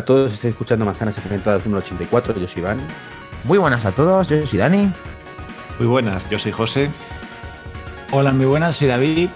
Hola 0.00 0.04
a 0.04 0.16
todos, 0.16 0.32
estoy 0.32 0.50
escuchando 0.52 0.86
Manzanas 0.86 1.18
Enfrentadas 1.18 1.62
número 1.66 1.84
84, 1.84 2.34
yo 2.40 2.48
soy 2.48 2.62
Iván. 2.62 2.78
Muy 3.44 3.58
buenas 3.58 3.84
a 3.84 3.92
todos, 3.92 4.30
yo 4.30 4.46
soy 4.46 4.58
Dani. 4.58 4.90
Muy 5.78 5.86
buenas, 5.86 6.26
yo 6.30 6.38
soy 6.38 6.52
José. 6.52 6.88
Hola, 8.10 8.32
muy 8.32 8.46
buenas, 8.46 8.76
soy 8.76 8.88
David. 8.88 9.28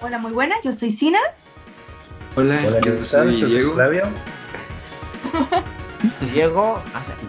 Hola, 0.00 0.16
muy 0.16 0.32
buenas, 0.32 0.62
yo 0.64 0.72
soy 0.72 0.90
Sina. 0.90 1.18
Hola, 2.36 2.58
yo 2.80 3.04
soy 3.04 3.44
Diego. 3.44 3.74
Flavio. 3.74 4.04
Diego, 6.32 6.82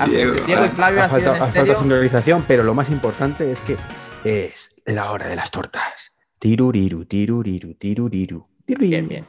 Diego. 0.07 0.35
Diego 0.45 0.65
y 0.67 0.69
Flavio 0.69 1.01
Ha 1.01 1.03
ha 1.03 1.09
sido 1.09 1.35
falta, 1.35 1.59
en 1.59 1.69
ha 1.71 1.75
sonorización, 1.75 2.45
pero 2.47 2.63
lo 2.63 2.73
más 2.73 2.89
importante 2.91 3.51
es 3.51 3.59
que 3.59 3.75
es 4.23 4.73
la 4.85 5.11
hora 5.11 5.27
de 5.27 5.35
las 5.35 5.51
tortas. 5.51 6.15
Tiruriru, 6.39 7.03
tiruriru, 7.03 7.73
tiruriru. 7.73 8.47
tiruriru. 8.65 8.87
Bien, 8.87 9.05
bien. 9.09 9.25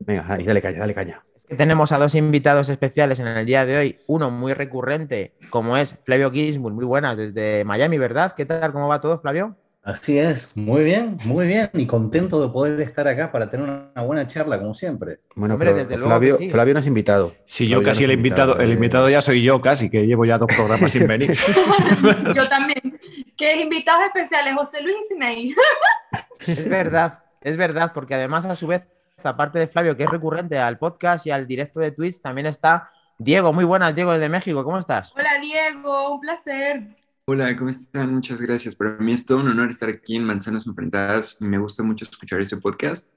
Venga, 0.00 0.24
dale, 0.24 0.42
dale 0.42 0.60
caña, 0.60 0.80
dale 0.80 0.94
caña. 0.94 1.22
Tenemos 1.56 1.90
a 1.90 1.98
dos 1.98 2.14
invitados 2.14 2.68
especiales 2.68 3.18
en 3.18 3.26
el 3.26 3.44
día 3.44 3.66
de 3.66 3.76
hoy. 3.76 3.98
Uno 4.06 4.30
muy 4.30 4.54
recurrente, 4.54 5.34
como 5.50 5.76
es 5.76 5.96
Flavio 6.04 6.30
Gisburg. 6.30 6.74
Muy 6.74 6.84
buenas, 6.84 7.16
desde 7.16 7.64
Miami, 7.64 7.98
¿verdad? 7.98 8.32
¿Qué 8.36 8.46
tal? 8.46 8.72
¿Cómo 8.72 8.86
va 8.86 9.00
todo, 9.00 9.18
Flavio? 9.20 9.56
Así 9.82 10.18
es, 10.18 10.50
muy 10.54 10.84
bien, 10.84 11.16
muy 11.24 11.46
bien. 11.46 11.70
Y 11.72 11.86
contento 11.86 12.40
de 12.40 12.52
poder 12.52 12.80
estar 12.82 13.08
acá 13.08 13.32
para 13.32 13.50
tener 13.50 13.68
una 13.68 14.02
buena 14.02 14.28
charla, 14.28 14.58
como 14.58 14.74
siempre. 14.74 15.20
Bueno, 15.34 15.54
Hombre, 15.54 15.72
desde 15.72 15.94
luego 15.94 16.08
Flavio, 16.08 16.36
sí. 16.36 16.50
Flavio 16.50 16.74
no 16.74 16.80
es 16.80 16.86
invitado. 16.86 17.34
Si 17.46 17.66
yo 17.66 17.78
Flavio 17.78 17.90
casi 17.90 18.04
el 18.04 18.12
invitado, 18.12 18.58
el 18.60 18.70
invitado 18.70 19.08
ya 19.08 19.22
soy 19.22 19.42
yo 19.42 19.60
casi, 19.60 19.88
que 19.88 20.06
llevo 20.06 20.26
ya 20.26 20.38
dos 20.38 20.48
programas 20.54 20.92
sin 20.92 21.06
venir. 21.06 21.32
Yo 22.34 22.48
también. 22.48 23.00
Que 23.36 23.60
invitados 23.62 24.04
especiales, 24.04 24.54
José 24.54 24.82
Luis 24.82 24.96
y 25.06 25.14
Sinei. 25.14 25.54
Es 26.46 26.68
verdad, 26.68 27.20
es 27.40 27.56
verdad, 27.56 27.92
porque 27.94 28.14
además, 28.14 28.44
a 28.44 28.54
su 28.54 28.66
vez, 28.66 28.82
aparte 29.28 29.58
de 29.58 29.68
Flavio, 29.68 29.96
que 29.96 30.04
es 30.04 30.10
recurrente 30.10 30.58
al 30.58 30.78
podcast 30.78 31.26
y 31.26 31.30
al 31.30 31.46
directo 31.46 31.80
de 31.80 31.92
Twitch, 31.92 32.20
también 32.20 32.46
está 32.46 32.90
Diego. 33.18 33.52
Muy 33.52 33.64
buenas, 33.64 33.94
Diego, 33.94 34.12
desde 34.12 34.28
México. 34.28 34.64
¿Cómo 34.64 34.78
estás? 34.78 35.12
Hola, 35.14 35.38
Diego, 35.40 36.14
un 36.14 36.20
placer. 36.20 36.96
Hola, 37.26 37.56
¿cómo 37.56 37.70
están? 37.70 38.14
Muchas 38.14 38.40
gracias. 38.40 38.74
Para 38.74 38.96
mí 38.96 39.12
es 39.12 39.24
todo 39.24 39.38
un 39.38 39.48
honor 39.48 39.70
estar 39.70 39.88
aquí 39.88 40.16
en 40.16 40.24
Manzanas 40.24 40.66
Enfrentadas. 40.66 41.36
Me 41.40 41.58
gusta 41.58 41.82
mucho 41.82 42.04
escuchar 42.04 42.40
este 42.40 42.56
podcast. 42.56 43.10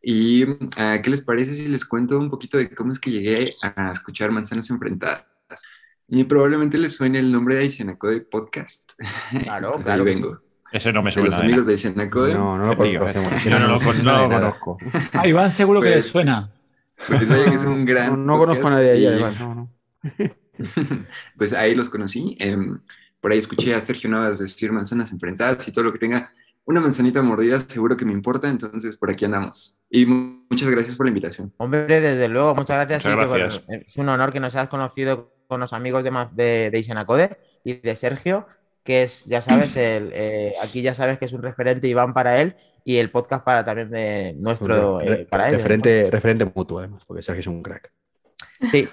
¿Y 0.00 0.44
ah, 0.76 1.00
qué 1.02 1.10
les 1.10 1.20
parece 1.20 1.54
si 1.54 1.68
les 1.68 1.84
cuento 1.84 2.18
un 2.18 2.30
poquito 2.30 2.56
de 2.56 2.74
cómo 2.74 2.92
es 2.92 2.98
que 2.98 3.10
llegué 3.10 3.56
a 3.60 3.92
escuchar 3.92 4.30
Manzanas 4.30 4.70
Enfrentadas? 4.70 5.24
Y 6.06 6.24
probablemente 6.24 6.78
les 6.78 6.94
suene 6.94 7.18
el 7.18 7.30
nombre 7.30 7.56
de 7.56 7.62
Aisenacode 7.62 8.20
Podcast. 8.22 8.92
Claro, 9.42 9.72
Pues 9.74 9.84
claro 9.84 10.04
ahí 10.04 10.14
vengo. 10.14 10.47
Ese 10.72 10.92
no 10.92 11.02
me 11.02 11.10
De 11.10 11.16
los 11.16 11.24
suena. 11.34 11.38
amigos 11.38 11.66
de 11.66 11.72
de 11.72 11.76
Aisenacode. 11.76 12.34
No, 12.34 12.58
no 12.58 12.66
lo 12.66 12.76
conocemos. 12.76 13.46
nada. 13.46 13.68
No, 13.68 14.28
no, 14.28 14.28
lo 14.28 14.28
conozco. 14.28 14.78
A 15.14 15.26
Iván 15.26 15.50
seguro 15.50 15.80
que 15.80 15.88
le 15.88 15.92
Pues- 15.94 16.06
suena. 16.06 16.50
Pues 17.06 17.28
vaya 17.28 17.44
que 17.44 17.54
es 17.56 17.64
un 17.64 17.84
gran 17.86 18.10
No, 18.10 18.34
no 18.34 18.38
conozco 18.38 18.66
a 18.68 18.70
nadie 18.72 18.86
de 18.86 18.92
ahí, 18.92 19.02
y- 19.02 19.06
además. 19.06 19.38
No, 19.40 19.54
no. 19.54 19.70
pues 21.36 21.52
ahí 21.54 21.74
los 21.74 21.88
conocí. 21.88 22.36
em, 22.38 22.80
por 23.20 23.32
ahí 23.32 23.38
escuché 23.38 23.74
a 23.74 23.80
Sergio 23.80 24.08
Navas 24.10 24.38
decir 24.38 24.70
manzanas 24.72 25.12
enfrentadas 25.12 25.66
y 25.68 25.72
todo 25.72 25.84
lo 25.84 25.92
que 25.92 25.98
tenga 25.98 26.30
una 26.64 26.80
manzanita 26.80 27.22
mordida 27.22 27.58
seguro 27.60 27.96
que 27.96 28.04
me 28.04 28.12
importa, 28.12 28.48
entonces 28.48 28.96
por 28.96 29.10
aquí 29.10 29.24
andamos. 29.24 29.80
Y 29.90 30.04
mu- 30.06 30.44
muchas 30.50 30.68
gracias 30.70 30.96
por 30.96 31.06
la 31.06 31.10
invitación. 31.10 31.52
Hombre, 31.56 32.00
desde 32.00 32.28
luego, 32.28 32.54
muchas 32.54 32.76
gracias. 32.76 33.04
Muchas 33.04 33.28
Sí, 33.28 33.32
que, 33.34 33.38
gracias. 33.40 33.66
bueno, 33.66 33.82
es 33.86 33.96
un 33.96 34.08
honor 34.10 34.32
que 34.32 34.40
nos 34.40 34.54
hayas 34.54 34.68
conocido 34.68 35.32
con 35.46 35.60
los 35.60 35.72
amigos 35.72 36.04
de, 36.04 36.10
de, 36.32 36.70
de 36.70 36.78
Isenacode 36.78 37.38
y 37.64 37.74
de 37.74 37.96
Sergio, 37.96 38.46
que 38.88 39.02
es, 39.02 39.26
ya 39.26 39.42
sabes, 39.42 39.76
el, 39.76 40.10
eh, 40.14 40.54
aquí 40.62 40.80
ya 40.80 40.94
sabes 40.94 41.18
que 41.18 41.26
es 41.26 41.34
un 41.34 41.42
referente 41.42 41.86
Iván 41.86 42.14
para 42.14 42.40
él 42.40 42.56
y 42.86 42.96
el 42.96 43.10
podcast 43.10 43.44
para 43.44 43.62
también 43.62 43.90
de 43.90 44.34
nuestro, 44.38 45.02
eh, 45.02 45.26
para 45.30 45.48
él. 45.48 45.56
referente, 45.56 46.08
referente 46.10 46.46
mutuo, 46.46 46.78
además, 46.78 47.04
porque 47.06 47.20
Sergio 47.20 47.40
es 47.40 47.46
un 47.48 47.62
crack. 47.62 47.92
Sí. 48.70 48.88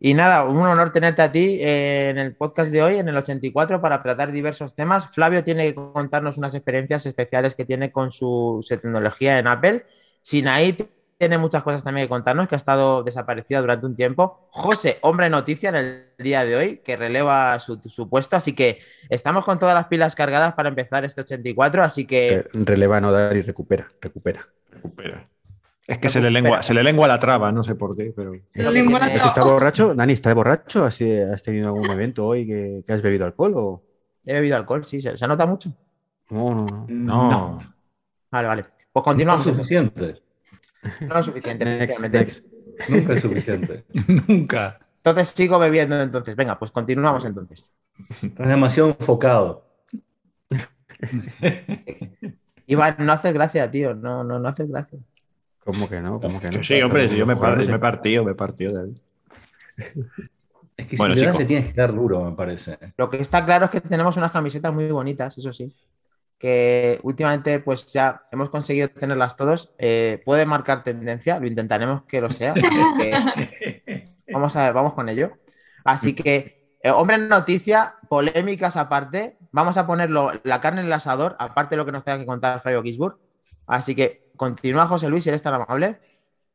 Y 0.00 0.12
nada, 0.12 0.44
un 0.44 0.58
honor 0.58 0.92
tenerte 0.92 1.22
a 1.22 1.32
ti 1.32 1.60
eh, 1.62 2.10
en 2.10 2.18
el 2.18 2.36
podcast 2.36 2.70
de 2.70 2.82
hoy, 2.82 2.96
en 2.96 3.08
el 3.08 3.16
84, 3.16 3.80
para 3.80 4.02
tratar 4.02 4.32
diversos 4.32 4.74
temas. 4.74 5.08
Flavio 5.14 5.42
tiene 5.42 5.68
que 5.68 5.74
contarnos 5.74 6.36
unas 6.36 6.54
experiencias 6.54 7.06
especiales 7.06 7.54
que 7.54 7.64
tiene 7.64 7.90
con 7.90 8.12
su, 8.12 8.58
su 8.62 8.76
tecnología 8.76 9.38
en 9.38 9.46
Apple. 9.46 9.86
Sinaí 10.20 10.76
tiene 11.18 11.36
muchas 11.36 11.62
cosas 11.64 11.82
también 11.82 12.06
que 12.06 12.08
contarnos, 12.08 12.46
que 12.48 12.54
ha 12.54 12.56
estado 12.56 13.02
desaparecida 13.02 13.60
durante 13.60 13.86
un 13.86 13.96
tiempo. 13.96 14.46
José, 14.50 14.98
hombre 15.02 15.28
noticia 15.28 15.68
en 15.70 15.74
el 15.74 16.04
día 16.18 16.44
de 16.44 16.54
hoy, 16.56 16.76
que 16.78 16.96
releva 16.96 17.58
su, 17.58 17.80
su 17.86 18.08
puesto. 18.08 18.36
Así 18.36 18.54
que 18.54 18.78
estamos 19.08 19.44
con 19.44 19.58
todas 19.58 19.74
las 19.74 19.86
pilas 19.86 20.14
cargadas 20.14 20.54
para 20.54 20.68
empezar 20.68 21.04
este 21.04 21.22
84. 21.22 21.82
Así 21.82 22.06
que 22.06 22.28
Eh, 22.36 22.44
releva, 22.52 23.00
no 23.00 23.10
dar 23.10 23.36
y 23.36 23.42
recupera, 23.42 23.88
recupera. 24.00 24.46
Recupera. 24.70 25.28
Es 25.88 25.98
que 25.98 26.10
se 26.10 26.20
le, 26.20 26.30
lengua, 26.30 26.62
se 26.62 26.74
le 26.74 26.82
lengua 26.84 27.08
la 27.08 27.18
traba, 27.18 27.50
no 27.50 27.62
sé 27.64 27.74
por 27.74 27.96
qué, 27.96 28.12
pero. 28.14 28.32
creo 28.52 28.70
que 28.70 28.78
Lengua 28.78 28.98
tiene- 29.00 29.12
¿De 29.14 29.18
hecho, 29.18 29.28
¿Estás 29.28 29.44
borracho? 29.44 29.94
Dani, 29.94 30.12
¿estás 30.12 30.34
borracho? 30.34 30.84
¿Has, 30.84 31.00
has 31.00 31.42
tenido 31.42 31.68
algún 31.68 31.90
evento 31.90 32.26
hoy 32.26 32.46
que, 32.46 32.82
que 32.86 32.92
has 32.92 33.00
bebido 33.02 33.24
alcohol? 33.24 33.54
O... 33.56 33.82
he 34.26 34.34
bebido 34.34 34.56
alcohol, 34.56 34.84
sí, 34.84 35.00
se, 35.00 35.16
se 35.16 35.26
nota 35.26 35.46
mucho. 35.46 35.70
No, 36.30 36.54
no, 36.54 36.86
no. 36.88 37.30
No. 37.30 37.74
Vale, 38.30 38.48
vale. 38.48 38.62
Pues 38.62 38.76
No 38.94 39.02
continuamos. 39.02 39.46
es 39.46 39.56
suficiente. 39.56 40.22
No 41.00 41.14
lo 41.14 41.22
suficiente. 41.22 41.64
Next. 41.64 42.44
Nunca 42.88 43.14
es 43.14 43.20
suficiente. 43.20 43.84
Nunca. 44.28 44.78
Entonces 44.98 45.28
sigo 45.28 45.58
bebiendo 45.58 46.00
entonces. 46.00 46.36
Venga, 46.36 46.58
pues 46.58 46.70
continuamos 46.70 47.24
entonces. 47.24 47.64
Estás 48.22 48.48
demasiado 48.48 48.90
enfocado. 48.90 49.64
Iván, 52.66 52.96
no 53.00 53.12
haces 53.12 53.32
gracia, 53.32 53.70
tío. 53.70 53.94
No, 53.94 54.22
no, 54.24 54.38
no 54.38 54.48
haces 54.48 54.68
gracia. 54.68 54.98
¿Cómo 55.64 55.88
que 55.88 56.00
no? 56.00 56.20
¿Cómo 56.20 56.40
que 56.40 56.50
no? 56.50 56.62
Sí, 56.62 56.80
hombre, 56.82 57.08
si 57.08 57.16
yo 57.16 57.26
me, 57.26 57.36
par- 57.36 57.56
me 57.66 57.74
he 57.76 57.78
partido, 57.78 58.24
me 58.24 58.32
he 58.32 58.34
partido. 58.34 58.72
David. 58.74 58.96
Es 60.76 60.86
que 60.86 60.96
Bueno, 60.96 61.14
si 61.14 61.20
le 61.20 61.26
das 61.26 61.32
chico. 61.32 61.40
le 61.40 61.46
tienes 61.46 61.72
que 61.72 61.80
dar 61.80 61.94
duro, 61.94 62.24
me 62.24 62.32
parece. 62.36 62.78
Lo 62.96 63.10
que 63.10 63.18
está 63.18 63.44
claro 63.44 63.66
es 63.66 63.70
que 63.70 63.80
tenemos 63.80 64.16
unas 64.16 64.32
camisetas 64.32 64.72
muy 64.72 64.88
bonitas, 64.90 65.36
eso 65.36 65.52
sí. 65.52 65.74
Que 66.38 67.00
últimamente, 67.02 67.58
pues 67.58 67.92
ya 67.92 68.22
hemos 68.30 68.50
conseguido 68.50 68.88
tenerlas 68.88 69.36
todos. 69.36 69.74
Eh, 69.78 70.22
puede 70.24 70.46
marcar 70.46 70.84
tendencia, 70.84 71.40
lo 71.40 71.46
intentaremos 71.46 72.04
que 72.04 72.20
lo 72.20 72.30
sea. 72.30 72.54
vamos, 74.32 74.54
a, 74.56 74.70
vamos 74.72 74.94
con 74.94 75.08
ello. 75.08 75.32
Así 75.84 76.14
que, 76.14 76.76
eh, 76.82 76.90
hombre, 76.90 77.18
noticia, 77.18 77.96
polémicas 78.08 78.76
aparte. 78.76 79.36
Vamos 79.50 79.76
a 79.78 79.86
ponerlo 79.86 80.32
la 80.44 80.60
carne 80.60 80.80
en 80.80 80.86
el 80.86 80.92
asador, 80.92 81.34
aparte 81.38 81.74
de 81.74 81.78
lo 81.78 81.86
que 81.86 81.92
nos 81.92 82.04
tenga 82.04 82.18
que 82.18 82.26
contar 82.26 82.60
Flavio 82.60 82.82
Gisburg. 82.82 83.18
Así 83.66 83.94
que 83.94 84.30
continúa, 84.36 84.86
José 84.86 85.08
Luis, 85.08 85.24
si 85.24 85.30
eres 85.30 85.42
tan 85.42 85.54
amable. 85.54 85.98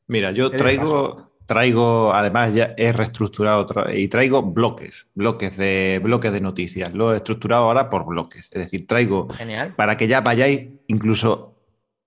Mira, 0.08 0.32
yo 0.32 0.52
traigo, 0.52 1.33
traigo, 1.46 2.14
además 2.14 2.54
ya 2.54 2.74
he 2.78 2.92
reestructurado 2.94 3.66
tra- 3.68 3.94
y 3.98 4.08
traigo 4.08 4.42
bloques, 4.42 5.08
bloques 5.14 5.58
de, 5.58 6.00
bloques 6.04 6.32
de 6.32 6.42
noticias. 6.42 6.94
Lo 6.94 7.14
he 7.14 7.18
estructurado 7.18 7.64
ahora 7.66 7.90
por 7.90 8.06
bloques. 8.06 8.50
Es 8.52 8.62
decir, 8.62 8.88
traigo 8.88 9.28
Genial. 9.30 9.74
para 9.76 9.98
que 9.98 10.08
ya 10.08 10.22
vayáis 10.22 10.68
incluso 10.88 11.56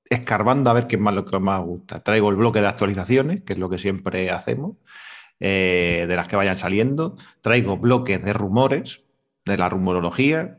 escarbando 0.08 0.70
a 0.70 0.72
ver 0.74 0.86
qué 0.86 0.96
es 0.96 1.02
más 1.02 1.14
lo 1.14 1.24
que 1.24 1.38
más 1.38 1.60
os 1.60 1.66
gusta. 1.66 2.00
Traigo 2.02 2.30
el 2.30 2.36
bloque 2.36 2.60
de 2.60 2.68
actualizaciones, 2.68 3.42
que 3.42 3.54
es 3.54 3.58
lo 3.58 3.68
que 3.68 3.78
siempre 3.78 4.30
hacemos, 4.30 4.76
eh, 5.40 6.06
de 6.08 6.16
las 6.16 6.28
que 6.28 6.36
vayan 6.36 6.56
saliendo. 6.56 7.16
Traigo 7.40 7.76
bloques 7.76 8.24
de 8.24 8.32
rumores, 8.32 9.02
de 9.44 9.56
la 9.58 9.68
rumorología, 9.68 10.58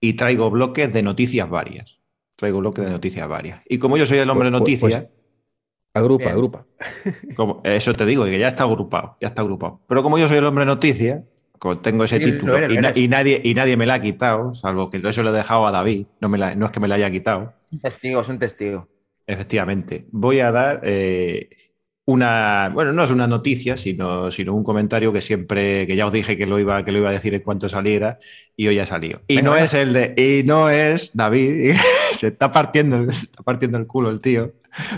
y 0.00 0.14
traigo 0.14 0.50
bloques 0.50 0.92
de 0.92 1.02
noticias 1.02 1.48
varias. 1.48 2.00
Traigo 2.36 2.58
bloques 2.58 2.84
de 2.84 2.90
noticias 2.90 3.26
varias. 3.28 3.60
Y 3.68 3.78
como 3.78 3.96
yo 3.96 4.04
soy 4.06 4.18
el 4.18 4.28
hombre 4.30 4.50
de 4.50 4.58
Pues- 4.58 4.80
pues- 4.80 4.92
noticias, 4.92 5.12
Agrupa, 5.98 6.24
Bien. 6.24 6.32
agrupa. 6.34 6.66
como, 7.34 7.60
eso 7.64 7.92
te 7.94 8.04
digo, 8.06 8.24
que 8.24 8.38
ya 8.38 8.48
está 8.48 8.64
agrupado, 8.64 9.16
ya 9.20 9.28
está 9.28 9.42
agrupado. 9.42 9.80
Pero 9.88 10.02
como 10.02 10.18
yo 10.18 10.28
soy 10.28 10.38
el 10.38 10.46
hombre 10.46 10.62
de 10.64 10.66
noticias, 10.66 11.22
como 11.58 11.78
tengo 11.78 12.04
ese 12.04 12.18
Sí, 12.18 12.24
título 12.24 12.56
eres, 12.56 12.72
y, 12.72 12.76
na- 12.80 12.92
nadie, 13.08 13.40
y 13.42 13.54
nadie 13.54 13.76
me 13.76 13.86
la 13.86 13.94
ha 13.94 14.00
quitado, 14.00 14.52
salvo 14.54 14.90
que 14.90 14.98
eso 15.02 15.22
lo 15.22 15.30
he 15.30 15.36
dejado 15.36 15.66
a 15.66 15.70
David, 15.70 16.06
no, 16.20 16.28
me 16.28 16.38
la- 16.38 16.54
no 16.54 16.66
es 16.66 16.72
que 16.72 16.80
me 16.80 16.88
la 16.88 16.96
haya 16.96 17.10
quitado. 17.10 17.54
Un 17.72 17.80
testigo, 17.80 18.20
es 18.20 18.28
un 18.28 18.38
testigo. 18.38 18.88
Efectivamente, 19.26 20.06
voy 20.12 20.40
a 20.40 20.52
dar 20.52 20.80
eh, 20.84 21.48
una, 22.04 22.70
bueno, 22.72 22.92
no 22.92 23.02
es 23.02 23.10
una 23.10 23.26
noticia, 23.26 23.76
sino, 23.76 24.30
sino 24.30 24.54
un 24.54 24.62
comentario 24.62 25.12
que 25.12 25.20
siempre, 25.20 25.86
que 25.88 25.96
ya 25.96 26.06
os 26.06 26.12
dije 26.12 26.36
que 26.36 26.46
lo 26.46 26.60
iba, 26.60 26.84
que 26.84 26.92
lo 26.92 26.98
iba 26.98 27.08
a 27.08 27.12
decir 27.12 27.34
en 27.34 27.40
cuanto 27.40 27.68
saliera, 27.68 28.18
y 28.54 28.68
hoy 28.68 28.78
ha 28.78 28.84
salido. 28.84 29.22
Y 29.26 29.36
Venga, 29.36 29.50
no 29.50 29.56
es 29.56 29.74
el 29.74 29.92
de, 29.92 30.14
y 30.16 30.44
no 30.46 30.70
es 30.70 31.10
David, 31.14 31.74
se 32.12 32.28
está 32.28 32.52
partiendo, 32.52 33.10
se 33.12 33.24
está 33.26 33.42
partiendo 33.42 33.78
el 33.78 33.86
culo 33.88 34.10
el 34.10 34.20
tío, 34.20 34.52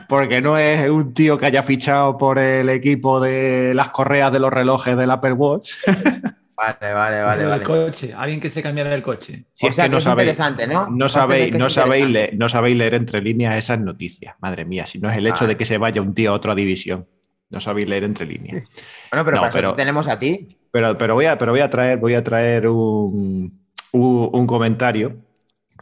porque 0.08 0.40
no 0.40 0.58
es 0.58 0.88
un 0.90 1.12
tío 1.14 1.38
que 1.38 1.46
haya 1.46 1.62
fichado 1.62 2.16
por 2.18 2.38
el 2.38 2.68
equipo 2.68 3.20
de 3.20 3.72
las 3.74 3.90
correas 3.90 4.32
de 4.32 4.38
los 4.40 4.52
relojes 4.52 4.96
del 4.96 5.10
Apple 5.10 5.32
Watch. 5.32 5.72
Vale, 6.60 6.92
vale, 6.92 7.22
vale. 7.22 7.40
Del 7.42 7.48
vale. 7.50 7.62
coche. 7.62 8.12
Alguien 8.12 8.40
que 8.40 8.50
se 8.50 8.60
cambiara 8.60 8.92
el 8.92 9.00
coche. 9.00 9.44
Si 9.52 9.66
o 9.66 9.68
es 9.70 9.76
sea 9.76 9.84
que 9.84 9.90
no 9.90 9.98
es 9.98 10.02
sabéis, 10.02 10.24
interesante, 10.26 10.66
¿no? 10.66 10.88
no 10.90 11.08
sabéis, 11.08 11.54
no 11.56 11.70
sabéis, 11.70 12.02
interesante. 12.02 12.12
leer, 12.12 12.30
no 12.36 12.48
sabéis 12.48 12.76
leer 12.76 12.94
entre 12.94 13.22
líneas 13.22 13.56
esas 13.56 13.78
noticias. 13.78 14.34
Madre 14.40 14.64
mía, 14.64 14.84
si 14.84 14.98
no 14.98 15.08
es 15.08 15.16
el 15.16 15.28
hecho 15.28 15.42
Vale. 15.44 15.50
de 15.50 15.56
que 15.56 15.64
se 15.64 15.78
vaya 15.78 16.02
un 16.02 16.14
tío 16.14 16.32
a 16.32 16.34
otra 16.34 16.56
división. 16.56 17.06
No 17.50 17.60
sabéis 17.60 17.88
leer 17.88 18.02
entre 18.02 18.26
líneas. 18.26 18.64
Bueno, 19.12 19.24
pero 19.24 19.36
No, 19.36 19.40
para 19.42 19.52
pero- 19.52 19.68
eso 19.68 19.76
te 19.76 19.82
tenemos 19.82 20.08
a 20.08 20.18
ti. 20.18 20.58
Pero, 20.72 20.98
pero, 20.98 21.14
voy, 21.14 21.26
a, 21.26 21.38
pero 21.38 21.52
voy 21.52 21.60
a 21.60 21.70
traer, 21.70 21.98
voy 21.98 22.14
a 22.14 22.24
traer 22.24 22.66
un, 22.66 23.62
un- 23.92 24.30
un 24.32 24.46
comentario 24.48 25.14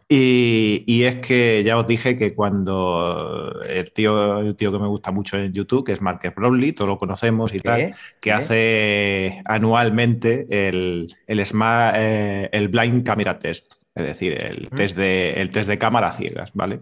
Y, 0.09 0.85
y 0.87 1.03
es 1.03 1.17
que 1.17 1.65
ya 1.65 1.77
os 1.77 1.87
dije 1.87 2.17
que 2.17 2.33
cuando 2.33 3.61
el 3.69 3.91
tío, 3.93 4.39
el 4.39 4.55
tío 4.55 4.71
que 4.71 4.79
me 4.79 4.87
gusta 4.87 5.11
mucho 5.11 5.37
en 5.37 5.53
YouTube, 5.53 5.85
que 5.85 5.91
es 5.93 6.01
Marcus 6.01 6.33
Brownlee, 6.35 6.73
todos 6.75 6.89
lo 6.89 6.97
conocemos 6.99 7.53
y 7.53 7.59
tal, 7.59 7.81
que 8.21 8.31
hace 8.33 9.43
anualmente 9.47 10.47
el, 10.49 11.13
el, 11.27 11.41
Smart- 11.41 11.95
eh, 11.97 12.49
el 12.53 12.69
Blind 12.69 13.05
Camera 13.05 13.37
Test, 13.39 13.83
es 13.97 14.07
decir, 14.07 14.39
el, 14.45 14.69
Mm. 14.71 14.77
test, 14.77 14.97
de, 14.97 15.33
el 15.33 15.51
test 15.51 15.69
de 15.69 15.79
cámara 15.79 16.13
ciegas, 16.13 16.51
¿vale? 16.55 16.81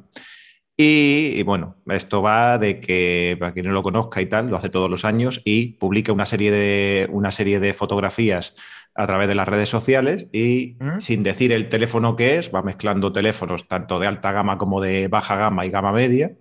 Y, 0.76 1.34
y 1.36 1.42
bueno, 1.44 1.76
esto 1.86 2.20
va 2.20 2.58
de 2.58 2.80
que, 2.80 3.36
para 3.38 3.52
quien 3.52 3.66
no 3.66 3.72
lo 3.72 3.82
conozca 3.84 4.20
y 4.20 4.26
tal, 4.26 4.48
lo 4.50 4.56
hace 4.56 4.68
todos 4.70 4.90
los 4.90 5.04
años 5.04 5.40
y 5.44 5.74
publica 5.74 6.12
una 6.12 6.26
serie 6.26 6.50
de, 6.50 7.08
una 7.12 7.30
serie 7.30 7.60
de 7.60 7.72
fotografías 7.72 8.56
a 8.96 9.06
través 9.06 9.28
de 9.28 9.36
las 9.36 9.46
redes 9.46 9.68
sociales 9.68 10.26
y 10.32 10.76
¿Mm? 10.80 10.98
sin 11.00 11.22
decir 11.22 11.52
el 11.52 11.68
teléfono 11.68 12.16
que 12.16 12.38
es, 12.38 12.52
va 12.52 12.62
mezclando 12.62 13.12
teléfonos 13.12 13.68
tanto 13.68 14.00
de 14.00 14.08
alta 14.08 14.32
gama 14.32 14.58
como 14.58 14.80
de 14.80 15.06
baja 15.08 15.36
gama 15.36 15.64
y 15.64 15.70
gama 15.70 15.92
media 15.92 16.32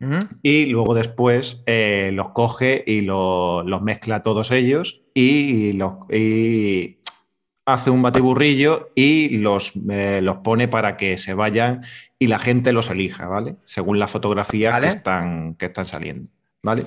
Ujú. 0.00 0.18
y 0.42 0.66
luego 0.66 0.94
después 0.94 1.62
eh, 1.66 2.10
los 2.12 2.30
coge 2.30 2.82
y 2.86 3.02
lo- 3.02 3.62
los 3.62 3.80
mezcla 3.82 4.22
todos 4.22 4.50
ellos 4.50 5.02
y, 5.14 5.72
los, 5.74 5.94
y 6.10 6.98
hace 7.66 7.90
un 7.90 8.02
batiburrillo 8.02 8.90
y 8.96 9.36
los, 9.38 9.72
eh, 9.90 10.20
los 10.22 10.38
pone 10.38 10.66
para 10.68 10.96
que 10.96 11.18
se 11.18 11.34
vayan 11.34 11.82
y 12.22 12.26
la 12.28 12.38
gente 12.38 12.72
los 12.72 12.88
elija, 12.90 13.26
¿vale? 13.26 13.56
Según 13.64 13.98
las 13.98 14.10
fotografías 14.10 14.72
Vale. 14.72 14.88
que, 14.88 14.94
están, 14.96 15.54
que 15.54 15.66
están 15.66 15.86
saliendo, 15.86 16.28
¿vale? 16.62 16.84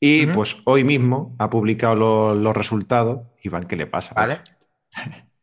Y 0.00 0.26
pues 0.26 0.56
hoy 0.64 0.82
mismo 0.82 1.36
ha 1.38 1.48
publicado 1.50 1.94
lo- 1.94 2.34
los 2.34 2.56
resultados. 2.56 3.20
Iván, 3.42 3.64
¿qué 3.64 3.76
le 3.76 3.86
pasa? 3.86 4.14
Vale. 4.14 4.38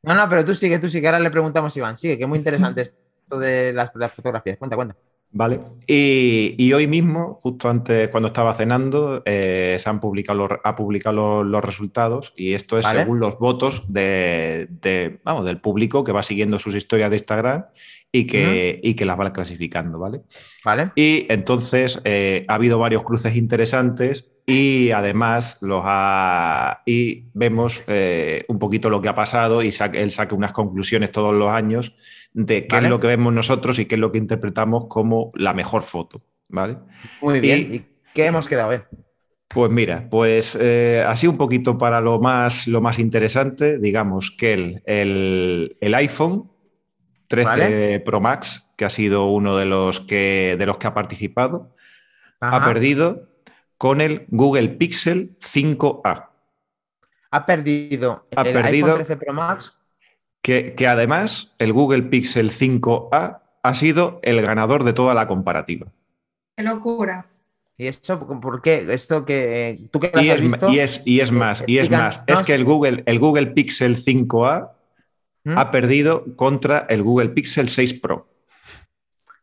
No, 0.04 0.16
no, 0.16 0.28
pero 0.30 0.44
tú 0.46 0.54
sigue, 0.56 0.80
tú 0.80 0.90
sigue. 0.90 1.08
Ahora 1.08 1.20
le 1.20 1.32
preguntamos 1.32 1.76
a 1.76 1.80
Iván. 1.80 1.98
Sigue, 1.98 2.18
que 2.18 2.24
es 2.24 2.30
muy 2.30 2.38
interesante 2.40 2.82
esto 3.22 3.40
de 3.40 3.72
las, 3.74 3.92
las 3.96 4.12
fotografías. 4.12 4.58
Cuenta, 4.58 4.76
cuenta. 4.76 4.96
Vale. 5.32 5.60
Y, 5.86 6.56
y 6.58 6.74
hoy 6.74 6.88
mismo, 6.88 7.38
justo 7.42 7.70
antes, 7.70 8.10
cuando 8.10 8.28
estaba 8.28 8.52
cenando, 8.54 9.22
eh, 9.26 9.78
se 9.80 9.88
han 9.90 10.00
publicado 10.00 10.40
los, 10.48 10.60
ha 10.64 10.76
publicado 10.76 11.44
los, 11.44 11.46
los 11.52 11.64
resultados 11.64 12.34
y 12.36 12.54
esto 12.54 12.80
es 12.80 12.86
Vale. 12.86 13.02
según 13.02 13.20
los 13.20 13.38
votos 13.38 13.84
de, 13.88 14.68
de- 14.82 15.20
vamos, 15.24 15.46
del 15.46 15.62
público 15.62 16.04
que 16.04 16.12
va 16.12 16.24
siguiendo 16.24 16.58
sus 16.58 16.74
historias 16.76 17.12
de 17.12 17.18
Instagram 17.18 17.66
y 18.12 18.26
que, 18.26 18.80
y 18.82 18.96
que 18.96 19.06
las 19.06 19.20
va 19.20 19.32
clasificando, 19.32 20.00
¿vale? 20.00 20.22
¿Vale? 20.66 20.86
Y 20.96 21.26
entonces 21.30 22.02
eh, 22.06 22.46
ha 22.48 22.56
habido 22.56 22.80
varios 22.80 23.04
cruces 23.04 23.36
interesantes 23.36 24.32
y 24.48 24.90
además 24.92 25.60
los 25.62 25.84
ha, 25.86 26.82
y 26.88 27.26
vemos 27.36 27.84
eh, 27.88 28.46
un 28.48 28.58
poquito 28.58 28.90
lo 28.90 29.00
que 29.02 29.10
ha 29.10 29.14
pasado 29.16 29.62
y 29.62 29.72
sa- 29.72 29.86
él 29.94 30.12
saca 30.12 30.34
unas 30.36 30.54
conclusiones 30.54 31.12
todos 31.12 31.34
los 31.36 31.52
años 31.54 31.94
de 32.34 32.66
qué 32.66 32.76
Vale. 32.76 32.88
es 32.88 32.90
lo 32.90 33.00
que 33.00 33.08
vemos 33.08 33.32
nosotros 33.32 33.78
y 33.78 33.86
qué 33.86 33.94
es 33.96 34.02
lo 34.02 34.12
que 34.12 34.18
interpretamos 34.18 34.86
como 34.88 35.32
la 35.36 35.54
mejor 35.54 35.84
foto, 35.84 36.24
¿vale? 36.48 36.78
Muy 37.22 37.40
bien. 37.40 37.60
Y- 37.72 37.76
¿Y 37.76 37.86
qué 38.16 38.26
hemos 38.26 38.48
quedado? 38.48 38.74
Eh? 38.74 38.82
Pues 39.48 39.72
mira, 39.72 40.08
pues 40.10 40.58
eh, 40.60 41.04
así 41.08 41.28
un 41.28 41.38
poquito 41.38 41.78
para 41.78 42.02
lo 42.02 42.20
más, 42.20 42.68
lo 42.68 42.82
más 42.82 42.98
interesante, 42.98 43.78
digamos 43.80 44.32
que 44.32 44.54
el, 44.54 44.82
el- 44.86 45.78
el 45.80 45.94
iPhone 45.96 46.50
13 47.30 47.50
Vale. 47.50 48.00
Pro 48.02 48.20
Max, 48.20 48.68
que 48.76 48.84
ha 48.86 48.90
sido 48.90 49.28
uno 49.28 49.56
de 49.56 49.66
los 49.66 50.02
que, 50.02 50.56
de 50.60 50.66
los 50.66 50.78
que 50.78 50.88
ha 50.88 50.94
participado, 50.94 51.74
ha 52.42 52.66
perdido 52.66 53.24
con 53.78 54.02
el 54.02 54.26
Google 54.30 54.70
Pixel 54.70 55.38
5A, 55.40 56.26
Ha 57.32 57.46
perdido 57.46 58.26
Ha 58.36 58.42
el 58.42 58.54
perdido- 58.54 58.88
iPhone 58.88 59.06
13 59.06 59.18
Pro 59.18 59.34
Max. 59.34 59.80
que, 60.42 60.74
que 60.76 60.88
además 60.88 61.54
el 61.60 61.72
Google 61.74 62.04
Pixel 62.04 62.50
5A 62.52 63.40
ha 63.62 63.76
sido 63.76 64.20
el 64.24 64.42
ganador 64.42 64.84
de 64.84 64.94
toda 64.94 65.14
la 65.14 65.28
comparativa. 65.28 65.88
Qué 66.58 66.64
locura. 66.64 67.28
¿Y 67.78 67.88
eso 67.88 68.20
por 68.42 68.62
qué? 68.62 68.86
Esto 68.92 69.24
que 69.26 69.70
eh, 69.70 69.80
tú 69.92 70.00
que 70.02 70.12
Y 70.16 70.30
has 70.30 70.36
es, 70.38 70.42
visto. 70.42 70.70
y 70.70 70.80
es- 70.80 71.02
y 71.06 71.20
es 71.22 71.32
más, 71.32 71.64
y 71.68 71.78
es 71.78 71.90
más, 71.90 72.22
es 72.28 72.44
que 72.44 72.54
el 72.56 72.66
Google, 72.66 73.04
el 73.06 73.20
Google 73.20 73.48
Pixel 73.48 73.96
5A 73.96 74.72
¿Mm? 75.44 75.58
ha 75.58 75.72
perdido 75.72 76.26
contra 76.36 76.80
el 76.90 77.02
Google 77.04 77.30
Pixel 77.30 77.70
6 77.70 77.94
Pro. 78.02 78.28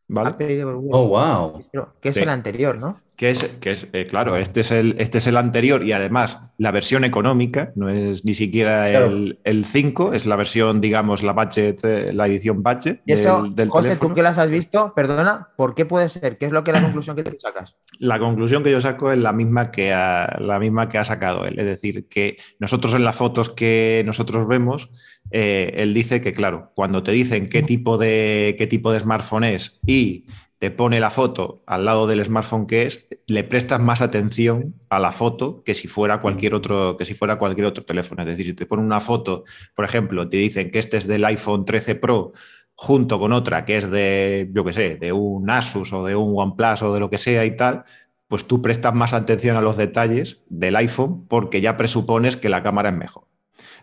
¿Vale? 0.09 0.29
Ha 0.31 0.39
perdido 0.39 0.67
por 0.73 0.77
Google. 0.83 0.91
Oh, 0.93 1.09
wow. 1.09 1.93
Que 2.01 2.11
es 2.11 2.17
Sí. 2.17 2.23
el 2.23 2.29
anterior, 2.29 2.77
¿no? 2.77 3.01
Que 3.17 3.31
es, 3.31 3.45
que 3.63 3.71
es 3.71 3.87
eh, 3.95 4.07
claro, 4.07 4.37
este 4.37 4.61
es, 4.61 4.71
el, 4.71 4.95
este 4.99 5.19
es 5.19 5.27
el 5.27 5.39
anterior 5.39 5.83
y 5.87 5.93
además 5.93 6.39
la 6.59 6.71
versión 6.71 7.03
económica, 7.03 7.73
no 7.75 7.89
es 7.89 8.27
ni 8.27 8.35
siquiera 8.35 8.91
Claro. 8.91 9.07
el, 9.07 9.39
el 9.43 9.65
5, 9.65 10.13
es 10.13 10.27
la 10.27 10.37
versión, 10.37 10.83
digamos, 10.83 11.23
la 11.23 11.33
budget, 11.33 11.81
eh, 11.83 12.13
la 12.13 12.27
edición 12.27 12.63
budget 12.63 13.01
Y 13.07 13.15
eso, 13.15 13.45
del, 13.45 13.55
del 13.55 13.69
José, 13.71 13.89
teléfono. 13.89 14.09
tú 14.11 14.15
que 14.17 14.23
las 14.23 14.37
has 14.37 14.51
visto, 14.51 14.93
perdona, 14.95 15.49
¿por 15.57 15.75
qué 15.75 15.87
puede 15.87 16.11
ser? 16.11 16.37
¿Qué 16.37 16.45
es 16.45 16.53
lo 16.53 16.63
que 16.63 16.73
la 16.73 16.83
conclusión 16.83 17.17
que 17.17 17.23
tú 17.25 17.37
sacas? 17.41 17.77
La 17.99 18.19
conclusión 18.19 18.63
que 18.63 18.71
yo 18.71 18.83
saco 18.83 19.11
es 19.11 19.19
la 19.19 19.33
misma 19.33 19.71
que 19.71 19.95
ha, 19.95 20.37
la 20.39 20.59
misma 20.59 20.87
que 20.89 20.99
ha 20.99 21.05
sacado 21.05 21.47
él. 21.47 21.59
Es 21.59 21.65
decir, 21.67 22.07
que 22.09 22.37
nosotros 22.59 22.93
en 22.93 23.05
las 23.05 23.17
fotos 23.17 23.49
que 23.49 24.03
nosotros 24.05 24.47
vemos, 24.47 24.91
eh, 25.31 25.73
él 25.77 25.95
dice 25.95 26.21
que, 26.21 26.33
claro, 26.33 26.71
cuando 26.75 27.03
te 27.03 27.13
dicen 27.13 27.49
qué 27.49 27.63
tipo, 27.63 27.97
de, 27.97 28.57
qué 28.59 28.67
tipo 28.67 28.93
de 28.93 29.01
smartphone 29.01 29.45
es 29.45 29.81
y 29.87 30.27
te 30.59 30.71
pone 30.71 31.01
la 31.01 31.11
foto 31.11 31.63
al 31.67 31.85
lado 31.85 32.07
del 32.07 32.25
smartphone 32.25 32.67
que 32.67 32.87
es, 32.87 33.07
le 33.27 33.45
prestas 33.45 33.81
más 33.81 34.01
atención 34.01 34.75
a 34.89 34.99
la 34.99 35.13
foto 35.13 35.63
que 35.65 35.75
si 35.75 35.87
fuera 35.87 36.21
cualquier 36.21 36.55
otro, 36.55 36.97
que 36.97 37.05
si 37.05 37.15
fuera 37.15 37.39
cualquier 37.39 37.67
otro 37.67 37.85
teléfono. 37.85 38.23
Es 38.23 38.29
decir, 38.29 38.47
si 38.47 38.55
te 38.55 38.67
pone 38.67 38.83
una 38.83 39.01
foto, 39.01 39.45
por 39.75 39.85
ejemplo, 39.85 40.29
te 40.29 40.39
dicen 40.39 40.71
que 40.71 40.79
este 40.79 40.97
es 40.97 41.07
del 41.07 41.25
iPhone 41.25 41.65
13 41.65 41.97
Pro 41.97 42.33
junto 42.75 43.19
con 43.19 43.33
otra 43.33 43.65
que 43.65 43.77
es 43.79 43.91
de, 43.91 44.51
yo 44.53 44.65
qué 44.65 44.73
sé, 44.73 44.97
de 44.97 45.13
un 45.13 45.49
Asus 45.51 45.93
o 45.93 46.05
de 46.05 46.15
un 46.15 46.35
OnePlus 46.37 46.83
o 46.83 46.95
de 46.95 47.01
lo 47.01 47.11
que 47.11 47.19
sea 47.19 47.45
y 47.45 47.57
tal, 47.57 47.85
pues 48.29 48.47
tú 48.47 48.63
prestas 48.63 48.95
más 48.95 49.13
atención 49.13 49.57
a 49.57 49.61
los 49.61 49.77
detalles 49.77 50.41
del 50.49 50.77
iPhone 50.77 51.27
porque 51.27 51.61
ya 51.61 51.77
presupones 51.77 52.37
que 52.37 52.49
la 52.49 52.63
cámara 52.63 52.91
es 52.91 52.97
mejor. 52.97 53.29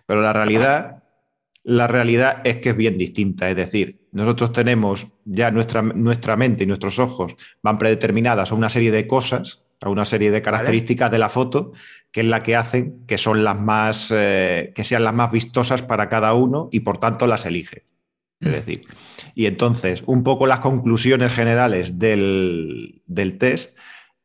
Pero 0.06 0.22
la 0.22 0.34
realidad, 0.34 1.04
la 1.64 1.88
realidad 1.88 2.42
es 2.44 2.58
que 2.58 2.70
es 2.70 2.78
bien 2.78 2.98
distinta. 2.98 3.50
Es 3.50 3.56
decir, 3.56 4.03
nosotros 4.14 4.54
tenemos 4.54 5.08
ya 5.26 5.52
nuestra, 5.52 5.82
nuestra 5.82 6.36
mente 6.36 6.64
y 6.64 6.68
nuestros 6.68 7.00
ojos 7.00 7.36
van 7.62 7.78
predeterminadas 7.78 8.52
a 8.52 8.56
una 8.56 8.70
serie 8.70 8.92
de 8.92 9.08
cosas, 9.08 9.64
a 9.82 9.90
una 9.90 10.06
serie 10.06 10.32
de 10.32 10.42
características 10.42 11.12
de 11.12 11.18
la 11.18 11.30
foto, 11.30 11.74
que 12.12 12.22
es 12.22 12.28
la 12.28 12.40
que 12.42 12.56
hacen 12.56 13.06
que 13.08 13.18
son 13.18 13.44
las 13.44 13.60
más, 13.60 14.14
eh, 14.16 14.72
que 14.76 14.84
sean 14.84 15.04
las 15.04 15.14
más 15.14 15.32
vistosas 15.32 15.82
para 15.82 16.10
cada 16.10 16.34
uno 16.34 16.70
y 16.72 16.82
por 16.82 17.00
tanto 17.00 17.28
las 17.28 17.46
elige. 17.46 17.86
Es 18.40 18.52
decir, 18.52 18.82
y 19.36 19.48
entonces, 19.48 20.04
un 20.06 20.24
poco 20.24 20.48
las 20.48 20.60
conclusiones 20.60 21.34
generales 21.34 21.98
del, 21.98 23.02
del 23.06 23.38
test 23.38 23.76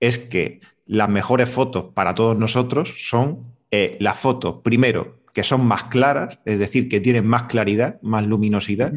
es 0.01 0.19
que 0.19 0.61
las 0.87 1.09
mejores 1.09 1.49
fotos 1.49 1.93
para 1.95 2.15
todos 2.15 2.37
nosotros 2.37 2.95
son 2.99 3.55
eh, 3.71 3.97
las 4.01 4.19
fotos, 4.19 4.57
primero, 4.63 5.21
que 5.33 5.45
son 5.45 5.65
más 5.65 5.85
claras, 5.85 6.41
es 6.45 6.59
decir, 6.59 6.89
que 6.89 7.01
tienen 7.01 7.27
más 7.27 7.45
claridad, 7.45 8.01
más 8.03 8.27
luminosidad, 8.27 8.93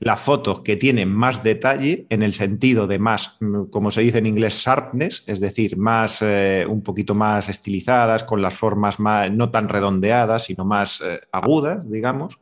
Las 0.00 0.20
fotos 0.20 0.60
que 0.60 0.76
tienen 0.76 1.08
más 1.12 1.42
detalle 1.42 2.06
en 2.10 2.22
el 2.22 2.32
sentido 2.34 2.86
de 2.86 2.98
más, 2.98 3.36
mm, 3.40 3.64
como 3.70 3.90
se 3.90 4.00
dice 4.02 4.18
en 4.18 4.26
inglés, 4.26 4.54
sharpness, 4.64 5.22
es 5.26 5.38
decir, 5.40 5.76
más 5.76 6.20
eh, 6.20 6.66
un 6.68 6.82
poquito 6.82 7.14
más 7.14 7.48
estilizadas, 7.48 8.24
con 8.24 8.42
las 8.42 8.54
formas 8.54 8.98
más, 8.98 9.30
no 9.30 9.50
tan 9.50 9.68
redondeadas, 9.68 10.44
sino 10.44 10.64
más 10.64 11.00
eh, 11.00 11.20
agudas, 11.30 11.88
digamos. 11.88 12.38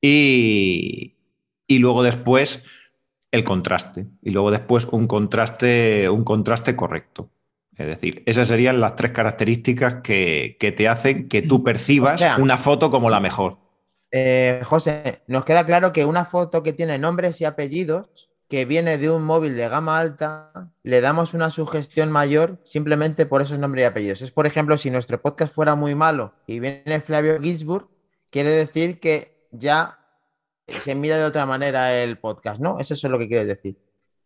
Y, 0.00 1.14
y 1.66 1.78
luego 1.78 2.02
después 2.02 2.62
el 3.32 3.44
contraste. 3.44 4.06
Y 4.22 4.30
luego 4.30 4.50
después 4.50 4.86
un 4.86 5.06
contraste, 5.06 6.08
un 6.08 6.24
contraste 6.24 6.76
correcto. 6.76 7.30
Es 7.76 7.86
decir, 7.86 8.22
esas 8.24 8.48
serían 8.48 8.80
las 8.80 8.96
tres 8.96 9.12
características 9.12 9.96
que, 9.96 10.56
que 10.58 10.72
te 10.72 10.88
hacen 10.88 11.28
que 11.28 11.42
tú 11.42 11.62
percibas 11.62 12.14
O 12.14 12.18
sea- 12.18 12.36
una 12.38 12.56
foto 12.56 12.90
como 12.90 13.10
la 13.10 13.20
mejor. 13.20 13.58
Eh, 14.18 14.62
José, 14.64 15.20
nos 15.26 15.44
queda 15.44 15.66
claro 15.66 15.92
que 15.92 16.06
una 16.06 16.24
foto 16.24 16.62
que 16.62 16.72
tiene 16.72 16.96
nombres 16.96 17.38
y 17.42 17.44
apellidos, 17.44 18.30
que 18.48 18.64
viene 18.64 18.96
de 18.96 19.10
un 19.10 19.22
móvil 19.22 19.56
de 19.56 19.68
gama 19.68 19.98
alta, 19.98 20.72
le 20.82 21.02
damos 21.02 21.34
una 21.34 21.50
sugestión 21.50 22.10
mayor 22.10 22.58
simplemente 22.64 23.26
por 23.26 23.42
esos 23.42 23.58
nombres 23.58 23.82
y 23.82 23.84
apellidos. 23.84 24.22
Es, 24.22 24.30
por 24.30 24.46
ejemplo, 24.46 24.78
si 24.78 24.90
nuestro 24.90 25.20
podcast 25.20 25.52
fuera 25.52 25.74
muy 25.74 25.94
malo 25.94 26.32
y 26.46 26.60
viene 26.60 27.02
Flavio 27.02 27.38
Gisburg, 27.38 27.88
quiere 28.30 28.52
decir 28.52 29.00
que 29.00 29.48
ya 29.50 29.98
se 30.66 30.94
mira 30.94 31.18
de 31.18 31.24
otra 31.24 31.44
manera 31.44 31.94
el 32.02 32.16
podcast, 32.16 32.58
¿no? 32.58 32.78
Eso 32.78 32.94
es 32.94 33.02
lo 33.04 33.18
que 33.18 33.28
quieres 33.28 33.46
decir. 33.46 33.76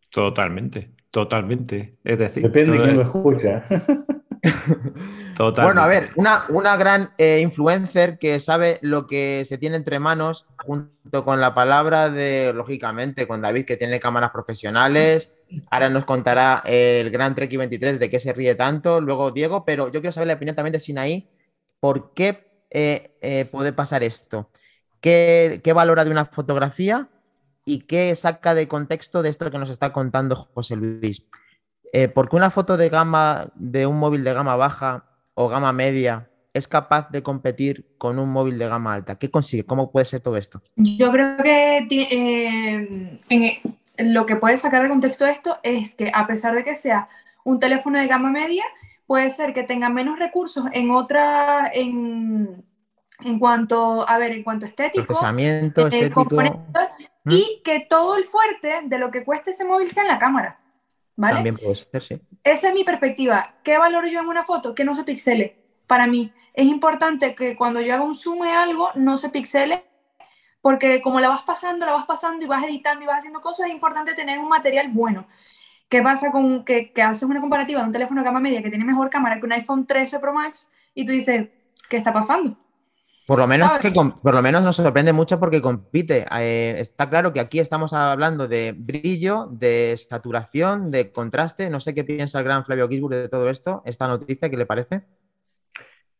Totalmente, 0.09 0.91
totalmente. 1.09 1.97
Es 2.05 2.17
decir, 2.17 2.43
Depende 2.43 2.77
de 2.77 2.83
quién 2.83 2.95
lo 2.95 3.01
escucha. 3.01 3.65
Bueno, 5.55 5.81
a 5.81 5.87
ver, 5.87 6.11
una, 6.17 6.45
una 6.49 6.77
gran 6.77 7.13
eh, 7.17 7.39
influencer 7.41 8.19
que 8.19 8.39
sabe 8.39 8.77
lo 8.81 9.07
que 9.07 9.43
se 9.45 9.57
tiene 9.57 9.75
entre 9.75 9.97
manos, 9.97 10.45
junto 10.57 11.25
con 11.25 11.41
la 11.41 11.55
palabra 11.55 12.11
de, 12.11 12.53
lógicamente, 12.53 13.27
con 13.27 13.41
David, 13.41 13.65
que 13.65 13.77
tiene 13.77 13.99
cámaras 13.99 14.29
profesionales. 14.29 15.33
Ahora 15.71 15.89
nos 15.89 16.05
contará 16.05 16.61
el 16.65 17.09
gran 17.09 17.33
Treki 17.33 17.57
23 17.57 17.99
de 17.99 18.09
qué 18.09 18.19
se 18.19 18.33
ríe 18.33 18.53
tanto. 18.53 19.01
Luego 19.01 19.31
Diego, 19.31 19.65
pero 19.65 19.87
yo 19.87 20.01
quiero 20.01 20.11
saber 20.11 20.27
la 20.27 20.33
opinión 20.33 20.55
también 20.55 20.73
de 20.73 20.79
Sinaí. 20.79 21.27
¿Por 21.79 22.13
qué 22.13 22.65
eh, 22.69 23.17
eh, 23.21 23.45
puede 23.51 23.73
pasar 23.73 24.03
esto? 24.03 24.51
¿Qué, 24.99 25.61
qué 25.63 25.73
valora 25.73 26.05
de 26.05 26.11
una 26.11 26.25
fotografía 26.25 27.09
y 27.65 27.81
qué 27.81 28.15
saca 28.15 28.53
de 28.53 28.67
contexto 28.67 29.21
de 29.21 29.29
esto 29.29 29.49
que 29.51 29.57
nos 29.57 29.69
está 29.69 29.93
contando 29.93 30.35
José 30.35 30.75
Luis. 30.75 31.23
Eh, 31.93 32.07
¿Por 32.07 32.29
qué 32.29 32.35
una 32.35 32.49
foto 32.49 32.77
de 32.77 32.89
gama 32.89 33.51
de 33.55 33.85
un 33.85 33.99
móvil 33.99 34.23
de 34.23 34.33
gama 34.33 34.55
baja 34.55 35.05
o 35.33 35.47
gama 35.47 35.73
media 35.73 36.29
es 36.53 36.67
capaz 36.67 37.09
de 37.09 37.21
competir 37.23 37.95
con 37.97 38.19
un 38.19 38.29
móvil 38.29 38.57
de 38.57 38.67
gama 38.67 38.93
alta? 38.93 39.17
¿Qué 39.17 39.29
consigue? 39.29 39.65
¿Cómo 39.65 39.91
puede 39.91 40.05
ser 40.05 40.21
todo 40.21 40.37
esto? 40.37 40.61
Yo 40.75 41.11
creo 41.11 41.37
que 41.37 41.87
eh, 41.89 43.17
en- 43.29 43.77
lo 43.97 44.25
que 44.25 44.35
puedes 44.37 44.61
sacar 44.61 44.81
de 44.83 44.89
contexto 44.89 45.25
esto 45.25 45.57
es 45.63 45.95
que 45.95 46.11
a 46.13 46.25
pesar 46.27 46.55
de 46.55 46.63
que 46.63 46.75
sea 46.75 47.07
un 47.43 47.59
teléfono 47.59 47.99
de 47.99 48.07
gama 48.07 48.29
media, 48.31 48.63
puede 49.05 49.29
ser 49.31 49.53
que 49.53 49.63
tenga 49.63 49.89
menos 49.89 50.17
recursos 50.17 50.63
en 50.71 50.91
otra, 50.91 51.69
en, 51.73 52.63
en 53.19 53.39
cuanto, 53.39 54.07
a 54.07 54.17
ver, 54.17 54.31
en 54.31 54.43
cuanto 54.43 54.65
estético, 54.65 55.05
Procesamiento 55.05 55.81
eh, 55.87 55.89
estético. 55.91 56.41
¿Mm? 57.23 57.31
y 57.31 57.61
que 57.63 57.81
todo 57.81 58.15
el 58.17 58.23
fuerte 58.23 58.79
de 58.85 58.97
lo 58.97 59.11
que 59.11 59.23
cueste 59.23 59.51
ese 59.51 59.65
móvil 59.65 59.91
sea 59.91 60.03
en 60.03 60.09
la 60.09 60.17
cámara. 60.17 60.57
¿Vale? 61.15 61.35
También 61.35 61.57
puede 61.57 61.75
ser, 61.75 62.01
sí. 62.01 62.21
Esa 62.43 62.69
es 62.69 62.73
mi 62.73 62.83
perspectiva. 62.83 63.55
¿Qué 63.63 63.77
valoro 63.77 64.07
yo 64.07 64.19
en 64.19 64.27
una 64.27 64.43
foto? 64.43 64.73
Que 64.73 64.83
no 64.83 64.95
se 64.95 65.03
pixele. 65.03 65.57
Para 65.87 66.07
mí 66.07 66.31
es 66.53 66.65
importante 66.65 67.35
que 67.35 67.55
cuando 67.55 67.81
yo 67.81 67.93
haga 67.93 68.03
un 68.03 68.15
zoom 68.15 68.43
de 68.43 68.51
algo 68.51 68.89
no 68.95 69.17
se 69.17 69.29
pixele, 69.29 69.83
porque 70.61 71.01
como 71.01 71.19
la 71.19 71.29
vas 71.29 71.41
pasando, 71.41 71.85
la 71.85 71.93
vas 71.93 72.05
pasando 72.05 72.43
y 72.43 72.47
vas 72.47 72.63
editando 72.63 73.03
y 73.03 73.07
vas 73.07 73.19
haciendo 73.19 73.41
cosas, 73.41 73.67
es 73.67 73.73
importante 73.73 74.13
tener 74.13 74.39
un 74.39 74.47
material 74.47 74.89
bueno. 74.89 75.27
¿Qué 75.89 76.01
pasa 76.01 76.31
con 76.31 76.63
que, 76.63 76.93
que 76.93 77.01
haces 77.01 77.23
una 77.23 77.41
comparativa 77.41 77.81
de 77.81 77.87
un 77.87 77.91
teléfono 77.91 78.21
de 78.21 78.25
gama 78.25 78.39
media 78.39 78.61
que 78.61 78.69
tiene 78.69 78.85
mejor 78.85 79.09
cámara 79.09 79.39
que 79.39 79.45
un 79.45 79.51
iPhone 79.51 79.85
13 79.85 80.19
Pro 80.19 80.33
Max 80.33 80.69
y 80.93 81.05
tú 81.05 81.11
dices, 81.11 81.49
¿qué 81.89 81.97
está 81.97 82.13
pasando? 82.13 82.55
Por 83.31 83.39
lo 83.39 83.47
menos, 83.47 83.71
por 84.21 84.33
lo 84.35 84.41
menos 84.41 84.61
nos 84.61 84.75
sorprende 84.75 85.13
mucho 85.13 85.39
porque 85.39 85.61
compite. 85.61 86.25
Eh, 86.37 86.75
está 86.79 87.09
claro 87.09 87.31
que 87.31 87.39
aquí 87.39 87.59
estamos 87.59 87.93
hablando 87.93 88.45
de 88.49 88.73
brillo, 88.77 89.47
de 89.49 89.95
saturación, 89.95 90.91
de 90.91 91.13
contraste. 91.13 91.69
No 91.69 91.79
sé 91.79 91.93
qué 91.95 92.03
piensa 92.03 92.39
el 92.39 92.43
gran 92.43 92.65
Flavio 92.65 92.89
Gisburg 92.89 93.15
de 93.15 93.29
todo 93.29 93.49
esto, 93.49 93.83
esta 93.85 94.09
noticia, 94.09 94.49
¿qué 94.49 94.57
le 94.57 94.65
parece? 94.65 95.03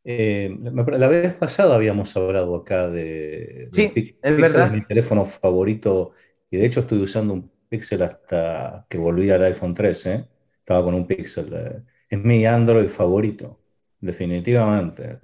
Eh, 0.03 0.57
la 0.61 1.07
vez 1.07 1.33
pasada 1.35 1.75
habíamos 1.75 2.15
hablado 2.15 2.55
acá 2.55 2.87
de, 2.89 3.69
del 3.71 3.73
Sí, 3.73 3.83
es 4.21 4.33
Pixel, 4.33 4.35
verdad. 4.41 4.67
es 4.67 4.73
mi 4.73 4.81
teléfono 4.85 5.25
favorito 5.25 6.13
y 6.49 6.57
de 6.57 6.65
hecho 6.65 6.79
estoy 6.79 6.99
usando 6.99 7.33
un 7.35 7.51
Pixel 7.69 8.01
hasta 8.03 8.85
que 8.89 8.97
volví 8.97 9.29
al 9.29 9.43
iPhone 9.43 9.73
13. 9.73 10.27
Estaba 10.59 10.83
con 10.83 10.95
un 10.95 11.05
Pixel. 11.05 11.53
eh, 11.53 11.81
es 12.09 12.19
mi 12.23 12.45
Android 12.45 12.87
favorito, 12.89 13.59
definitivamente. 13.99 15.19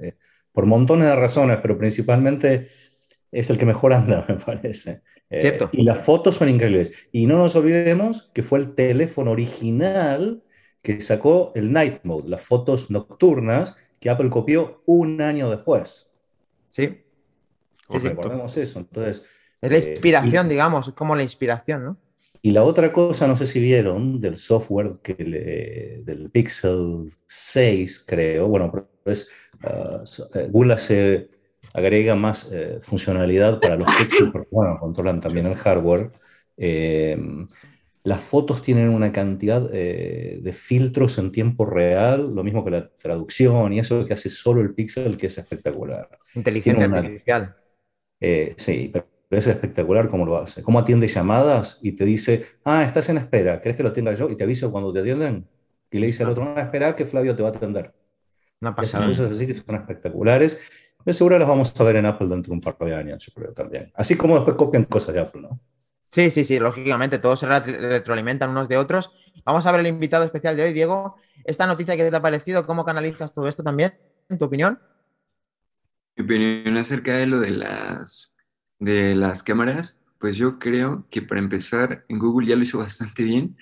Por 0.57 0.65
montones 0.65 1.05
de 1.05 1.15
razones, 1.15 1.59
pero 1.61 1.77
principalmente 1.77 2.69
es 3.31 3.51
el 3.51 3.59
que 3.59 3.65
mejor 3.67 3.93
anda, 3.93 4.25
me 4.27 4.37
parece. 4.37 5.03
Eh, 5.29 5.59
y 5.71 5.83
las 5.83 6.03
fotos 6.03 6.33
son 6.37 6.49
increíbles. 6.49 6.91
Y 7.11 7.27
no 7.27 7.37
nos 7.37 7.55
olvidemos 7.55 8.31
que 8.33 8.41
fue 8.41 8.57
el 8.57 8.73
teléfono 8.73 9.29
original 9.33 10.41
que 10.81 10.99
sacó 10.99 11.51
el 11.53 11.71
Night 11.71 11.99
Mode, 12.05 12.27
las 12.29 12.41
fotos 12.41 12.89
nocturnas 12.89 13.77
que 13.99 14.09
Apple 14.09 14.31
copió 14.31 14.81
un 14.87 15.21
año 15.21 15.47
después. 15.51 16.09
Sí. 16.71 17.03
Sí, 17.91 17.99
sí. 17.99 18.09
Recordemos 18.09 18.57
eso. 18.57 18.79
Entonces, 18.79 19.23
Es 19.61 19.71
la 19.71 19.77
Eh, 19.77 19.91
inspiración, 19.91 20.47
y- 20.47 20.49
digamos, 20.49 20.87
es 20.87 20.95
como 20.95 21.15
la 21.15 21.21
inspiración, 21.21 21.83
¿no? 21.85 21.97
y 22.41 22.51
la 22.51 22.63
otra 22.63 22.91
cosa, 22.91 23.27
no 23.27 23.35
sé 23.35 23.45
si 23.45 23.59
vieron, 23.59 24.19
del 24.21 24.37
software 24.37 24.97
que 25.03 25.15
le- 25.23 26.01
del 26.03 26.29
Pixel 26.31 27.11
6, 27.27 28.03
creo, 28.07 28.47
bueno, 28.47 28.71
pero 28.71 28.87
es, 29.05 29.29
ah, 29.63 30.01
so- 30.05 30.29
eh, 30.35 30.47
Google 30.51 30.73
hace, 30.73 31.29
agrega 31.73 32.15
más 32.15 32.51
eh, 32.51 32.79
funcionalidad 32.81 33.59
para 33.61 33.75
los 33.75 33.91
Pixel, 33.95 34.31
porque 34.31 34.49
bueno, 34.51 34.77
controlan 34.79 35.21
también 35.21 35.45
el 35.47 35.55
hardware. 35.55 36.11
Eh, 36.57 37.17
las 38.03 38.21
fotos 38.21 38.61
tienen 38.61 38.89
una 38.89 39.11
cantidad 39.11 39.69
eh, 39.73 40.39
de 40.41 40.53
filtros 40.53 41.17
en 41.17 41.31
tiempo 41.31 41.65
real, 41.65 42.33
lo 42.33 42.43
mismo 42.43 42.63
que 42.63 42.71
la 42.71 42.89
traducción 42.95 43.73
y 43.73 43.79
eso 43.79 44.05
que 44.05 44.13
hace 44.13 44.29
solo 44.29 44.61
el 44.61 44.73
Pixel, 44.73 45.17
que 45.17 45.27
es 45.27 45.37
espectacular. 45.37 46.07
Inteligencia 46.35 46.85
una- 46.85 46.85
artificial. 46.85 47.55
Eh, 48.19 48.53
sí, 48.57 48.89
pero 48.93 49.07
es 49.29 49.47
espectacular 49.47 50.09
cómo 50.09 50.25
lo 50.25 50.37
hace. 50.37 50.63
Cómo 50.63 50.79
atiende 50.79 51.07
llamadas 51.07 51.79
y 51.81 51.93
te 51.93 52.05
dice, 52.05 52.45
ah, 52.63 52.83
estás 52.83 53.09
en 53.09 53.17
espera, 53.17 53.61
¿querés 53.61 53.77
que 53.77 53.83
lo 53.83 53.89
atienda 53.89 54.13
yo? 54.13 54.29
Y 54.29 54.35
te 54.37 54.43
aviso 54.43 54.71
cuando 54.71 54.91
te 54.93 54.99
atienden. 54.99 55.47
Y 55.91 55.99
le 55.99 56.07
dice 56.07 56.23
al 56.23 56.29
otro, 56.29 56.45
no, 56.45 56.59
espera 56.59 56.95
que 56.95 57.05
Flavio 57.05 57.35
te 57.35 57.43
va 57.43 57.49
a 57.49 57.51
atender. 57.51 57.93
Una 58.61 58.75
Esas 58.79 58.99
pasada. 58.99 59.05
cosas 59.05 59.31
así 59.31 59.47
que 59.47 59.53
son 59.53 59.75
espectaculares. 59.75 60.59
De 61.05 61.13
seguro 61.13 61.37
las 61.39 61.47
vamos 61.47 61.79
a 61.79 61.83
ver 61.83 61.97
en 61.97 62.05
Apple 62.05 62.27
dentro 62.27 62.51
de 62.51 62.55
un 62.55 62.61
par 62.61 62.77
de 62.79 62.95
años, 62.95 63.25
yo 63.25 63.33
creo 63.33 63.53
también. 63.53 63.91
Así 63.95 64.15
como 64.17 64.35
después 64.35 64.57
copian 64.57 64.85
cosas 64.85 65.13
de 65.15 65.21
Apple, 65.21 65.41
¿no? 65.41 65.59
Sí, 66.11 66.31
sí, 66.31 66.45
sí, 66.45 66.59
lógicamente, 66.59 67.19
todos 67.19 67.39
se 67.41 67.47
retro- 67.47 67.77
retroalimentan 67.79 68.49
unos 68.49 68.67
de 68.69 68.77
otros. 68.77 69.11
Vamos 69.45 69.65
a 69.65 69.71
ver 69.71 69.81
el 69.81 69.87
invitado 69.87 70.23
especial 70.23 70.55
de 70.57 70.63
hoy, 70.63 70.73
Diego. 70.73 71.15
Esta 71.43 71.67
noticia 71.67 71.95
que 71.97 72.09
te 72.09 72.15
ha 72.15 72.21
parecido, 72.21 72.65
¿cómo 72.65 72.85
canalizas 72.85 73.33
todo 73.33 73.47
esto 73.47 73.63
también? 73.63 73.93
¿En 74.29 74.37
tu 74.37 74.45
opinión? 74.45 74.79
Mi 76.15 76.23
opinión 76.23 76.77
acerca 76.77 77.15
de 77.17 77.27
lo 77.27 77.39
de 77.39 77.51
las, 77.51 78.35
de 78.79 79.15
las 79.15 79.43
cámaras, 79.43 80.01
pues 80.19 80.35
yo 80.37 80.57
creo 80.59 81.07
que 81.09 81.21
para 81.21 81.39
empezar, 81.41 82.05
en 82.09 82.19
Google 82.19 82.47
ya 82.47 82.55
lo 82.55 82.63
hizo 82.63 82.79
bastante 82.79 83.23
bien, 83.23 83.55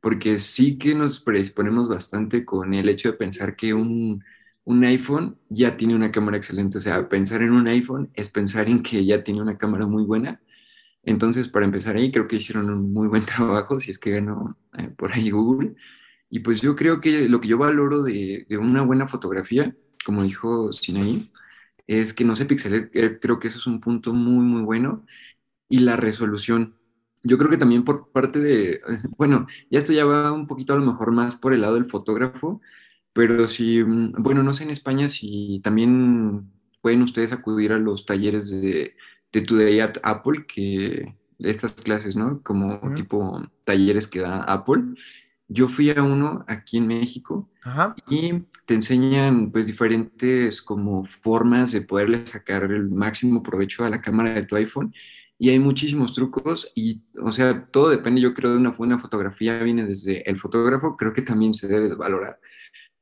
porque 0.00 0.38
sí 0.38 0.78
que 0.78 0.94
nos 0.94 1.20
predisponemos 1.20 1.88
bastante 1.88 2.44
con 2.44 2.74
el 2.74 2.88
hecho 2.88 3.10
de 3.12 3.18
pensar 3.18 3.56
que 3.56 3.72
un, 3.74 4.22
un 4.64 4.84
iPhone 4.84 5.38
ya 5.48 5.76
tiene 5.76 5.94
una 5.94 6.12
cámara 6.12 6.36
excelente. 6.36 6.78
O 6.78 6.80
sea, 6.80 7.08
pensar 7.08 7.42
en 7.42 7.52
un 7.52 7.68
iPhone 7.68 8.10
es 8.14 8.28
pensar 8.30 8.68
en 8.70 8.82
que 8.82 9.04
ya 9.04 9.24
tiene 9.24 9.42
una 9.42 9.58
cámara 9.58 9.86
muy 9.86 10.04
buena. 10.04 10.40
Entonces, 11.02 11.48
para 11.48 11.66
empezar 11.66 11.96
ahí, 11.96 12.12
creo 12.12 12.28
que 12.28 12.36
hicieron 12.36 12.70
un 12.70 12.92
muy 12.92 13.08
buen 13.08 13.24
trabajo, 13.26 13.80
si 13.80 13.90
es 13.90 13.98
que 13.98 14.12
ganó 14.12 14.56
eh, 14.78 14.90
por 14.90 15.12
ahí 15.12 15.30
Google. 15.30 15.74
Y 16.30 16.40
pues 16.40 16.60
yo 16.62 16.76
creo 16.76 17.00
que 17.00 17.28
lo 17.28 17.40
que 17.40 17.48
yo 17.48 17.58
valoro 17.58 18.02
de, 18.02 18.46
de 18.48 18.58
una 18.58 18.82
buena 18.82 19.08
fotografía, 19.08 19.74
como 20.04 20.24
dijo 20.24 20.72
Sinaí, 20.72 21.30
es 21.86 22.14
que 22.14 22.24
no 22.24 22.36
se 22.36 22.46
pixele. 22.46 22.90
Creo 23.20 23.38
que 23.38 23.48
eso 23.48 23.58
es 23.58 23.66
un 23.66 23.80
punto 23.80 24.12
muy, 24.14 24.44
muy 24.44 24.62
bueno. 24.62 25.04
Y 25.68 25.80
la 25.80 25.96
resolución. 25.96 26.76
Yo 27.24 27.38
creo 27.38 27.50
que 27.50 27.58
también 27.58 27.84
por 27.84 28.10
parte 28.12 28.40
de, 28.40 28.80
bueno, 29.18 29.46
ya 29.70 29.78
esto 29.78 29.92
ya 29.92 30.04
va 30.04 30.32
un 30.32 30.46
poquito 30.46 30.72
a 30.74 30.76
lo 30.76 30.84
mejor 30.86 31.12
más 31.12 31.36
por 31.36 31.54
el 31.54 31.62
lado 31.62 31.74
del 31.74 31.86
fotógrafo, 31.86 32.60
pero 33.12 33.46
si, 33.46 33.82
mm, 33.82 34.14
bueno, 34.18 34.42
no 34.42 34.52
sé 34.54 34.64
en 34.64 34.70
España 34.70 35.08
si 35.08 35.60
también 35.64 36.50
pueden 36.80 37.02
ustedes 37.02 37.32
acudir 37.32 37.72
a 37.72 37.78
los 37.78 38.06
talleres 38.06 38.50
de, 38.50 38.96
de 39.32 39.40
Today 39.42 39.80
at 39.80 39.94
Apple, 40.02 40.46
que 40.46 41.16
estas 41.38 41.72
clases, 41.74 42.16
¿no? 42.16 42.42
Como 42.42 42.80
Ujú. 42.82 42.94
tipo 42.94 43.42
talleres 43.64 44.06
que 44.08 44.20
da 44.20 44.42
Apple. 44.44 44.94
Yo 45.48 45.68
fui 45.68 45.90
a 45.90 46.02
uno 46.02 46.44
aquí 46.48 46.78
en 46.78 46.86
México 46.86 47.48
y 48.08 48.40
te 48.66 48.74
enseñan 48.74 49.50
pues 49.52 49.66
diferentes 49.66 50.62
como 50.62 51.04
formas 51.04 51.72
de 51.72 51.82
poderle 51.82 52.26
sacar 52.26 52.64
el 52.64 52.88
máximo 52.90 53.42
provecho 53.42 53.84
a 53.84 53.90
la 53.90 54.00
cámara 54.00 54.32
de 54.34 54.44
tu 54.44 54.56
iPhone 54.56 54.94
y 55.38 55.50
hay 55.50 55.58
muchísimos 55.58 56.14
trucos 56.14 56.70
y 56.74 57.02
o 57.22 57.32
sea, 57.32 57.66
todo 57.66 57.90
depende 57.90 58.20
yo 58.20 58.32
creo 58.34 58.52
de 58.52 58.58
una 58.58 58.70
buena 58.70 58.98
fotografía, 58.98 59.62
viene 59.62 59.84
desde 59.86 60.28
el 60.30 60.38
fotógrafo, 60.38 60.96
creo 60.96 61.12
que 61.12 61.22
también 61.22 61.52
se 61.54 61.68
debe 61.68 61.88
de 61.88 61.94
valorar, 61.96 62.38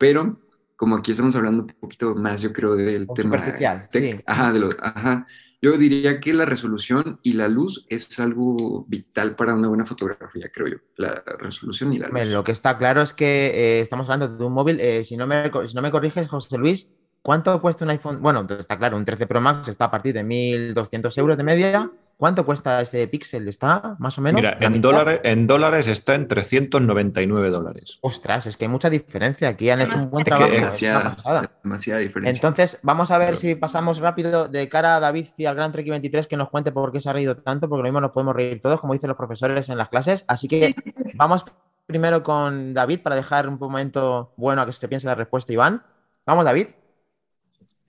pero 0.01 0.41
como 0.77 0.97
aquí 0.97 1.11
estamos 1.11 1.37
hablando 1.37 1.65
un 1.65 1.69
poquito 1.79 2.15
más 2.15 2.41
yo 2.41 2.55
creo 2.55 2.75
del 2.75 3.05
O 3.07 3.13
tema 3.13 3.37
tech, 3.37 3.91
sí. 3.93 4.19
ajá, 4.25 4.51
de 4.51 4.61
los, 4.61 4.79
ajá, 4.81 5.27
yo 5.61 5.77
diría 5.77 6.21
que 6.21 6.33
la 6.33 6.47
resolución 6.47 7.21
y 7.23 7.35
la 7.35 7.49
luz 7.49 7.85
es 7.91 8.19
algo 8.19 8.87
vital 8.89 9.37
para 9.37 9.53
una 9.53 9.69
buena 9.69 9.85
fotografía, 9.85 10.51
creo 10.51 10.69
yo, 10.69 10.77
la 10.97 11.23
resolución 11.39 11.93
y 11.93 11.99
la 11.99 12.09
luz. 12.09 12.31
lo 12.31 12.43
que 12.43 12.53
está 12.53 12.79
claro 12.79 13.03
es 13.03 13.13
que 13.13 13.49
eh, 13.49 13.81
estamos 13.81 14.09
hablando 14.09 14.39
de 14.39 14.43
un 14.43 14.55
móvil. 14.55 14.81
eh, 14.81 15.05
si, 15.05 15.19
no 15.19 15.27
me, 15.27 15.51
si 15.69 15.75
no 15.75 15.83
me 15.83 15.91
corriges, 15.91 16.29
José 16.29 16.57
Luis, 16.57 16.91
¿cuánto 17.21 17.61
cuesta 17.61 17.85
un 17.85 17.91
iPhone? 17.91 18.23
Bueno, 18.23 18.47
está 18.59 18.79
claro, 18.79 18.97
un 18.97 19.05
13 19.05 19.27
Pro 19.27 19.43
Max 19.43 19.69
está 19.69 19.85
a 19.85 19.91
partir 19.91 20.15
de 20.15 20.25
1.200 20.25 21.19
euros 21.19 21.37
de 21.37 21.45
media. 21.45 21.91
¿Cuánto 22.21 22.45
cuesta 22.45 22.83
ese 22.83 23.09
Pixel? 23.09 23.49
¿Está 23.49 23.97
más 23.99 24.19
o 24.19 24.21
menos? 24.21 24.43
Mira, 24.43 24.59
en 24.61 24.83
dólares, 24.83 25.21
en 25.25 25.47
dólares 25.47 25.89
está 25.89 26.15
en 26.15 26.29
399 26.29 27.49
dólares. 27.49 27.99
Ostras, 28.03 28.47
es 28.47 28.59
que 28.59 28.67
hay 28.67 28.69
mucha 28.71 28.91
diferencia. 28.91 29.49
Aquí 29.49 29.71
han 29.71 29.81
hecho 29.81 29.97
un 29.97 30.11
buen 30.11 30.21
Es 30.21 30.27
trabajo. 30.27 30.51
demasiada, 30.53 31.17
pasada. 31.17 31.51
demasiada 31.65 32.01
diferencia. 32.01 32.31
Entonces, 32.47 32.79
vamos 32.83 33.11
a 33.11 33.17
ver 33.17 33.29
Pero- 33.29 33.39
si 33.41 33.55
pasamos 33.55 34.01
rápido 34.01 34.49
de 34.49 34.69
cara 34.69 34.97
a 34.97 35.01
David 35.01 35.29
y 35.39 35.47
al 35.47 35.55
Gran 35.55 35.73
Trek 35.73 35.89
23 35.89 36.27
que 36.27 36.37
nos 36.37 36.51
cuente 36.51 36.73
por 36.73 36.93
qué 36.93 37.01
se 37.01 37.09
ha 37.09 37.15
reído 37.15 37.35
tanto, 37.37 37.71
porque 37.71 37.79
lo 37.79 37.85
mismo 37.85 38.03
nos 38.03 38.11
podemos 38.11 38.37
reír 38.37 38.61
todos, 38.61 38.83
como 38.83 38.93
dicen 38.93 39.09
los 39.09 39.17
profesores 39.17 39.71
en 39.71 39.79
las 39.79 39.89
clases. 39.89 40.27
Así 40.29 40.47
que 40.47 40.75
vamos 41.15 41.47
primero 41.87 42.23
con 42.23 42.75
David 42.75 43.01
para 43.01 43.17
dejar 43.17 43.49
un 43.49 43.59
momento 43.59 44.35
bueno 44.37 44.61
a 44.61 44.67
que 44.67 44.73
se 44.73 44.89
piense 44.89 45.07
la 45.07 45.15
respuesta, 45.15 45.55
Iván. 45.55 45.83
Vamos, 46.27 46.45
David. 46.45 46.67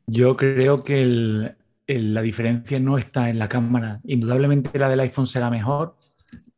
Yo 0.07 0.35
creo 0.38 0.83
que 0.83 1.01
el- 1.01 1.55
la 1.88 2.21
diferencia 2.21 2.79
no 2.79 2.97
está 2.97 3.29
en 3.29 3.39
la 3.39 3.47
cámara. 3.50 4.00
Indudablemente 4.05 4.77
la 4.79 4.89
del 4.89 5.00
iPhone 5.01 5.27
será 5.27 5.50
mejor, 5.50 5.95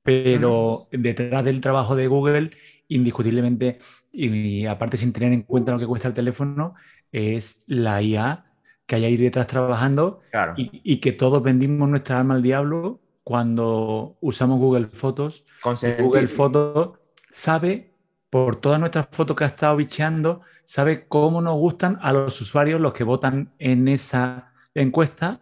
pero 0.03 0.87
detrás 0.91 1.43
del 1.45 1.61
trabajo 1.61 1.95
de 1.95 2.07
Google, 2.07 2.51
indiscutiblemente, 2.87 3.79
y 4.11 4.65
aparte 4.65 4.97
sin 4.97 5.13
tener 5.13 5.33
en 5.33 5.43
cuenta 5.43 5.71
lo 5.71 5.79
que 5.79 5.87
cuesta 5.87 6.07
el 6.07 6.13
teléfono, 6.13 6.75
es 7.11 7.63
la 7.67 8.01
IA 8.01 8.45
que 8.85 8.95
hay 8.95 9.05
ahí 9.05 9.17
detrás 9.17 9.47
trabajando 9.47 10.19
Claro. 10.31 10.53
y, 10.57 10.81
y 10.83 10.97
que 10.97 11.13
todos 11.13 11.41
vendimos 11.41 11.87
nuestra 11.87 12.19
alma 12.19 12.35
al 12.35 12.43
diablo 12.43 12.99
cuando 13.23 14.17
usamos 14.19 14.59
Google 14.59 14.87
Fotos. 14.87 15.45
Consentir. 15.61 16.03
Google 16.05 16.27
Fotos 16.27 16.99
sabe, 17.29 17.93
por 18.29 18.57
todas 18.57 18.79
nuestras 18.79 19.07
fotos 19.11 19.35
que 19.37 19.45
ha 19.45 19.47
estado 19.47 19.77
bicheando, 19.77 20.41
sabe 20.65 21.07
cómo 21.07 21.41
nos 21.41 21.55
gustan 21.55 21.97
a 22.01 22.11
los 22.11 22.39
usuarios, 22.41 22.81
los 22.81 22.93
que 22.93 23.03
votan 23.05 23.53
en 23.59 23.87
esa 23.87 24.52
encuesta, 24.75 25.39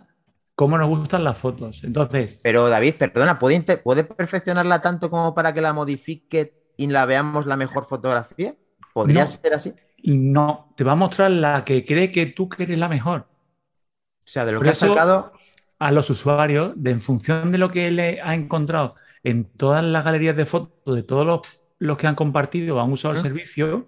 cómo 0.56 0.78
nos 0.78 0.90
gustan 0.90 1.24
las 1.24 1.38
fotos. 1.38 1.84
Entonces, 1.84 2.40
Pero 2.44 2.70
David, 2.70 2.96
perdona, 2.96 3.40
¿puede, 3.40 3.56
inter- 3.56 3.82
¿puede 3.84 4.04
perfeccionarla 4.04 4.82
tanto 4.82 5.10
como 5.10 5.34
para 5.34 5.54
que 5.54 5.62
la 5.62 5.74
modifique 5.74 6.54
y 6.78 6.88
la 6.88 7.06
veamos 7.06 7.46
la 7.46 7.58
mejor 7.58 7.86
fotografía? 7.88 8.56
¿Podría 8.94 9.26
No. 9.26 9.32
ser 9.32 9.54
así? 9.54 9.74
no, 10.04 10.74
te 10.76 10.84
va 10.84 10.94
a 10.94 10.96
mostrar 10.96 11.30
la 11.32 11.64
que 11.64 11.86
cree 11.86 12.12
que 12.12 12.26
tú 12.26 12.50
que 12.50 12.64
eres 12.64 12.80
la 12.80 12.90
mejor. 12.90 13.28
O 13.30 14.26
sea, 14.26 14.46
de 14.46 14.52
lo 14.54 14.58
Por 14.60 14.66
que 14.66 14.72
has 14.72 14.78
sacado, 14.80 15.34
a 15.80 15.92
los 15.92 16.10
usuarios, 16.10 16.74
de, 16.76 16.92
en 16.92 17.00
función 17.00 17.52
de 17.52 17.58
lo 17.58 17.70
que 17.70 17.92
le 17.92 18.22
ha 18.22 18.34
encontrado 18.34 18.96
en 19.24 19.46
todas 19.46 19.84
las 19.84 20.04
galerías 20.04 20.36
de 20.36 20.46
fotos 20.46 20.96
de 20.96 21.04
todos 21.04 21.26
los, 21.26 21.42
los 21.80 21.98
que 21.98 22.08
han 22.08 22.16
compartido 22.16 22.78
o 22.78 22.80
han 22.82 22.92
usado 22.92 23.14
el 23.14 23.20
servicio, 23.20 23.88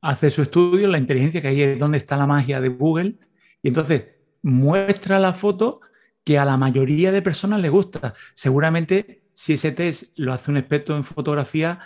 hace 0.00 0.30
su 0.30 0.42
estudio, 0.42 0.88
la 0.88 0.98
inteligencia, 0.98 1.40
que 1.42 1.48
ahí 1.48 1.62
es 1.62 1.78
donde 1.78 1.98
está 1.98 2.16
la 2.16 2.26
magia 2.26 2.60
de 2.60 2.68
Google, 2.68 3.18
y 3.62 3.68
entonces 3.68 4.04
muestra 4.42 5.18
la 5.18 5.32
foto 5.32 5.80
que 6.24 6.38
a 6.38 6.44
la 6.44 6.56
mayoría 6.56 7.10
de 7.12 7.22
personas 7.22 7.60
le 7.60 7.68
gusta. 7.70 8.12
Seguramente, 8.34 9.22
si 9.34 9.54
ese 9.54 9.72
test 9.72 10.12
lo 10.16 10.32
hace 10.32 10.50
un 10.50 10.56
experto 10.58 10.94
en 10.96 11.04
fotografía, 11.04 11.78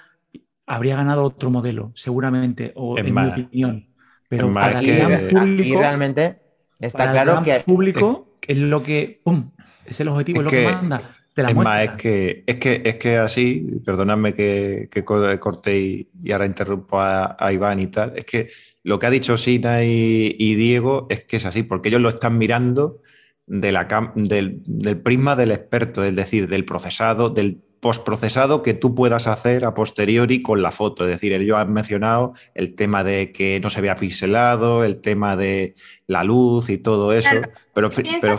habría 0.67 0.97
ganado 0.97 1.23
otro 1.23 1.50
modelo, 1.50 1.93
seguramente, 1.95 2.73
o 2.76 2.99
en 2.99 3.14
mi 3.14 3.26
opinión. 3.43 3.88
Pero 4.29 4.52
para 4.52 4.79
el 4.81 4.85
que- 4.85 4.97
gran 4.97 5.29
público, 5.29 5.79
realmente 5.81 6.38
está 6.79 6.99
para 6.99 7.11
el 7.11 7.14
claro 7.17 7.33
gran 7.33 7.45
que 7.45 7.64
público 7.64 8.38
es 8.47 8.59
lo 8.59 8.83
que, 8.83 9.21
¡pum! 9.23 9.50
Es 9.85 10.00
el 10.00 10.09
objetivo, 10.09 10.38
Es 10.38 10.41
es, 10.41 10.45
lo 10.45 10.50
que, 10.50 10.57
que- 10.67 10.73
manda. 10.73 11.17
Te 11.35 11.43
la 11.43 11.49
Es 11.49 11.55
muestra. 11.55 11.75
más, 11.75 11.83
es 11.97 12.03
que, 12.03 12.45
es 12.47 12.57
que, 12.57 12.83
es 12.85 12.97
que 12.97 13.17
así, 13.17 13.67
perdonadme 13.85 14.35
que, 14.35 14.89
que 14.91 15.03
co- 15.03 15.23
corte 15.41 15.79
y, 15.79 16.09
y 16.23 16.33
ahora 16.33 16.45
interrumpo 16.47 17.01
a, 17.01 17.37
a 17.39 17.53
Iván 17.53 17.81
y 17.81 17.87
tal, 17.87 18.12
es 18.17 18.25
que 18.27 18.49
lo 18.83 18.99
que 18.99 19.07
ha 19.07 19.11
dicho 19.11 19.37
Sina 19.39 19.83
y, 19.83 20.37
y 20.39 20.55
Diego 20.57 21.07
es 21.09 21.21
que 21.25 21.37
es 21.37 21.47
así, 21.47 21.62
porque 21.62 21.89
ellos 21.89 22.03
lo 22.03 22.11
están 22.11 22.37
mirando 22.37 23.01
de 23.47 23.73
la 23.73 23.89
cam- 23.89 24.12
del, 24.15 24.61
del 24.67 25.01
prisma 25.01 25.35
del 25.35 25.53
experto, 25.53 26.05
es 26.05 26.15
decir, 26.15 26.49
del 26.49 26.65
procesado, 26.65 27.31
del 27.31 27.61
postprocesado 27.81 28.62
que 28.62 28.75
tú 28.75 28.95
puedas 28.95 29.27
hacer 29.27 29.65
a 29.65 29.75
posteriori 29.75 30.41
con 30.41 30.62
la 30.62 30.71
foto. 30.71 31.05
Es 31.05 31.11
decir, 31.11 31.33
ellos 31.33 31.57
han 31.59 31.73
mencionado 31.73 32.33
el 32.55 32.75
tema 32.77 33.03
de 33.03 33.33
que 33.33 33.59
no 33.59 33.71
se 33.71 33.81
vea 33.81 33.97
pixelado, 33.97 34.85
el 34.85 35.01
tema 35.01 35.37
de 35.37 35.75
la 36.07 36.23
luz 36.23 36.71
y 36.71 36.79
todo 36.79 37.12
eso, 37.12 37.31
Claro. 37.31 37.51
pero, 37.75 37.91
pero. 37.91 38.37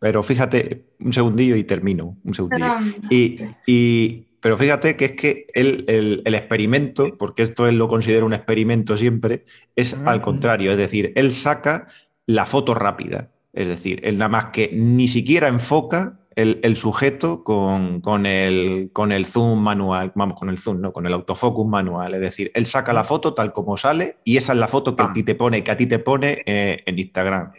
Pero 0.00 0.22
fíjate, 0.24 0.86
un 0.98 1.12
segundillo 1.12 1.54
y 1.54 1.62
termino, 1.64 2.16
un 2.24 2.34
segundillo. 2.34 2.66
Perdón. 2.74 2.94
Y, 3.10 3.36
y- 3.66 4.26
pero 4.40 4.56
fíjate 4.56 4.96
que 4.96 5.04
es 5.04 5.12
que 5.12 5.46
el, 5.54 5.84
el- 5.86 6.22
el 6.24 6.34
experimento, 6.34 7.16
porque 7.18 7.42
esto 7.42 7.68
él 7.68 7.76
lo 7.76 7.86
considera 7.88 8.24
un 8.24 8.32
experimento 8.32 8.96
siempre, 8.96 9.44
es 9.76 9.92
al 10.06 10.22
contrario, 10.22 10.72
es 10.72 10.78
decir, 10.78 11.12
él 11.14 11.32
saca 11.34 11.86
la 12.26 12.46
foto 12.46 12.72
rápida, 12.74 13.28
es 13.52 13.68
decir, 13.68 14.00
él 14.02 14.16
nada 14.16 14.30
más 14.30 14.46
que 14.46 14.70
ni 14.72 15.08
siquiera 15.08 15.46
enfoca 15.48 16.16
el, 16.36 16.58
el 16.62 16.76
sujeto 16.76 17.44
con, 17.44 18.00
con 18.00 18.24
el, 18.24 18.88
con 18.94 19.12
el 19.12 19.26
zoom 19.26 19.58
manual, 19.60 20.12
vamos, 20.14 20.38
con 20.38 20.48
el 20.48 20.56
zoom, 20.56 20.80
no, 20.80 20.92
con 20.92 21.04
el 21.06 21.12
autofocus 21.12 21.66
manual, 21.66 22.14
es 22.14 22.20
decir, 22.22 22.50
él 22.54 22.64
saca 22.64 22.94
la 22.94 23.04
foto 23.04 23.34
tal 23.34 23.52
como 23.52 23.76
sale 23.76 24.16
y 24.24 24.38
esa 24.38 24.54
es 24.54 24.58
la 24.58 24.68
foto 24.68 24.96
que 24.96 25.02
a 25.02 25.06
Pam. 25.06 25.12
ti 25.14 25.22
te 25.24 25.34
pone, 25.34 25.62
que 25.62 25.70
a 25.70 25.76
ti 25.76 25.84
te 25.86 25.98
pone 25.98 26.42
eh, 26.46 26.82
en 26.86 26.98
Instagram. 26.98 27.50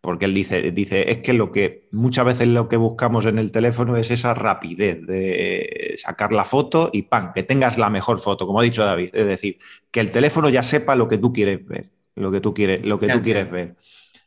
Porque 0.00 0.24
él 0.24 0.34
dice, 0.34 0.70
dice, 0.70 1.10
es 1.10 1.18
que 1.18 1.34
lo 1.34 1.52
que 1.52 1.88
muchas 1.92 2.24
veces 2.24 2.48
lo 2.48 2.68
que 2.68 2.78
buscamos 2.78 3.26
en 3.26 3.38
el 3.38 3.52
teléfono 3.52 3.96
es 3.96 4.10
esa 4.10 4.32
rapidez 4.32 5.06
de 5.06 5.94
sacar 5.96 6.32
la 6.32 6.44
foto 6.44 6.88
y 6.92 7.02
¡pam! 7.02 7.32
que 7.34 7.42
tengas 7.42 7.76
la 7.76 7.90
mejor 7.90 8.18
foto, 8.18 8.46
como 8.46 8.60
ha 8.60 8.62
dicho 8.62 8.82
David. 8.82 9.10
Es 9.12 9.26
decir, 9.26 9.58
que 9.90 10.00
el 10.00 10.10
teléfono 10.10 10.48
ya 10.48 10.62
sepa 10.62 10.96
lo 10.96 11.06
que 11.06 11.18
tú 11.18 11.32
quieres 11.32 11.66
ver, 11.66 11.90
lo 12.14 12.30
que 12.30 12.40
tú 12.40 12.54
quieres, 12.54 12.84
lo 12.84 12.98
que 12.98 13.08
tú 13.08 13.20
quieres 13.20 13.50
ver. 13.50 13.76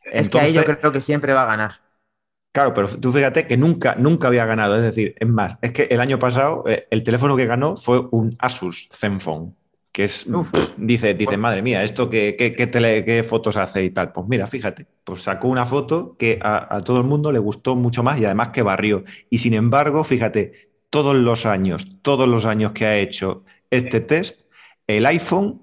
es 0.04 0.28
que 0.28 0.38
ahí 0.38 0.52
yo 0.52 0.64
creo 0.64 0.92
que 0.92 1.00
siempre 1.00 1.32
va 1.32 1.42
a 1.42 1.46
ganar. 1.46 1.84
Claro, 2.54 2.72
pero 2.72 2.86
tú 2.86 3.12
fíjate 3.12 3.48
que 3.48 3.56
nunca, 3.56 3.96
nunca 3.96 4.28
había 4.28 4.46
ganado. 4.46 4.76
Es 4.76 4.82
decir, 4.82 5.16
es 5.18 5.28
más, 5.28 5.58
es 5.60 5.72
que 5.72 5.88
el 5.90 6.00
año 6.00 6.20
pasado 6.20 6.62
eh, 6.68 6.86
el 6.92 7.02
teléfono 7.02 7.36
que 7.36 7.46
ganó 7.46 7.76
fue 7.76 8.06
un 8.12 8.36
Asus 8.38 8.88
Zenfone, 8.92 9.52
que 9.94 10.04
es, 10.04 10.26
Uf. 10.26 10.50
dice, 10.76 11.14
dice, 11.14 11.36
madre 11.36 11.62
mía, 11.62 11.84
¿esto 11.84 12.10
qué, 12.10 12.34
qué, 12.36 12.52
qué 12.56 12.66
tele- 12.66 13.04
qué 13.04 13.22
fotos 13.22 13.56
hace 13.56 13.84
y 13.84 13.90
tal? 13.90 14.10
Pues 14.12 14.26
mira, 14.26 14.48
fíjate, 14.48 14.86
pues 15.04 15.22
sacó 15.22 15.46
una 15.46 15.64
foto 15.66 16.16
que 16.18 16.40
a, 16.42 16.74
a 16.76 16.80
todo 16.80 16.98
el 16.98 17.04
mundo 17.04 17.30
le 17.30 17.38
gustó 17.38 17.76
mucho 17.76 18.02
más 18.02 18.18
y 18.18 18.24
además 18.24 18.48
que 18.48 18.62
barrió. 18.62 19.04
Y 19.30 19.38
sin 19.38 19.54
embargo, 19.54 20.02
fíjate, 20.02 20.50
todos 20.90 21.14
los 21.14 21.46
años, 21.46 21.86
todos 22.02 22.26
los 22.26 22.44
años 22.44 22.72
que 22.72 22.86
ha 22.86 22.96
hecho 22.96 23.44
este 23.70 24.00
test, 24.00 24.42
el 24.88 25.06
iPhone 25.06 25.62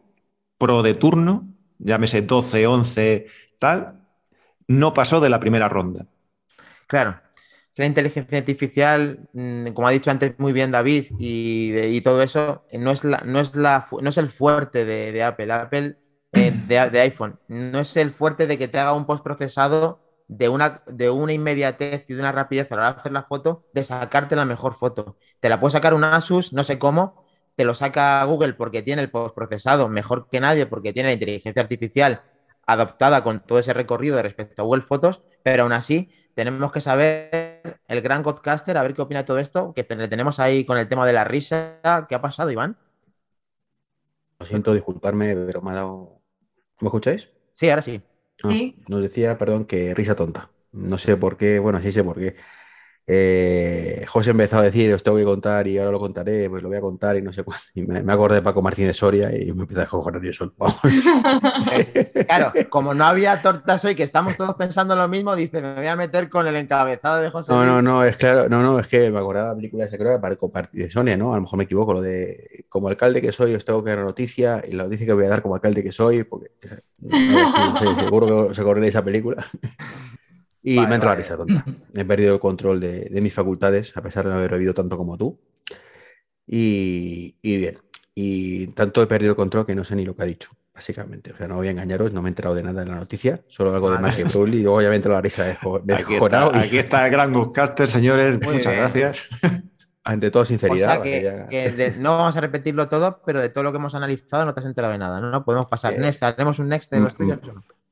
Pro 0.57 0.81
de 0.81 0.93
turno, 0.93 1.49
llámese 1.79 2.21
12, 2.21 2.67
11, 2.67 3.25
tal, 3.59 3.99
no 4.67 4.93
pasó 4.93 5.19
de 5.19 5.29
la 5.29 5.41
primera 5.41 5.67
ronda. 5.67 6.05
Claro. 6.87 7.19
Que 7.73 7.83
la 7.83 7.87
inteligencia 7.87 8.37
artificial, 8.37 9.29
mm, 9.33 9.67
como 9.73 9.87
ha 9.87 9.91
dicho 9.91 10.11
antes 10.11 10.37
muy 10.39 10.53
bien 10.53 10.71
David, 10.71 11.05
y, 11.19 12.01
todo 12.01 12.21
eso, 12.21 12.65
eh, 12.69 12.77
no 12.77 12.91
es, 12.91 13.03
la, 13.03 13.21
no 13.25 13.39
es, 13.39 13.55
la, 13.55 13.87
no 14.01 14.09
es 14.09 14.17
el 14.17 14.29
fuerte 14.29 14.85
de, 14.85 15.11
de 15.11 15.23
Apple. 15.23 15.53
Apple, 15.53 15.97
eh, 16.33 16.51
de, 16.67 16.89
de 16.89 16.99
iPhone, 17.01 17.39
no 17.47 17.79
es 17.79 17.95
el 17.97 18.11
fuerte 18.11 18.47
de 18.47 18.57
que 18.57 18.67
te 18.67 18.79
haga 18.79 18.93
un 18.93 19.05
postprocesado 19.05 20.01
de 20.31 20.47
una, 20.47 20.81
de 20.87 21.09
una 21.09 21.33
inmediatez 21.33 22.05
y 22.07 22.13
de 22.13 22.19
una 22.21 22.31
rapidez 22.31 22.71
a 22.71 22.75
la 22.75 22.81
hora 22.81 22.93
de 22.93 22.99
hacer 22.99 23.11
la 23.11 23.23
foto, 23.23 23.65
de 23.73 23.83
sacarte 23.83 24.35
la 24.37 24.45
mejor 24.45 24.75
foto. 24.75 25.17
Te 25.41 25.49
la 25.49 25.59
puede 25.59 25.73
sacar 25.73 25.93
un 25.93 26.05
Asus, 26.05 26.53
no 26.53 26.63
sé 26.63 26.79
cómo, 26.79 27.25
te 27.57 27.65
lo 27.65 27.75
saca 27.75 28.23
Google 28.23 28.53
porque 28.53 28.81
tiene 28.81 29.01
el 29.01 29.11
postprocesado 29.11 29.89
mejor 29.89 30.29
que 30.31 30.39
nadie, 30.39 30.65
porque 30.67 30.93
tiene 30.93 31.09
la 31.09 31.13
inteligencia 31.13 31.61
artificial 31.61 32.21
adaptada 32.65 33.23
con 33.23 33.41
todo 33.41 33.59
ese 33.59 33.73
recorrido 33.73 34.15
de 34.15 34.23
respecto 34.23 34.61
a 34.61 34.65
Google 34.65 34.83
Fotos, 34.83 35.21
pero 35.43 35.63
aún 35.63 35.73
así 35.73 36.09
tenemos 36.33 36.71
que 36.71 36.79
saber 36.79 37.40
el 37.87 38.01
gran 38.01 38.23
Godcaster, 38.23 38.77
a 38.77 38.83
ver 38.83 38.93
qué 38.93 39.01
opina 39.01 39.21
de 39.21 39.25
todo 39.27 39.39
esto, 39.39 39.73
que 39.73 39.83
te- 39.83 39.95
le 39.95 40.07
tenemos 40.07 40.39
ahí 40.39 40.65
con 40.65 40.77
el 40.77 40.87
tema 40.87 41.05
de 41.05 41.13
la 41.13 41.23
risa. 41.23 41.79
¿Qué 42.09 42.15
ha 42.15 42.21
pasado, 42.21 42.51
Iván? 42.51 42.77
Lo 44.39 44.45
siento, 44.45 44.73
disculparme, 44.73 45.33
pero 45.37 45.61
me 45.61 45.71
ha 45.71 45.75
dado. 45.75 46.21
¿Me 46.81 46.87
escucháis? 46.89 47.29
Sí, 47.53 47.69
ahora 47.69 47.81
sí. 47.81 48.01
Ah, 48.43 48.59
Sí. 48.59 48.75
Nos 48.87 49.01
decía, 49.01 49.37
perdón, 49.37 49.65
que 49.65 49.93
risa 49.93 50.15
tonta. 50.15 50.51
No 50.71 50.97
sé 50.97 51.17
por 51.17 51.37
qué, 51.37 51.59
bueno, 51.59 51.79
sí 51.81 51.91
sé 51.91 52.03
por 52.03 52.17
qué. 52.17 52.35
Eh, 53.13 54.05
José 54.07 54.31
empezó 54.31 54.59
a 54.59 54.61
decir, 54.61 54.93
os 54.93 55.03
tengo 55.03 55.17
que 55.17 55.25
contar 55.25 55.67
y 55.67 55.77
ahora 55.77 55.91
lo 55.91 55.99
contaré, 55.99 56.49
pues 56.49 56.63
lo 56.63 56.69
voy 56.69 56.77
a 56.77 56.81
contar 56.81 57.17
y 57.17 57.21
no 57.21 57.33
sé 57.33 57.43
cuánto. 57.43 57.65
Y 57.75 57.81
me, 57.81 58.01
me 58.01 58.13
acordé 58.13 58.35
de 58.35 58.41
Paco 58.41 58.61
Martínez 58.61 58.95
Soria 58.95 59.37
y 59.37 59.51
me 59.51 59.63
empecé 59.63 59.81
a 59.81 59.85
cojonar 59.85 60.21
yo 60.21 60.31
solo. 60.31 60.53
Claro, 62.25 62.53
como 62.69 62.93
no 62.93 63.03
había 63.03 63.41
tortas 63.41 63.83
hoy, 63.83 63.95
que 63.95 64.03
estamos 64.03 64.37
todos 64.37 64.55
pensando 64.55 64.95
lo 64.95 65.09
mismo, 65.09 65.35
dice, 65.35 65.61
me 65.61 65.75
voy 65.75 65.87
a 65.87 65.97
meter 65.97 66.29
con 66.29 66.47
el 66.47 66.55
encabezado 66.55 67.21
de 67.21 67.29
José. 67.29 67.51
No, 67.51 67.65
no, 67.65 67.81
no, 67.81 68.05
es 68.05 68.15
claro, 68.15 68.47
no, 68.47 68.61
no, 68.61 68.79
es 68.79 68.87
que 68.87 69.11
me 69.11 69.19
acordaba 69.19 69.49
de 69.49 69.55
la 69.55 69.57
película 69.57 69.83
esa, 69.83 69.97
creo 69.97 70.13
que 70.13 70.19
para 70.19 70.37
compartir 70.37 70.83
de 70.83 70.89
Sonia, 70.89 71.17
¿no? 71.17 71.33
A 71.33 71.35
lo 71.35 71.41
mejor 71.41 71.57
me 71.57 71.65
equivoco, 71.65 71.93
lo 71.93 72.01
de 72.01 72.63
como 72.69 72.87
alcalde 72.87 73.21
que 73.21 73.33
soy, 73.33 73.53
os 73.55 73.65
tengo 73.65 73.83
que 73.83 73.89
dar 73.89 73.99
noticia 73.99 74.63
y 74.65 74.71
la 74.71 74.85
noticia 74.85 75.05
que 75.05 75.13
voy 75.13 75.25
a 75.25 75.29
dar 75.29 75.41
como 75.41 75.55
alcalde 75.55 75.83
que 75.83 75.91
soy, 75.91 76.23
porque 76.23 76.51
no, 76.99 77.09
no 77.19 77.77
sé, 77.77 78.03
seguro 78.03 78.25
que 78.25 78.33
os 78.51 78.59
acordaréis 78.59 78.95
esa 78.95 79.03
película. 79.03 79.45
Y 80.63 80.75
Vale, 80.75 80.87
me 80.87 80.93
ha 80.93 80.95
entrado 80.95 81.15
la 81.15 81.21
vale. 81.21 81.23
risa 81.23 81.37
tonta. 81.37 81.65
He 82.01 82.05
perdido 82.05 82.33
el 82.35 82.39
control 82.39 82.79
de, 82.79 83.09
de 83.09 83.21
mis 83.21 83.33
facultades, 83.33 83.95
a 83.97 84.01
pesar 84.01 84.25
de 84.25 84.29
no 84.31 84.37
haber 84.37 84.51
bebido 84.51 84.73
tanto 84.73 84.97
como 84.97 85.17
tú. 85.17 85.39
Y, 86.47 87.35
y 87.41 87.57
bien, 87.57 87.77
y 88.13 88.67
tanto 88.67 89.01
he 89.01 89.07
perdido 89.07 89.31
el 89.31 89.35
control 89.35 89.65
que 89.65 89.75
no 89.75 89.83
sé 89.83 89.95
ni 89.95 90.05
lo 90.05 90.15
que 90.15 90.23
ha 90.23 90.25
dicho, 90.25 90.49
básicamente. 90.73 91.31
O 91.31 91.37
sea, 91.37 91.47
no 91.47 91.55
voy 91.55 91.67
a 91.67 91.71
engañaros, 91.71 92.11
no 92.11 92.21
me 92.21 92.27
he 92.29 92.31
enterado 92.31 92.55
de 92.55 92.63
nada 92.63 92.81
en 92.83 92.89
la 92.89 92.95
noticia, 92.95 93.41
solo 93.47 93.73
algo 93.73 93.89
de 93.89 93.95
Vale. 93.95 94.07
Magia 94.07 94.25
Brulli 94.25 94.57
y 94.57 94.61
luego 94.63 94.77
obviamente 94.77 95.07
la 95.09 95.21
risa 95.21 95.45
de, 95.45 95.57
de 95.83 95.93
Aquí 95.95 96.17
Jonao 96.17 96.47
está, 96.47 96.57
y- 96.59 96.67
aquí 96.67 96.77
está 96.77 97.05
el 97.05 97.11
gran 97.11 97.31
Godcaster, 97.33 97.87
señores. 97.87 98.39
Muy 98.41 98.55
Muchas 98.55 98.73
bien. 98.73 98.83
gracias. 98.83 99.23
ante 100.03 100.31
todo 100.31 100.43
O 100.43 100.45
sinceridad. 100.45 100.87
sea 100.87 100.97
para 100.97 101.03
que, 101.03 101.11
que 101.19 101.23
ya- 101.23 101.47
que 101.47 101.71
de- 101.71 101.91
no 101.97 102.17
vamos 102.17 102.35
a 102.35 102.41
repetirlo 102.41 102.89
todo, 102.89 103.21
pero 103.25 103.39
de 103.39 103.49
todo 103.49 103.63
lo 103.63 103.71
que 103.71 103.77
hemos 103.77 103.95
analizado 103.95 104.45
no 104.45 104.53
te 104.53 104.59
has 104.59 104.65
enterado 104.65 104.91
de 104.93 104.99
nada, 104.99 105.21
¿no? 105.21 105.45
Podemos 105.45 105.67
pasar. 105.67 105.93
Eh, 105.93 105.99
Next, 105.99 106.21
haremos 106.23 106.59
un 106.59 106.67
next 106.69 106.91
de 106.91 106.99
los 106.99 107.13
mm, 107.13 107.17
tuyos. 107.17 107.39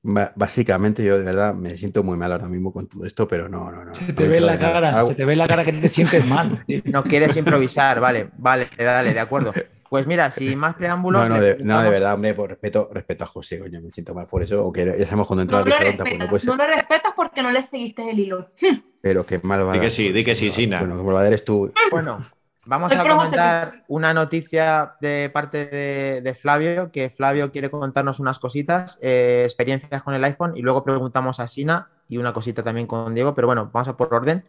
Básicamente 0.01 1.03
yo 1.03 1.17
de 1.17 1.25
verdad 1.25 1.53
me 1.53 1.75
siento 1.75 2.03
muy 2.03 2.17
mal 2.17 2.31
ahora 2.31 2.47
mismo 2.47 2.71
con 2.71 2.87
todo 2.87 3.05
esto, 3.05 3.27
pero 3.27 3.49
no, 3.49 3.69
no, 3.69 3.83
no. 3.83 3.93
Se 3.93 4.07
no 4.07 4.15
te 4.15 4.23
me 4.23 4.29
ve 4.29 4.39
la 4.39 4.53
de 4.53 4.59
cara, 4.59 5.05
se 5.05 5.15
te 5.15 5.25
ve 5.25 5.33
en 5.33 5.39
la 5.39 5.47
cara 5.47 5.63
que 5.63 5.73
te 5.73 5.89
sientes 5.89 6.27
mal. 6.29 6.61
No 6.85 7.03
quieres 7.03 7.35
improvisar, 7.35 7.99
vale, 7.99 8.29
vale, 8.37 8.69
dale, 8.77 9.13
de 9.13 9.19
acuerdo. 9.19 9.53
Pues 9.89 10.07
mira, 10.07 10.31
sin 10.31 10.57
más 10.57 10.75
preámbulos. 10.75 11.27
No, 11.27 11.35
no, 11.35 11.41
de, 11.41 11.57
no, 11.61 11.81
de 11.81 11.89
verdad, 11.89 12.13
hombre, 12.13 12.33
por 12.33 12.49
respeto, 12.49 12.89
respeto 12.93 13.25
a 13.25 13.27
José, 13.27 13.59
coño, 13.59 13.81
me 13.81 13.91
siento 13.91 14.13
mal 14.13 14.27
por 14.27 14.41
eso, 14.41 14.61
aunque 14.61 14.85
ya 14.85 15.05
sabemos 15.05 15.27
cuando 15.27 15.41
entra 15.41 15.59
No 15.59 15.65
la 15.65 15.77
pues 15.77 15.79
no 15.79 15.85
respetas, 15.85 16.29
puede 16.29 16.41
ser, 16.41 16.49
no 16.49 16.55
lo 16.55 16.67
respetas 16.67 17.13
porque 17.15 17.43
no 17.43 17.51
le 17.51 17.61
seguiste 17.61 18.09
el 18.09 18.19
hilo. 18.19 18.49
pero 19.01 19.25
que 19.25 19.39
mal 19.39 19.67
va 19.67 19.73
Di 19.73 19.79
que 19.81 19.89
sí, 19.89 20.13
di 20.13 20.23
que 20.23 20.35
sí, 20.35 20.49
Sina. 20.51 20.79
Bueno, 20.79 20.97
como 20.97 21.11
lo 21.11 21.21
eres 21.21 21.43
tú, 21.43 21.73
Bueno, 21.91 22.25
vamos 22.69 22.93
a 22.93 23.05
comentar 23.05 23.83
una 23.87 24.13
noticia 24.13 24.95
de 25.01 25.29
parte 25.33 25.65
de, 25.65 26.21
de 26.21 26.35
Flavio, 26.35 26.91
que 26.91 27.09
Flavio 27.09 27.51
quiere 27.51 27.69
contarnos 27.69 28.19
unas 28.19 28.39
cositas, 28.39 28.97
eh, 29.01 29.41
experiencias 29.43 30.03
con 30.03 30.13
el 30.13 30.23
iPhone, 30.23 30.55
y 30.55 30.61
luego 30.61 30.83
preguntamos 30.83 31.39
a 31.39 31.47
Sina 31.47 31.89
y 32.07 32.17
una 32.17 32.31
cosita 32.31 32.63
también 32.63 32.87
con 32.87 33.13
Diego, 33.13 33.33
pero 33.33 33.47
bueno, 33.47 33.69
vamos 33.73 33.87
a 33.87 33.97
por 33.97 34.13
orden. 34.13 34.45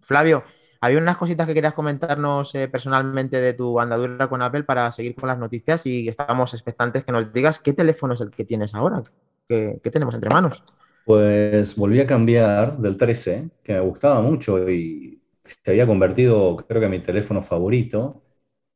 Flavio, 0.00 0.44
Había 0.80 0.98
unas 0.98 1.16
cositas 1.16 1.46
que 1.46 1.54
querías 1.54 1.74
comentarnos 1.74 2.54
eh, 2.54 2.68
personalmente 2.68 3.40
de 3.40 3.52
tu 3.52 3.80
andadura 3.80 4.28
con 4.28 4.40
Apple 4.42 4.62
para 4.62 4.90
seguir 4.92 5.16
con 5.16 5.28
las 5.28 5.38
noticias 5.38 5.84
y 5.86 6.08
estábamos 6.08 6.54
expectantes 6.54 7.02
que 7.02 7.10
nos 7.10 7.32
digas 7.32 7.58
qué 7.58 7.72
teléfono 7.72 8.14
es 8.14 8.20
el 8.20 8.30
que 8.30 8.44
tienes 8.44 8.76
ahora, 8.76 9.02
qué, 9.48 9.80
qué 9.82 9.90
tenemos 9.90 10.14
entre 10.14 10.30
manos. 10.30 10.62
Pues 11.04 11.74
volví 11.74 12.00
a 12.00 12.06
cambiar 12.06 12.78
del 12.78 12.96
13, 12.96 13.48
que 13.64 13.72
me 13.72 13.80
gustaba 13.80 14.20
mucho 14.20 14.70
y 14.70 15.17
se 15.62 15.70
había 15.70 15.86
convertido, 15.86 16.56
creo 16.68 16.80
que, 16.80 16.86
en 16.86 16.90
mi 16.90 17.00
teléfono 17.00 17.42
favorito, 17.42 18.22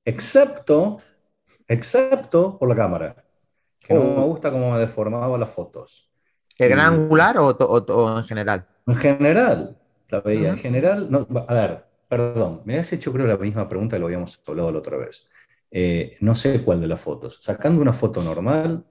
excepto, 0.04 0.98
excepto 1.68 2.58
por 2.58 2.68
la 2.68 2.74
cámara, 2.76 3.24
que 3.80 3.94
no 3.94 4.04
me 4.04 4.24
gusta 4.24 4.50
cómo 4.50 4.72
me 4.72 4.78
deformaba 4.78 5.36
las 5.38 5.50
fotos. 5.50 6.10
¿El 6.58 6.68
gran 6.68 6.94
angular 6.94 7.38
o, 7.38 7.48
o 7.48 8.18
en 8.18 8.24
general? 8.24 8.66
En 8.86 8.96
general, 8.96 9.78
la 10.08 10.20
veía. 10.20 10.50
En 10.50 10.58
general, 10.58 11.10
no, 11.10 11.26
a 11.48 11.54
ver, 11.54 11.84
perdón, 12.08 12.62
me 12.64 12.78
has 12.78 12.92
hecho 12.92 13.12
creo 13.12 13.26
la 13.26 13.36
misma 13.36 13.68
pregunta 13.68 13.96
que 13.96 14.00
lo 14.00 14.06
habíamos 14.06 14.40
hablado 14.46 14.70
la 14.72 14.78
otra 14.78 14.98
vez. 14.98 15.28
Eh, 15.70 16.18
no 16.20 16.34
sé 16.34 16.62
cuál 16.62 16.80
de 16.80 16.86
las 16.86 17.00
fotos. 17.00 17.38
Sacando 17.40 17.80
una 17.80 17.92
foto 17.92 18.22
normal, 18.22 18.84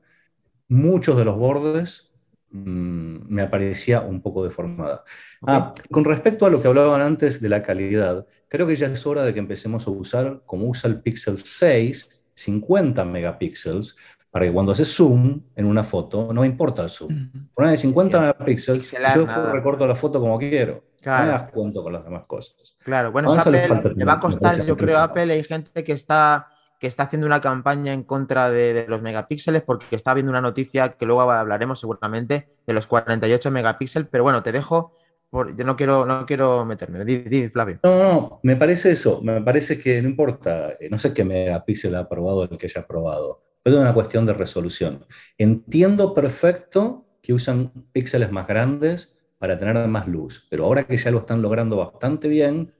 muchos 0.67 1.15
de 1.15 1.25
los 1.25 1.37
bordes 1.37 2.11
me 2.51 3.41
aparecía 3.41 4.01
un 4.01 4.21
poco 4.21 4.43
deformada. 4.43 5.03
Ah, 5.45 5.73
con 5.89 6.03
respecto 6.03 6.45
a 6.45 6.49
lo 6.49 6.61
que 6.61 6.67
hablaban 6.67 7.01
antes 7.01 7.41
de 7.41 7.49
la 7.49 7.63
calidad, 7.63 8.25
creo 8.47 8.67
que 8.67 8.75
ya 8.75 8.87
es 8.87 9.05
hora 9.07 9.23
de 9.23 9.33
que 9.33 9.39
empecemos 9.39 9.87
a 9.87 9.91
usar, 9.91 10.41
como 10.45 10.67
usa 10.67 10.89
el 10.89 11.01
Pixel 11.01 11.37
6, 11.37 12.25
50 12.35 13.05
megapíxeles, 13.05 13.95
para 14.29 14.45
que 14.45 14.53
cuando 14.53 14.71
haces 14.71 14.93
zoom 14.95 15.41
en 15.55 15.65
una 15.65 15.83
foto, 15.83 16.31
no 16.33 16.45
importa 16.45 16.83
el 16.83 16.89
zoom. 16.89 17.31
Una 17.55 17.71
de 17.71 17.77
50 17.77 18.19
megapíxeles, 18.21 18.91
yo 19.15 19.25
nada. 19.25 19.51
recorto 19.51 19.85
la 19.85 19.95
foto 19.95 20.19
como 20.21 20.37
quiero. 20.37 20.73
No 20.73 20.79
me 20.79 21.01
Claro. 21.03 21.27
das 21.31 21.51
cuenta 21.51 21.81
con 21.81 21.93
las 21.93 22.03
demás 22.03 22.23
cosas. 22.27 22.77
Claro, 22.83 23.11
bueno, 23.11 23.33
Apple 23.33 23.67
le 23.95 24.05
va 24.05 24.13
a 24.13 24.19
costar, 24.19 24.63
yo 24.65 24.77
creo, 24.77 24.99
a. 24.99 25.03
Apple 25.05 25.33
hay 25.33 25.43
gente 25.43 25.83
que 25.83 25.93
está, 25.93 26.47
que 26.81 26.87
está 26.87 27.03
haciendo 27.03 27.27
una 27.27 27.41
campaña 27.41 27.93
en 27.93 28.01
contra 28.03 28.49
de, 28.49 28.85
los 28.87 29.03
megapíxeles 29.03 29.61
porque 29.61 29.95
está 29.95 30.15
viendo 30.15 30.31
una 30.31 30.41
noticia 30.41 30.93
que 30.93 31.05
luego 31.05 31.21
hablaremos 31.21 31.79
seguramente 31.79 32.49
de 32.65 32.73
los 32.73 32.87
48 32.87 33.51
megapíxeles, 33.51 34.09
pero 34.11 34.23
bueno, 34.23 34.41
te 34.41 34.51
dejo, 34.51 34.97
por, 35.29 35.55
yo 35.55 35.63
no 35.63 35.75
quiero, 35.75 36.07
no 36.07 36.25
quiero 36.25 36.65
meterme. 36.65 37.05
Di, 37.05 37.19
di, 37.19 37.49
Flavio. 37.49 37.79
No, 37.83 37.95
no, 37.95 38.03
no, 38.11 38.39
me 38.41 38.55
parece 38.55 38.93
eso, 38.93 39.21
me 39.21 39.41
parece 39.43 39.79
que 39.79 40.01
no 40.01 40.09
importa, 40.09 40.71
eh, 40.79 40.89
no 40.89 40.97
sé 40.97 41.13
qué 41.13 41.23
megapíxel 41.23 41.93
ha 41.95 41.99
aprobado 41.99 42.45
el 42.45 42.57
que 42.57 42.65
haya 42.65 42.81
aprobado, 42.81 43.43
pero 43.61 43.75
es 43.75 43.81
una 43.83 43.93
cuestión 43.93 44.25
de 44.25 44.33
resolución. 44.33 45.05
Entiendo 45.37 46.15
perfecto 46.15 47.05
que 47.21 47.33
usan 47.33 47.71
píxeles 47.91 48.31
más 48.31 48.47
grandes 48.47 49.19
para 49.37 49.55
tener 49.55 49.87
más 49.87 50.07
luz, 50.07 50.47
pero 50.49 50.65
ahora 50.65 50.85
que 50.85 50.97
ya 50.97 51.11
lo 51.11 51.19
están 51.19 51.43
logrando 51.43 51.77
bastante 51.77 52.27
bien, 52.27 52.73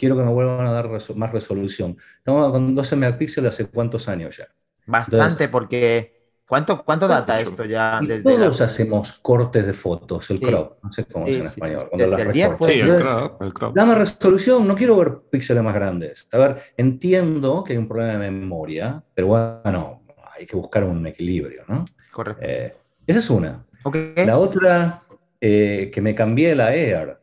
quiero 0.00 0.16
que 0.16 0.22
me 0.22 0.30
vuelvan 0.30 0.66
a 0.66 0.72
dar 0.72 0.88
más 1.14 1.30
resolución. 1.32 1.96
Estamos 2.18 2.50
con 2.50 2.74
12 2.74 2.96
megapíxeles 2.96 3.50
hace 3.50 3.66
cuántos 3.66 4.08
años 4.08 4.38
ya. 4.38 4.48
Bastante, 4.86 5.48
porque 5.48 6.18
¿cuánto, 6.46 6.82
cuánto 6.84 7.06
data 7.06 7.34
Mucho. 7.34 7.50
esto 7.50 7.64
ya 7.66 8.00
Y 8.02 8.06
desde 8.06 8.22
todos 8.22 8.58
la- 8.60 8.66
hacemos 8.66 9.12
cortes 9.20 9.66
de 9.66 9.72
fotos, 9.74 10.30
el 10.30 10.38
Sí. 10.38 10.44
crop, 10.46 10.82
no 10.82 10.90
sé 10.90 11.04
cómo 11.04 11.26
es 11.26 11.34
Sí, 11.34 11.40
en 11.42 11.46
sí, 11.48 11.52
español. 11.54 11.80
sí. 11.82 11.86
cuando 11.90 12.04
Desde 12.06 12.10
las 12.10 12.20
el 12.26 12.32
10 12.32 12.48
recortas. 12.48 12.58
puede 12.66 12.72
Sí, 12.72 12.86
ser. 12.86 12.96
el 12.96 13.02
crop, 13.02 13.42
el 13.42 13.52
crop. 13.52 13.76
Dame 13.76 13.94
resolución, 13.94 14.66
no 14.66 14.74
quiero 14.74 14.96
ver 14.96 15.18
píxeles 15.30 15.62
más 15.62 15.74
grandes. 15.74 16.26
A 16.32 16.38
ver, 16.38 16.56
entiendo 16.76 17.62
que 17.62 17.74
hay 17.74 17.78
un 17.78 17.86
problema 17.88 18.12
de 18.24 18.30
memoria, 18.30 19.04
pero 19.14 19.26
bueno, 19.28 20.02
hay 20.36 20.46
que 20.46 20.56
buscar 20.56 20.82
un 20.84 21.06
equilibrio, 21.06 21.62
¿no? 21.68 21.84
Correcto. 22.10 22.42
Eh, 22.42 22.74
esa 23.06 23.18
es 23.18 23.30
una. 23.30 23.64
Ok. 23.84 23.96
La 24.26 24.38
otra, 24.38 25.02
eh, 25.40 25.90
que 25.92 26.00
me 26.00 26.14
cambié 26.14 26.54
la 26.56 26.74
Air. 26.74 27.19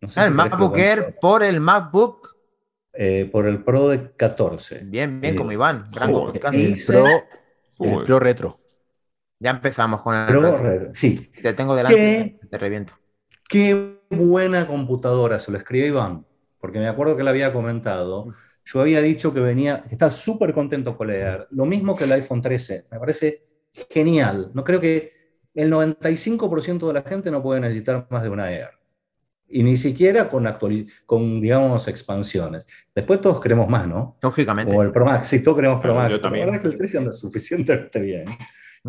No 0.00 0.08
sé 0.08 0.20
Ah, 0.20 0.26
el 0.26 0.32
si 0.32 0.36
querés 0.36 0.54
que 0.54 0.62
lo 0.62 0.66
MacBook 0.66 0.70
cuente. 0.70 0.88
Air 0.88 1.18
por 1.20 1.42
el 1.42 1.60
MacBook. 1.60 2.36
Eh, 2.92 3.28
por 3.30 3.46
el 3.46 3.62
Pro 3.62 3.88
de 3.88 4.12
14. 4.16 4.80
Bien, 4.84 5.20
bien, 5.20 5.34
Eh, 5.34 5.38
como 5.38 5.52
Iván. 5.52 5.90
Gran 5.92 6.12
joder, 6.12 6.42
El 6.52 6.76
Pro, 6.86 7.06
el 7.78 8.20
Retro. 8.20 8.60
Ya 9.38 9.50
empezamos 9.50 10.02
con 10.02 10.14
el 10.14 10.26
Pro, 10.26 10.56
retro. 10.56 10.90
sí, 10.94 11.30
Te 11.42 11.54
tengo 11.54 11.74
delante, 11.74 11.96
¿Qué? 11.96 12.46
te 12.48 12.58
reviento. 12.58 12.92
Qué 13.48 14.00
buena 14.10 14.66
computadora, 14.66 15.40
se 15.40 15.50
lo 15.50 15.58
escribió 15.58 15.86
Iván, 15.86 16.26
porque 16.60 16.78
me 16.78 16.88
acuerdo 16.88 17.16
que 17.16 17.24
le 17.24 17.30
había 17.30 17.52
comentado. 17.52 18.26
Yo 18.64 18.80
había 18.80 19.00
dicho 19.00 19.32
que 19.32 19.40
venía, 19.40 19.82
que 19.82 19.94
está 19.94 20.10
súper 20.10 20.52
contento 20.52 20.96
con 20.96 21.08
la 21.08 21.14
Air, 21.14 21.46
lo 21.50 21.64
mismo 21.64 21.96
que 21.96 22.04
el 22.04 22.12
iPhone 22.12 22.42
13, 22.42 22.86
me 22.90 22.98
parece 23.00 23.44
genial. 23.90 24.50
No 24.54 24.62
creo 24.62 24.80
que 24.80 25.12
el 25.54 25.70
95% 25.70 26.86
de 26.86 26.92
la 26.92 27.02
gente 27.02 27.30
no 27.30 27.42
puede 27.42 27.60
necesitar 27.60 28.06
más 28.10 28.22
de 28.22 28.28
una 28.28 28.52
Air. 28.52 28.70
Y 29.52 29.62
ni 29.64 29.76
siquiera 29.76 30.28
con, 30.28 30.48
con 31.06 31.40
digamos, 31.40 31.88
expansiones. 31.88 32.64
Después 32.94 33.20
todos 33.20 33.40
queremos 33.40 33.68
más, 33.68 33.86
¿no? 33.86 34.16
Lógicamente. 34.22 34.70
Como 34.70 34.82
el 34.82 34.92
Pro 34.92 35.04
Max, 35.04 35.26
sí, 35.26 35.42
todos 35.42 35.56
queremos 35.56 35.80
Pro 35.80 35.94
Max. 35.94 36.12
yo 36.12 36.20
también. 36.20 36.46
La 36.46 36.52
verdad 36.52 36.66
es 36.66 36.68
que 36.68 36.74
el 36.74 36.78
13 36.78 36.98
anda 36.98 37.12
suficientemente 37.12 38.00
bien. 38.00 38.26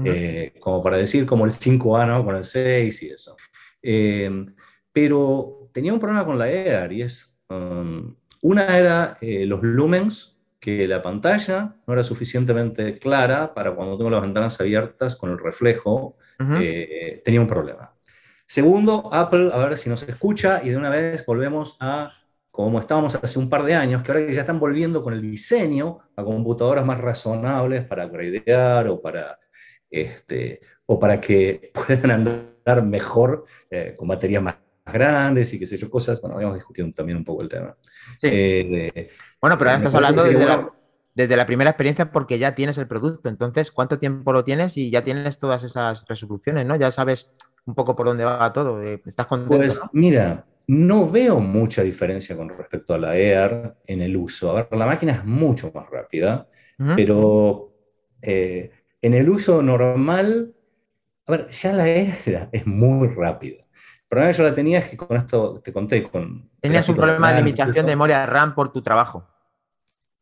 Eh, 0.06 0.54
como 0.60 0.82
para 0.82 0.97
decir 0.97 1.26
como 1.26 1.45
el 1.45 1.52
5A, 1.52 2.08
¿no? 2.08 2.24
Con 2.24 2.36
el 2.36 2.45
6 2.45 3.04
y 3.04 3.10
eso. 3.10 3.36
Eh, 3.82 4.45
pero 4.91 5.69
tenía 5.74 5.93
un 5.93 6.00
problema 6.00 6.26
con 6.26 6.38
la 6.38 6.50
Air 6.50 6.91
y 6.91 7.02
es, 7.02 7.38
um, 7.50 8.15
una 8.41 8.78
era 8.78 9.17
eh, 9.21 9.45
los 9.45 9.62
lumens, 9.62 10.38
que 10.60 10.88
la 10.88 11.02
pantalla 11.02 11.76
no 11.88 11.93
era 11.93 12.04
suficientemente 12.04 13.00
clara 13.00 13.54
para 13.54 13.74
cuando 13.74 13.97
tengo 13.97 14.12
las 14.12 14.21
ventanas 14.21 14.62
abiertas 14.62 15.15
con 15.15 15.32
el 15.32 15.39
reflejo, 15.39 16.17
tenía 16.38 17.41
un 17.41 17.47
problema. 17.47 17.90
Segundo, 18.51 19.07
Apple, 19.13 19.49
a 19.53 19.59
ver 19.59 19.77
si 19.77 19.89
nos 19.89 20.03
escucha 20.03 20.59
y 20.61 20.71
de 20.71 20.75
una 20.75 20.89
vez 20.89 21.25
volvemos 21.25 21.77
a 21.79 22.11
como 22.51 22.81
estábamos 22.81 23.15
hace 23.15 23.39
un 23.39 23.49
par 23.49 23.63
de 23.63 23.75
años, 23.75 24.03
que 24.03 24.11
ahora 24.11 24.27
que 24.27 24.33
ya 24.33 24.41
están 24.41 24.59
volviendo 24.59 25.01
con 25.01 25.13
el 25.13 25.21
diseño 25.21 25.99
a 26.17 26.21
computadoras 26.25 26.85
más 26.85 26.99
razonables 26.99 27.85
para 27.85 28.07
gradear 28.07 28.89
o 28.89 29.01
para, 29.01 29.39
este, 29.89 30.59
o 30.85 30.99
para 30.99 31.21
que 31.21 31.71
puedan 31.87 32.11
andar 32.11 32.83
mejor 32.83 33.45
eh, 33.69 33.95
con 33.97 34.09
baterías 34.09 34.43
más 34.43 34.55
grandes 34.85 35.53
y 35.53 35.57
qué 35.59 35.65
sé 35.65 35.77
yo, 35.77 35.89
cosas. 35.89 36.19
Bueno, 36.19 36.35
habíamos 36.35 36.57
discutido 36.57 36.91
también 36.91 37.19
un 37.19 37.23
poco 37.23 37.43
el 37.43 37.47
tema. 37.47 37.73
Sí. 38.19 38.27
Eh, 38.29 39.09
Bueno, 39.39 39.57
pero 39.57 39.69
ahora 39.69 39.77
estás 39.77 39.95
hablando 39.95 40.25
desde 40.25 40.45
la, 40.45 40.69
desde 41.15 41.37
la 41.37 41.45
primera 41.45 41.69
experiencia 41.69 42.11
porque 42.11 42.37
ya 42.37 42.53
tienes 42.53 42.77
el 42.77 42.87
producto. 42.89 43.29
Entonces, 43.29 43.71
¿cuánto 43.71 43.97
tiempo 43.97 44.33
lo 44.33 44.43
tienes? 44.43 44.75
Y 44.75 44.91
ya 44.91 45.05
tienes 45.05 45.39
todas 45.39 45.63
esas 45.63 46.05
resoluciones, 46.05 46.65
¿no? 46.65 46.75
Ya 46.75 46.91
sabes 46.91 47.31
un 47.65 47.76
poco 47.76 47.95
por 47.95 48.06
dónde 48.08 48.24
va 48.26 48.52
todo. 48.54 48.82
eh, 48.82 49.02
¿Estás 49.06 49.28
contento? 49.28 49.56
Pues 49.56 49.76
no? 49.76 49.89
mira, 49.93 50.45
no 50.67 51.10
veo 51.10 51.39
mucha 51.39 51.84
diferencia 51.84 52.36
con 52.36 52.50
respecto 52.50 52.93
a 52.93 52.97
la 52.97 53.15
Air 53.17 53.76
en 53.86 54.02
el 54.02 54.15
uso. 54.15 54.52
A 54.52 54.54
ver, 54.56 54.67
la 54.71 54.86
máquina 54.86 55.13
es 55.13 55.26
mucho 55.26 55.71
más 55.74 55.89
rápida, 55.89 56.47
pero 56.95 57.74
eh, 58.21 58.71
en 59.02 59.13
el 59.13 59.30
uso 59.30 59.62
normal, 59.62 60.54
a 61.26 61.32
ver, 61.32 61.50
ya 61.50 61.74
la 61.74 61.88
Air 61.88 62.50
es 62.52 62.65
muy 62.65 63.08
rápida. 63.10 63.58
El 63.58 64.08
problema 64.08 64.32
que 64.32 64.38
yo 64.38 64.43
la 64.43 64.54
tenía 64.56 64.80
es 64.80 64.86
que 64.86 64.97
con 64.97 65.15
esto 65.15 65.62
te 65.63 65.71
conté 65.71 66.04
con... 66.04 66.50
Tenías 66.60 66.88
un 66.89 66.95
problema 66.95 67.32
de 67.32 67.38
limitación 67.39 67.86
de 67.86 67.91
memoria 67.93 68.26
RAM 68.26 68.54
por 68.54 68.71
tu 68.71 68.82
trabajo. 68.82 69.26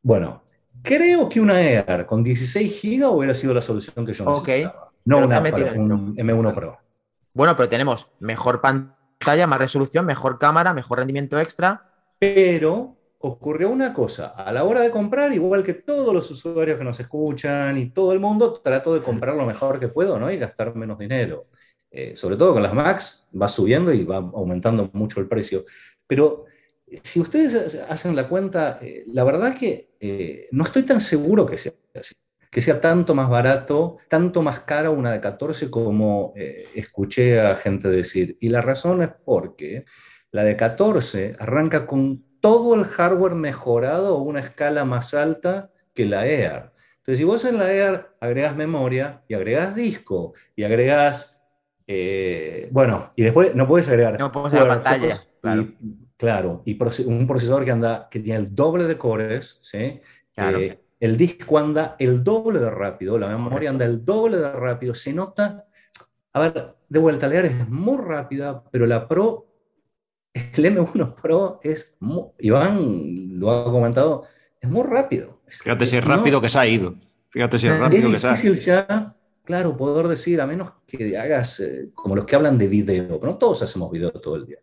Bueno, 0.01 0.43
creo 0.81 1.27
que 1.27 1.39
una 1.41 1.59
Air 1.61 2.05
con 2.05 2.23
16 2.23 2.81
GB 2.81 3.07
hubiera 3.09 3.33
sido 3.33 3.53
la 3.53 3.61
solución 3.61 4.05
que 4.05 4.13
yo 4.13 4.25
Ok, 4.25 4.47
necesitaba. 4.47 4.91
No 5.05 5.15
pero 5.17 5.19
te 5.19 5.25
una 5.27 5.37
has 5.37 5.43
metido 5.43 5.67
para 5.67 5.75
en 5.75 5.85
el 5.85 5.91
un 5.91 6.15
M1 6.17 6.53
Pro. 6.53 6.77
Bueno, 7.33 7.55
pero 7.55 7.69
tenemos 7.69 8.07
mejor 8.19 8.61
pantalla, 8.61 9.47
más 9.47 9.59
resolución, 9.59 10.05
mejor 10.05 10.39
cámara, 10.39 10.73
mejor 10.73 10.99
rendimiento 10.99 11.39
extra. 11.39 11.91
Pero 12.19 12.97
ocurrió 13.19 13.69
una 13.69 13.93
cosa, 13.93 14.27
a 14.27 14.51
la 14.51 14.63
hora 14.63 14.81
de 14.81 14.91
comprar, 14.91 15.33
igual 15.33 15.63
que 15.63 15.73
todos 15.73 16.13
los 16.13 16.31
usuarios 16.31 16.77
que 16.77 16.83
nos 16.83 16.99
escuchan 16.99 17.77
y 17.77 17.89
todo 17.89 18.13
el 18.13 18.19
mundo, 18.19 18.53
trato 18.53 18.93
de 18.93 19.03
comprar 19.03 19.35
lo 19.35 19.45
mejor 19.45 19.79
que 19.79 19.89
puedo, 19.89 20.17
¿no? 20.17 20.31
Y 20.31 20.37
gastar 20.37 20.75
menos 20.75 20.97
dinero. 20.97 21.47
Eh, 21.91 22.15
sobre 22.15 22.37
todo 22.37 22.53
con 22.53 22.63
las 22.63 22.73
Macs, 22.73 23.27
va 23.39 23.47
subiendo 23.47 23.91
y 23.91 24.03
va 24.05 24.17
aumentando 24.17 24.89
mucho 24.93 25.19
el 25.19 25.27
precio. 25.27 25.65
Pero 26.07 26.45
si 27.03 27.19
ustedes 27.19 27.75
hacen 27.89 28.15
la 28.15 28.27
cuenta, 28.27 28.79
eh, 28.81 29.03
la 29.07 29.23
verdad 29.23 29.55
que 29.55 29.95
eh, 29.99 30.47
no 30.51 30.63
estoy 30.63 30.83
tan 30.83 31.01
seguro 31.01 31.45
que 31.45 31.57
sea 31.57 31.73
así. 31.99 32.13
Que 32.49 32.61
sea 32.61 32.81
tanto 32.81 33.13
más 33.13 33.29
barato, 33.29 33.97
tanto 34.07 34.41
más 34.41 34.61
cara 34.61 34.89
una 34.89 35.11
de 35.11 35.19
14 35.21 35.69
como 35.69 36.33
eh, 36.35 36.67
escuché 36.75 37.39
a 37.39 37.55
gente 37.55 37.89
decir. 37.89 38.37
Y 38.39 38.49
la 38.49 38.61
razón 38.61 39.03
es 39.03 39.09
porque 39.23 39.85
la 40.31 40.43
de 40.43 40.55
14 40.55 41.35
arranca 41.39 41.85
con 41.85 42.23
todo 42.41 42.73
el 42.75 42.85
hardware 42.85 43.35
mejorado 43.35 44.15
a 44.15 44.21
una 44.21 44.39
escala 44.39 44.83
más 44.85 45.13
alta 45.13 45.69
que 45.93 46.05
la 46.05 46.25
Air. 46.25 46.71
Entonces, 46.97 47.17
si 47.19 47.23
vos 47.23 47.43
en 47.45 47.57
la 47.57 47.71
Air 47.71 48.07
agregas 48.19 48.55
memoria 48.55 49.21
y 49.27 49.33
agregas 49.35 49.75
disco 49.75 50.33
y 50.55 50.63
agregas, 50.63 51.41
eh, 51.87 52.67
bueno, 52.71 53.11
y 53.15 53.23
después 53.23 53.53
no 53.55 53.67
puedes 53.67 53.87
agregar 53.89 54.17
No 54.19 54.31
puedes 54.31 54.53
agregar 54.53 54.81
pantalla, 54.83 55.19
claro. 55.41 55.61
y, 55.61 55.75
claro, 56.17 56.61
y 56.65 56.77
proce- 56.77 57.05
un 57.05 57.25
procesador 57.27 57.65
que 57.65 57.71
anda, 57.71 58.07
que 58.09 58.19
tiene 58.19 58.39
el 58.39 58.53
doble 58.55 58.85
de 58.85 58.97
cores, 58.97 59.59
¿sí? 59.61 59.99
Claro. 60.33 60.59
Eh, 60.59 60.79
el 60.99 61.15
disco 61.17 61.57
anda 61.57 61.95
el 61.99 62.23
doble 62.23 62.59
de 62.59 62.69
rápido, 62.69 63.17
la 63.17 63.27
memoria 63.29 63.69
anda 63.69 63.85
el 63.85 64.03
doble 64.03 64.37
de 64.37 64.51
rápido, 64.51 64.93
se 64.95 65.13
nota, 65.13 65.65
a 66.33 66.39
ver, 66.39 66.75
de 66.87 66.99
vuelta, 66.99 67.27
la 67.27 67.35
Air 67.35 67.45
es 67.45 67.69
muy 67.69 67.97
rápida, 67.97 68.63
pero 68.71 68.85
la 68.85 69.07
Pro 69.07 69.45
el 70.33 70.65
M1 70.65 71.15
Pro 71.21 71.59
es, 71.63 71.97
Iván 72.39 73.39
lo 73.39 73.51
ha 73.51 73.63
comentado, 73.65 74.25
es 74.61 74.69
muy 74.69 74.83
rápido. 74.83 75.41
Es- 75.47 75.61
Fíjate 75.63 75.85
si 75.85 75.97
es 75.97 76.05
no- 76.05 76.15
rápido 76.15 76.39
que 76.41 76.49
se 76.49 76.59
ha 76.59 76.67
ido. 76.67 76.95
Fíjate 77.29 77.57
si 77.57 77.67
es 77.67 77.73
Es 77.73 77.79
rápido 77.79 78.09
que 78.09 78.15
es 78.17 78.21
se 78.21 78.27
ha 78.27 78.31
difícil 78.31 78.59
ya, 78.59 79.15
claro, 79.43 79.75
poder 79.77 80.07
decir, 80.07 80.39
a 80.41 80.47
menos 80.47 80.71
que 80.85 81.17
hagas 81.17 81.59
eh, 81.61 81.89
como 81.95 82.15
los 82.15 82.25
que 82.25 82.35
hablan 82.35 82.57
de 82.57 82.67
video, 82.67 83.19
pero 83.19 83.31
no 83.33 83.37
todos 83.37 83.61
hacemos 83.63 83.91
video 83.91 84.11
todo 84.11 84.35
el 84.35 84.45
día. 84.45 84.59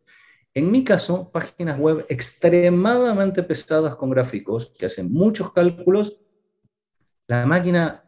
En 0.54 0.70
mi 0.70 0.84
caso, 0.84 1.30
páginas 1.30 1.78
web 1.78 2.06
extremadamente 2.08 3.42
pesadas 3.42 3.96
con 3.96 4.10
gráficos 4.10 4.72
que 4.78 4.86
hacen 4.86 5.12
muchos 5.12 5.52
cálculos, 5.52 6.16
la 7.28 7.46
máquina, 7.46 8.04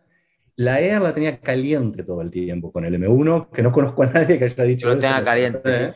la 0.56 0.80
Air 0.80 1.00
la 1.02 1.14
tenía 1.14 1.40
caliente 1.40 2.02
todo 2.04 2.20
el 2.22 2.30
tiempo 2.30 2.72
con 2.72 2.84
el 2.84 2.94
M1, 2.94 3.50
que 3.52 3.62
no 3.62 3.72
conozco 3.72 4.02
a 4.02 4.06
nadie 4.06 4.38
que 4.38 4.44
haya 4.44 4.64
dicho 4.64 4.88
lo 4.88 4.98
tenga 4.98 5.24
caliente, 5.24 5.84
¿eh? 5.84 5.94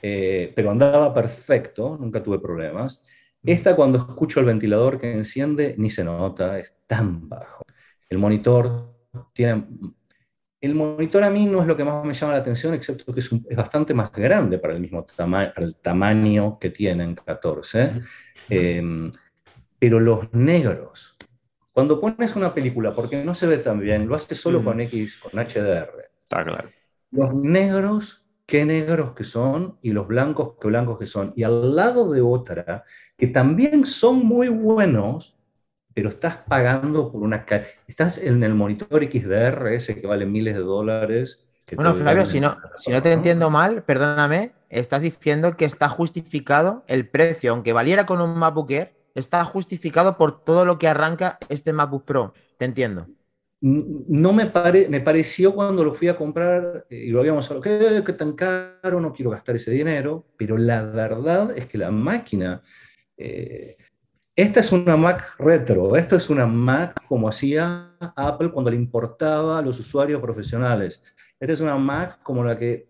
Eh, 0.00 0.52
pero 0.54 0.70
andaba 0.70 1.12
perfecto, 1.12 1.96
nunca 2.00 2.22
tuve 2.22 2.38
problemas. 2.38 3.04
Esta 3.44 3.74
cuando 3.76 3.98
escucho 3.98 4.40
el 4.40 4.46
ventilador 4.46 4.98
que 4.98 5.12
enciende 5.12 5.74
ni 5.78 5.90
se 5.90 6.04
nota, 6.04 6.58
es 6.58 6.74
tan 6.86 7.28
bajo. 7.28 7.64
El 8.08 8.18
monitor 8.18 8.94
tiene... 9.32 9.66
El 10.60 10.74
monitor 10.74 11.22
a 11.22 11.30
mí 11.30 11.46
no 11.46 11.60
es 11.60 11.68
lo 11.68 11.76
que 11.76 11.84
más 11.84 12.04
me 12.04 12.14
llama 12.14 12.32
la 12.32 12.38
atención, 12.40 12.74
excepto 12.74 13.14
que 13.14 13.20
es, 13.20 13.30
un- 13.30 13.46
es 13.48 13.56
bastante 13.56 13.94
más 13.94 14.10
grande 14.12 14.58
para 14.58 14.74
el 14.74 14.80
mismo 14.80 15.04
tama- 15.04 15.52
para 15.54 15.66
el 15.66 15.76
tamaño 15.76 16.58
que 16.58 16.70
tiene 16.70 17.04
en 17.04 17.14
14. 17.14 17.92
Eh, 18.50 18.82
pero 19.78 20.00
los 20.00 20.32
negros, 20.32 21.16
cuando 21.78 22.00
pones 22.00 22.34
una 22.34 22.52
película, 22.52 22.92
porque 22.92 23.22
no 23.22 23.36
se 23.36 23.46
ve 23.46 23.58
tan 23.58 23.78
bien, 23.78 24.08
lo 24.08 24.16
hace 24.16 24.34
solo 24.34 24.60
Mm. 24.60 24.64
con 24.64 24.80
X, 24.80 25.16
con 25.18 25.38
HDR. 25.38 26.10
Está 26.24 26.42
claro. 26.42 26.70
Los 27.12 27.32
negros, 27.34 28.26
qué 28.46 28.64
negros 28.64 29.12
que 29.12 29.22
son, 29.22 29.78
y 29.80 29.92
los 29.92 30.08
blancos, 30.08 30.54
qué 30.60 30.66
blancos 30.66 30.98
que 30.98 31.06
son. 31.06 31.32
Y 31.36 31.44
al 31.44 31.76
lado 31.76 32.10
de 32.10 32.20
otra, 32.20 32.82
que 33.16 33.28
también 33.28 33.86
son 33.86 34.26
muy 34.26 34.48
buenos, 34.48 35.38
pero 35.94 36.08
estás 36.08 36.38
pagando 36.48 37.12
por 37.12 37.22
una... 37.22 37.46
Estás 37.86 38.18
en 38.24 38.42
el 38.42 38.54
monitor 38.54 39.00
XDR, 39.04 39.72
ese 39.72 39.94
que 39.94 40.08
vale 40.08 40.26
miles 40.26 40.54
de 40.54 40.62
dólares. 40.62 41.46
Bueno, 41.76 41.94
Flavio, 41.94 42.26
si 42.26 42.40
no, 42.40 42.56
si 42.74 42.90
no 42.90 43.00
te 43.00 43.12
entiendo 43.12 43.50
mal, 43.50 43.84
perdóname, 43.84 44.50
estás 44.68 45.02
diciendo 45.02 45.56
que 45.56 45.64
está 45.64 45.88
justificado 45.88 46.82
el 46.88 47.06
precio, 47.08 47.52
aunque 47.52 47.72
valiera 47.72 48.04
con 48.04 48.20
un 48.20 48.36
MacBook 48.36 48.72
Air, 48.72 48.97
está 49.14 49.44
justificado 49.44 50.16
por 50.16 50.44
todo 50.44 50.64
lo 50.64 50.78
que 50.78 50.88
arranca 50.88 51.38
este 51.48 51.72
MacBook 51.72 52.04
Pro. 52.04 52.34
Te 52.58 52.64
entiendo. 52.64 53.06
No 53.60 54.32
me, 54.32 54.46
pare, 54.46 54.88
me 54.88 55.00
pareció 55.00 55.52
cuando 55.52 55.82
lo 55.82 55.92
fui 55.92 56.06
a 56.06 56.16
comprar 56.16 56.86
eh, 56.88 57.06
y 57.06 57.08
lo 57.08 57.18
habíamos 57.18 57.50
hablado, 57.50 57.62
¿qué, 57.62 58.02
qué 58.06 58.12
tan 58.12 58.34
caro? 58.34 59.00
No 59.00 59.12
quiero 59.12 59.30
gastar 59.32 59.56
ese 59.56 59.72
dinero, 59.72 60.26
pero 60.36 60.56
la 60.56 60.82
verdad 60.82 61.56
es 61.58 61.66
que 61.66 61.76
la 61.76 61.90
máquina, 61.90 62.62
eh, 63.16 63.76
esta 64.36 64.60
es 64.60 64.70
una 64.70 64.96
Mac 64.96 65.34
retro, 65.40 65.96
esta 65.96 66.14
es 66.14 66.30
una 66.30 66.46
Mac 66.46 67.02
como 67.08 67.28
hacía 67.28 67.96
Apple 68.14 68.52
cuando 68.52 68.70
le 68.70 68.76
importaba 68.76 69.58
a 69.58 69.62
los 69.62 69.80
usuarios 69.80 70.20
profesionales. 70.20 71.02
Esta 71.40 71.52
es 71.52 71.60
una 71.60 71.76
Mac 71.76 72.20
como 72.22 72.44
la 72.44 72.56
que 72.56 72.88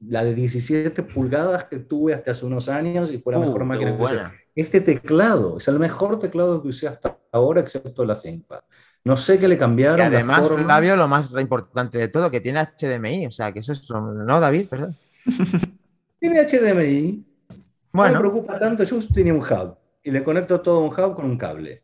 la 0.00 0.24
de 0.24 0.34
17 0.34 1.02
pulgadas 1.02 1.64
que 1.64 1.78
tuve 1.78 2.14
hasta 2.14 2.30
hace 2.30 2.46
unos 2.46 2.68
años 2.68 3.10
y 3.12 3.18
fue 3.18 3.32
la 3.32 3.40
Uh, 3.40 3.46
mejor 3.46 3.64
máquina 3.64 3.96
que. 3.96 4.43
Este 4.54 4.80
teclado 4.80 5.58
es 5.58 5.66
el 5.68 5.78
mejor 5.78 6.18
teclado 6.20 6.62
que 6.62 6.68
usé 6.68 6.86
hasta 6.88 7.18
ahora, 7.32 7.60
excepto 7.60 8.04
la 8.04 8.18
ThinkPad. 8.18 8.60
No 9.04 9.16
sé 9.16 9.38
qué 9.38 9.48
le 9.48 9.56
Y 9.56 9.58
cambiaron. 9.58 9.98
la 9.98 10.06
además, 10.06 10.48
forma. 10.48 10.64
Flavio, 10.64 10.96
lo 10.96 11.08
más 11.08 11.30
importante 11.32 11.98
de 11.98 12.08
todo, 12.08 12.30
que 12.30 12.40
tiene 12.40 12.60
HDMI, 12.60 13.26
o 13.26 13.30
sea, 13.30 13.52
que 13.52 13.58
eso 13.58 13.72
es... 13.72 13.88
lo- 13.90 14.00
¿No, 14.00 14.40
David? 14.40 14.68
Perdón. 14.68 14.96
Tiene 16.20 16.40
HDMI. 16.40 17.24
No 17.48 17.56
Bueno, 17.92 18.14
me 18.14 18.20
preocupa 18.20 18.58
tanto. 18.58 18.82
Yo 18.84 18.98
tenía 19.12 19.34
un 19.34 19.40
hub 19.40 19.76
y 20.02 20.10
le 20.10 20.24
conecto 20.24 20.60
todo 20.60 20.78
a 20.78 20.80
un 20.88 20.88
hub 20.88 21.14
con 21.16 21.24
un 21.26 21.36
cable. 21.38 21.82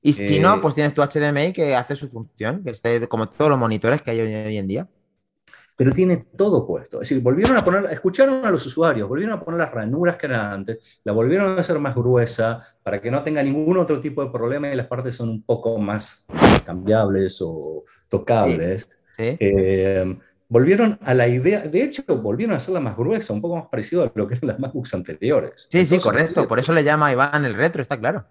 y 0.00 0.12
si 0.12 0.36
eh, 0.36 0.40
no, 0.40 0.60
pues 0.60 0.74
tienes 0.74 0.94
tu 0.94 1.02
HDMI 1.02 1.52
que 1.52 1.74
hace 1.74 1.94
su 1.96 2.08
función, 2.08 2.62
que 2.64 2.70
esté 2.70 3.06
como 3.08 3.28
todos 3.28 3.50
los 3.50 3.58
monitores 3.58 4.00
que 4.02 4.10
hay 4.12 4.20
hoy 4.20 4.56
en 4.56 4.66
día. 4.66 4.88
Pero 5.76 5.92
tiene 5.92 6.26
todo 6.36 6.66
puesto. 6.66 7.00
Es 7.00 7.08
decir, 7.08 7.22
volvieron 7.22 7.56
a 7.56 7.64
poner, 7.64 7.84
escucharon 7.90 8.44
a 8.44 8.50
los 8.50 8.64
usuarios, 8.66 9.08
volvieron 9.08 9.34
a 9.34 9.40
poner 9.40 9.60
las 9.60 9.72
ranuras 9.72 10.16
que 10.16 10.26
eran 10.26 10.52
antes, 10.52 11.00
la 11.04 11.12
volvieron 11.12 11.56
a 11.56 11.60
hacer 11.60 11.78
más 11.78 11.94
gruesa 11.94 12.62
para 12.82 13.00
que 13.00 13.10
no 13.10 13.22
tenga 13.22 13.42
ningún 13.42 13.78
otro 13.78 14.00
tipo 14.00 14.24
de 14.24 14.30
problema 14.30 14.70
y 14.70 14.76
las 14.76 14.86
partes 14.86 15.16
son 15.16 15.30
un 15.30 15.42
poco 15.42 15.78
más 15.78 16.26
cambiables 16.64 17.38
o 17.40 17.84
tocables. 18.08 18.88
¿sí? 19.16 19.36
Eh, 19.40 20.18
volvieron 20.52 20.98
a 21.02 21.14
la 21.14 21.26
idea, 21.26 21.60
de 21.60 21.82
hecho, 21.82 22.02
volvieron 22.20 22.54
a 22.54 22.58
hacerla 22.58 22.80
más 22.80 22.94
gruesa, 22.94 23.32
un 23.32 23.40
poco 23.40 23.56
más 23.56 23.66
parecido 23.68 24.02
a 24.02 24.12
lo 24.14 24.28
que 24.28 24.34
eran 24.34 24.48
las 24.48 24.58
MacBooks 24.58 24.92
anteriores. 24.92 25.66
Sí, 25.70 25.86
sí, 25.86 25.98
correcto. 25.98 26.46
Por 26.46 26.60
eso 26.60 26.74
le 26.74 26.84
llama 26.84 27.06
a 27.06 27.12
Iván 27.12 27.46
el 27.46 27.54
retro, 27.54 27.80
está 27.80 27.98
claro. 27.98 28.26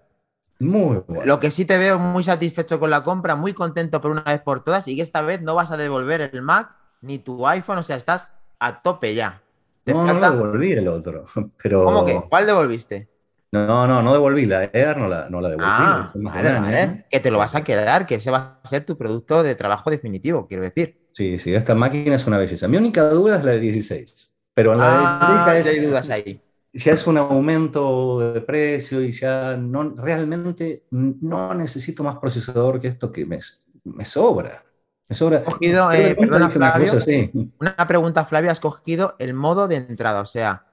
Muy 0.60 1.02
bueno. 1.08 1.26
Lo 1.26 1.40
que 1.40 1.50
sí 1.50 1.66
te 1.66 1.80
veo 1.80 1.98
muy 1.98 2.24
satisfecho 2.24 2.80
con 2.80 2.92
la 2.92 3.04
compra, 3.04 3.36
muy 3.36 3.54
contento 3.54 4.00
por 4.02 4.12
una 4.12 4.22
vez 4.22 4.42
por 4.42 4.64
todas 4.64 4.88
y 4.88 4.96
que 4.96 5.02
esta 5.02 5.24
vez 5.24 5.42
no 5.42 5.56
vas 5.56 5.72
a 5.72 5.78
devolver 5.78 6.30
el 6.32 6.42
Mac 6.44 6.76
ni 7.02 7.20
tu 7.20 7.46
iPhone, 7.48 7.78
o 7.80 7.84
sea, 7.84 7.96
estás 7.98 8.30
a 8.60 8.82
tope 8.82 9.14
ya. 9.16 9.42
Te 9.84 9.94
no, 9.94 10.06
no 10.06 10.14
falta- 10.14 10.30
lo 10.30 10.36
devolví 10.36 10.72
el 10.74 10.88
otro. 10.88 11.26
Pero... 11.62 11.84
¿Cómo 11.86 12.06
que? 12.06 12.22
¿Cuál 12.30 12.46
devolviste? 12.46 13.10
No, 13.54 13.86
no, 13.86 14.02
no 14.02 14.14
devolví. 14.14 14.46
La 14.46 14.64
Air 14.66 14.98
no 14.98 15.08
la, 15.10 15.30
no 15.30 15.42
la 15.42 15.50
devolví. 15.50 15.70
Ah, 15.70 16.10
vale. 16.16 17.06
Que 17.10 17.20
te 17.20 17.30
lo 17.32 17.38
vas 17.38 17.54
a 17.56 17.64
quedar, 17.64 18.06
que 18.06 18.16
ese 18.16 18.32
va 18.32 18.60
a 18.64 18.68
ser 18.68 18.86
tu 18.86 18.98
producto 18.98 19.44
de 19.44 19.56
trabajo 19.56 19.90
definitivo, 19.90 20.48
quiero 20.48 20.64
decir. 20.64 21.10
Sí, 21.12 21.38
sí, 21.38 21.54
esta 21.54 21.76
máquina 21.76 22.16
es 22.16 22.26
una 22.28 22.38
belleza. 22.38 22.70
Mi 22.70 22.78
única 22.78 23.10
duda 23.10 23.38
es 23.38 23.44
la 23.44 23.52
de 23.52 23.60
16. 23.60 24.32
Pero 24.54 24.72
en 24.74 24.80
la 24.80 25.18
Ah, 25.20 25.54
de 25.54 25.64
ya 25.64 25.70
hay 25.72 25.78
16 25.80 25.88
dudas 25.90 26.08
ya 26.08 26.18
es, 26.18 26.26
ahí. 26.28 26.42
ya 26.74 26.94
es 26.94 27.08
un 27.08 27.18
aumento 27.18 28.20
de 28.34 28.40
precio 28.42 29.02
y 29.02 29.12
ya 29.12 29.58
no, 29.58 29.96
realmente 29.98 30.84
no 30.92 31.54
necesito 31.54 32.04
más 32.04 32.18
procesador 32.20 32.80
que 32.80 32.88
esto 32.88 33.12
que 33.12 33.26
me, 33.26 33.40
me 33.84 34.06
sobra. 34.06 34.64
Me 35.12 35.16
sobra. 35.16 35.40
Has 35.40 35.44
cogido, 35.44 35.90
que 35.90 36.08
eh, 36.08 36.16
perdona, 36.16 36.50
Flavio, 36.50 36.86
cosa 36.86 36.98
así. 37.00 37.30
Una 37.60 37.76
pregunta, 37.86 38.24
Flavia, 38.24 38.52
has 38.52 38.62
cogido 38.62 39.18
el 39.20 39.34
modo 39.34 39.68
de 39.68 39.76
entrada, 39.76 40.22
o 40.22 40.26
sea, 40.26 40.64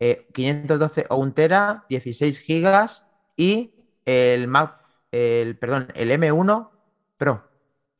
eh, 0.00 0.26
512 0.32 1.06
o 1.10 1.16
1 1.18 1.32
tera, 1.32 1.84
16 1.88 2.40
gigas 2.40 3.06
y 3.36 3.72
el 4.04 4.48
Mac, 4.48 4.80
el, 5.12 5.56
perdón, 5.56 5.92
el 5.94 6.10
M1 6.10 6.70
Pro. 7.16 7.44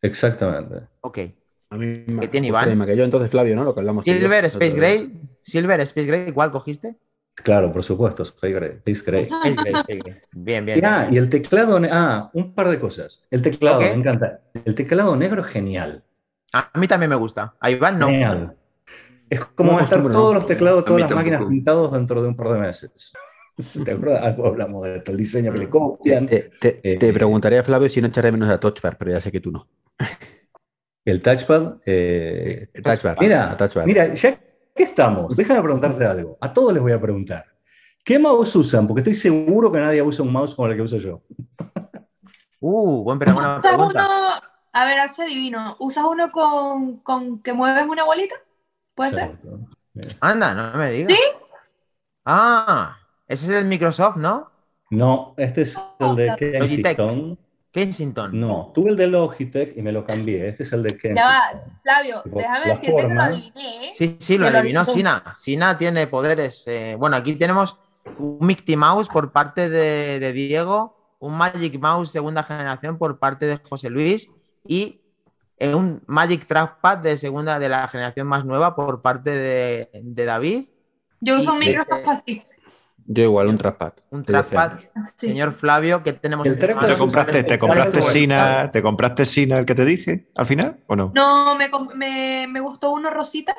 Exactamente. 0.02 0.88
Ok. 1.02 1.18
A 1.70 1.76
mí 1.76 1.86
me 2.08 2.22
¿Qué 2.22 2.28
tiene 2.28 2.48
Iván? 2.48 2.84
que 2.84 2.96
yo, 2.96 3.04
entonces 3.04 3.30
Flavio, 3.30 3.54
¿no? 3.54 3.62
Lo 3.62 3.72
que 3.72 3.78
hablamos. 3.78 4.02
Silver, 4.02 4.46
Space. 4.46 4.74
Gray. 4.74 5.20
Silver, 5.44 5.78
Space 5.82 6.06
Gray, 6.08 6.32
¿cuál 6.32 6.50
cogiste? 6.50 6.96
Claro, 7.42 7.72
por 7.72 7.82
supuesto, 7.82 8.22
Space 8.24 8.52
Gray. 8.52 9.26
Bien, 10.32 10.64
bien. 10.64 10.78
Y, 10.78 10.82
ah, 10.84 11.08
y 11.10 11.16
el 11.16 11.28
teclado, 11.30 11.80
ah, 11.90 12.30
un 12.34 12.54
par 12.54 12.68
de 12.68 12.78
cosas. 12.80 13.24
El 13.30 13.42
teclado, 13.42 13.76
Ok. 13.78 13.82
me 13.84 13.92
encanta. 13.92 14.40
El 14.64 14.74
teclado 14.74 15.16
negro, 15.16 15.42
genial. 15.44 16.02
A 16.52 16.70
mí 16.78 16.86
también 16.88 17.10
me 17.10 17.16
gusta. 17.16 17.54
A 17.60 17.70
Iván 17.70 17.98
no. 17.98 18.06
Genial. 18.08 18.56
Es 19.30 19.40
como 19.54 19.70
No 19.72 19.76
van 19.76 19.82
a 19.82 19.84
estar 19.84 20.02
todos 20.02 20.34
los 20.34 20.46
teclados, 20.46 20.84
todas 20.84 21.02
las 21.02 21.10
máquinas 21.10 21.38
tampoco. 21.40 21.50
pintados 21.50 21.92
dentro 21.92 22.22
de 22.22 22.28
un 22.28 22.36
par 22.36 22.48
de 22.48 22.58
meses. 22.60 23.12
¿Te 23.84 23.92
acuerdas? 23.92 24.22
Algo 24.24 24.46
hablamos 24.46 24.84
de 24.84 24.96
esto, 24.96 25.10
el 25.12 25.16
diseño 25.18 25.52
que 25.52 25.58
le 25.58 25.64
Te, 25.66 25.70
copian. 25.70 26.26
te- 26.26 26.50
te- 26.60 26.80
Eh, 26.82 26.96
te 26.98 27.12
preguntaría, 27.12 27.62
Flavio, 27.62 27.88
si 27.88 28.00
no 28.00 28.08
echaré 28.08 28.32
menos 28.32 28.48
a 28.48 28.58
Touchbar, 28.58 28.96
pero 28.98 29.10
ya 29.12 29.20
sé 29.20 29.30
que 29.30 29.40
tú 29.40 29.50
no. 29.52 29.68
El 31.04 31.22
touchpad. 31.22 31.76
eh, 31.86 32.68
El 32.72 32.82
Touchbar. 32.82 33.16
mira, 33.20 33.50
el 33.52 33.56
Touchbar. 33.56 33.86
mira, 33.86 34.14
ya 34.14 34.40
que 34.78 34.84
estamos, 34.84 35.36
déjame 35.36 35.60
preguntarte 35.60 36.06
algo. 36.06 36.38
A 36.40 36.52
todos 36.52 36.72
les 36.72 36.82
voy 36.82 36.92
a 36.92 37.00
preguntar. 37.00 37.44
¿Qué 38.02 38.18
mouse 38.18 38.56
usan? 38.56 38.86
Porque 38.86 39.00
estoy 39.00 39.14
seguro 39.14 39.70
que 39.70 39.78
nadie 39.80 40.00
usa 40.00 40.24
un 40.24 40.32
mouse 40.32 40.54
como 40.54 40.68
el 40.68 40.76
que 40.76 40.82
uso 40.82 40.96
yo. 40.96 41.20
Uh, 42.60 43.02
buen 43.04 43.18
pre- 43.18 43.32
buena 43.32 43.58
¿Usas 43.58 43.72
pregunta. 43.74 44.06
uno, 44.06 44.30
a 44.72 44.84
ver, 44.86 44.98
hace 45.00 45.26
divino, 45.26 45.76
¿usas 45.78 46.04
uno 46.04 46.32
con, 46.32 46.98
con 47.00 47.42
que 47.42 47.52
mueves 47.52 47.86
una 47.86 48.04
bolita? 48.04 48.34
¿Puede 48.94 49.10
ser? 49.12 49.38
Anda, 50.20 50.54
no 50.54 50.78
me 50.78 50.90
digas. 50.90 51.12
¿Sí? 51.12 51.22
Ah, 52.24 52.96
ese 53.26 53.46
es 53.46 53.52
el 53.52 53.64
Microsoft, 53.66 54.16
¿no? 54.16 54.50
No, 54.90 55.34
este 55.36 55.62
es 55.62 55.78
el 55.98 56.16
de 56.16 56.26
Logitech. 56.28 56.96
Kensington. 56.96 57.38
Kensington. 57.72 58.38
No, 58.38 58.72
tuve 58.74 58.90
el 58.90 58.96
de 58.96 59.06
Logitech 59.06 59.76
y 59.76 59.82
me 59.82 59.92
lo 59.92 60.04
cambié. 60.04 60.48
Este 60.48 60.62
es 60.62 60.72
el 60.72 60.82
de 60.82 60.90
Kensington. 60.90 61.16
Ya 61.16 61.24
va, 61.26 61.64
Flavio, 61.82 62.22
Tipo, 62.22 62.38
déjame 62.38 62.58
la 62.66 62.74
decirte 62.74 62.86
que 62.96 63.02
lo 63.02 63.08
forma- 63.08 63.24
adiviné. 63.26 63.88
¿eh? 63.88 63.90
Sí, 63.94 64.16
sí, 64.20 64.38
lo 64.38 64.50
lo 64.50 64.58
adivinó 64.58 64.80
adivinó. 64.80 64.84
Sina. 64.84 65.34
Sina 65.34 65.78
tiene 65.78 66.06
poderes. 66.06 66.64
eh, 66.66 66.96
bueno, 66.98 67.16
aquí 67.16 67.34
tenemos 67.36 67.76
un 68.18 68.38
Mickey 68.40 68.76
Mouse 68.76 69.08
por 69.08 69.32
parte 69.32 69.68
de, 69.68 70.18
de 70.18 70.32
Diego, 70.32 70.96
un 71.20 71.36
Magic 71.36 71.78
Mouse 71.78 72.10
segunda 72.10 72.42
generación 72.42 72.96
por 72.96 73.18
parte 73.18 73.46
de 73.46 73.58
José 73.58 73.90
Luis 73.90 74.30
y 74.66 75.00
eh, 75.58 75.74
un 75.74 76.02
Magic 76.06 76.46
Trackpad 76.46 76.98
de 76.98 77.18
segunda 77.18 77.58
de 77.58 77.68
la 77.68 77.86
generación 77.88 78.26
más 78.28 78.44
nueva 78.44 78.74
por 78.76 79.02
parte 79.02 79.30
de, 79.30 79.90
de 79.92 80.24
David. 80.24 80.64
Yo 81.20 81.36
uso 81.38 81.52
un 81.52 81.58
Microsoft 81.58 82.06
así. 82.06 82.42
Yo 83.10 83.22
igual, 83.24 83.48
un 83.48 83.56
trackpad. 83.56 83.94
Un 84.10 84.22
de 84.22 84.32
12 84.34 84.56
trackpad, 84.56 84.70
años. 84.72 84.88
Sí. 85.16 85.28
señor 85.28 85.54
Flavio, 85.54 86.02
que 86.02 86.12
tenemos 86.12 86.46
El? 86.46 86.58
¿Te 86.58 86.96
compraste, 86.98 87.42
te 87.42 87.58
compraste 87.58 88.02
Sina, 88.02 88.70
te 88.70 88.82
compraste 88.82 89.24
Sina 89.24 89.56
el 89.58 89.64
que 89.64 89.74
te 89.74 89.84
dije 89.86 90.28
al 90.36 90.46
final 90.46 90.76
o 90.86 90.94
no? 90.96 91.12
No, 91.14 91.54
me, 91.56 91.70
me, 91.94 92.46
me 92.48 92.60
gustó 92.60 92.90
uno 92.90 93.08
rosita. 93.10 93.56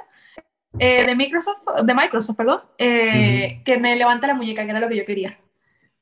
eh, 0.78 1.06
de 1.06 1.16
Microsoft, 1.16 1.58
de 1.84 1.94
Microsoft, 1.96 2.38
perdón, 2.38 2.62
eh, 2.78 3.62
que 3.66 3.78
me 3.80 3.96
levanta 3.96 4.28
la 4.28 4.36
muñeca, 4.36 4.64
que 4.66 4.70
era 4.72 4.80
lo 4.80 4.88
que 4.90 4.98
yo 4.98 5.06
quería. 5.06 5.40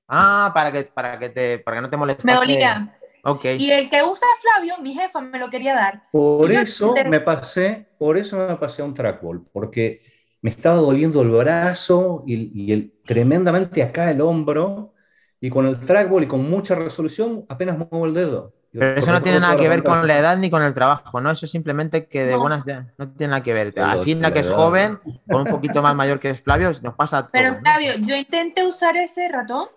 Ah, 0.09 0.51
para 0.53 0.71
que, 0.71 0.83
para 0.83 1.17
que, 1.19 1.29
te, 1.29 1.59
para 1.59 1.77
que 1.77 1.81
no 1.81 1.89
te 1.89 1.97
molestase. 1.97 2.27
Me 2.27 2.35
dolía. 2.35 2.93
Ok. 3.23 3.45
Y 3.57 3.71
el 3.71 3.89
que 3.89 4.03
usa 4.03 4.27
Flavio, 4.41 4.77
mi 4.81 4.93
jefa 4.93 5.19
me 5.21 5.39
lo 5.39 5.49
quería 5.49 5.73
dar. 5.75 6.03
Por 6.11 6.51
eso 6.51 6.93
me 7.09 7.19
pasé, 7.19 7.87
por 7.97 8.17
eso 8.17 8.37
me 8.47 8.55
pasé 8.55 8.81
a 8.81 8.85
un 8.85 8.93
trackball, 8.93 9.45
porque 9.51 10.01
me 10.47 10.51
estaba 10.51 10.77
doliendo 10.77 11.21
el 11.21 11.29
brazo 11.29 12.23
y, 12.25 12.51
y 12.63 12.71
el, 12.71 12.93
tremendamente 13.05 13.83
acá 13.83 14.09
el 14.09 14.21
hombro, 14.21 14.93
y 15.41 15.49
con 15.49 15.65
el 15.67 15.77
trackball 15.79 16.23
y 16.23 16.27
con 16.27 16.49
mucha 16.49 16.73
resolución 16.73 17.45
apenas 17.49 17.77
muevo 17.77 18.05
el 18.05 18.13
dedo. 18.13 18.53
Pero 18.71 18.95
eso 18.97 19.11
no 19.11 19.21
tiene 19.21 19.41
nada 19.41 19.57
que 19.57 19.67
ver 19.67 19.83
con 19.83 20.07
la 20.07 20.17
edad 20.19 20.37
ni 20.37 20.49
con 20.49 20.63
el 20.63 20.73
trabajo, 20.73 21.19
¿no? 21.19 21.31
Eso 21.31 21.45
es 21.45 21.51
simplemente 21.51 22.07
que 22.07 22.23
de 22.25 22.31
No. 22.33 22.39
buenas 22.39 22.63
ya 22.65 22.93
no 22.97 23.09
tiene 23.11 23.31
nada 23.31 23.43
que 23.43 23.53
ver. 23.53 23.73
Pero 23.73 23.87
Así 23.87 24.15
la 24.15 24.21
la 24.29 24.33
que 24.33 24.39
es 24.39 24.47
joven, 24.49 24.99
con 25.29 25.41
un 25.41 25.47
poquito 25.47 25.81
más 25.81 25.95
mayor 25.95 26.19
que 26.21 26.29
es 26.29 26.41
Flavio, 26.41 26.71
nos 26.81 26.95
pasa 26.95 27.17
a 27.17 27.21
todos. 27.23 27.31
Pero 27.33 27.53
¿no? 27.53 27.59
Flavio, 27.59 27.93
yo 27.99 28.15
intenté 28.15 28.65
usar 28.65 28.95
ese 28.95 29.27
ratón 29.27 29.67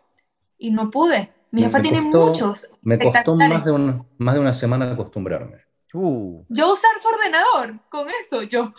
y 0.57 0.71
no 0.71 0.89
pude. 0.91 1.33
Mi 1.51 1.63
Me 1.63 1.67
jefa 1.67 1.83
tiene 1.83 2.01
muchos. 2.01 2.69
Me 2.83 2.97
costó 2.97 3.35
más 3.35 3.65
de, 3.65 3.73
un- 3.73 4.07
más 4.19 4.35
de 4.35 4.41
una 4.41 4.55
semana 4.55 4.93
acostumbrarme. 4.93 5.59
Uh, 5.93 6.45
Yo 6.49 6.73
usar 6.73 6.93
su 7.03 7.09
ordenador 7.09 7.81
con 7.89 8.07
eso, 8.23 8.43
yo 8.45 8.73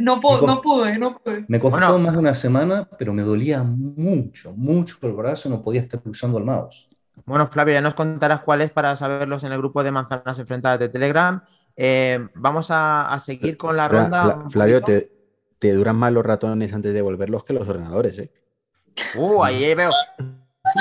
no, 0.00 0.20
puedo, 0.20 0.46
no 0.46 0.60
pude, 0.60 0.98
no 0.98 1.14
pude. 1.16 1.44
Me 1.48 1.58
costó 1.60 1.78
Bueno. 1.78 1.98
más 1.98 2.12
de 2.12 2.18
una 2.18 2.34
semana, 2.34 2.88
pero 2.98 3.12
me 3.12 3.22
dolía 3.22 3.62
mucho, 3.62 4.52
mucho 4.52 4.96
el 5.02 5.12
brazo, 5.12 5.48
no 5.48 5.62
podía 5.62 5.80
estar 5.80 6.00
usando 6.04 6.38
el 6.38 6.44
mouse. 6.44 6.88
Bueno, 7.24 7.46
Flavio, 7.46 7.74
ya 7.74 7.80
nos 7.80 7.94
contarás 7.94 8.40
cuál 8.42 8.60
es 8.60 8.70
para 8.70 8.94
saberlos 8.96 9.42
en 9.44 9.52
el 9.52 9.58
grupo 9.58 9.82
de 9.82 9.90
manzanas 9.90 10.38
enfrentadas 10.38 10.78
de 10.78 10.88
Telegram. 10.88 11.42
Eh, 11.76 12.28
vamos 12.34 12.70
a, 12.70 13.12
a 13.12 13.18
seguir 13.20 13.56
con 13.56 13.76
la 13.76 13.88
ronda. 13.88 14.22
Fla- 14.24 14.50
Flavio, 14.50 14.80
te, 14.82 15.10
te 15.58 15.72
duran 15.72 15.96
más 15.96 16.12
los 16.12 16.24
ratones 16.24 16.72
antes 16.72 16.90
de 16.92 16.96
devolverlos 16.96 17.44
que 17.44 17.52
los 17.54 17.68
ordenadores, 17.68 18.18
¿eh? 18.18 18.32
Uh, 19.14 19.42
ahí 19.42 19.74
veo. 19.74 19.90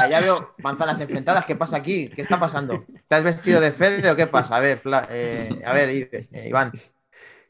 Allá 0.01 0.19
veo 0.19 0.51
manzanas 0.63 0.99
enfrentadas. 0.99 1.45
¿Qué 1.45 1.55
pasa 1.55 1.77
aquí? 1.77 2.09
¿Qué 2.09 2.21
está 2.21 2.39
pasando? 2.39 2.85
¿Te 3.07 3.15
has 3.15 3.23
vestido 3.23 3.61
de 3.61 3.71
Fede 3.71 4.09
o 4.09 4.15
qué 4.15 4.27
pasa? 4.27 4.55
A 4.55 4.59
ver, 4.59 4.79
Fla- 4.79 5.07
eh, 5.09 5.61
a 5.65 5.73
ver, 5.73 5.89
eh, 5.89 6.47
Iván. 6.47 6.71